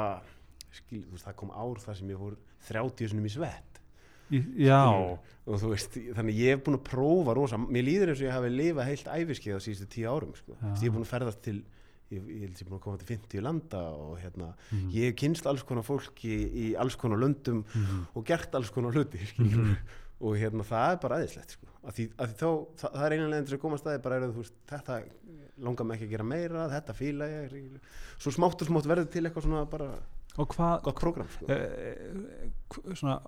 skil, 0.71 1.03
veist, 1.11 1.25
það 1.25 1.35
kom 1.35 1.51
ár 1.51 1.79
þar 1.83 1.95
sem 1.99 2.09
ég 2.13 2.17
fór 2.21 2.35
30 2.69 3.07
sinum 3.13 3.25
í 3.25 3.33
svett 3.33 3.65
Í, 4.29 4.43
já, 4.61 4.85
og 4.85 5.57
þú 5.57 5.69
veist, 5.71 5.95
þannig 6.13 6.35
ég 6.37 6.51
hef 6.53 6.59
búin 6.67 6.77
að 6.77 6.83
prófa 6.85 7.33
rosa, 7.33 7.57
mér 7.57 7.81
líður 7.87 8.11
eins 8.11 8.19
og 8.21 8.27
ég 8.27 8.35
hafi 8.35 8.49
lifað 8.53 8.85
heilt 8.91 9.07
æfiskið 9.09 9.55
á 9.57 9.59
síðustu 9.65 9.87
tíu 9.89 10.05
árum 10.11 10.35
sko. 10.37 10.53
Ég 10.61 10.83
hef 10.85 10.93
búin 10.93 11.01
að 11.07 11.09
ferðast 11.15 11.41
til 11.41 11.55
ég, 12.13 12.27
er 12.53 12.67
búin 12.69 12.77
að 12.77 12.83
koma 12.83 12.97
til 13.01 13.07
50 13.09 13.41
landa 13.41 13.81
og 13.89 14.19
hérna, 14.21 14.53
Mhm. 14.69 14.91
ég 14.93 15.07
hef 15.09 15.15
kynst 15.17 15.47
alls 15.49 15.63
konar 15.65 15.81
fólki 15.81 16.29
í 16.29 16.75
alls 16.77 16.95
konar 16.95 17.17
löndum 17.17 17.63
Mhm. 17.73 18.05
og 18.13 18.23
gert 18.25 18.53
alls 18.53 18.69
konar 18.69 18.91
hluti. 18.93 19.17
Mhm. 19.39 19.75
og 20.21 20.35
hérna 20.35 20.63
það 20.67 20.91
er 20.93 20.97
bara 21.01 21.15
aðeinslegt 21.15 21.51
sko. 21.55 21.65
að 21.87 21.93
því, 21.95 22.05
að 22.19 22.27
því 22.27 22.35
þá, 22.35 22.67
það, 22.75 22.91
það 22.93 23.05
er 23.05 23.11
einanlega 23.15 23.53
að 23.55 23.59
koma 23.59 23.75
að 23.77 23.79
staði 23.81 24.01
bara 24.03 24.15
er 24.15 24.21
að 24.27 24.33
þú 24.33 24.41
veist, 24.43 24.53
þetta 24.67 25.03
langar 25.63 25.85
mig 25.85 25.95
ekki 25.97 26.05
að 26.07 26.09
gera 26.11 26.23
meira, 26.23 26.69
þetta 26.69 26.93
fíla 26.93 27.25
ég 27.29 27.79
svo 28.19 28.31
smátt 28.35 28.61
og 28.61 28.67
smátt 28.67 28.85
verður 28.85 29.09
til 29.09 29.23
eitthvað 29.23 29.43
svona 29.47 29.65
bara 29.69 29.87
og 30.37 30.47
hvað, 30.53 30.81
gott 30.83 30.99
prógram 31.01 31.27
sko. 31.33 31.45
hv- 31.47 32.95
svona, 32.95 33.19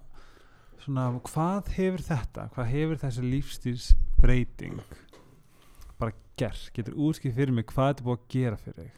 svona, 0.83 1.07
hvað 1.27 1.71
hefur 1.77 2.01
þetta, 2.05 2.49
hvað 2.55 2.65
hefur 2.75 2.97
þessi 3.01 3.25
lífstíðsbreyting 3.31 4.79
bara 5.99 6.13
gert, 6.37 6.71
getur 6.73 6.93
útskipt 6.97 7.35
fyrir 7.35 7.53
mig 7.53 7.65
hvað 7.69 7.93
þetta 7.95 8.03
búið 8.07 8.19
að 8.19 8.27
gera 8.35 8.57
fyrir 8.57 8.75
þig? 8.83 8.97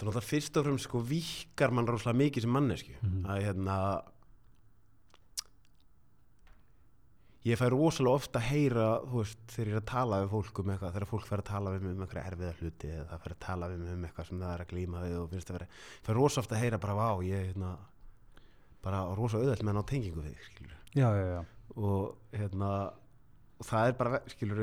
það 0.00 0.06
er 0.06 0.06
náttúrulega 0.06 0.28
fyrst 0.30 0.56
og 0.56 0.64
fremst 0.64 0.84
sko 0.88 1.00
vikar 1.04 1.70
mann 1.76 1.86
rosalega 1.90 2.18
mikið 2.24 2.42
sem 2.46 2.50
mannesku 2.56 2.92
Mhm. 3.02 3.26
að 3.26 3.42
hérna 3.44 3.76
ég 7.48 7.56
fæ 7.56 7.66
rosalega 7.72 8.18
ofta 8.20 8.40
að 8.40 8.48
heyra 8.50 8.86
þú 9.06 9.20
veist, 9.22 9.38
þegar 9.48 9.70
ég 9.70 9.76
er 9.76 9.80
að 9.80 9.86
tala 9.90 10.18
við 10.20 10.32
fólk 10.34 10.58
um 10.60 10.72
eitthvað 10.74 10.92
þegar 10.96 11.08
fólk 11.08 11.28
fer 11.30 11.40
að 11.42 11.48
tala 11.50 11.70
við 11.72 11.86
mig 11.86 11.94
um 11.94 12.02
eitthvað 12.04 12.26
erfiða 12.30 12.56
hluti 12.60 12.90
eða 12.92 13.06
það 13.12 13.22
fer 13.24 13.34
að 13.36 13.40
tala 13.46 13.70
við 13.70 13.78
mig 13.80 13.94
um 13.94 14.04
eitthvað 14.04 14.28
sem 14.28 14.42
það 14.42 14.52
er 14.56 14.64
að 14.64 14.70
glíma 14.74 15.04
við 15.06 15.16
og 15.20 15.30
finnst 15.32 15.50
að 15.50 15.56
vera, 15.56 15.68
ég 15.96 16.04
fæ 16.04 16.12
rosa 16.18 16.42
ofta 16.44 16.56
að 16.58 16.62
heyra 16.66 16.82
bara 16.84 16.98
vá, 17.00 17.08
ég 17.24 17.46
hérna 17.48 17.70
bara 18.84 19.00
á 19.08 19.12
rosa 19.16 19.40
auðvelt 19.40 19.64
með 19.64 19.72
að 19.72 19.78
ná 19.80 19.88
tengingu 19.88 20.24
við 20.24 20.36
skilur 20.50 20.76
Já, 20.90 21.08
já, 21.16 21.24
já, 21.30 21.40
og 21.80 22.36
hérna 22.36 22.70
og 23.60 23.68
það 23.68 23.88
er 23.88 23.96
bara, 24.00 24.20
skilur 24.32 24.62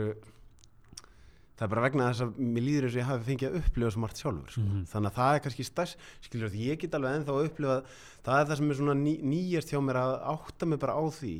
það 1.57 1.65
er 1.65 1.71
bara 1.73 1.83
vegna 1.87 2.07
þess 2.11 2.25
að 2.27 2.39
mér 2.45 2.65
líður 2.67 2.85
eins 2.87 2.95
og 2.95 3.01
ég 3.01 3.07
hafi 3.09 3.27
fengið 3.31 3.47
að 3.49 3.59
upplifa 3.63 3.91
svo 3.93 4.01
margt 4.03 4.19
sjálfur 4.21 4.53
sko. 4.53 4.61
Mhm. 4.61 4.83
þannig 4.91 5.09
að 5.09 5.17
það 5.17 5.33
er 5.33 5.43
kannski 5.47 5.65
stærst 5.65 6.07
skilur 6.27 6.57
ég 6.61 6.81
get 6.83 6.93
alveg 6.97 7.15
ennþá 7.17 7.33
að 7.33 7.47
upplifa 7.49 7.77
það 8.21 8.41
er 8.41 8.49
það 8.51 8.57
sem 8.61 8.69
er 8.69 8.77
svona 8.81 8.97
ný, 9.01 9.13
nýjast 9.33 9.71
hjá 9.73 9.79
mér 9.81 9.97
að 10.03 10.13
átta 10.35 10.69
mig 10.69 10.79
bara 10.83 10.93
á 10.93 11.03
því 11.09 11.35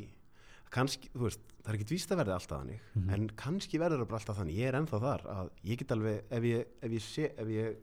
kannski, 0.72 1.10
þú 1.16 1.24
veist, 1.28 1.40
það 1.64 1.70
er 1.74 1.78
ekki 1.80 1.90
víst 1.96 2.12
að 2.12 2.18
verði 2.22 2.34
alltaf 2.36 2.60
þannig 2.62 2.80
Mhm. 2.96 3.10
en 3.14 3.28
kannski 3.30 3.80
verður 3.80 4.02
það 4.04 4.08
bara 4.10 4.20
alltaf 4.20 4.38
þannig 4.38 4.56
ég 4.58 4.68
er 4.68 4.74
ennþá 4.82 5.00
þar 5.02 5.22
að 5.36 5.50
ég 5.64 5.78
get 5.78 5.92
alveg 5.92 6.22
ef 6.32 6.44
ég, 6.44 6.66
ef 6.82 6.92
ég, 6.92 7.02
sé, 7.02 7.32
ef 7.38 7.48
ég 7.48 7.76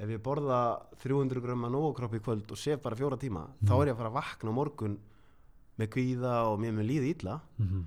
ef 0.00 0.08
ég 0.08 0.18
borða 0.22 0.58
300 1.02 1.40
grömma 1.42 1.68
nógokropp 1.68 2.14
í 2.14 2.20
kvöld 2.22 2.50
og 2.52 2.56
sef 2.58 2.80
bara 2.82 2.94
fjóra 2.96 3.16
tíma 3.18 3.48
þá 3.64 3.72
Mhm. 3.74 3.82
er 3.82 3.86
ég 3.88 3.94
að 3.94 3.96
fara 3.96 4.10
að 4.10 4.18
vakna 4.22 4.50
á 4.50 4.54
morgun 4.54 4.98
með 5.78 5.86
kvíða 5.88 6.34
og 6.52 6.58
mér 6.60 6.72
með 6.72 6.86
líði 6.86 7.14
illa 7.18 7.40
Mhm. 7.58 7.86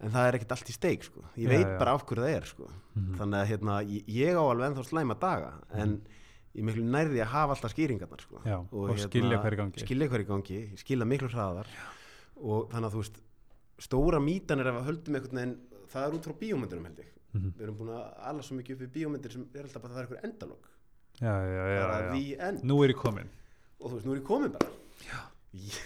en 0.00 0.10
það 0.10 0.28
er 0.28 0.32
ekkert 0.38 0.50
allt 0.52 0.68
í 0.68 0.72
steik 0.72 1.02
sko. 1.04 1.20
ég 1.36 1.46
Já, 1.46 1.48
veit 1.48 1.66
já. 1.66 1.78
bara 1.78 1.92
af 1.94 2.04
hverju 2.06 2.22
það 2.22 2.36
er 2.36 2.42
sko. 2.46 2.70
Mhm. 2.96 3.14
þannig 3.18 3.38
að 3.42 3.46
hérna, 3.46 3.84
ég, 3.86 4.04
ég 4.08 4.34
á 4.34 4.42
alveg 4.42 4.72
ennþá 4.74 4.84
slæma 4.88 5.14
daga 5.20 5.52
en 5.72 6.02
ég 6.56 6.64
miklu 6.64 6.82
nærði 6.84 7.20
að 7.22 7.26
hafa 7.26 7.54
alltaf 7.54 7.72
skýringarnar 7.72 8.20
sko. 8.20 8.40
Já, 8.44 8.58
og 8.72 8.98
skilja 8.98 9.38
hver 9.40 9.52
í 9.52 9.56
gangi. 9.56 9.78
skilja 9.80 10.08
gangi, 10.26 10.76
skilja 10.76 11.04
miklu 11.06 11.28
hraðar 11.30 11.66
og 12.42 12.70
þannig 12.70 12.90
að 12.90 12.92
þú 12.92 12.98
veist 12.98 13.20
stóra 13.82 14.20
mítan 14.22 14.62
er 14.62 14.70
að 14.72 14.84
höldum 14.88 15.16
einhvern 15.18 15.38
veginn 15.40 15.56
það 15.92 16.06
er 16.08 16.16
út 16.18 16.28
frá 16.28 16.36
bíómyndurum 16.42 16.86
held 16.88 17.00
ég. 17.02 17.10
Mhm. 17.32 17.52
við 17.56 17.62
erum 17.64 17.76
búin 17.80 17.92
að 17.96 18.04
alla 18.28 18.42
svo 18.44 18.56
mikið 18.58 18.76
upp 18.76 18.82
í 18.86 18.92
bíómyndir 18.98 19.32
sem 19.32 19.46
er 19.56 19.64
alltaf 19.66 19.82
bara 19.82 19.94
það 19.94 20.02
er 20.02 20.26
einhver 20.28 20.56
Já, 21.20 21.34
já, 21.44 21.64
já, 21.76 21.80
bara 21.86 21.98
já. 22.02 22.12
the 22.12 22.36
end. 22.48 22.62
Nú 22.64 22.82
er 22.84 22.92
ég 22.92 22.98
komin 22.98 23.28
og 23.82 23.90
þú 23.90 23.94
veist, 23.96 24.06
nú 24.06 24.12
er 24.14 24.20
ég 24.20 24.26
komin 24.26 24.52
bara. 24.52 24.70
Ég, 25.52 25.78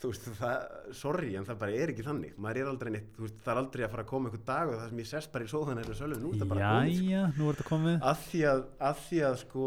þú 0.00 0.10
veist, 0.10 0.28
það, 0.38 0.66
sorry 0.96 1.34
en 1.36 1.44
það 1.44 1.58
bara 1.60 1.76
er 1.76 1.92
ekki 1.92 2.04
þannig, 2.06 2.36
maður 2.40 2.60
er 2.62 2.70
aldrei 2.70 2.90
neitt 2.94 3.10
þú 3.16 3.26
veist, 3.26 3.38
það 3.44 3.52
er 3.52 3.60
aldrei 3.62 3.84
að 3.84 3.90
fara 3.94 4.04
að 4.06 4.10
koma 4.12 4.30
einhver 4.30 4.44
dag 4.48 4.68
og 4.72 4.76
það 4.80 4.88
sem 4.92 5.02
ég 5.02 5.08
sest 5.10 5.32
bara 5.34 5.44
í 5.44 5.50
sóðan 5.52 5.80
er 5.82 5.90
sölvi, 5.98 6.20
nú 6.22 6.30
er 6.30 6.38
þetta 6.38 6.48
bara 6.54 6.70
komið, 6.70 6.94
sko. 6.96 7.08
Jæja, 7.10 7.24
nú 7.36 7.48
er 7.50 7.58
þetta 7.58 7.68
komið. 7.70 7.98
Að 8.10 8.22
því 8.30 8.40
að, 8.52 8.62
að 8.90 9.02
því 9.08 9.20
að 9.30 9.34
sko 9.44 9.64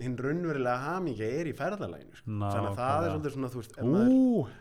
hinn 0.00 0.16
raunverulega 0.24 0.84
hamingja 0.84 1.30
er 1.40 1.48
í 1.50 1.54
ferðalæginu 1.56 2.18
sko. 2.20 2.26
þannig 2.40 2.70
að 2.70 2.80
það 2.80 3.06
er 3.06 3.10
svolítið 3.14 3.34
svona 3.36 3.50
þú 3.54 3.62
veist, 3.62 3.74
ef 3.76 3.88
maður- 3.94 4.52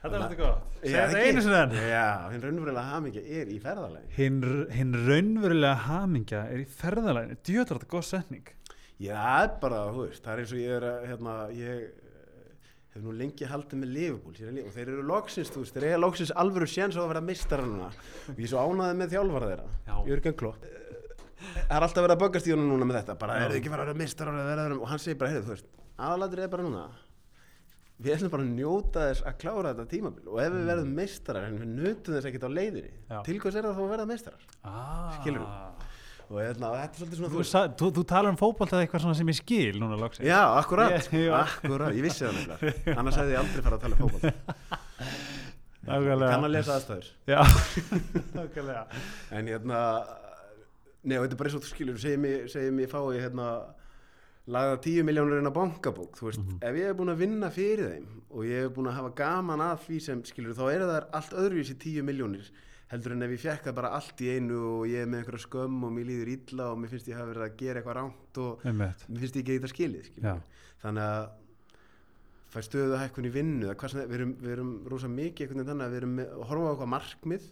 þetta 0.00 0.16
er 0.16 0.22
alltaf 0.24 0.38
gott. 0.40 0.76
Segð 0.80 1.14
þetta 1.14 1.24
einu 1.24 1.42
sinni 1.44 1.58
enn. 1.60 1.74
Já, 1.90 2.04
hinn 2.32 2.44
raunverulega 2.44 2.84
hamingja 2.90 3.22
er 3.40 3.50
í 3.52 3.56
ferðalæginu 3.60 4.16
Hinn 4.16 4.38
hinn 4.76 4.94
raunverulega 5.06 5.74
hamingja 5.86 6.44
er 6.48 6.62
í 6.62 6.68
ferðalæginu 6.80 7.38
Djöður 7.46 7.80
þetta 7.80 7.90
góð 7.94 8.06
setning. 8.08 8.52
Já, 9.00 9.16
það 9.16 9.56
bara, 9.62 9.80
þú 9.94 10.06
veist, 10.06 10.22
það 10.24 10.32
er 10.32 10.42
eins 10.42 10.54
og 10.54 10.60
ég 10.60 10.76
er 10.76 10.86
að, 10.90 11.04
hérna, 11.08 11.34
ég 11.56 11.84
eh, 11.86 12.48
hef 12.94 13.04
nú 13.04 13.14
lengi 13.16 13.48
haldið 13.48 13.80
með 13.80 13.92
Liverpool 13.94 14.36
Liverpool, 14.36 14.66
og 14.66 14.74
þeir 14.74 14.90
eru 14.92 15.04
loksins, 15.08 15.52
þú 15.54 15.64
veist, 15.64 15.76
þeir 15.76 15.86
eru 15.90 16.02
loksins 16.04 16.34
alvöru 16.42 16.68
séns 16.68 16.98
á 17.00 17.02
að 17.04 17.12
vera 17.14 17.24
mistar 17.24 17.64
núna. 17.64 17.88
Og 18.28 18.36
ég 18.36 18.44
er 18.44 18.52
svo 18.52 18.64
ánaði 18.66 18.98
með 19.00 19.14
þjálfara 19.14 19.50
þeirra. 19.52 20.00
Jörgen 20.10 20.36
Klopp. 20.42 20.68
Það 21.40 21.76
er 21.78 21.86
alltaf 21.86 22.04
verið 22.04 22.16
að 22.18 22.24
böggast 22.26 22.50
í 22.50 22.52
honum 22.52 22.74
núna 22.74 22.88
með 22.90 22.98
þetta 23.00 23.16
bara, 23.22 23.38
er 23.40 23.54
þið 23.54 23.62
ekki 23.62 23.72
fara 23.72 23.86
að 23.86 23.94
vera 23.94 24.02
mistar 24.02 24.28
og 24.76 24.90
hann 24.90 25.00
segir 25.00 25.20
bara, 25.22 25.32
heyrðu, 25.32 25.46
þú 25.46 25.54
veist, 25.54 25.70
aðaladur 25.96 26.44
er 26.44 26.52
bara 26.52 26.66
núna 26.66 26.82
við 28.00 28.14
ætlum 28.16 28.32
bara 28.32 28.44
að 28.46 28.52
njóta 28.56 29.02
þess 29.10 29.24
að 29.28 29.34
klára 29.42 29.72
þetta 29.74 29.90
tímabil 29.90 30.28
og 30.32 30.38
ef 30.40 30.52
við 30.54 30.68
verðum 30.70 30.92
mistarar 30.96 31.46
en 31.50 31.58
við 31.60 31.70
nutum 31.76 32.14
þess 32.16 32.28
ekkert 32.30 32.46
á 32.48 32.50
leiðinni 32.56 32.90
Mm. 32.90 33.10
Já. 33.10 33.18
til 33.26 33.38
hvers 33.42 33.56
er 33.60 33.66
það 33.66 33.76
þá 33.76 33.82
að 33.84 33.90
verða 33.94 34.06
mistarar 34.08 34.44
ah. 34.64 35.16
Skilurðu? 35.20 35.48
og 36.30 36.36
hérna, 36.38 36.68
þetta 36.78 36.94
er 36.94 37.00
svolítið 37.00 37.18
svona, 37.18 37.30
Þú, 37.34 37.44
sa, 37.50 37.60
þú, 37.80 37.86
þú 37.96 38.02
talar 38.06 38.30
um 38.30 38.36
fótbolt 38.38 38.70
eða 38.76 38.84
eitthvað 38.86 39.16
sem 39.18 39.32
ég 39.32 39.38
skil 39.40 39.80
núna 39.82 39.96
loksins 39.98 40.28
Já, 40.30 40.40
akkurat, 40.60 41.08
já. 41.26 41.32
akkurat, 41.40 41.90
ég 41.98 42.04
vissi 42.06 42.22
það 42.24 42.36
nefnilega 42.38 42.94
annars 43.02 43.18
hefði 43.18 43.34
ég 43.34 43.40
aldrei 43.42 43.64
farið 43.66 43.76
að 43.76 43.82
tala 43.82 43.98
um 43.98 44.14
fótboll 44.14 44.34
Nákvæmlega 45.90 46.30
kann 46.34 46.44
að 46.46 46.52
lesa 46.54 46.76
aðstæður 46.76 47.10
Já, 47.26 47.40
nákvæmlega 48.36 48.82
en 49.40 49.50
hérna 49.50 49.80
og 51.00 51.10
þetta 51.10 51.32
er 51.34 51.38
bara 51.40 51.48
eins 51.50 51.56
og 51.58 51.64
þú 51.64 51.70
skilur 51.72 51.98
segjum 52.02 52.26
ég, 52.28 52.42
segjum 52.52 52.80
ég 52.84 52.90
fái 52.92 53.20
hérna 53.24 53.46
lagða 54.48 54.80
10 54.82 55.04
miljónur 55.04 55.38
inn 55.42 55.50
á 55.50 55.54
bankabók 55.54 56.16
þú 56.18 56.26
veist, 56.30 56.40
ef 56.62 56.74
ég 56.80 56.88
hef 56.90 56.96
búin 56.96 57.12
að 57.12 57.20
vinna 57.22 57.50
fyrir 57.52 57.90
þeim 57.92 58.06
og 58.30 58.44
ég 58.48 58.64
hef 58.64 58.72
búin 58.74 58.88
að 58.90 58.96
hafa 58.98 59.10
gaman 59.20 59.60
að 59.60 59.78
því 59.86 60.00
sem 60.00 60.24
skilur, 60.24 60.54
þá 60.56 60.64
er 60.72 60.84
það 60.86 61.08
allt 61.20 61.32
öðruvísi 61.44 61.76
10 61.78 62.02
miljónir 62.08 62.50
heldur 62.90 63.12
en 63.14 63.22
ef 63.22 63.30
ég 63.36 63.42
fekk 63.44 63.68
það 63.68 63.76
bara 63.76 63.90
allt 63.94 64.20
í 64.24 64.30
einu 64.34 64.56
og 64.80 64.86
ég 64.90 65.04
er 65.04 65.06
með 65.10 65.20
einhverja 65.20 65.44
skömm 65.44 65.84
og 65.86 65.92
mér 65.94 66.08
líður 66.08 66.32
illa 66.32 66.70
og 66.72 66.80
mér 66.82 66.90
finnst 66.90 67.06
ég 67.12 67.20
hafa 67.20 67.30
verið 67.30 67.44
að 67.46 67.56
gera 67.60 67.78
eitthvað 67.82 67.98
ránt 68.00 68.40
og 68.42 68.64
Einmitt. 68.66 69.04
mér 69.06 69.22
finnst 69.22 69.36
ég 69.36 69.44
ekki 69.44 69.54
eitthvað 69.54 69.74
skilið 69.76 70.08
skilur. 70.08 70.42
þannig 70.82 71.04
að 71.06 71.28
fæ 72.50 72.58
stöðu 72.66 72.96
að 72.96 73.02
hækkun 73.04 73.28
í 73.28 73.32
vinnu 73.36 73.70
við 73.70 74.14
erum, 74.16 74.32
við 74.42 74.52
erum 74.56 74.72
rosa 74.90 75.06
mikið 75.12 75.52
veginn 75.52 75.68
þannig 75.70 75.86
að 75.86 75.92
við 75.94 76.00
erum 76.00 76.16
að 76.24 76.32
horfa 76.50 76.66
á 76.66 76.70
eitthvað 76.72 76.92
markmið 76.96 77.44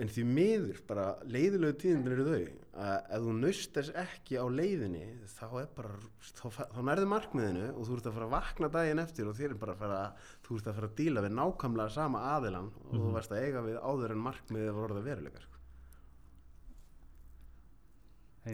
en 0.00 0.10
því 0.10 0.24
miður 0.28 0.80
bara 0.88 1.06
leiðilegu 1.28 1.76
tíðindir 1.80 2.14
eru 2.16 2.26
þau 2.28 2.44
að 2.84 3.08
ef 3.16 3.24
þú 3.24 3.50
þess 3.76 3.90
ekki 4.02 4.38
á 4.40 4.46
leiðinni 4.50 5.04
þá 5.30 5.46
er 5.60 5.66
bara 5.76 5.98
þá, 6.20 6.46
þá 6.74 6.80
nærðu 6.88 7.08
markmiðinu 7.12 7.66
og 7.70 7.88
þú 7.88 7.98
ert 7.98 8.08
að 8.10 8.16
fara 8.16 8.28
að 8.28 8.34
vakna 8.34 8.70
daginn 8.76 9.02
eftir 9.04 9.30
og 9.30 9.36
þér 9.38 9.54
er 9.54 9.60
bara 9.62 9.74
að 9.74 9.82
fara 9.84 9.98
þú 10.46 10.58
ert 10.58 10.70
að 10.70 10.78
fara 10.78 10.90
að 10.90 10.96
díla 11.00 11.24
við 11.24 11.36
nákvæmlega 11.38 11.94
sama 11.94 12.22
aðilan 12.34 12.70
og 12.74 12.94
þú 12.94 13.10
varst 13.14 13.34
að 13.34 13.44
eiga 13.44 13.64
við 13.66 13.78
áður 13.82 14.14
en 14.14 14.24
markmiðið 14.24 14.72
var 14.74 14.88
orðað 14.88 15.10
veruleika 15.10 15.44
sko. 15.44 15.60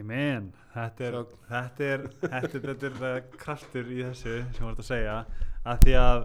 Amen 0.01 0.51
Þetta 0.71 1.07
er, 1.07 1.17
þetta 1.49 1.87
er, 1.87 2.05
þetta 2.21 2.45
er, 2.45 2.67
þetta 2.69 2.91
er 2.91 3.01
uh, 3.09 3.17
kraftur 3.41 3.89
í 3.91 4.03
þessu 4.05 4.37
sem 4.55 4.63
voru 4.63 4.77
að 4.79 4.87
segja 4.87 5.17
að 5.67 5.81
því 5.83 5.97
að 5.99 6.21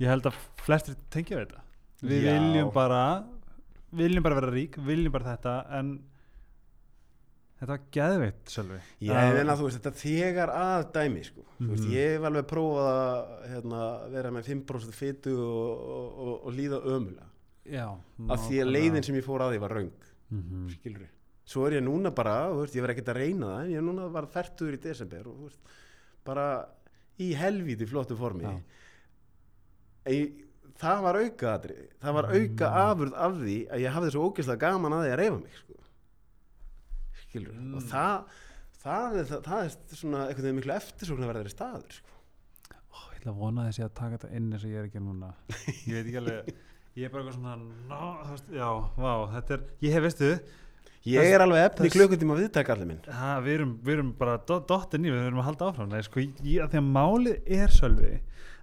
ég 0.00 0.14
held 0.14 0.30
að 0.30 0.38
flestir 0.64 0.96
tengja 1.12 1.36
við 1.36 1.50
þetta 1.50 1.66
Við 2.00 2.24
Já. 2.24 2.30
viljum 2.32 2.70
bara 2.72 3.02
viljum 3.92 4.22
bara 4.22 4.38
vera 4.40 4.52
rík, 4.54 4.76
viljum 4.86 5.12
bara 5.12 5.36
þetta 5.36 5.54
en 5.78 5.92
þetta 7.60 7.74
var 7.74 7.82
geðveitt 7.92 8.52
sjálfi 8.54 8.78
Ég 9.04 9.12
Að- 9.20 9.34
meina 9.36 9.56
þú 9.58 9.66
veist 9.66 9.80
þetta 9.80 9.92
þegar 10.00 10.52
að 10.56 10.84
dæmi 10.94 11.24
sko. 11.26 11.42
mm 11.58 11.68
veist, 11.68 11.84
Mhm. 11.84 11.92
ég 11.92 12.14
hef 12.16 12.22
alveg 12.30 12.46
prófað 12.48 12.88
að 12.90 13.48
hérna, 13.50 14.10
vera 14.10 14.30
með 14.30 14.44
5% 14.48 14.94
fytu 14.94 15.34
og, 15.36 15.80
og, 15.80 16.18
og, 16.18 16.46
og 16.46 16.52
líða 16.54 16.80
ömulega 16.84 17.26
Já 17.70 17.86
af 18.30 18.40
því 18.48 18.56
að 18.62 18.70
leiðin 18.72 19.04
sem 19.04 19.14
ég 19.14 19.24
fór 19.24 19.40
að 19.44 19.52
því 19.54 19.60
var 19.60 19.70
raung 19.70 19.92
mm 20.30 20.68
skilur 20.70 21.08
svo 21.50 21.66
er 21.66 21.72
ég 21.80 21.82
núna 21.84 22.14
bara, 22.14 22.48
veist, 22.54 22.74
ég 22.74 22.82
verð 22.82 22.94
ekkert 22.96 23.08
að 23.14 23.20
reyna 23.20 23.46
það 23.46 23.64
en 23.64 23.70
ég 23.70 23.76
er 23.76 23.82
núna 23.82 24.10
var 24.12 24.26
færtur 24.26 24.72
í 24.72 24.80
desember 24.80 25.24
veist, 25.24 25.58
bara 26.24 26.68
í 27.18 27.34
helvíti 27.34 27.86
flottu 27.86 28.16
formi 28.16 28.44
Já. 28.44 28.62
ég, 30.06 30.32
það 30.80 31.02
var 31.06 31.18
auka 31.20 31.50
aðri 31.56 31.78
það 32.02 32.16
var 32.18 32.28
auka 32.34 32.70
afurð 32.84 33.18
af 33.26 33.34
því 33.40 33.56
að 33.70 33.82
ég 33.84 33.94
hafði 33.96 34.12
svo 34.14 34.28
ógeðslega 34.30 34.62
gaman 34.66 34.96
að 34.96 35.04
því 35.06 35.10
að 35.14 35.20
reyfa 35.22 35.40
mig 35.42 35.58
sko. 35.60 35.76
skilur 37.24 37.54
Mm. 37.54 37.74
og 37.76 37.82
það 37.90 38.14
það 38.80 39.18
er, 39.20 39.26
það, 39.30 39.42
það 39.46 39.66
er 39.66 39.98
svona 40.00 40.22
veginn 40.30 40.56
miklu 40.58 40.72
eftirsóknarverðari 40.76 41.52
staður 41.52 41.98
sko. 41.98 42.16
Ó, 42.90 42.98
Ég 43.12 43.20
ætla 43.20 43.32
að 43.34 43.40
vona 43.44 43.66
þessi 43.68 43.84
að 43.84 43.92
taka 44.00 44.16
þetta 44.18 44.30
inn 44.38 44.48
eins 44.56 44.64
og 44.64 44.70
ég 44.72 44.80
er 44.80 44.88
ekki 44.88 45.02
núna 45.04 45.32
Ég 45.90 45.94
veit 45.98 46.06
ekki 46.08 46.20
alveg 46.22 46.50
Ég 46.98 47.04
er 47.06 47.12
bara 47.12 47.22
eitthvað 47.22 47.36
svona 47.36 47.52
ná, 47.86 48.00
veist, 48.32 48.48
Já, 48.56 48.68
vá, 48.96 49.12
þetta 49.36 49.54
er 49.56 49.64
Ég 49.86 49.94
hef 49.94 50.04
veistu 50.08 50.30
ég 51.10 51.30
er 51.32 51.40
alveg 51.44 51.62
efni 51.64 51.88
klukkutíma 51.94 52.34
viðtaka 52.36 52.74
allir 52.74 52.88
minn 52.90 52.98
ha, 53.16 53.36
við, 53.44 53.54
erum, 53.60 53.70
við 53.86 53.94
erum 53.94 54.08
bara 54.18 54.34
do- 54.48 54.58
dottin 54.68 55.06
í 55.06 55.12
Við 55.12 55.28
erum 55.28 55.38
að 55.40 55.46
halda 55.52 55.68
áfram 55.70 55.92
Nei, 55.94 56.00
sko, 56.04 56.20
ég, 56.24 56.58
að 56.64 56.74
Því 56.74 56.80
að 56.82 56.90
málið 56.96 57.52
er 57.60 57.72
sölvi 57.76 58.10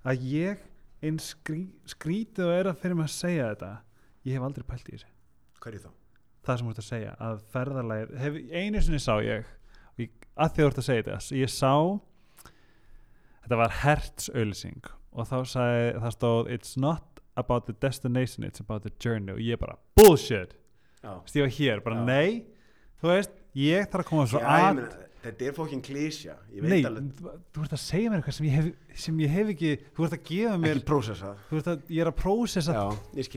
Að 0.08 0.26
ég 0.34 0.66
eins 1.06 1.32
skrí, 1.36 1.68
skrítið 1.90 2.48
og 2.48 2.56
er 2.56 2.70
að 2.72 2.82
fyrir 2.82 2.98
mig 2.98 3.08
að 3.10 3.16
segja 3.16 3.52
þetta 3.52 3.72
Ég 4.28 4.38
hef 4.38 4.46
aldrei 4.48 4.66
pælt 4.68 4.90
í 4.90 4.96
þessu 4.96 5.12
hverju 5.64 5.82
þá? 5.84 5.90
Það 6.48 6.60
sem 6.60 6.68
þú 6.68 6.74
ert 6.74 6.82
að 6.82 6.88
segja 6.88 7.14
Að 7.28 7.42
ferðarlægir 7.54 8.14
hef, 8.24 8.38
Einu 8.52 8.84
sinni 8.84 9.02
sá 9.04 9.14
ég, 9.26 9.50
ég 10.02 10.28
Að 10.38 10.54
því 10.54 10.64
þú 10.64 10.70
ert 10.72 10.82
að 10.82 10.88
segja 10.88 11.08
þetta 11.08 11.40
Ég 11.42 11.54
sá 11.54 11.74
Þetta 13.44 13.60
var 13.62 13.76
Hertz 13.84 14.30
auðlýsing 14.34 14.92
Og 15.18 15.30
þá 15.30 15.38
sagði, 15.54 15.88
það 16.04 16.16
stóð 16.18 16.52
It's 16.58 16.78
not 16.82 17.22
about 17.38 17.68
the 17.70 17.76
destination, 17.78 18.46
it's 18.48 18.64
about 18.64 18.86
the 18.86 18.94
journey 19.04 19.36
Og 19.36 19.42
ég 19.44 19.60
bara, 19.62 19.78
bullshit 19.98 20.58
ég 21.08 21.44
var 21.46 21.54
hér, 21.54 21.84
bara 21.86 22.02
Já. 22.02 22.06
nei 22.10 22.46
Þú 22.98 23.12
veist, 23.14 23.36
ég 23.54 23.86
þarf 23.92 24.04
að 24.04 24.10
koma 24.10 24.26
svo 24.28 24.42
Já, 24.42 24.48
ég 24.48 24.66
að 24.66 24.80
meina, 24.80 25.07
þetta 25.28 25.48
er 25.48 25.56
fókin 25.58 25.84
klísja 25.84 26.36
ég 26.54 26.66
Nei, 26.66 26.82
þú, 26.84 27.64
ert 27.64 27.76
að 27.76 27.82
segja 27.84 28.12
mér 28.12 28.22
eitthvað 28.22 28.38
sem 28.38 28.48
ég 28.48 28.56
hef, 28.58 28.70
sem 29.04 29.22
ég 29.24 29.34
hef 29.34 29.52
ekki 29.54 29.72
Þú 29.98 30.08
ert 30.08 30.16
að 30.18 30.24
gefa 30.32 30.56
mér 30.64 30.82
að, 31.74 31.86
ég 31.92 32.02
er 32.04 32.12
að 32.12 32.18
prósessa 32.22 32.74
ég 33.18 33.28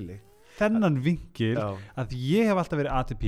þennan 0.60 1.02
vinkil 1.04 1.52
já, 1.56 1.66
Að 2.02 2.16
ég 2.20 2.50
hef 2.50 2.62
alltaf 2.62 2.80
verið 2.80 2.96
ATP 2.96 3.26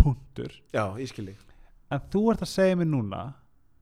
Puntur 0.00 0.54
já, 0.74 0.84
ég 1.00 1.10
skil 1.10 1.30
þig 1.30 1.48
En 1.94 2.04
þú 2.12 2.22
ert 2.32 2.44
að 2.44 2.52
segja 2.54 2.78
mér 2.80 2.90
núna 2.90 3.24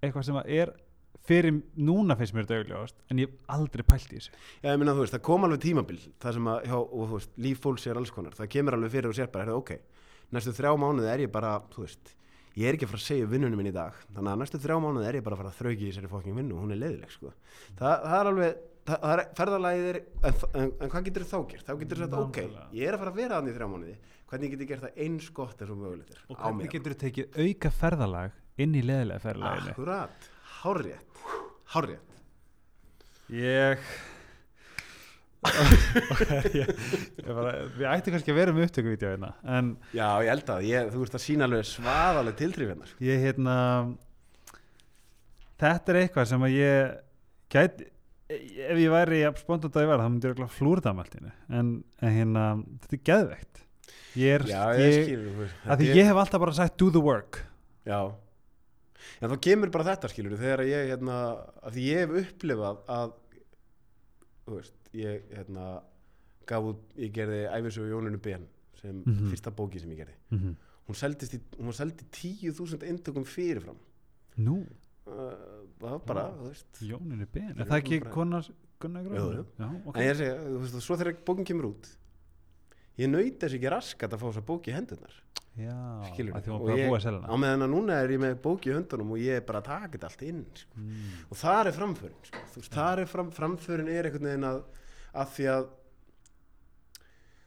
Eitthvað 0.02 0.28
sem 0.28 0.40
að 0.42 0.54
er 0.60 0.74
Fyrir 1.22 1.60
núna 1.78 2.16
finnst 2.18 2.34
mér 2.34 2.48
þetta 2.48 2.62
augljóðast 2.62 3.04
En 3.12 3.20
ég 3.22 3.30
hef 3.30 3.52
aldrei 3.54 3.84
pælt 3.86 4.10
í 4.10 4.16
þessu. 4.18 4.32
Já, 4.58 4.72
ég 4.72 4.80
meina, 4.82 4.94
þú 4.96 5.04
veist, 5.04 5.14
það 5.14 5.22
kom 5.28 5.46
alveg 5.46 5.60
tímabil 5.62 5.98
það 6.18 6.34
sem 6.34 6.48
að, 6.50 6.64
já, 6.66 6.74
og 6.82 7.04
þú 7.04 7.18
veist, 7.20 7.30
líf 7.44 7.60
fólks 7.62 7.86
er 7.86 8.00
alls 8.00 8.10
konar. 8.10 8.34
Það 8.34 8.48
kemur 8.56 8.74
alveg 8.74 8.90
fyrir 8.96 9.12
og 9.12 9.14
sér 9.14 9.30
bara, 9.30 9.46
heyrðu, 9.46 9.60
ok? 9.60 10.02
Næstu 10.34 10.54
þrjá 10.56 10.72
mánuði 10.82 11.12
er 11.12 11.22
ég 11.22 11.30
bara, 11.30 11.52
þú 11.70 11.84
veist 11.84 12.10
ég 12.58 12.68
er 12.68 12.76
ekki 12.76 12.88
að 12.88 12.92
fara 12.92 13.02
að 13.02 13.06
segja 13.06 13.30
vinnunum 13.30 13.62
minn 13.62 13.70
í 13.70 13.74
dag. 13.76 13.96
Þannig 14.12 14.32
að 14.32 14.42
næstu 14.42 14.60
þrjá 14.62 14.76
mánuði 14.82 15.08
er 15.08 15.18
ég 15.18 15.24
bara 15.26 15.38
að 15.38 15.42
fara 15.42 15.52
að 15.52 15.58
þrauki 15.60 15.86
í 15.86 15.88
þessari 15.90 16.12
fokking 16.12 16.38
vinnu, 16.40 16.58
hún 16.60 16.74
er 16.74 16.80
leiðileg, 16.82 17.14
sko. 17.14 17.32
Það, 17.78 18.04
það 18.04 18.18
er 18.18 18.30
alveg, 18.32 18.62
það, 18.90 19.00
það 19.06 19.14
er, 19.14 19.24
ferðalagið 19.40 19.88
er 19.92 20.00
en, 20.02 20.38
en, 20.52 20.74
en 20.78 20.92
hvað 20.92 21.08
getur 21.08 21.26
þá 21.32 21.38
gert? 21.52 21.66
þá 21.66 21.74
getur 21.82 22.02
þetta, 22.04 22.26
ok, 22.26 22.40
ég 22.76 22.88
er 22.88 22.98
að 22.98 23.04
fara 23.04 23.14
að 23.14 23.22
vera 23.22 23.40
þannig 23.40 23.54
í 23.54 23.58
þrjá 23.58 23.72
mánuði. 23.72 23.96
Hvernig 24.32 24.52
getur 24.54 24.64
ég 24.64 24.70
gert 24.72 24.86
það 24.86 25.02
eins 25.04 25.32
gott 25.36 25.58
eins 25.60 25.72
og 25.72 25.80
mögulegt 25.82 26.14
er? 26.14 26.22
Og 26.28 26.38
hvernig 26.40 26.72
getur 26.72 26.94
þú 26.94 27.00
tekið 27.02 27.42
auka 27.42 27.72
ferðalag 27.76 28.38
Inn 28.60 28.74
í 28.76 28.82
leðilega 28.84 29.22
ferðalaginu? 29.22 29.72
Akkurat, 29.72 30.26
hárrétt. 30.60 31.20
Hárrétt. 31.72 32.18
Ég 33.32 33.86
ég, 35.42 36.68
ég 37.18 37.30
bara, 37.34 37.52
Við 37.74 37.86
ættum 37.90 38.14
kannski 38.14 38.30
að 38.30 38.38
vera 38.38 38.54
með 38.54 38.68
upptökuvídeó 38.68 39.08
hérna 39.14 39.30
En 39.42 39.72
Já, 39.90 40.06
ég 40.22 40.30
held 40.30 40.52
að, 40.54 40.66
ég, 40.68 40.90
þú 40.94 41.06
ert 41.06 41.16
að 41.18 41.24
sína 41.24 41.48
alveg 41.48 41.66
svaðaleg 41.66 42.36
tiltrif 42.38 42.70
hérna 42.70 42.86
sko. 42.90 43.02
ég 43.02 43.24
hérna 43.26 43.56
Þetta 45.62 45.92
er 45.94 46.00
eitthvað 46.02 46.30
sem 46.30 46.46
að 46.46 46.54
ég 46.58 46.94
gæti 47.52 47.88
ef 48.32 48.78
ég 48.80 48.88
væri 48.92 49.18
spontant 49.36 49.74
að 49.76 49.84
ég 49.84 49.90
var 49.90 50.00
þá 50.00 50.08
myndi 50.08 50.24
ég 50.28 50.32
örugglega 50.32 50.56
flúrða 50.56 50.92
um 50.94 51.00
allt 51.02 51.16
í 51.16 51.20
einu. 51.20 51.32
en, 51.52 51.72
en 52.00 52.14
hérna, 52.16 52.44
þetta 52.84 52.96
er 52.96 53.02
geðveikt 53.10 53.62
ég 54.22 54.36
er, 54.38 54.44
Já, 54.48 54.62
ég, 54.78 54.86
ég, 54.86 55.06
skilur 55.08 55.56
að 55.66 55.82
því 55.82 55.88
ég 55.98 56.08
hef 56.08 56.20
alltaf 56.22 56.44
bara 56.44 56.54
sagt 56.56 56.78
do 56.80 56.88
the 56.94 57.02
work 57.02 57.42
Já 57.88 57.98
En 59.22 59.30
þá 59.30 59.36
kemur 59.42 59.70
bara 59.74 59.86
þetta 59.90 60.10
skilur 60.10 60.38
þegar 60.38 60.62
ég 60.66 60.88
hérna, 60.92 61.18
að 61.62 61.76
því 61.76 61.84
ég 61.90 62.00
hef 62.06 62.16
upplifað 62.22 62.80
að 62.96 63.12
þú 64.46 64.56
veist, 64.56 64.74
ég 64.94 65.22
hérna 65.36 65.82
gaf 66.46 66.64
út, 66.72 66.80
ég 66.98 67.12
gerði 67.14 67.46
æfisögu 67.48 67.88
Jónunu 67.92 68.18
Ben 68.22 68.46
sem 68.80 69.02
Mhm. 69.06 69.30
fyrsta 69.30 69.50
bóki 69.54 69.78
sem 69.80 69.90
ég 69.90 69.96
gerði 70.02 70.14
mm 70.30 70.38
-hmm. 70.38 70.54
hún 70.88 70.94
seldist 70.94 71.34
í, 71.34 71.40
hún 71.60 71.72
seldi 71.72 72.04
10.000 72.10 72.82
eintökum 72.82 73.24
fyrirfram 73.24 73.76
Nú, 74.38 74.66
uh, 75.06 75.12
það 75.80 75.90
var 75.90 75.98
bara, 76.06 76.30
þú 76.32 76.48
veist 76.48 76.80
Jóninu 76.82 77.26
Ben 77.32 77.50
er 77.60 77.64
það 77.66 77.78
ekki 77.82 78.00
konar 78.10 78.48
Jú, 78.82 79.32
jú. 79.36 79.44
Já, 79.58 79.86
ok 79.86 79.96
En 79.96 80.02
ég 80.02 80.16
segja, 80.16 80.36
þú 80.42 80.58
veist, 80.58 80.80
svo 80.80 80.96
þegar 80.96 81.16
bókin 81.24 81.44
kemur 81.44 81.64
út 81.66 81.86
ég 82.98 83.08
naut 83.08 83.38
þess 83.38 83.54
ekki 83.54 83.70
raskat 83.70 84.12
að 84.12 84.18
fá 84.18 84.26
þessa 84.32 84.44
bók 84.44 84.66
í 84.68 84.72
hendurnar 84.74 85.12
Já, 85.56 86.00
Og 86.10 86.16
ég- 86.18 86.88
búið 86.88 86.96
að 86.96 87.02
selja 87.02 87.28
á 87.28 87.34
meðan 87.36 87.62
að 87.62 87.70
núna 87.70 87.92
er 88.02 88.08
ég 88.10 88.18
með 88.20 88.34
bók 88.42 88.66
í 88.66 88.72
höndunum 88.72 89.10
og 89.12 89.18
ég 89.18 89.36
er 89.36 89.40
bara 89.42 89.60
að 89.60 89.64
taka 89.64 89.98
þetta 89.98 90.04
allt 90.08 90.22
inn 90.22 90.46
sko. 90.54 90.72
mm. 90.76 91.12
og 91.30 91.36
það 91.36 91.66
er 91.66 91.72
framförin 91.72 92.22
sko. 92.24 92.38
Veist, 92.56 92.72
það 92.72 92.98
er 92.98 93.06
fram, 93.06 93.30
framförin 93.30 93.88
er 93.88 94.04
einhvern 94.04 94.24
veginn 94.24 94.44
að, 94.48 94.62
að 95.14 95.28
því 95.36 95.46
að 95.52 95.68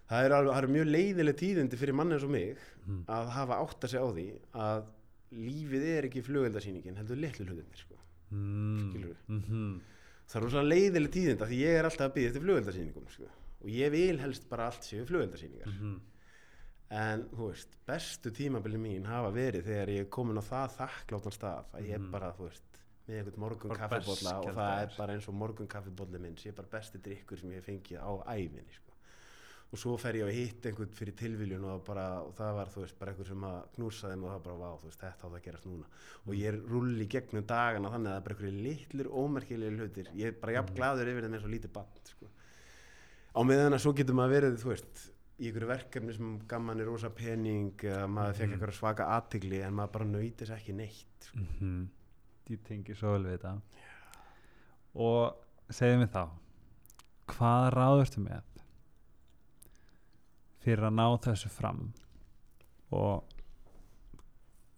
það 0.10 0.26
er, 0.28 0.36
það 0.36 0.60
er 0.62 0.68
mjög 0.76 0.90
leiðileg 0.94 1.38
tíðindi 1.40 1.80
fyrir 1.82 1.98
mann 1.98 2.14
eins 2.16 2.26
og 2.28 2.34
mig 2.36 2.58
Mm. 2.86 3.00
að 3.10 3.30
hafa 3.34 3.56
átt 3.64 3.82
að 3.82 3.90
segja 3.90 4.06
á 4.06 4.10
því 4.14 4.24
að 4.54 4.84
lífið 5.34 5.86
er 5.90 6.06
ekki 6.06 6.22
flugveldasýningin 6.22 6.98
heldur 7.00 7.18
litlu 7.18 7.46
hlutinir 7.48 7.80
sko. 7.80 7.96
Mm. 8.30 8.92
Skilurðu? 8.92 9.16
Mhm. 9.28 9.80
það 10.30 10.36
er 10.38 10.44
rosa 10.46 10.62
leiðileg 10.62 11.10
tíðindi 11.16 11.42
af 11.42 11.50
því 11.50 11.58
ég 11.66 11.80
er 11.80 11.84
alltaf 11.90 12.06
að 12.06 12.14
byggja 12.14 12.30
eftir 12.30 12.44
flugveldasýningum 12.46 13.08
sko. 13.10 13.24
og 13.64 13.68
ég 13.74 13.90
vil 13.92 14.20
helst 14.20 14.48
bara 14.50 14.68
allt 14.70 14.82
séu 14.86 15.04
flugveldasýningar 15.10 15.66
Mhm. 15.66 16.00
en 16.92 17.24
þú 17.34 17.50
veist, 17.50 17.68
bestu 17.88 18.30
tímabili 18.30 18.78
mín 18.78 19.06
hafa 19.06 19.32
verið 19.34 19.64
þegar 19.66 19.88
ég 19.90 20.00
er 20.02 20.06
komin 20.06 20.38
á 20.38 20.44
það 20.46 20.78
þakkláttan 20.78 21.34
stað 21.34 21.66
að 21.74 21.82
ég 21.88 21.94
er 21.96 22.00
Mhm. 22.00 22.12
bara, 22.12 22.32
þú 22.38 22.50
veist 22.50 22.75
með 23.08 23.20
einhvern 23.20 23.40
morgun 23.44 23.76
kaffibólla 23.78 24.40
og 24.42 24.50
það 24.56 24.82
er 24.82 24.96
bara 24.98 25.14
eins 25.14 25.28
og 25.30 25.36
morgun 25.38 25.68
kaffibólli 25.70 26.20
minn 26.20 26.36
sé 26.42 26.52
bara 26.58 26.68
besti 26.72 26.98
drikkur 27.06 27.38
sem 27.38 27.52
ég 27.52 27.62
hef 27.62 27.66
fengið 27.70 28.02
á 28.02 28.12
ævinni 28.34 28.74
sko. 28.74 28.92
og 29.74 29.80
svo 29.82 29.96
fer 30.00 30.14
ég 30.16 30.24
að 30.30 30.36
hitta 30.38 30.70
einhvern 30.70 30.92
fyrir 30.96 31.16
tilviljun 31.20 31.64
og, 31.68 31.84
bara, 31.86 32.22
og 32.24 32.34
það 32.38 32.52
var 32.56 32.70
þú 32.72 32.82
veist 32.84 33.00
bara 33.00 33.12
einhver 33.12 33.28
sem 33.28 33.42
að 33.44 33.58
knúsaði 33.76 34.16
mig 34.22 34.30
og 34.30 34.36
það 34.36 34.44
bara 34.46 34.58
vá, 34.62 34.70
þú 34.80 34.86
veist, 34.90 35.00
þetta 35.02 35.26
á 35.26 35.28
það 35.28 35.36
að 35.40 35.46
gerast 35.48 35.66
núna 35.66 35.88
og 36.26 36.34
ég 36.38 36.48
er 36.52 36.60
rulli 36.72 37.08
gegnum 37.12 37.46
dagana 37.50 37.92
þannig 37.92 38.10
að 38.10 38.14
það 38.14 38.22
er 38.22 38.26
bara 38.28 38.36
einhverju 38.36 38.64
litlir 38.68 39.10
ómerkilegir 39.24 39.80
hlutir 39.82 40.10
ég 40.16 40.28
er 40.32 40.38
bara 40.42 40.54
jafn 40.58 40.70
Mhm. 40.72 40.78
glaður 40.80 41.12
yfir 41.12 41.26
þeim 41.28 41.34
eins 41.36 41.44
og 41.50 41.54
lítið 41.56 41.74
bann 41.74 42.06
sko. 42.06 42.30
á 43.36 43.40
meðan 43.44 43.74
að 43.76 43.82
svo 43.84 43.94
getur 43.94 44.16
maður 44.16 44.34
verið 44.38 44.58
þú 44.64 44.70
veist, 44.72 45.12
í 45.42 45.50
einhverju 45.50 45.68
verkefni 45.68 46.14
sem 46.16 46.40
gamman 46.48 46.80
er 46.80 46.86
rosa 46.86 47.10
pening 47.10 47.74
maður 48.08 48.34
fekk 48.40 48.48
Mhm. 48.48 48.54
einhverja 48.56 48.80
svaka 48.80 49.04
aðtigli 49.18 49.62
en 49.66 49.74
maður 49.74 49.92
bara 49.92 50.06
nöytir 50.06 50.48
þess 50.48 50.56
ekki 50.62 50.74
neitt 50.74 51.20
sko. 51.20 51.38
Mhm. 51.38 51.88
Ég 52.50 52.62
tengi 52.66 52.96
svo 52.96 53.16
vel 53.16 53.26
við 53.26 53.38
þetta. 53.38 53.54
Og 54.96 55.74
segðu 55.74 56.02
mér 56.04 56.12
þá 56.14 56.24
hvað 57.32 57.70
ráðurstu 57.74 58.22
með 58.22 58.52
fyrir 60.66 60.88
að 60.88 60.98
ná 60.98 61.06
þessu 61.26 61.50
fram? 61.50 61.82
Og 62.94 63.24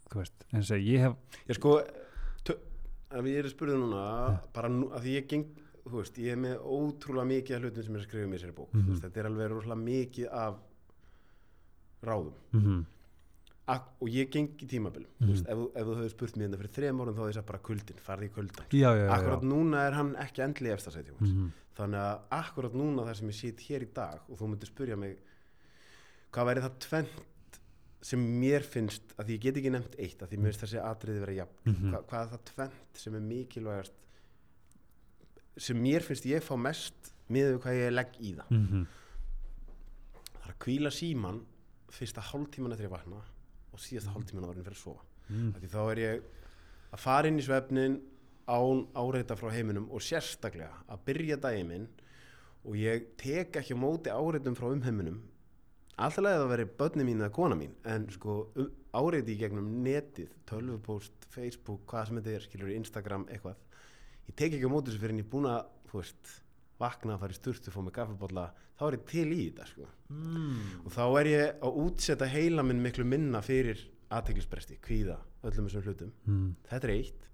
þú 0.08 0.22
veist, 0.22 0.48
eins 0.56 0.72
og 0.72 0.84
ég 0.84 1.04
hef 1.04 1.40
ég 1.50 1.60
sko 1.60 1.78
ef 3.08 3.28
ég 3.28 3.40
er 3.40 3.48
að 3.48 3.54
spurða 3.54 3.80
núna 3.80 4.04
bara 4.56 4.70
nú, 4.72 4.90
að 4.96 5.10
ég 5.12 5.28
geng 5.32 5.48
þú 5.88 6.02
veist, 6.02 6.18
ég 6.20 6.36
er 6.36 6.40
með 6.42 6.64
ótrúlega 6.64 7.30
mikið 7.30 7.56
af 7.56 7.64
hlutum 7.64 7.86
sem 7.86 7.96
er 7.96 8.02
að 8.02 8.08
skrifa 8.08 8.28
í 8.28 8.32
þessari 8.34 8.56
bók. 8.58 8.72
Þú 8.74 8.86
veist, 8.90 9.04
þetta 9.06 9.22
er 9.22 9.30
alveg 9.30 9.52
rosalega 9.54 9.84
mikið 9.84 10.32
af 10.36 10.58
ráðum. 12.04 12.34
Mm 12.52 12.62
-hmm. 12.66 12.82
Ak 13.68 13.90
og 14.00 14.08
ég 14.08 14.30
geng 14.32 14.48
í 14.64 14.68
tímabil 14.68 15.04
Mhm. 15.06 15.28
mm. 15.28 15.28
veist, 15.34 15.48
ef, 15.48 15.58
ef 15.76 15.86
þú 15.88 15.96
hefur 15.98 16.10
spurt 16.10 16.36
mér 16.38 16.48
þetta 16.50 16.58
fyrir 16.62 16.76
þrejum 16.78 17.02
árum 17.02 17.16
þá 17.18 17.24
ég 17.28 17.34
sagt 17.34 17.48
bara 17.48 17.60
kuldin, 17.60 17.98
farði 18.00 18.26
í 18.30 18.34
kuldan 18.34 18.66
já, 18.72 18.90
já, 18.96 19.06
já, 19.06 19.10
akkurat 19.18 19.42
núna 19.44 19.88
er 19.88 19.94
hann 19.94 20.16
ekki 20.16 20.42
endli 20.46 20.78
setja 20.80 21.14
Mm 21.20 21.52
þannig 21.78 22.00
að 22.02 22.22
akkurat 22.32 22.74
núna 22.74 23.04
þar 23.06 23.16
sem 23.16 23.28
ég 23.30 23.36
sit 23.38 23.60
hér 23.70 23.82
í 23.86 23.94
dag 23.94 24.20
og 24.30 24.38
þú 24.40 24.48
myndir 24.50 24.66
spurja 24.72 24.96
mig 24.98 25.18
hvað 26.34 26.46
væri 26.50 26.62
það 26.66 26.80
tvent 26.80 27.60
sem 28.02 28.20
mér 28.42 28.64
finnst, 28.64 29.04
að 29.20 29.30
ég 29.30 29.40
get 29.42 29.58
ekki 29.58 29.70
nefnt 29.72 29.96
eitt 30.00 30.22
að 30.22 30.30
því 30.32 30.38
mér 30.40 30.50
finnst 30.54 30.64
þessi 30.64 30.82
atriði 30.82 31.20
vera 31.20 31.34
jafn 31.38 31.70
Mhm. 31.70 31.92
Hva, 31.92 32.02
hvað 32.08 32.22
er 32.24 32.32
það 32.34 32.44
tvent 32.56 32.98
sem 32.98 33.16
er 33.16 33.20
mikilvægast 33.22 33.94
sem 35.58 35.78
mér 35.82 36.02
finnst 36.02 36.26
ég 36.26 36.42
fá 36.42 36.56
mest 36.58 37.14
miður 37.30 37.60
hvað 37.62 37.74
ég 37.82 37.92
legg 37.94 38.12
í 38.22 38.34
það 38.38 38.50
-hmm. 38.50 38.86
það 40.34 40.46
er 40.48 40.52
að 40.54 40.60
kvíla 40.66 40.90
síman 40.92 41.42
fyrsta 41.92 42.22
hálftíman 42.22 42.72
eftir 42.72 42.86
ég 42.88 42.92
vakna 42.92 43.22
og 43.78 43.84
síðasta 43.84 44.14
hálftíman 44.16 44.50
árin 44.50 44.66
fyrir 44.66 44.78
að 44.78 44.82
sofa. 44.82 45.06
Mm. 45.30 45.54
Þá 45.70 45.82
er 45.84 46.02
ég 46.02 46.28
að 46.96 47.04
fara 47.04 47.30
inn 47.30 47.38
í 47.38 47.46
svefnin 47.46 48.00
án 48.48 48.86
áreita 48.96 49.38
frá 49.38 49.52
heiminum 49.52 49.90
og 49.92 50.04
sérstaklega 50.04 50.72
að 50.88 51.04
byrja 51.10 51.38
daginn 51.44 51.72
minn 51.72 51.88
og 52.64 52.78
ég 52.80 53.12
tek 53.20 53.60
ekki 53.62 53.76
á 53.76 53.80
móti 53.80 54.12
áreitum 54.12 54.56
frá 54.58 54.70
umheiminum. 54.72 55.20
Alltaf 55.98 56.26
að 56.26 56.42
það 56.42 56.52
veri 56.54 56.68
börni 56.80 57.06
mín 57.08 57.22
eða 57.24 57.34
kona 57.36 57.58
mín 57.60 57.74
en 57.90 58.08
sko 58.14 58.40
um, 58.56 58.68
áreiti 58.98 59.34
í 59.34 59.40
gegnum 59.40 59.70
netið, 59.86 60.34
tölvupóst, 60.50 61.28
Facebook 61.34 61.86
hvað 61.90 62.10
sem 62.10 62.20
þetta 62.20 62.36
er, 62.36 62.46
skilur 62.46 62.74
Instagram, 62.76 63.26
eitthvað. 63.34 63.58
Ég 64.28 64.38
tek 64.38 64.54
ekki 64.58 64.70
á 64.70 64.72
móti 64.72 64.92
þessu 64.92 65.02
fyrir 65.04 65.16
en 65.16 65.22
ég 65.22 65.28
er 65.28 65.32
búin 65.32 65.50
að 65.50 65.72
þú 65.90 66.02
veist, 66.02 66.34
vakna 66.80 67.16
að 67.16 67.20
fara 67.20 67.34
í 67.34 67.38
sturtu 67.40 67.72
fá 67.74 67.82
mig 67.84 67.94
gaffabólla, 67.94 68.52
þá 68.78 68.84
er 68.88 68.98
ég 68.98 69.06
til 69.10 69.28
í 69.34 69.50
þetta 69.52 69.66
sko 69.68 69.88
Mm. 70.10 70.86
og 70.86 70.92
þá 70.94 71.20
er 71.20 71.26
ég 71.26 71.60
að 71.62 71.78
útsetta 71.84 72.28
heila 72.32 72.64
minn 72.64 72.82
miklu 72.82 73.04
minna 73.06 73.42
fyrir 73.42 73.80
aðteglisbresti, 74.12 74.78
kvíða, 74.80 75.18
öllum 75.44 75.68
þessum 75.68 75.84
hlutum 75.84 76.12
Mm. 76.28 76.56
þetta 76.70 76.84
er 76.88 76.94
eitt 76.96 77.28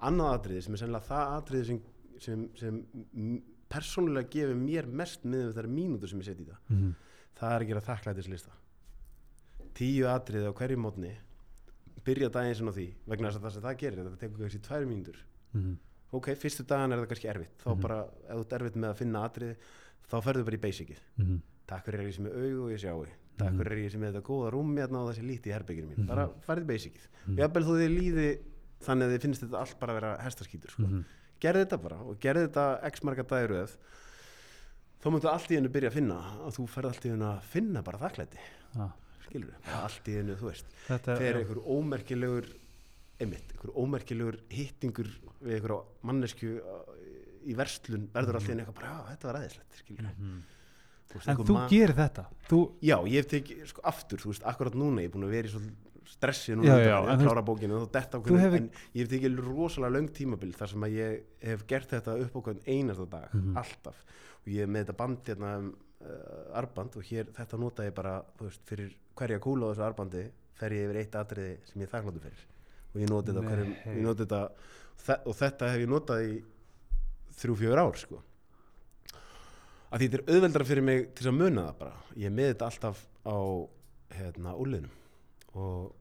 annað 0.00 0.34
atriði 0.38 0.62
sem 0.62 0.74
er 0.74 0.78
sennilega 0.78 1.08
það 1.08 1.36
atriði 1.38 1.64
sem, 1.66 1.80
sem, 2.18 2.48
sem 2.56 3.42
persónulega 3.68 4.28
gefur 4.30 4.54
mér 4.56 4.86
mest 4.86 5.24
með 5.24 5.48
þessari 5.52 5.68
mínútur 5.68 6.08
sem 6.08 6.20
ég 6.20 6.24
seti 6.24 6.42
í 6.42 6.46
það 6.46 6.58
Mm. 6.70 6.94
það 7.38 7.52
er 7.54 7.60
að 7.64 7.68
gera 7.68 7.80
þakklætislista 7.88 8.50
tíu 9.78 10.06
atriði 10.10 10.48
á 10.50 10.52
hverju 10.58 10.76
mótni 10.80 11.14
byrja 12.04 12.30
daginn 12.32 12.54
sinna 12.56 12.72
á 12.72 12.76
því 12.78 12.86
vegna 13.06 13.28
þess 13.30 13.38
að 13.38 13.44
það 13.46 13.52
sem 13.56 13.62
það 13.62 13.78
gerir 13.82 13.98
þetta 14.04 14.20
tekur 14.22 14.38
kannski 14.44 14.62
tvær 14.68 14.86
mínútur 14.88 15.18
Mm. 15.54 15.78
Ok, 16.12 16.30
fyrstu 16.40 16.64
dagan 16.66 16.92
er 16.92 16.98
það 17.02 17.08
kannski 17.12 17.28
erfitt 17.28 17.58
þá 17.64 17.70
Mhm. 17.74 17.80
bara, 17.80 17.98
ef 18.28 18.36
þú 18.36 18.40
ert 18.40 18.52
erfitt 18.60 18.76
með 18.76 18.90
að 18.90 18.96
finna 18.96 19.24
atriði 19.28 19.56
þá 20.10 20.22
ferðu 20.24 20.44
bara 20.44 20.56
í 20.56 20.60
basicið 20.60 20.98
Mm. 21.18 21.40
takk 21.66 21.84
fyrir 21.84 22.00
ég 22.08 22.14
sem 22.14 22.26
er 22.26 22.32
augu 22.32 22.64
og 22.64 22.70
ég 22.72 22.80
sjái 22.80 23.08
takk 23.38 23.52
Mhm. 23.52 23.58
fyrir 23.62 23.84
ég 23.84 23.90
sem 23.92 24.02
er 24.02 24.12
þetta 24.12 24.22
góða 24.22 24.50
rúmi 24.52 24.78
hérna 24.80 24.98
og 25.04 25.14
þessi 25.14 25.22
líti 25.26 25.46
í 25.50 25.52
herbygginu 25.52 25.88
mín, 25.88 25.98
Mhm. 25.98 26.06
bara 26.06 26.28
farið 26.46 26.64
basicið 26.66 27.06
Mhm. 27.26 27.32
og 27.32 27.38
jafnvel 27.38 27.64
þú 27.64 27.74
þið 27.78 27.98
líði 27.98 28.38
þannig 28.80 29.02
að 29.04 29.12
þið 29.14 29.20
finnst 29.22 29.42
þetta 29.42 29.58
allt 29.60 29.78
bara 29.80 29.92
að 29.92 30.00
vera 30.00 30.18
hestaskítur 30.22 30.70
sko. 30.70 30.82
Mm. 30.82 31.04
gerði 31.40 31.64
þetta 31.66 31.82
bara 31.82 31.96
og 31.96 32.18
gerði 32.20 32.48
þetta 32.48 32.84
x 32.84 33.00
marga 33.04 33.22
dagir 33.24 33.68
þá 35.02 35.10
myndu 35.12 35.28
allt 35.30 35.50
í 35.50 35.54
hennu 35.54 35.68
byrja 35.68 35.90
að 35.90 35.92
finna 35.98 36.18
að 36.46 36.56
þú 36.56 36.68
ferð 36.68 36.88
allt 36.90 37.04
í 37.06 37.10
hennu 37.12 37.28
að 37.38 37.42
finna 37.42 37.82
bara 37.82 37.98
þakklæti 37.98 38.38
Ah. 38.78 38.92
skilur 39.28 39.50
við, 39.52 39.54
allt 39.84 40.04
í 40.08 40.12
hennu, 40.18 40.36
þú 40.36 40.46
veist 40.50 40.64
Þetta 40.88 41.18
já. 41.20 41.36
einhver 41.36 41.62
ómerkilegur 41.64 42.48
einmitt, 43.20 43.50
einhver 43.54 43.72
ómerkilegur 43.74 44.38
hittingur 44.52 45.08
við 45.42 45.56
einhver 45.58 45.74
mannesku 46.06 46.52
uh, 46.60 46.84
í 47.48 47.54
verslun, 47.58 48.08
verður 48.14 48.38
allt 48.38 48.48
í 48.48 48.52
hennu 48.52 48.64
eitthvað 48.64 48.80
bara, 48.80 48.92
já, 48.94 49.10
þetta 49.12 49.28
var 49.30 49.38
aðeinslegt. 49.40 49.82
Þú 51.08 51.16
veist, 51.16 51.28
En 51.28 51.32
einhver 51.32 51.48
þú 51.48 51.54
gerir 51.72 51.94
þetta 51.96 52.24
þú, 52.50 52.58
Já, 52.84 52.96
ég 53.08 53.14
hef 53.22 53.28
tekið, 53.32 53.60
sko, 53.70 53.84
aftur, 53.88 54.20
þú 54.20 54.32
veist, 54.34 54.42
akkurat 54.50 54.74
núna, 54.76 55.00
ég 55.04 55.08
er 55.08 55.14
búin 55.14 55.24
að 55.28 55.36
vera 55.38 55.48
í 55.48 55.52
svo 55.54 55.62
stressi 56.08 56.56
núna, 56.56 56.68
Já, 56.68 56.88
já, 56.88 56.96
en 56.98 57.08
að 57.14 57.22
þú- 57.22 57.26
klára 57.28 57.42
bókinu 57.48 57.78
hefur- 58.42 58.56
en 58.58 58.70
ég 58.94 59.00
hef 59.02 59.08
tekið 59.14 59.38
rosalega 59.46 59.94
löng 59.96 60.10
tímabil 60.18 60.52
þar 60.56 60.68
sem 60.74 60.84
að 60.84 60.94
ég 60.98 61.22
hef 61.48 61.66
gert 61.66 61.88
þetta 61.96 62.16
upp 62.26 62.32
hvern 62.44 62.60
einasta 62.66 63.06
dag, 63.10 63.28
Mhm. 63.34 63.56
alltaf, 63.56 63.96
og 64.42 64.46
ég 64.52 64.60
hef 64.64 64.68
með 64.68 64.84
þetta 64.84 64.96
band 64.96 65.24
hérna 65.24 65.56
um 65.58 65.74
uh, 65.98 66.58
arband 66.60 66.96
og 66.96 67.02
hér, 67.02 67.24
þetta 67.34 67.58
nota 67.58 67.82
ég 67.88 67.94
bara, 67.94 68.22
þú 68.38 68.44
veist, 68.46 68.60
fyrir 68.68 68.92
hverja 69.16 69.38
kúla 69.40 69.66
á 69.66 69.74
þessu 69.74 69.84
arbandi, 69.88 70.30
fer 70.54 70.70
ég 70.70 70.84
yfir 70.88 71.00
eitt 71.00 71.16
atriði 71.18 71.56
sem 71.66 71.82
ég 71.82 71.88
þakkláttur 71.90 72.20
fyrir, 72.22 72.44
og 72.94 73.00
ég 73.02 73.10
noti 73.10 73.32
þetta, 73.32 73.44
hverjum, 73.48 73.74
ég 73.96 74.02
noti 74.06 74.24
þetta, 74.24 74.40
þe- 75.06 75.20
og 75.26 75.36
þetta 75.42 75.70
hef 75.72 75.82
ég 75.84 75.90
notað 75.92 76.24
í 76.28 76.32
þrjú, 77.38 77.56
fjögur 77.62 77.82
ár, 77.84 77.98
sko. 78.00 78.22
Að 79.88 80.02
því 80.02 80.08
þetta 80.08 80.18
er 80.18 80.34
auðveldra 80.34 80.66
fyrir 80.68 80.84
mig 80.84 81.06
til 81.16 81.28
að 81.30 81.36
muna 81.38 81.62
það 81.70 81.78
bara. 81.80 81.94
Ég 82.20 82.28
er 82.28 82.34
með 82.36 82.50
þetta 82.52 82.66
alltaf 82.68 82.98
á 83.24 83.36
hérna 84.18 84.56
úrliðnum 84.58 84.92
og 85.58 85.94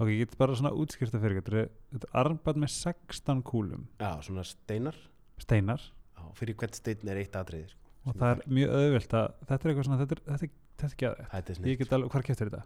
Ok, 0.00 0.08
ég 0.08 0.22
get 0.22 0.36
bara 0.40 0.54
svona 0.56 0.70
útskýrta 0.72 1.18
fyrir 1.20 1.42
Þetta 1.42 1.58
er, 1.60 1.66
þetta 1.92 2.06
er 2.08 2.18
armband 2.22 2.56
með 2.62 2.70
16 2.72 3.42
kúlum. 3.44 3.82
Já, 4.00 4.14
svona 4.24 4.44
steinar. 4.48 4.96
Steinar. 5.44 5.82
Já, 6.16 6.22
fyrir 6.38 6.56
hvert 6.56 6.78
stein 6.78 7.10
er 7.12 7.20
eitt 7.20 7.36
atriði 7.36 7.68
sko, 7.68 7.90
Og 8.08 8.16
það 8.16 8.30
er 8.32 8.40
mjög 8.56 8.72
auðvelt 8.78 9.16
að 9.20 9.26
Þetta 9.50 9.58
er 9.60 9.70
eitthvað 9.74 9.86
svona 9.90 9.98
Þetta 10.00 10.16
er, 10.16 10.22
þetta 10.30 10.46
er, 10.48 10.54
þetta 10.80 10.88
er 10.88 10.96
geðið 11.02 11.28
þetta 11.34 11.52
er 11.52 11.68
Ég 11.68 11.78
get 11.82 11.92
alveg, 11.98 12.10
hvar 12.14 12.24
keftir 12.30 12.48
þetta? 12.48 12.62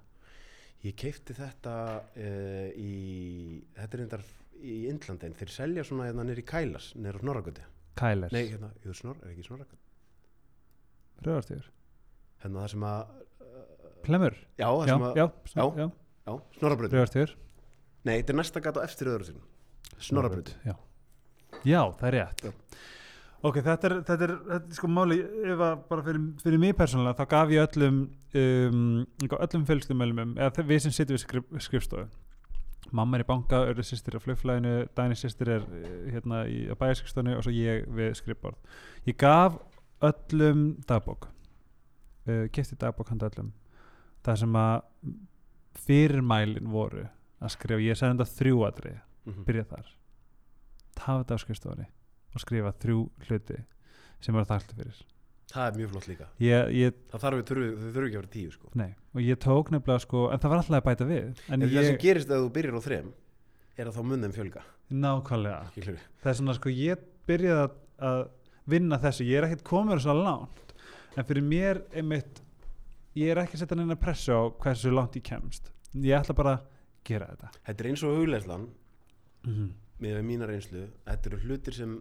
Ég 0.84 0.96
keipti 1.00 1.36
þetta 1.36 1.74
uh, 2.00 2.68
í 2.76 2.94
þetta 3.76 3.90
er 3.96 4.02
reyndar 4.02 4.24
í 4.64 4.76
Indlandin 4.90 5.36
þeir 5.38 5.52
selja 5.52 5.84
svona 5.86 6.08
hérna 6.08 6.26
nýri 6.28 6.44
Kælas 6.46 6.92
nýri 6.96 7.20
á 7.20 7.22
Snorragöti 7.24 7.64
Kælers 7.98 8.34
nei, 8.34 8.44
hérna, 8.50 8.70
jú, 8.84 8.94
Snorr, 8.96 9.20
er 9.24 9.32
ekki 9.34 9.46
Snorragöti 9.48 9.80
Rauðarstjör 11.24 11.68
hérna 12.44 12.64
það 12.64 12.72
sem 12.74 12.88
að 12.90 13.14
Klemur 14.04 14.34
já, 14.60 14.68
það 14.68 14.88
Já, 14.88 14.94
sem 14.94 15.06
að 15.08 15.20
já, 15.20 15.26
já. 15.54 15.66
já. 15.84 15.86
já 16.28 16.32
Snorrabröð 16.58 16.96
Rauðarstjör 16.96 17.36
nei, 18.04 18.16
þetta 18.18 18.34
er 18.34 18.40
næsta 18.40 18.64
gata 18.64 18.84
eftir 18.84 19.12
sinum 19.28 19.44
Snorrabröð 20.04 20.50
Já. 20.64 20.74
Já, 21.64 21.80
það 21.96 22.08
er 22.08 22.14
rétt. 22.18 22.42
Já. 22.44 22.52
Ok, 23.44 23.58
þetta 23.60 23.88
er, 23.90 23.94
þetta 24.08 24.24
er, 24.24 24.30
þetta 24.48 24.70
er 24.72 24.76
sko 24.78 24.88
máli 24.88 25.18
ef 25.20 25.62
að 25.66 25.72
bara 25.90 26.02
fyrir, 26.06 26.20
fyrir 26.40 26.60
mig 26.62 26.76
persónulega 26.78 27.18
þá 27.18 27.26
gaf 27.34 27.50
ég 27.52 27.66
öllum 27.66 27.96
um, 28.40 28.76
öllum 29.36 29.66
fjölskyldumælumum 29.68 30.30
eða 30.40 30.64
við 30.64 30.78
sem 30.86 30.94
sitjum 30.96 31.18
við 31.18 31.22
skrif, 31.26 31.50
skrifstofu. 31.66 32.06
Mamma 32.94 33.18
er 33.18 33.24
í 33.24 33.26
banka, 33.28 33.58
Örður 33.68 33.84
sýstir 33.88 34.16
á 34.16 34.20
flugflæðinu 34.22 34.72
Dæni 34.96 35.16
sýstir 35.18 35.50
er 35.56 35.66
eh, 35.76 35.92
hérna 36.14 36.42
í 36.48 36.62
á 36.68 36.74
bæjarskristónu 36.78 37.34
og 37.36 37.44
svo 37.44 37.52
ég 37.52 37.84
við 37.96 38.12
skrifborð. 38.20 38.56
Ég 39.08 39.16
gaf 39.20 39.56
öllum 40.04 40.62
dagbók. 40.88 41.26
Uh, 42.24 42.46
kefti 42.54 42.78
dagbók 42.80 43.10
handa 43.12 43.28
öllum. 43.32 43.50
Það 44.24 44.40
sem 44.44 44.56
að 44.60 44.76
fyrirmælin 45.84 46.70
voru 46.72 47.04
að 47.44 47.52
skrifa, 47.56 47.82
ég 47.82 47.98
sagði 47.98 48.22
þetta 48.22 48.38
þrjú 48.38 48.64
atrið 48.70 48.96
Mhm. 49.24 49.44
byrja 49.48 49.64
þar. 49.74 49.92
Tafa 50.94 51.18
þetta 51.24 51.36
á 51.36 51.44
skrifstofunni 51.44 51.86
og 52.34 52.42
skrifa 52.42 52.72
þrjú 52.82 53.00
hluti 53.28 53.58
sem 54.24 54.36
er 54.36 54.48
þakktu 54.48 54.78
fyrir. 54.78 55.02
Það 55.54 55.66
er 55.66 55.76
mjög 55.78 55.90
flott 55.92 56.06
líka. 56.10 56.28
Ég, 56.42 56.70
ég, 56.74 56.94
það 57.12 57.24
þarf 57.24 57.40
þau 57.40 57.48
þurfi 57.50 58.06
ekki 58.06 58.16
að 58.16 58.20
vera 58.20 58.30
tíu 58.32 58.52
sko. 58.54 58.70
nei, 58.74 58.94
og 59.14 59.20
ég 59.22 59.40
tók 59.44 59.70
nefnilega 59.70 60.02
sko, 60.02 60.22
en 60.32 60.40
það 60.42 60.52
var 60.52 60.62
alltaf 60.62 60.78
að 60.78 60.86
bæta 60.88 61.08
við 61.10 61.42
en 61.46 61.54
en 61.54 61.66
það 61.66 61.74
sem 61.74 61.92
ég, 61.92 62.00
gerist 62.02 62.32
ef 62.32 62.40
þú 62.42 62.48
byrjar 62.56 62.78
á 62.80 62.82
þrem 62.86 63.12
er 63.76 63.90
að 63.90 63.98
þá 63.98 64.02
mun 64.08 64.24
þeim 64.24 64.34
fjölga. 64.34 64.62
Nákvæmlega. 65.04 65.60
Það 66.22 66.32
er 66.32 66.38
svona 66.40 66.56
sko, 66.58 66.72
ég 66.74 67.04
byrjaði 67.28 67.66
að, 67.66 67.76
að 68.08 68.22
vinna 68.74 68.98
þessu, 69.02 69.28
ég 69.28 69.38
er 69.38 69.48
ekkert 69.48 69.66
komið 69.68 70.02
svo 70.04 70.16
langt, 70.18 70.74
en 71.14 71.28
fyrir 71.28 71.46
mér 71.46 71.82
einmitt, 71.94 72.42
ég 73.18 73.34
er 73.34 73.42
ekki 73.44 73.58
að 73.58 73.64
setja 73.64 73.78
neina 73.78 73.98
pressu 74.00 74.34
á 74.34 74.42
hversu 74.62 74.94
langt 74.94 75.18
ég 75.18 75.26
kemst. 75.26 75.70
Ég 75.94 76.18
ætla 76.18 76.34
bara 76.34 76.56
að 76.56 76.66
gera 77.06 77.30
þetta. 77.30 77.52
Þetta 77.68 77.84
er 77.84 77.90
eins 77.90 78.02
og 78.02 78.18
hugleislan 78.18 78.66
mm 79.44 79.52
-hmm. 79.52 79.70
með 80.02 80.22
mína 80.26 80.48
reynslu. 80.50 80.88
Þetta 81.06 81.30
eru 81.30 81.42
hlutir 81.44 81.74
sem 81.74 81.98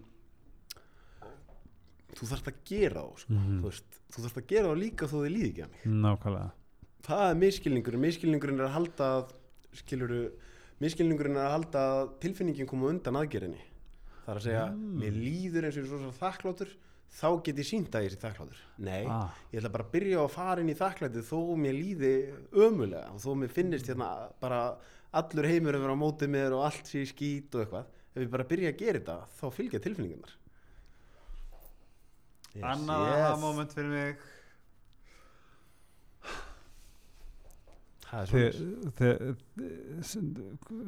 þú 2.13 2.29
þarfst 2.31 2.49
að 2.51 2.59
gera 2.65 3.01
þá 3.03 3.19
sko. 3.23 3.33
Mhm. 3.33 3.59
þú, 3.61 3.69
veist, 3.69 3.99
þú 4.13 4.23
þarfst 4.23 4.41
að 4.41 4.47
gera 4.53 4.67
þá 4.73 4.77
líka 4.83 5.07
þó 5.11 5.17
þið 5.23 5.33
líði 5.35 5.49
ekki 5.51 5.63
að 5.65 5.71
mig 5.73 5.85
nákvæmlega. 6.03 6.51
Það 7.03 7.23
er 7.29 7.35
miskilningurinn, 7.43 8.01
miskilningurinn 8.07 8.59
er 8.59 8.67
að 8.69 8.75
halda 8.77 9.07
skiluru 9.73 10.21
miskilningurinn 10.83 11.37
er 11.37 11.45
að 11.47 11.53
halda 11.57 11.83
tilfinningin 12.23 12.67
koma 12.69 12.89
undan 12.91 13.15
aðgerinni 13.19 13.61
það 14.23 14.31
er 14.33 14.39
að 14.39 14.45
segja, 14.47 14.65
Mm. 14.71 14.99
mér 14.99 15.13
líður 15.19 15.65
eins 15.67 15.77
og 15.77 15.83
ég 15.83 15.85
er 15.85 15.91
svo 15.91 15.99
svo 15.99 16.13
þakkláttur 16.19 16.69
þá 17.13 17.43
get 17.43 17.55
ég 17.57 17.67
sínt 17.67 17.91
að 17.93 18.03
ég 18.07 18.11
sé 18.13 18.17
þakkláttur. 18.17 18.59
Nei, 18.79 19.05
ah, 19.05 19.29
ég 19.51 19.59
ætla 19.61 19.71
bara 19.71 19.83
að 19.83 19.91
byrja 19.91 20.17
að 20.23 20.31
fara 20.31 20.61
inn 20.61 20.69
í 20.69 20.77
þakklætið 20.79 21.27
þó 21.27 21.57
mér 21.57 21.75
líði 21.77 22.13
ömulega 22.53 23.11
og 23.13 23.19
þó 23.21 23.35
mér 23.37 23.49
finnist 23.53 23.85
hérna 23.87 24.29
bara 24.41 24.77
allur 25.13 25.45
heimur 25.45 25.75
að 25.75 25.83
vera 25.83 25.93
á 25.93 26.03
mótið 26.03 26.29
mér 26.33 26.55
og 26.57 26.63
allt 26.65 26.85
sé 26.89 27.03
í 27.03 27.09
skít 27.11 27.53
og 27.53 27.65
eitthvað. 27.65 27.85
Ef 28.15 28.21
ég 28.23 28.29
bara 28.31 28.43
byrja 28.43 28.69
að 28.73 28.77
gera 28.77 28.99
þetta 28.99 29.17
þá 29.39 29.45
fylgja 29.53 29.79
tilfinningarnar 29.83 30.33
Yes, 32.53 32.63
annað 32.69 33.07
yes. 33.09 33.39
moment 33.41 33.71
fyrir 33.73 33.89
mig. 33.89 34.29
Það 38.13 38.19
er 38.21 38.29
þegar, 38.29 38.57
þegar, 38.99 39.37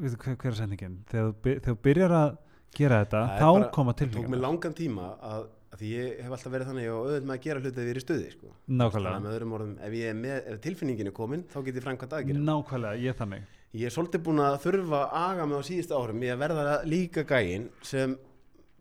veitu 0.04 0.18
hver, 0.22 0.36
er 0.52 0.58
sendingin? 0.60 0.98
Þegar, 1.10 1.32
þú 1.64 1.74
byrjar 1.82 2.14
að 2.14 2.36
gera 2.76 3.00
þetta 3.02 3.22
Það 3.22 3.34
er 3.34 3.42
þá 3.42 3.48
bara- 3.50 3.70
koma 3.74 3.92
tók 3.92 3.98
mér 3.98 4.12
tilfinningar 4.12 4.42
langan 4.44 4.76
tíma 4.78 5.08
að, 5.18 5.48
að 5.72 5.82
því 5.82 5.90
ég 5.90 6.22
hef 6.22 6.36
alltaf 6.36 6.54
verið 6.54 6.70
þannig 6.70 6.86
og 6.92 7.00
auðvitað 7.00 7.26
með 7.26 7.36
að 7.36 7.42
gera 7.48 7.60
hluti 7.64 7.80
ef 7.80 7.82
ég 7.82 7.90
er 7.90 8.00
í 8.00 8.04
stuði 8.04 8.30
sko. 8.36 8.52
nákvæmlega, 8.70 9.16
að 9.16 9.26
með 9.26 9.34
öðrum 9.34 9.56
orðum 9.58 9.74
ef, 9.80 9.92
ég 9.98 10.06
er 10.12 10.18
með, 10.22 10.38
ef 10.52 10.60
tilfinningin 10.68 11.10
er 11.10 11.16
komin 11.18 11.44
þá 11.50 11.58
get 11.66 11.74
ég 11.74 11.86
framkvæmt 11.88 12.16
aðgerð 12.20 12.46
nákvæmlega, 12.46 13.02
ég 13.02 13.18
þannig. 13.18 13.42
Ég 13.76 13.90
er 13.90 13.96
svolítið 13.96 14.22
búin 14.22 14.44
að 14.46 14.60
þurfa 14.62 15.00
að 15.02 15.16
aga 15.26 15.46
mig 15.50 15.58
á 15.58 15.62
síðustu 15.66 15.98
árum 15.98 16.22
ég 16.22 16.36
að 16.36 16.42
verða 16.46 16.76
líka 16.86 17.26
gæinn 17.26 17.66
sem 17.82 18.14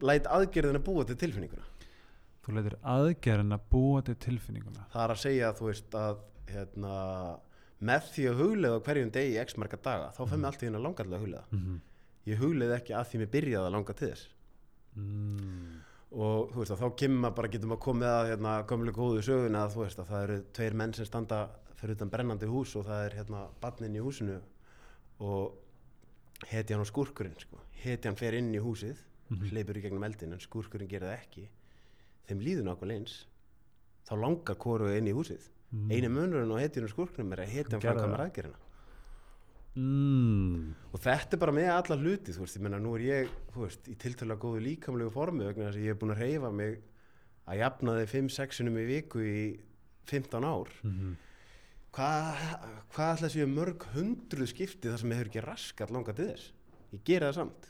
læt 0.06 0.30
aðgerðin 0.30 0.78
að 0.78 0.86
búa 0.86 1.08
til 1.10 1.18
tilfinninguna 1.18 1.66
þú 2.46 2.56
leitir 2.56 2.78
aðgerðin 2.94 3.56
að 3.58 3.66
búa 3.74 4.04
til 4.06 4.16
tilfinninguna 4.28 4.86
það 4.94 5.04
er 5.04 5.14
að 5.16 5.22
segja 5.24 5.52
þú 5.58 5.68
veist 5.72 5.98
að 6.00 6.22
hérna, 6.52 6.94
með 7.90 8.12
því 8.14 8.28
að 8.30 8.40
huglega 8.44 8.84
hverjum 8.86 9.12
degi 9.18 9.34
í 9.34 9.42
x 9.42 9.58
marga 9.58 9.82
daga 9.82 10.12
þá 10.16 10.22
fær 10.30 10.38
mig 10.38 10.50
allt 10.52 10.64
í 10.64 10.68
hérna 10.70 10.84
langarlega 10.86 11.18
að 11.18 11.26
huglega 11.26 11.44
mm 11.52 11.60
-hmm. 11.66 11.82
ég 12.32 12.40
huglega 12.44 12.78
ekki 12.80 12.94
að 12.94 13.10
því 13.10 13.22
mér 13.24 13.34
byrjaði 13.36 13.66
að 13.66 13.76
langa 13.76 13.94
til 13.94 14.10
þess 14.10 14.30
mm. 14.96 15.82
og 16.12 16.52
þú 16.54 16.58
veist 16.62 16.72
að 16.72 16.82
þá 16.84 16.96
kemur 17.02 17.20
maður 17.20 17.36
bara 17.36 17.54
getum 17.54 17.72
að 17.72 17.86
komið 17.88 18.10
að 18.14 18.30
hérna 18.30 18.64
gömlu 18.70 18.92
góðu 18.92 19.22
söguna 19.22 19.66
að 19.66 19.74
þú 19.74 19.80
veist 19.84 20.00
að 20.00 20.10
það 20.10 20.24
eru 20.24 20.44
tveir 20.54 20.74
menn 20.74 20.94
sem 20.94 21.06
standa 21.06 21.50
fyrir 21.76 21.96
utan 21.96 22.10
brennandi 22.10 22.46
hús 22.46 22.76
og 22.76 22.86
það 22.86 23.06
er 23.06 23.16
hérna 23.20 23.48
barnin 23.62 23.96
í 23.96 24.00
húsinu 24.06 24.40
og 25.20 25.58
hetjan 26.48 26.80
og 26.80 26.88
skúrkurinn 26.88 27.40
sko. 27.40 27.58
hetjan 27.84 28.16
fer 28.16 28.34
inn 28.34 28.54
í 28.54 28.60
húsið 28.60 28.98
Mhm. 29.30 29.50
hleypur 29.50 29.78
í 29.80 29.82
gegnum 29.82 30.04
eldin 30.06 30.34
en 30.34 30.40
skúrkurinn 30.40 30.90
gerir 30.90 31.10
það 31.10 31.20
ekki 31.20 31.48
þeim 32.30 32.44
líður 32.46 32.70
nákvæmlega 32.70 33.02
eins 33.02 33.16
þá 34.06 34.14
langar 34.22 34.60
hvoru 34.62 34.92
inn 34.94 35.10
í 35.10 35.16
húsið. 35.16 35.50
Mm. 35.76 35.90
eini 35.92 36.10
munurinn 36.14 36.54
og 36.54 36.62
skúrkurinn 36.92 37.34
er 37.34 37.42
að 37.44 37.56
Gerðu 37.56 37.82
framkvæmur 37.82 38.22
aðgerina 38.22 38.60
mm. 39.76 40.60
og 40.94 41.02
þetta 41.04 41.36
er 41.36 41.42
bara 41.42 41.56
með 41.58 41.70
alla 41.74 41.98
hluti 42.00 42.36
þú 42.36 42.44
veist, 42.46 42.56
ég 42.56 42.64
menna 42.64 42.80
nú 42.80 42.94
er 42.96 43.04
ég 43.04 43.32
veist, 43.58 43.90
í 43.90 43.96
tiltölulega 44.00 44.44
góðu 44.46 44.62
líkamlegu 44.62 45.12
formi 45.12 45.48
vegna 45.50 45.68
þess 45.68 45.82
að 45.82 45.88
ég 45.88 45.96
er 45.96 46.00
búin 46.00 46.14
að 46.14 46.22
reyfa 46.22 46.52
mig 46.54 46.78
að 47.50 47.60
jafna 47.64 47.98
þið 47.98 48.14
5-6 48.14 48.60
sinum 48.62 48.78
í 48.78 48.86
viku 48.94 49.26
í 49.26 49.40
15 50.14 50.48
ár. 50.48 50.72
Mm 50.86 51.16
hvað 51.96 52.42
hva 52.92 53.12
ætla 53.14 53.30
að 53.30 53.34
séu 53.34 53.48
mörg 53.48 53.86
hundruð 53.94 54.52
skipti 54.52 54.92
þar 54.92 55.02
sem 55.02 55.12
ég 55.12 55.20
hefur 55.20 55.30
ekki 55.32 55.44
raskat 55.46 55.94
langa 55.96 56.16
til 56.16 56.28
þess? 56.32 56.50
Ég 56.92 57.04
gera 57.08 57.30
það 57.30 57.38
samt. 57.40 57.70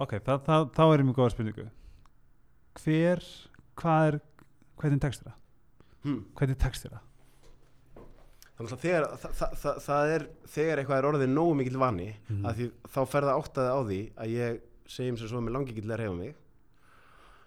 Ok, 0.00 0.16
þá 0.26 0.82
er 0.86 1.04
mjög 1.06 1.18
góða 1.18 1.34
spurningu. 1.34 1.66
Hver, 2.80 3.22
hvað 3.80 4.08
er 4.10 4.20
hvernig 4.80 5.00
tekst 5.04 5.22
þér 5.24 5.30
það? 5.30 5.38
hm. 6.04 6.20
hvernig 6.38 6.58
tekst 6.64 6.84
þér 6.86 6.94
það? 6.96 7.06
þannig 8.60 8.72
að 8.76 8.82
þegar, 8.84 9.04
það, 9.22 9.34
það, 9.40 9.52
það, 9.62 9.78
það 9.86 10.10
er 10.14 10.24
þegar 10.54 10.80
eitthvað 10.82 10.98
er 11.00 11.08
orðið 11.10 11.30
nógu 11.32 11.54
mikill 11.60 11.80
vani 11.80 12.08
Mhm. 12.28 12.44
að 12.46 12.54
því 12.60 12.66
þá 12.94 13.00
ferða 13.14 13.36
áttaði 13.40 13.70
á 13.72 13.78
því 13.88 14.00
að 14.20 14.34
ég 14.36 14.60
segjum 14.90 15.16
sem 15.18 15.28
svo 15.30 15.40
með 15.40 15.54
langi 15.56 15.72
ekki 15.72 15.82
til 15.86 15.92
að 15.94 16.00
reyfa 16.02 16.16
mig 16.18 16.34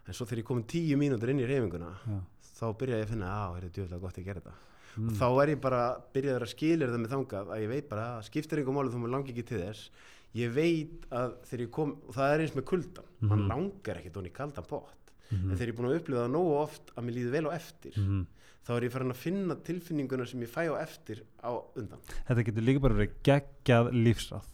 en 0.08 0.14
svo 0.18 0.26
þegar 0.26 0.42
ég 0.42 0.48
komin 0.50 0.68
tíu 0.68 0.98
mínútur 0.98 1.30
inn 1.30 1.40
í 1.44 1.48
reyfinguna 1.48 1.92
Já. 2.08 2.18
þá 2.58 2.66
byrja 2.80 2.98
ég 2.98 3.06
að 3.06 3.12
finna 3.14 3.30
að 3.30 3.54
það 3.54 3.64
er 3.64 3.70
djúðlega 3.78 4.02
gott 4.02 4.18
að 4.18 4.26
gera 4.30 4.42
þetta 4.42 4.56
Mm. 4.94 5.10
þá 5.18 5.26
er 5.42 5.50
ég 5.50 5.58
bara 5.62 5.78
byrjaður 6.14 6.44
að 6.46 6.50
skilir 6.54 6.90
það 6.94 7.00
með 7.02 7.14
þangað 7.16 7.48
að 7.50 7.62
ég 7.64 7.70
veit 7.72 7.88
bara 7.90 8.04
að 8.20 8.26
skiptir 8.28 8.60
einhver 8.62 8.76
máli 8.78 8.92
þú 8.94 9.00
mér 9.02 9.10
langi 9.16 9.32
ekki 9.34 9.46
til 9.50 9.58
þess 9.64 9.90
ég 10.38 10.52
veit 10.54 11.08
að 11.10 11.32
þegar 11.50 11.64
ég 11.66 11.72
kom 11.74 11.94
og 12.08 12.14
það 12.14 12.34
er 12.36 12.40
eins 12.44 12.54
með 12.54 12.66
kuldan 12.70 13.06
Mhm. 13.22 13.30
mann 13.30 13.48
langar 13.50 13.98
ekkert 13.98 14.14
honni 14.20 14.30
í 14.30 14.34
kaldan 14.38 14.68
pott 14.70 15.03
Mhm. 15.34 15.52
en 15.52 15.58
þegar 15.58 15.68
ég 15.68 15.74
er 15.74 15.78
búin 15.82 15.90
að 15.92 16.00
upplifa 16.00 16.24
það 16.24 16.32
nógu 16.38 16.56
oft 16.62 16.94
að 16.96 17.04
mér 17.08 17.16
líður 17.18 17.32
vel 17.38 17.46
á 17.50 17.52
eftir 17.58 17.94
Mhm. 17.98 18.26
þá 18.66 18.70
er 18.78 18.82
ég 18.88 18.92
farin 18.92 19.12
að 19.12 19.22
finna 19.26 19.56
tilfinninguna 19.56 20.26
sem 20.28 20.40
ég 20.42 20.50
fæ 20.50 20.62
á 20.72 20.76
eftir 20.82 21.24
á 21.44 21.52
undan. 21.76 22.00
Þetta 22.30 22.44
getur 22.46 22.64
líka 22.64 22.80
bara 22.82 22.94
verið 22.96 23.16
geggjað 23.24 23.92
lífsráð. 23.92 24.46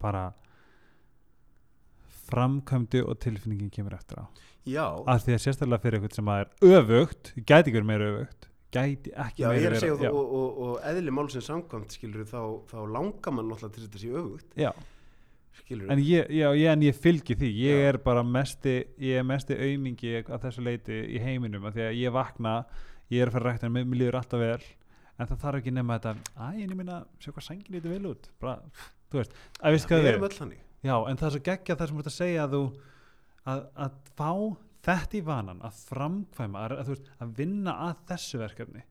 Bara 0.00 0.34
framkvæmdi 2.28 3.02
og 3.04 3.18
tilfinningin 3.20 3.70
kemur 3.72 3.94
eftir 3.96 4.18
á. 4.20 4.26
Já, 4.66 4.84
af 5.06 5.24
því 5.26 5.34
að 5.36 5.42
sérstaklega 5.44 5.82
fyrir 5.82 5.98
eitthvað 6.00 6.14
sem 6.18 6.28
er 6.32 6.48
öfugt 6.64 7.32
gæti 7.44 7.68
ekki 7.68 7.76
verið 7.76 7.88
meira 7.90 8.06
öfugt 8.14 8.46
gæti 8.74 9.12
ekki 9.12 9.42
já 9.44 9.48
ég 9.52 9.60
meira 9.60 9.76
er 9.76 9.80
vera- 9.80 10.10
og, 10.10 10.16
og, 10.16 10.32
og, 10.34 10.58
og 10.58 10.80
eðli 10.88 11.12
málsins 11.14 11.48
samkvæmt 11.50 11.92
skilur 11.92 12.24
þá, 12.24 12.40
þá 12.72 12.78
langar 12.96 13.32
mann 13.36 13.48
náttúrulega 13.52 13.74
til 13.76 13.84
þetta 13.84 14.00
sé 14.00 14.08
öfugt. 14.22 14.56
Já, 14.56 14.72
skilur 15.60 15.92
en 15.92 16.02
ég, 16.02 16.30
já, 16.34 16.48
ég, 16.56 16.68
en 16.72 16.82
ég 16.86 16.96
fylgi 16.98 17.36
því. 17.40 17.50
Ég 17.64 17.80
Já. 17.80 17.88
er 17.90 17.98
bara 18.04 18.22
mesti 18.26 18.74
ég 19.02 19.20
er 19.20 19.26
mesti 19.28 19.56
aumingi 19.58 20.16
að 20.22 20.48
þessu 20.48 20.64
leiti 20.64 20.98
í 21.14 21.22
heiminum 21.22 21.68
af 21.68 21.76
því 21.76 21.86
að 21.88 22.00
ég 22.00 22.14
vakna 22.14 22.56
ég 23.12 23.22
er 23.22 23.30
að 23.30 23.38
fara 23.38 23.52
rækta 23.52 23.68
en 23.68 23.76
mér 23.76 24.00
líður 24.00 24.18
alltaf 24.20 24.42
vel 24.42 24.64
en 25.14 25.30
það 25.30 25.40
þarf 25.44 25.60
ekki 25.60 25.74
nema 25.74 25.98
þetta 25.98 26.48
en 26.48 26.60
ég 26.60 26.74
minna, 26.74 27.00
sjá 27.22 27.30
hvað 27.30 27.46
sængin 27.48 27.76
lítur 27.76 27.94
vel 27.94 28.10
út. 28.10 28.28
Bara, 28.42 28.58
þú 29.12 29.20
veist, 29.20 29.36
að 29.60 29.76
veist 29.76 29.90
hvað 29.90 30.10
öll 30.14 30.34
þannig. 30.40 30.60
Já, 30.84 30.96
en 31.08 31.16
það 31.20 31.28
er 31.28 31.34
svo 31.36 31.44
geggja 31.48 31.76
það 31.78 31.88
sem 31.88 31.96
þú 31.96 32.02
ert 32.02 32.10
að 32.10 32.16
segja 32.18 32.44
að 32.44 32.56
þú 32.56 32.62
að, 33.44 33.62
að 33.86 33.98
fá 34.18 34.30
þetta 34.84 35.16
í 35.16 35.22
vanan 35.24 35.62
að 35.64 35.78
framkvæma, 35.88 36.64
að, 36.66 36.74
að, 36.82 36.90
veist, 36.92 37.12
að 37.24 37.32
vinna 37.38 37.76
að 37.86 38.02
þessu 38.10 38.40
verkefni 38.42 38.82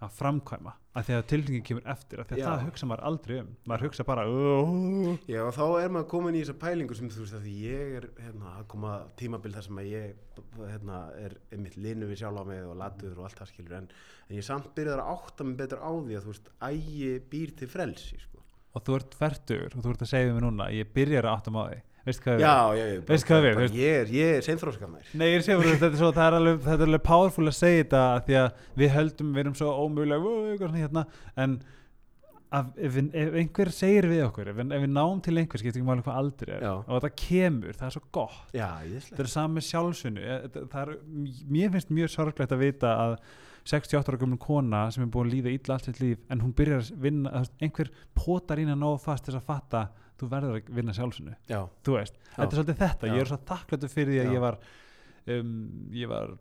að 0.00 0.12
framkvæma, 0.16 0.72
að 0.96 1.06
því 1.06 1.14
að 1.16 1.26
tilfengið 1.30 1.64
kemur 1.68 1.88
eftir, 1.92 2.20
að 2.22 2.30
því 2.30 2.36
að 2.38 2.46
það 2.46 2.62
hugsa 2.66 2.86
maður 2.88 3.02
aldrei 3.10 3.34
um. 3.36 3.50
Maður 3.68 3.84
hugsa 3.86 4.06
bara 4.08 4.22
uh, 4.30 5.10
Já, 5.28 5.40
og 5.44 5.52
þá 5.56 5.64
er 5.82 5.92
maður 5.92 6.06
komin 6.14 6.38
í 6.38 6.40
þessa 6.40 6.56
pælingu 6.62 6.96
sem 6.96 7.10
þú 7.12 7.24
veist 7.24 7.36
að 7.36 7.44
því 7.44 7.56
ég 7.66 7.92
er 7.98 8.06
hérna, 8.24 8.54
að 8.56 8.68
koma 8.72 8.94
tímabil 9.20 9.52
þar 9.56 9.66
sem 9.66 9.82
að 9.82 9.90
ég 9.90 10.40
hérna, 10.56 11.02
er 11.20 11.36
einmitt 11.52 11.76
linu 11.76 12.08
við 12.08 12.22
sjálf 12.22 12.40
á 12.40 12.44
mig 12.48 12.64
og 12.64 12.80
latuður 12.80 13.20
og 13.20 13.28
allt 13.28 13.42
það 13.42 13.52
skilur 13.52 13.76
en, 13.82 13.92
en 14.30 14.40
ég 14.40 14.48
samt 14.48 14.72
byrjar 14.78 15.04
að 15.04 15.12
átta 15.18 15.48
mig 15.50 15.60
betur 15.60 15.84
á 15.84 15.90
því 15.92 16.16
að 16.16 16.24
þú 16.24 16.34
veist, 16.34 16.50
ægi 16.70 17.12
býr 17.34 17.54
til 17.60 17.70
frelsi 17.76 18.22
sko. 18.24 18.44
og 18.72 18.86
þú 18.86 18.96
ert 18.96 19.20
færtur 19.20 19.68
og 19.68 19.84
þú 19.84 19.92
ert 19.92 20.08
að 20.08 20.12
segja 20.14 20.32
mig 20.32 20.44
núna 20.46 20.72
ég 20.72 20.92
byrjar 20.96 21.28
að 21.28 21.36
átta 21.36 21.54
maður 21.58 21.84
veist 22.06 22.22
hvað 22.24 22.36
við 22.38 22.44
Já, 22.44 22.54
já, 22.78 22.84
já, 22.94 23.00
Veistu 23.10 23.28
hvað 23.32 23.42
við, 23.46 23.58
veist- 23.60 23.74
ég 23.80 23.98
er, 24.00 24.06
ég 24.16 24.36
er 24.38 24.46
seinþróska 24.46 24.88
maður 24.90 25.10
Nei, 25.20 25.26
ég 25.34 25.42
sé 25.46 25.56
bara, 25.58 25.74
þetta 25.74 25.90
er 25.92 26.00
svo, 26.00 26.12
það 26.16 26.26
er 26.30 26.38
alveg, 26.40 26.62
þetta 26.68 26.80
er 26.86 26.88
alveg 26.90 27.02
powerful 27.10 27.46
að 27.50 27.58
segja 27.58 27.82
þetta 27.84 28.00
af 28.14 28.24
því 28.26 28.38
að 28.40 28.64
við 28.82 28.94
höldum, 28.96 29.34
við 29.34 29.44
erum 29.44 29.58
svo 29.60 29.74
ómögulega, 29.84 30.24
"Ó, 30.24 30.32
eitthvað 30.50 30.70
svona 30.70 30.82
hérna, 30.84 31.06
en 31.36 31.60
að, 32.50 32.70
ef, 32.82 32.94
við- 32.96 33.10
ef 33.14 33.34
einhver 33.38 33.70
segir 33.70 34.06
við 34.10 34.22
okkur, 34.26 34.48
ef, 34.50 34.56
við- 34.56 34.72
ef 34.74 34.82
við 34.82 34.90
náum 34.90 35.20
til 35.22 35.34
einhver, 35.38 35.58
skiptir 35.62 35.78
ekki 35.82 35.86
máli 35.86 36.02
hvað 36.02 36.16
aldrei 36.18 36.54
er, 36.56 36.62
Já. 36.66 36.72
og 36.82 36.96
þetta 37.02 37.12
kemur, 37.16 37.72
það 37.78 37.86
er 37.86 37.94
svo 37.94 38.02
gott, 38.10 38.50
Já, 38.52 38.68
þetta 38.80 39.20
er 39.20 39.30
það 40.66 40.88
er, 40.88 40.96
mér 41.48 41.70
finnst 41.70 41.90
mjög 41.94 42.10
sorglegt 42.10 42.50
að 42.52 42.58
vita 42.58 42.96
að 42.96 43.18
68 43.64 44.08
ára 44.08 44.18
gömul 44.18 44.38
kona 44.40 44.90
sem 44.90 45.04
er 45.04 45.10
búin 45.12 45.28
að 45.30 45.34
líða 45.36 45.52
illa 45.54 45.74
allt 45.76 45.84
sitt 45.84 46.00
líf, 46.00 46.18
en 46.30 46.40
hún 46.40 46.52
byrjar 46.54 46.80
að 46.80 46.96
vinna, 46.98 47.30
að 47.30 47.50
einhver 47.62 47.90
potar 48.16 48.56
ína 48.58 48.74
nóg 48.74 48.98
fast 49.00 49.24
til 49.26 49.34
þess 49.34 49.42
að 49.44 49.46
fatta, 49.46 49.88
þú 50.20 50.28
verður 50.34 50.58
að 50.58 50.70
vinna 50.78 50.94
sjálfsinu 50.96 51.34
já, 51.50 51.60
þú 51.86 51.96
veist, 51.96 52.20
Já. 52.20 52.30
þetta 52.36 52.48
er 52.50 52.58
svolítið 52.60 52.78
þetta. 52.84 53.08
Já. 53.08 53.14
ég 53.16 53.24
er 53.24 53.30
svo 53.30 53.40
þakkláttur 53.50 53.92
fyrir 53.94 54.12
því 54.14 54.20
að 54.20 54.28
Já. 54.28 54.34
ég 54.36 54.44
var 54.44 54.60
um, 55.34 55.52
ég 55.96 56.12
var 56.12 56.36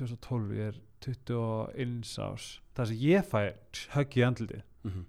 2012, 0.00 0.54
ég 0.58 0.70
er 0.72 0.80
21 1.00 2.00
ás 2.26 2.46
það 2.76 2.90
sem 2.92 3.02
ég 3.06 3.28
fæ 3.30 3.40
högg 3.96 4.16
í 4.20 4.24
andliti 4.26 4.60
mhm, 4.84 5.04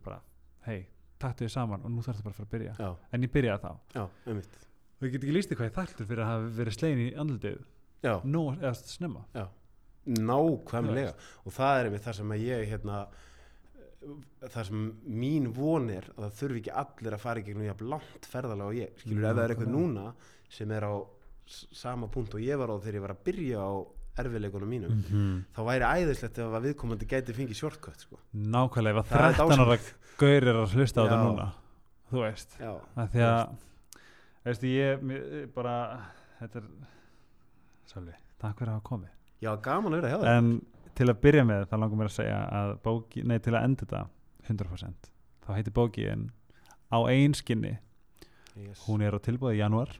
hei, 0.68 0.80
taktu 1.22 1.46
þið 1.48 1.54
saman 1.56 1.86
og 1.86 1.92
nú 1.94 2.04
þarf 2.06 2.20
þetta 2.20 2.28
bara 2.28 2.36
að 2.36 2.40
fara 2.42 2.48
að 2.48 2.54
byrja. 2.56 2.92
En 3.16 3.26
ég 3.26 3.32
byrjaði 3.34 3.64
þá. 3.66 3.72
Og 5.02 5.08
ég 5.08 5.14
get 5.16 5.24
ekki 5.24 5.34
líst 5.36 5.50
því 5.52 5.58
hvað 5.58 5.68
ég 5.70 5.76
þakkláttur 5.78 6.10
fyrir 6.12 6.24
að 6.24 6.30
hafa 6.32 6.52
verið 6.60 6.76
slegin 6.78 7.02
í 7.02 7.10
andlitið 7.24 7.62
nú, 8.30 8.44
eða 8.60 8.74
snemma. 8.78 9.24
Nákvæmlega. 10.22 11.14
Og 11.46 11.54
það 11.56 11.80
er 11.80 11.90
einmitt 11.90 12.06
það 12.06 12.18
sem 12.20 12.34
að 12.36 12.46
ég 12.48 12.64
hérna 12.72 13.00
það 14.02 14.68
sem 14.68 14.86
mín 15.06 15.50
von 15.56 15.90
er 15.94 16.08
að 16.16 16.26
það 16.26 16.38
þurfi 16.42 16.62
ekki 16.62 16.76
allir 16.84 17.16
að 17.16 17.24
fara 17.24 17.42
í 17.42 17.48
gegnum 17.48 17.68
jafn 17.70 17.90
langt 17.94 18.30
ferðalega 18.32 18.70
og 18.70 18.78
ég. 18.80 18.94
Skilur 19.02 19.28
ef 19.30 19.36
það 19.36 19.44
er 19.44 19.56
eitthvað 19.56 19.74
núna 19.76 20.06
sem 20.52 20.76
er 20.78 20.88
á 20.88 20.94
sama 21.52 22.08
punkt 22.12 22.36
og 22.38 22.44
ég 22.44 22.60
var 22.60 22.72
á 22.72 22.76
þegar 22.82 22.98
ég 22.98 23.06
var 23.06 23.16
að 23.16 23.26
byrja 23.28 23.62
á 23.62 23.72
erfiðleikunum 24.22 24.68
mínum 24.70 24.92
mm 24.92 25.04
-hmm. 25.08 25.36
þá 25.56 25.62
væri 25.68 25.86
æðislegt 25.88 26.38
ef 26.38 26.56
að 26.56 26.66
viðkomandi 26.68 27.08
gæti 27.08 27.34
fengið 27.34 27.56
shortcut 27.56 28.00
sko. 28.00 28.20
nákvæmlega, 28.34 29.00
ef 29.00 29.06
að 29.06 29.12
er 29.12 29.36
13 29.36 29.42
ára 29.42 29.56
dásamlegt. 29.56 29.96
gaur 30.18 30.44
er 30.44 30.56
að 30.56 30.74
hlusta 30.76 31.02
á 31.02 31.04
þetta 31.04 31.24
núna 31.24 31.48
þú 32.12 32.24
veist. 32.26 32.58
Já, 32.60 32.74
að 32.96 33.14
því 33.14 33.24
að 33.28 33.56
veistu, 34.44 34.68
ég, 34.68 35.02
mér, 35.02 35.48
bara 35.56 35.76
þetta 36.40 36.60
er 36.60 36.68
Sölvi, 37.92 38.14
takk 38.40 38.60
fyrir 38.60 38.72
að 38.72 38.78
hafa 38.78 38.88
komið. 38.88 39.16
Já, 39.42 39.52
gaman 39.66 39.94
að 39.94 40.02
vera 40.02 40.12
hjá 40.12 40.38
en 40.38 40.62
til 40.98 41.08
að 41.10 41.22
byrja 41.24 41.46
með 41.48 41.66
þá 41.70 41.76
langar 41.78 42.00
mér 42.00 42.10
að 42.10 42.18
segja 42.18 42.40
að 42.60 42.74
bóki, 42.86 43.24
nei 43.28 43.38
til 43.44 43.56
að 43.56 43.66
enda 43.68 43.86
þetta 43.86 44.02
100% 44.50 45.12
þá 45.46 45.52
heitir 45.56 45.76
bókin 45.76 46.30
á 46.92 47.00
einskinni 47.08 47.76
yes. 48.56 48.84
hún 48.88 49.04
er 49.06 49.16
á 49.16 49.20
tilbúið 49.24 49.58
í 49.58 49.62
janúar 49.62 49.94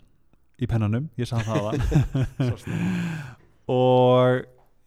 í 0.62 0.68
pennanum, 0.70 1.10
ég 1.18 1.30
sá 1.30 1.40
það 1.42 1.80
og 3.72 4.44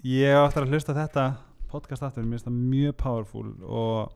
ég 0.06 0.36
á 0.36 0.46
eftir 0.46 0.66
að 0.66 0.74
hlusta 0.74 0.96
þetta 0.96 1.26
podcast 1.72 2.04
aftur, 2.06 2.26
mér 2.26 2.38
finnst 2.38 2.50
það 2.50 2.58
mjög 2.70 2.96
powerful 3.00 3.48
og, 3.66 4.12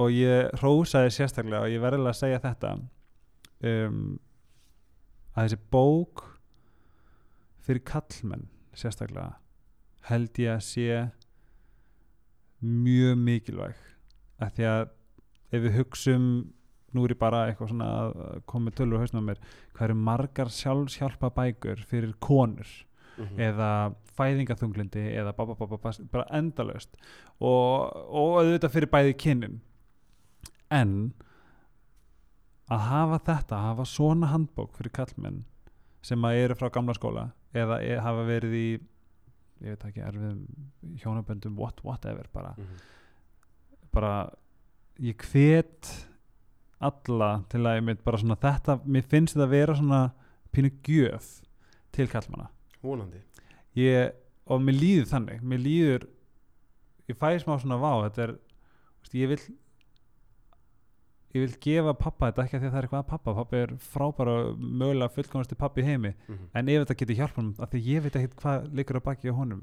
og 0.00 0.14
ég 0.14 0.54
hrósaði 0.62 1.12
sérstaklega 1.12 1.66
og 1.66 1.74
ég 1.74 1.82
verðilega 1.82 2.14
að 2.14 2.20
segja 2.22 2.44
þetta 2.46 2.72
um, 2.76 3.98
að 5.36 5.42
þessi 5.42 5.60
bók 5.74 6.24
fyrir 7.66 7.84
kallmenn 7.84 8.46
sérstaklega 8.76 9.34
held 10.10 10.40
ég 10.42 10.52
að 10.54 10.64
sé 10.66 10.98
mjög 12.62 13.18
mikilvæg. 13.20 13.80
Að 14.42 14.52
því 14.56 14.68
að 14.70 14.82
ef 15.56 15.64
við 15.64 15.78
hugsum 15.80 16.26
nú 16.96 17.04
er 17.04 17.14
ég 17.14 17.20
bara 17.20 17.44
eitthvað 17.48 17.72
svona 17.72 17.88
að 18.00 18.42
koma 18.48 18.72
tölur 18.74 19.00
á 19.00 19.02
hausnum 19.04 19.26
á 19.26 19.28
mér 19.30 19.40
hvað 19.76 19.88
eru 19.88 19.96
margar 20.08 20.52
sjálfshjálpa 20.52 21.30
bækur 21.36 21.82
fyrir 21.88 22.14
konur 22.22 22.68
eða 23.16 23.94
fæðingaþunglindi 24.16 25.02
eða 25.16 25.32
ba, 25.36 25.46
ba, 25.48 25.54
ba, 25.56 25.66
ba, 25.70 25.78
ba, 25.80 25.92
bara 26.12 26.26
endalaust. 26.36 26.96
Og, 27.40 27.92
og 28.08 28.40
auðvitað 28.42 28.74
fyrir 28.74 28.92
bæði 28.92 29.14
kynnin 29.20 29.60
en 30.72 30.96
að 32.72 32.82
hafa 32.90 33.18
þetta, 33.28 33.58
að 33.58 33.66
hafa 33.70 33.86
svona 33.88 34.30
handbók 34.32 34.74
fyrir 34.76 34.94
kallmenn 34.96 35.44
sem 36.06 36.24
að 36.26 36.42
eru 36.42 36.56
frá 36.58 36.70
gamla 36.74 36.94
skóla 36.96 37.28
eða 37.56 37.78
e, 37.82 37.96
hafa 38.02 38.24
verið 38.26 38.56
í 38.58 38.68
ég 39.62 39.72
veit 39.72 39.84
ekki, 39.88 40.02
erfiðum 40.04 40.42
hjónaböndum 41.02 41.56
what, 41.56 41.80
whatever, 41.84 42.26
bara, 42.32 42.54
Mhm. 42.58 42.76
bara 43.92 44.30
ég 45.00 45.16
hvet 45.32 46.06
alla 46.80 47.44
til 47.48 47.60
að 47.64 47.78
ég 47.78 47.84
mynd 47.84 48.04
bara 48.04 48.18
svona 48.18 48.36
þetta, 48.36 48.80
mér 48.84 49.02
finnst 49.08 49.34
þetta 49.36 49.46
að 49.46 49.54
vera 49.54 49.74
svona 49.78 50.00
pínu 50.52 50.70
gjöf 50.84 51.30
til 51.92 52.06
kallmanna 52.08 52.48
vonandi 52.82 53.20
ég, 53.76 54.12
og 54.46 54.60
mér 54.60 54.76
líður 54.80 55.08
þannig 55.12 55.40
mér 55.42 55.62
líður 55.64 56.06
ég 57.08 57.16
fæ 57.16 57.38
smá 57.40 57.56
svona 57.60 57.78
vá 57.80 57.92
þetta 58.10 58.22
er, 58.28 58.34
ég 59.14 59.28
vil 59.28 59.40
ég 61.34 61.40
vil 61.42 61.56
gefa 61.60 61.92
pappa 61.94 62.30
þetta 62.32 62.44
ekki 62.44 62.56
af 62.56 62.62
því 62.62 62.66
að 62.66 62.72
það 62.72 62.78
er 62.78 62.86
eitthvað 62.86 63.02
að 63.04 63.08
pappa 63.08 63.34
pappa 63.34 63.56
er 63.56 63.72
frábæra 63.76 64.36
mögulega 64.58 65.10
fullkomnasti 65.16 65.54
pappi 65.58 65.82
heimi 65.82 66.14
Mhm. 66.28 66.48
en 66.54 66.68
ef 66.68 66.86
þetta 66.86 66.98
getur 67.00 67.16
hjálpa 67.16 67.36
hann 67.42 67.54
af 67.58 67.70
því 67.70 67.82
ég 67.86 68.02
veit 68.02 68.16
ekkert 68.16 68.36
hvað 68.42 68.70
liggur 68.74 68.96
á 69.00 69.02
baki 69.04 69.28
á 69.30 69.34
honum 69.34 69.62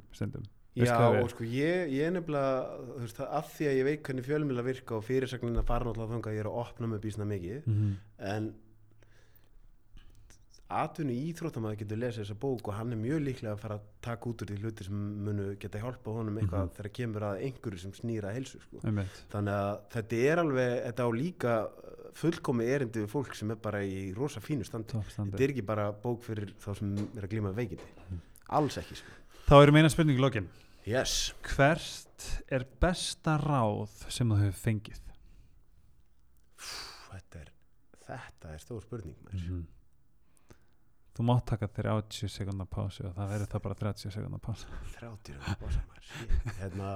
Veistu 0.73 0.90
Já, 0.90 1.22
og 1.22 1.30
sko 1.30 1.44
ég, 1.45 1.91
ég 1.94 2.10
nefnilega 2.10 2.65
þú 2.98 3.02
veist, 3.03 3.18
það, 3.19 3.27
af 3.38 3.49
því 3.53 3.65
að 3.69 3.76
ég 3.77 3.84
veit 3.85 4.03
hvernig 4.03 4.26
fjölmjöla 4.26 4.64
virka 4.65 4.95
og 4.98 5.03
fyrirsagnin 5.06 5.60
að 5.61 5.68
fara 5.68 5.85
náttúrulega 5.85 6.14
þangað 6.15 6.31
að 6.31 6.34
ég 6.34 6.40
er 6.40 6.49
að 6.49 6.57
opna 6.64 6.88
með 6.88 6.99
bísna 7.03 7.26
mikið 7.30 7.68
mm 7.68 7.73
-hmm. 7.76 7.94
en 8.34 8.53
atvinnu 10.82 11.14
íþróttamæður 11.30 11.78
getur 11.84 11.98
lesið 12.02 12.24
þessa 12.24 12.36
bók 12.44 12.68
og 12.68 12.74
hann 12.78 12.91
er 12.95 12.98
mjög 13.02 13.22
líklega 13.28 13.54
að 13.56 13.60
fara 13.64 13.76
að 13.80 13.86
taka 14.02 14.30
út 14.30 14.41
úr 14.44 14.52
því 14.52 14.58
hluti 14.64 14.84
sem 14.88 15.02
munu 15.26 15.45
geta 15.62 15.80
hjálpa 15.80 16.12
honum 16.18 16.38
eitthvað 16.41 16.64
Mhm. 16.68 16.74
þegar 16.78 16.91
kemur 17.00 17.22
að 17.30 17.41
einhverju 17.48 17.80
sem 17.80 17.91
snýra 17.94 18.34
helsu 18.34 18.60
sko. 18.60 18.80
þannig 18.82 19.54
að 19.54 19.80
þetta 19.95 20.22
er 20.32 20.38
alveg 20.44 20.72
þetta 20.88 21.04
á 21.04 21.10
líka 21.14 21.54
fullkomi 22.14 22.66
erindi 22.70 23.00
við 23.04 23.10
fólk 23.10 23.36
sem 23.36 23.52
er 23.52 23.56
bara 23.56 23.80
í 23.82 24.14
rosa 24.16 24.40
fínu 24.40 24.64
standi 24.66 24.94
þetta 24.94 25.40
er 25.41 25.50
ekki 25.50 25.66
bara 25.66 25.91
bók 25.91 26.22
fyrir 26.24 26.54
þá 26.60 26.76
sem 26.78 26.94
er 27.18 27.24
að 27.26 27.30
glíma 27.30 27.54
veikindi 27.54 27.84
alls 28.50 28.78
ekki 28.78 28.95
sko. 28.95 29.10
þá 29.48 29.64
erum 29.64 29.76
eina 29.76 29.90
spurning 29.90 30.18
í 30.18 30.22
lokin 30.22 30.48
yes. 30.86 31.34
hvert 31.41 32.41
er 32.52 32.66
besta 32.80 33.38
ráð 33.41 33.90
sem 34.10 34.30
þú 34.30 34.38
hefur 34.44 34.60
fengið 34.72 35.00
Pff, 36.58 37.10
þetta 37.12 37.40
er 37.41 37.52
þetta 38.08 38.54
er 38.54 38.60
stór 38.60 38.82
spurning 38.84 39.16
maður. 39.24 39.40
-hmm. 39.48 39.64
Þú 41.14 41.26
mátt 41.30 41.48
taka 41.49 41.69
30 41.69 42.31
sekundar 42.34 42.69
pásu 42.69 43.07
og 43.10 43.15
það 43.18 43.34
verður 43.35 43.52
það 43.53 43.65
bara 43.68 43.80
30 43.81 44.14
sekundar 44.15 44.44
pásu. 44.44 44.69
30 44.99 45.35
er 45.38 45.60
bosa 45.61 45.84
maður 45.90 46.60
hérna 46.60 46.94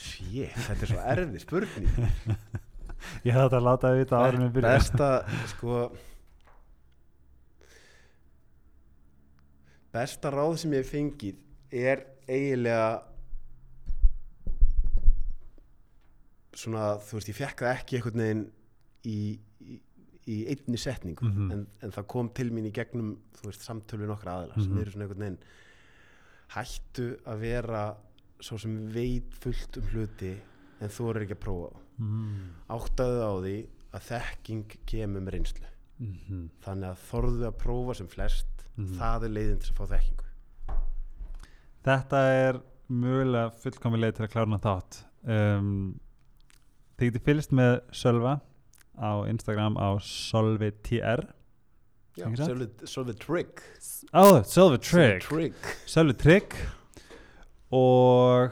Shit, 0.00 0.54
þetta 0.56 0.86
er 0.86 0.88
svo 0.88 1.00
erfið 1.12 1.42
spurning. 1.42 1.88
Ég 3.26 3.34
þetta 3.36 3.58
að 3.58 3.66
láta 3.66 3.90
það 3.90 3.98
vita 3.98 4.20
árum 4.20 4.44
við 4.46 4.54
byrja 4.56 4.72
Besta, 4.76 5.08
sko 5.50 5.80
Besta 9.90 10.30
ráð 10.32 10.56
sem 10.62 10.74
ég 10.76 10.84
hef 10.84 10.92
fengið 10.94 11.80
er 11.90 12.04
eiginlega 12.30 13.09
svona, 16.54 16.96
þú 16.98 17.12
veist, 17.18 17.28
ég 17.28 17.36
fekk 17.38 17.62
það 17.64 17.76
ekki 17.78 17.96
einhvern 17.96 18.22
veginn 18.24 18.44
í, 19.04 19.18
í, 19.64 19.80
í 20.26 20.36
einni 20.50 20.76
setningu 20.78 21.24
Mhm. 21.28 21.50
en, 21.52 21.66
en 21.82 21.90
það 21.92 22.06
kom 22.06 22.28
til 22.34 22.50
mín 22.50 22.66
í 22.66 22.72
gegnum 22.72 23.16
þú 23.38 23.46
veist, 23.50 23.62
samtölu 23.66 24.06
nokkra 24.06 24.34
aðila 24.40 24.54
sem 24.54 24.72
Mhm. 24.72 24.80
eru 24.80 24.90
svona 24.90 25.04
einhvern 25.04 25.20
veginn 25.20 25.38
hættu 26.56 27.08
að 27.26 27.38
vera 27.40 27.96
svo 28.40 28.58
sem 28.58 28.88
veit 28.92 29.32
fullt 29.40 29.76
um 29.78 29.84
hluti 29.92 30.32
en 30.80 30.88
þú 30.88 31.10
eru 31.10 31.20
ekki 31.26 31.36
að 31.36 31.44
prófa 31.44 31.76
mm. 31.98 32.48
áttaðu 32.68 33.20
á 33.20 33.32
því 33.44 33.56
að 33.92 34.06
þekking 34.10 34.76
kemur 34.86 35.20
með 35.20 35.32
reynslu 35.38 35.66
Mm 36.00 36.14
-hmm. 36.16 36.48
þannig 36.64 36.88
að 36.90 37.00
þorðu 37.10 37.44
að 37.46 37.58
prófa 37.60 37.94
sem 37.96 38.06
flest 38.08 38.46
Mhm. 38.78 38.94
það 38.98 39.24
er 39.24 39.28
leiðin 39.28 39.58
til 39.60 39.72
að 39.72 39.76
fá 39.76 39.86
þekkingu 39.86 40.24
Þetta 41.84 42.16
er 42.48 42.60
mögulega 42.90 43.50
fullkomileg 43.62 44.14
til 44.14 44.24
að 44.26 44.32
klára 44.32 44.46
hana 44.48 44.58
þátt 44.58 45.04
um, 45.28 46.00
Þið 47.00 47.08
getið 47.08 47.22
fylgst 47.24 47.52
með 47.56 47.70
Sölva 47.96 48.32
á 49.00 49.10
Instagram 49.30 49.78
á 49.80 49.96
solvitr 50.04 51.22
Já, 52.18 52.26
Ekki 52.26 52.36
satt? 52.36 52.50
svolítið, 52.50 52.90
svolítið 52.92 53.20
trick 53.22 53.62
Ó, 54.12 54.24
Sölvi 54.44 54.80
Trygg. 54.84 55.22
Trick 55.24 55.68
Sölvi 55.88 56.16
Trygg. 56.18 56.56
Og 57.72 58.50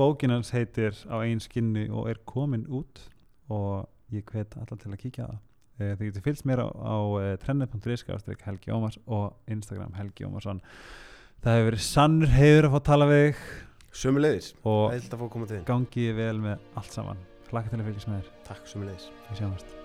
bókin 0.00 0.32
hans 0.32 0.50
heitir 0.56 0.96
á 1.06 1.20
einn 1.22 1.38
skinni 1.44 1.84
og 1.92 2.08
er 2.10 2.18
komin 2.26 2.64
út 2.66 3.02
og 3.52 3.84
ég 4.14 4.24
hvet 4.32 4.56
allar 4.56 4.80
til 4.80 4.90
að 4.94 5.02
kíkja 5.04 5.26
það. 5.28 5.38
Eh, 5.78 5.92
Þið 5.98 6.08
getið 6.08 6.24
fylgst 6.26 6.46
mér 6.48 6.64
á, 6.64 6.68
á 6.72 6.96
trenni.is 7.44 8.04
ástrík 8.08 8.42
Helgi 8.46 8.72
Ómars 8.72 8.98
og 9.06 9.36
Instagram 9.50 9.92
Helgi 9.98 10.24
Ómarsson. 10.26 10.62
Það 11.44 11.58
hefur 11.58 11.68
verið 11.70 11.84
sannur 11.84 12.32
hefur 12.32 12.68
að 12.70 12.74
fá 12.74 12.80
að 12.80 12.88
tala 12.88 13.08
við 13.12 13.22
þig. 13.28 13.44
Sömuleiðis, 13.94 14.50
og 14.66 14.90
ætla 14.96 15.12
að 15.14 15.20
fá 15.20 15.24
að 15.28 15.32
koma 15.36 15.46
til 15.46 15.56
þín. 15.60 15.66
gangi 15.68 16.08
vel 16.16 16.38
með 16.42 16.58
allt 16.80 16.90
saman 16.96 17.20
hlakka 17.52 17.72
til 17.72 17.80
að 17.80 17.88
fylgjast 17.90 18.12
með 18.12 18.20
þér, 18.20 18.36
Takk 18.50 18.70
sömuleiðis. 18.70 19.08
Við 19.30 19.42
sjáumast 19.42 19.83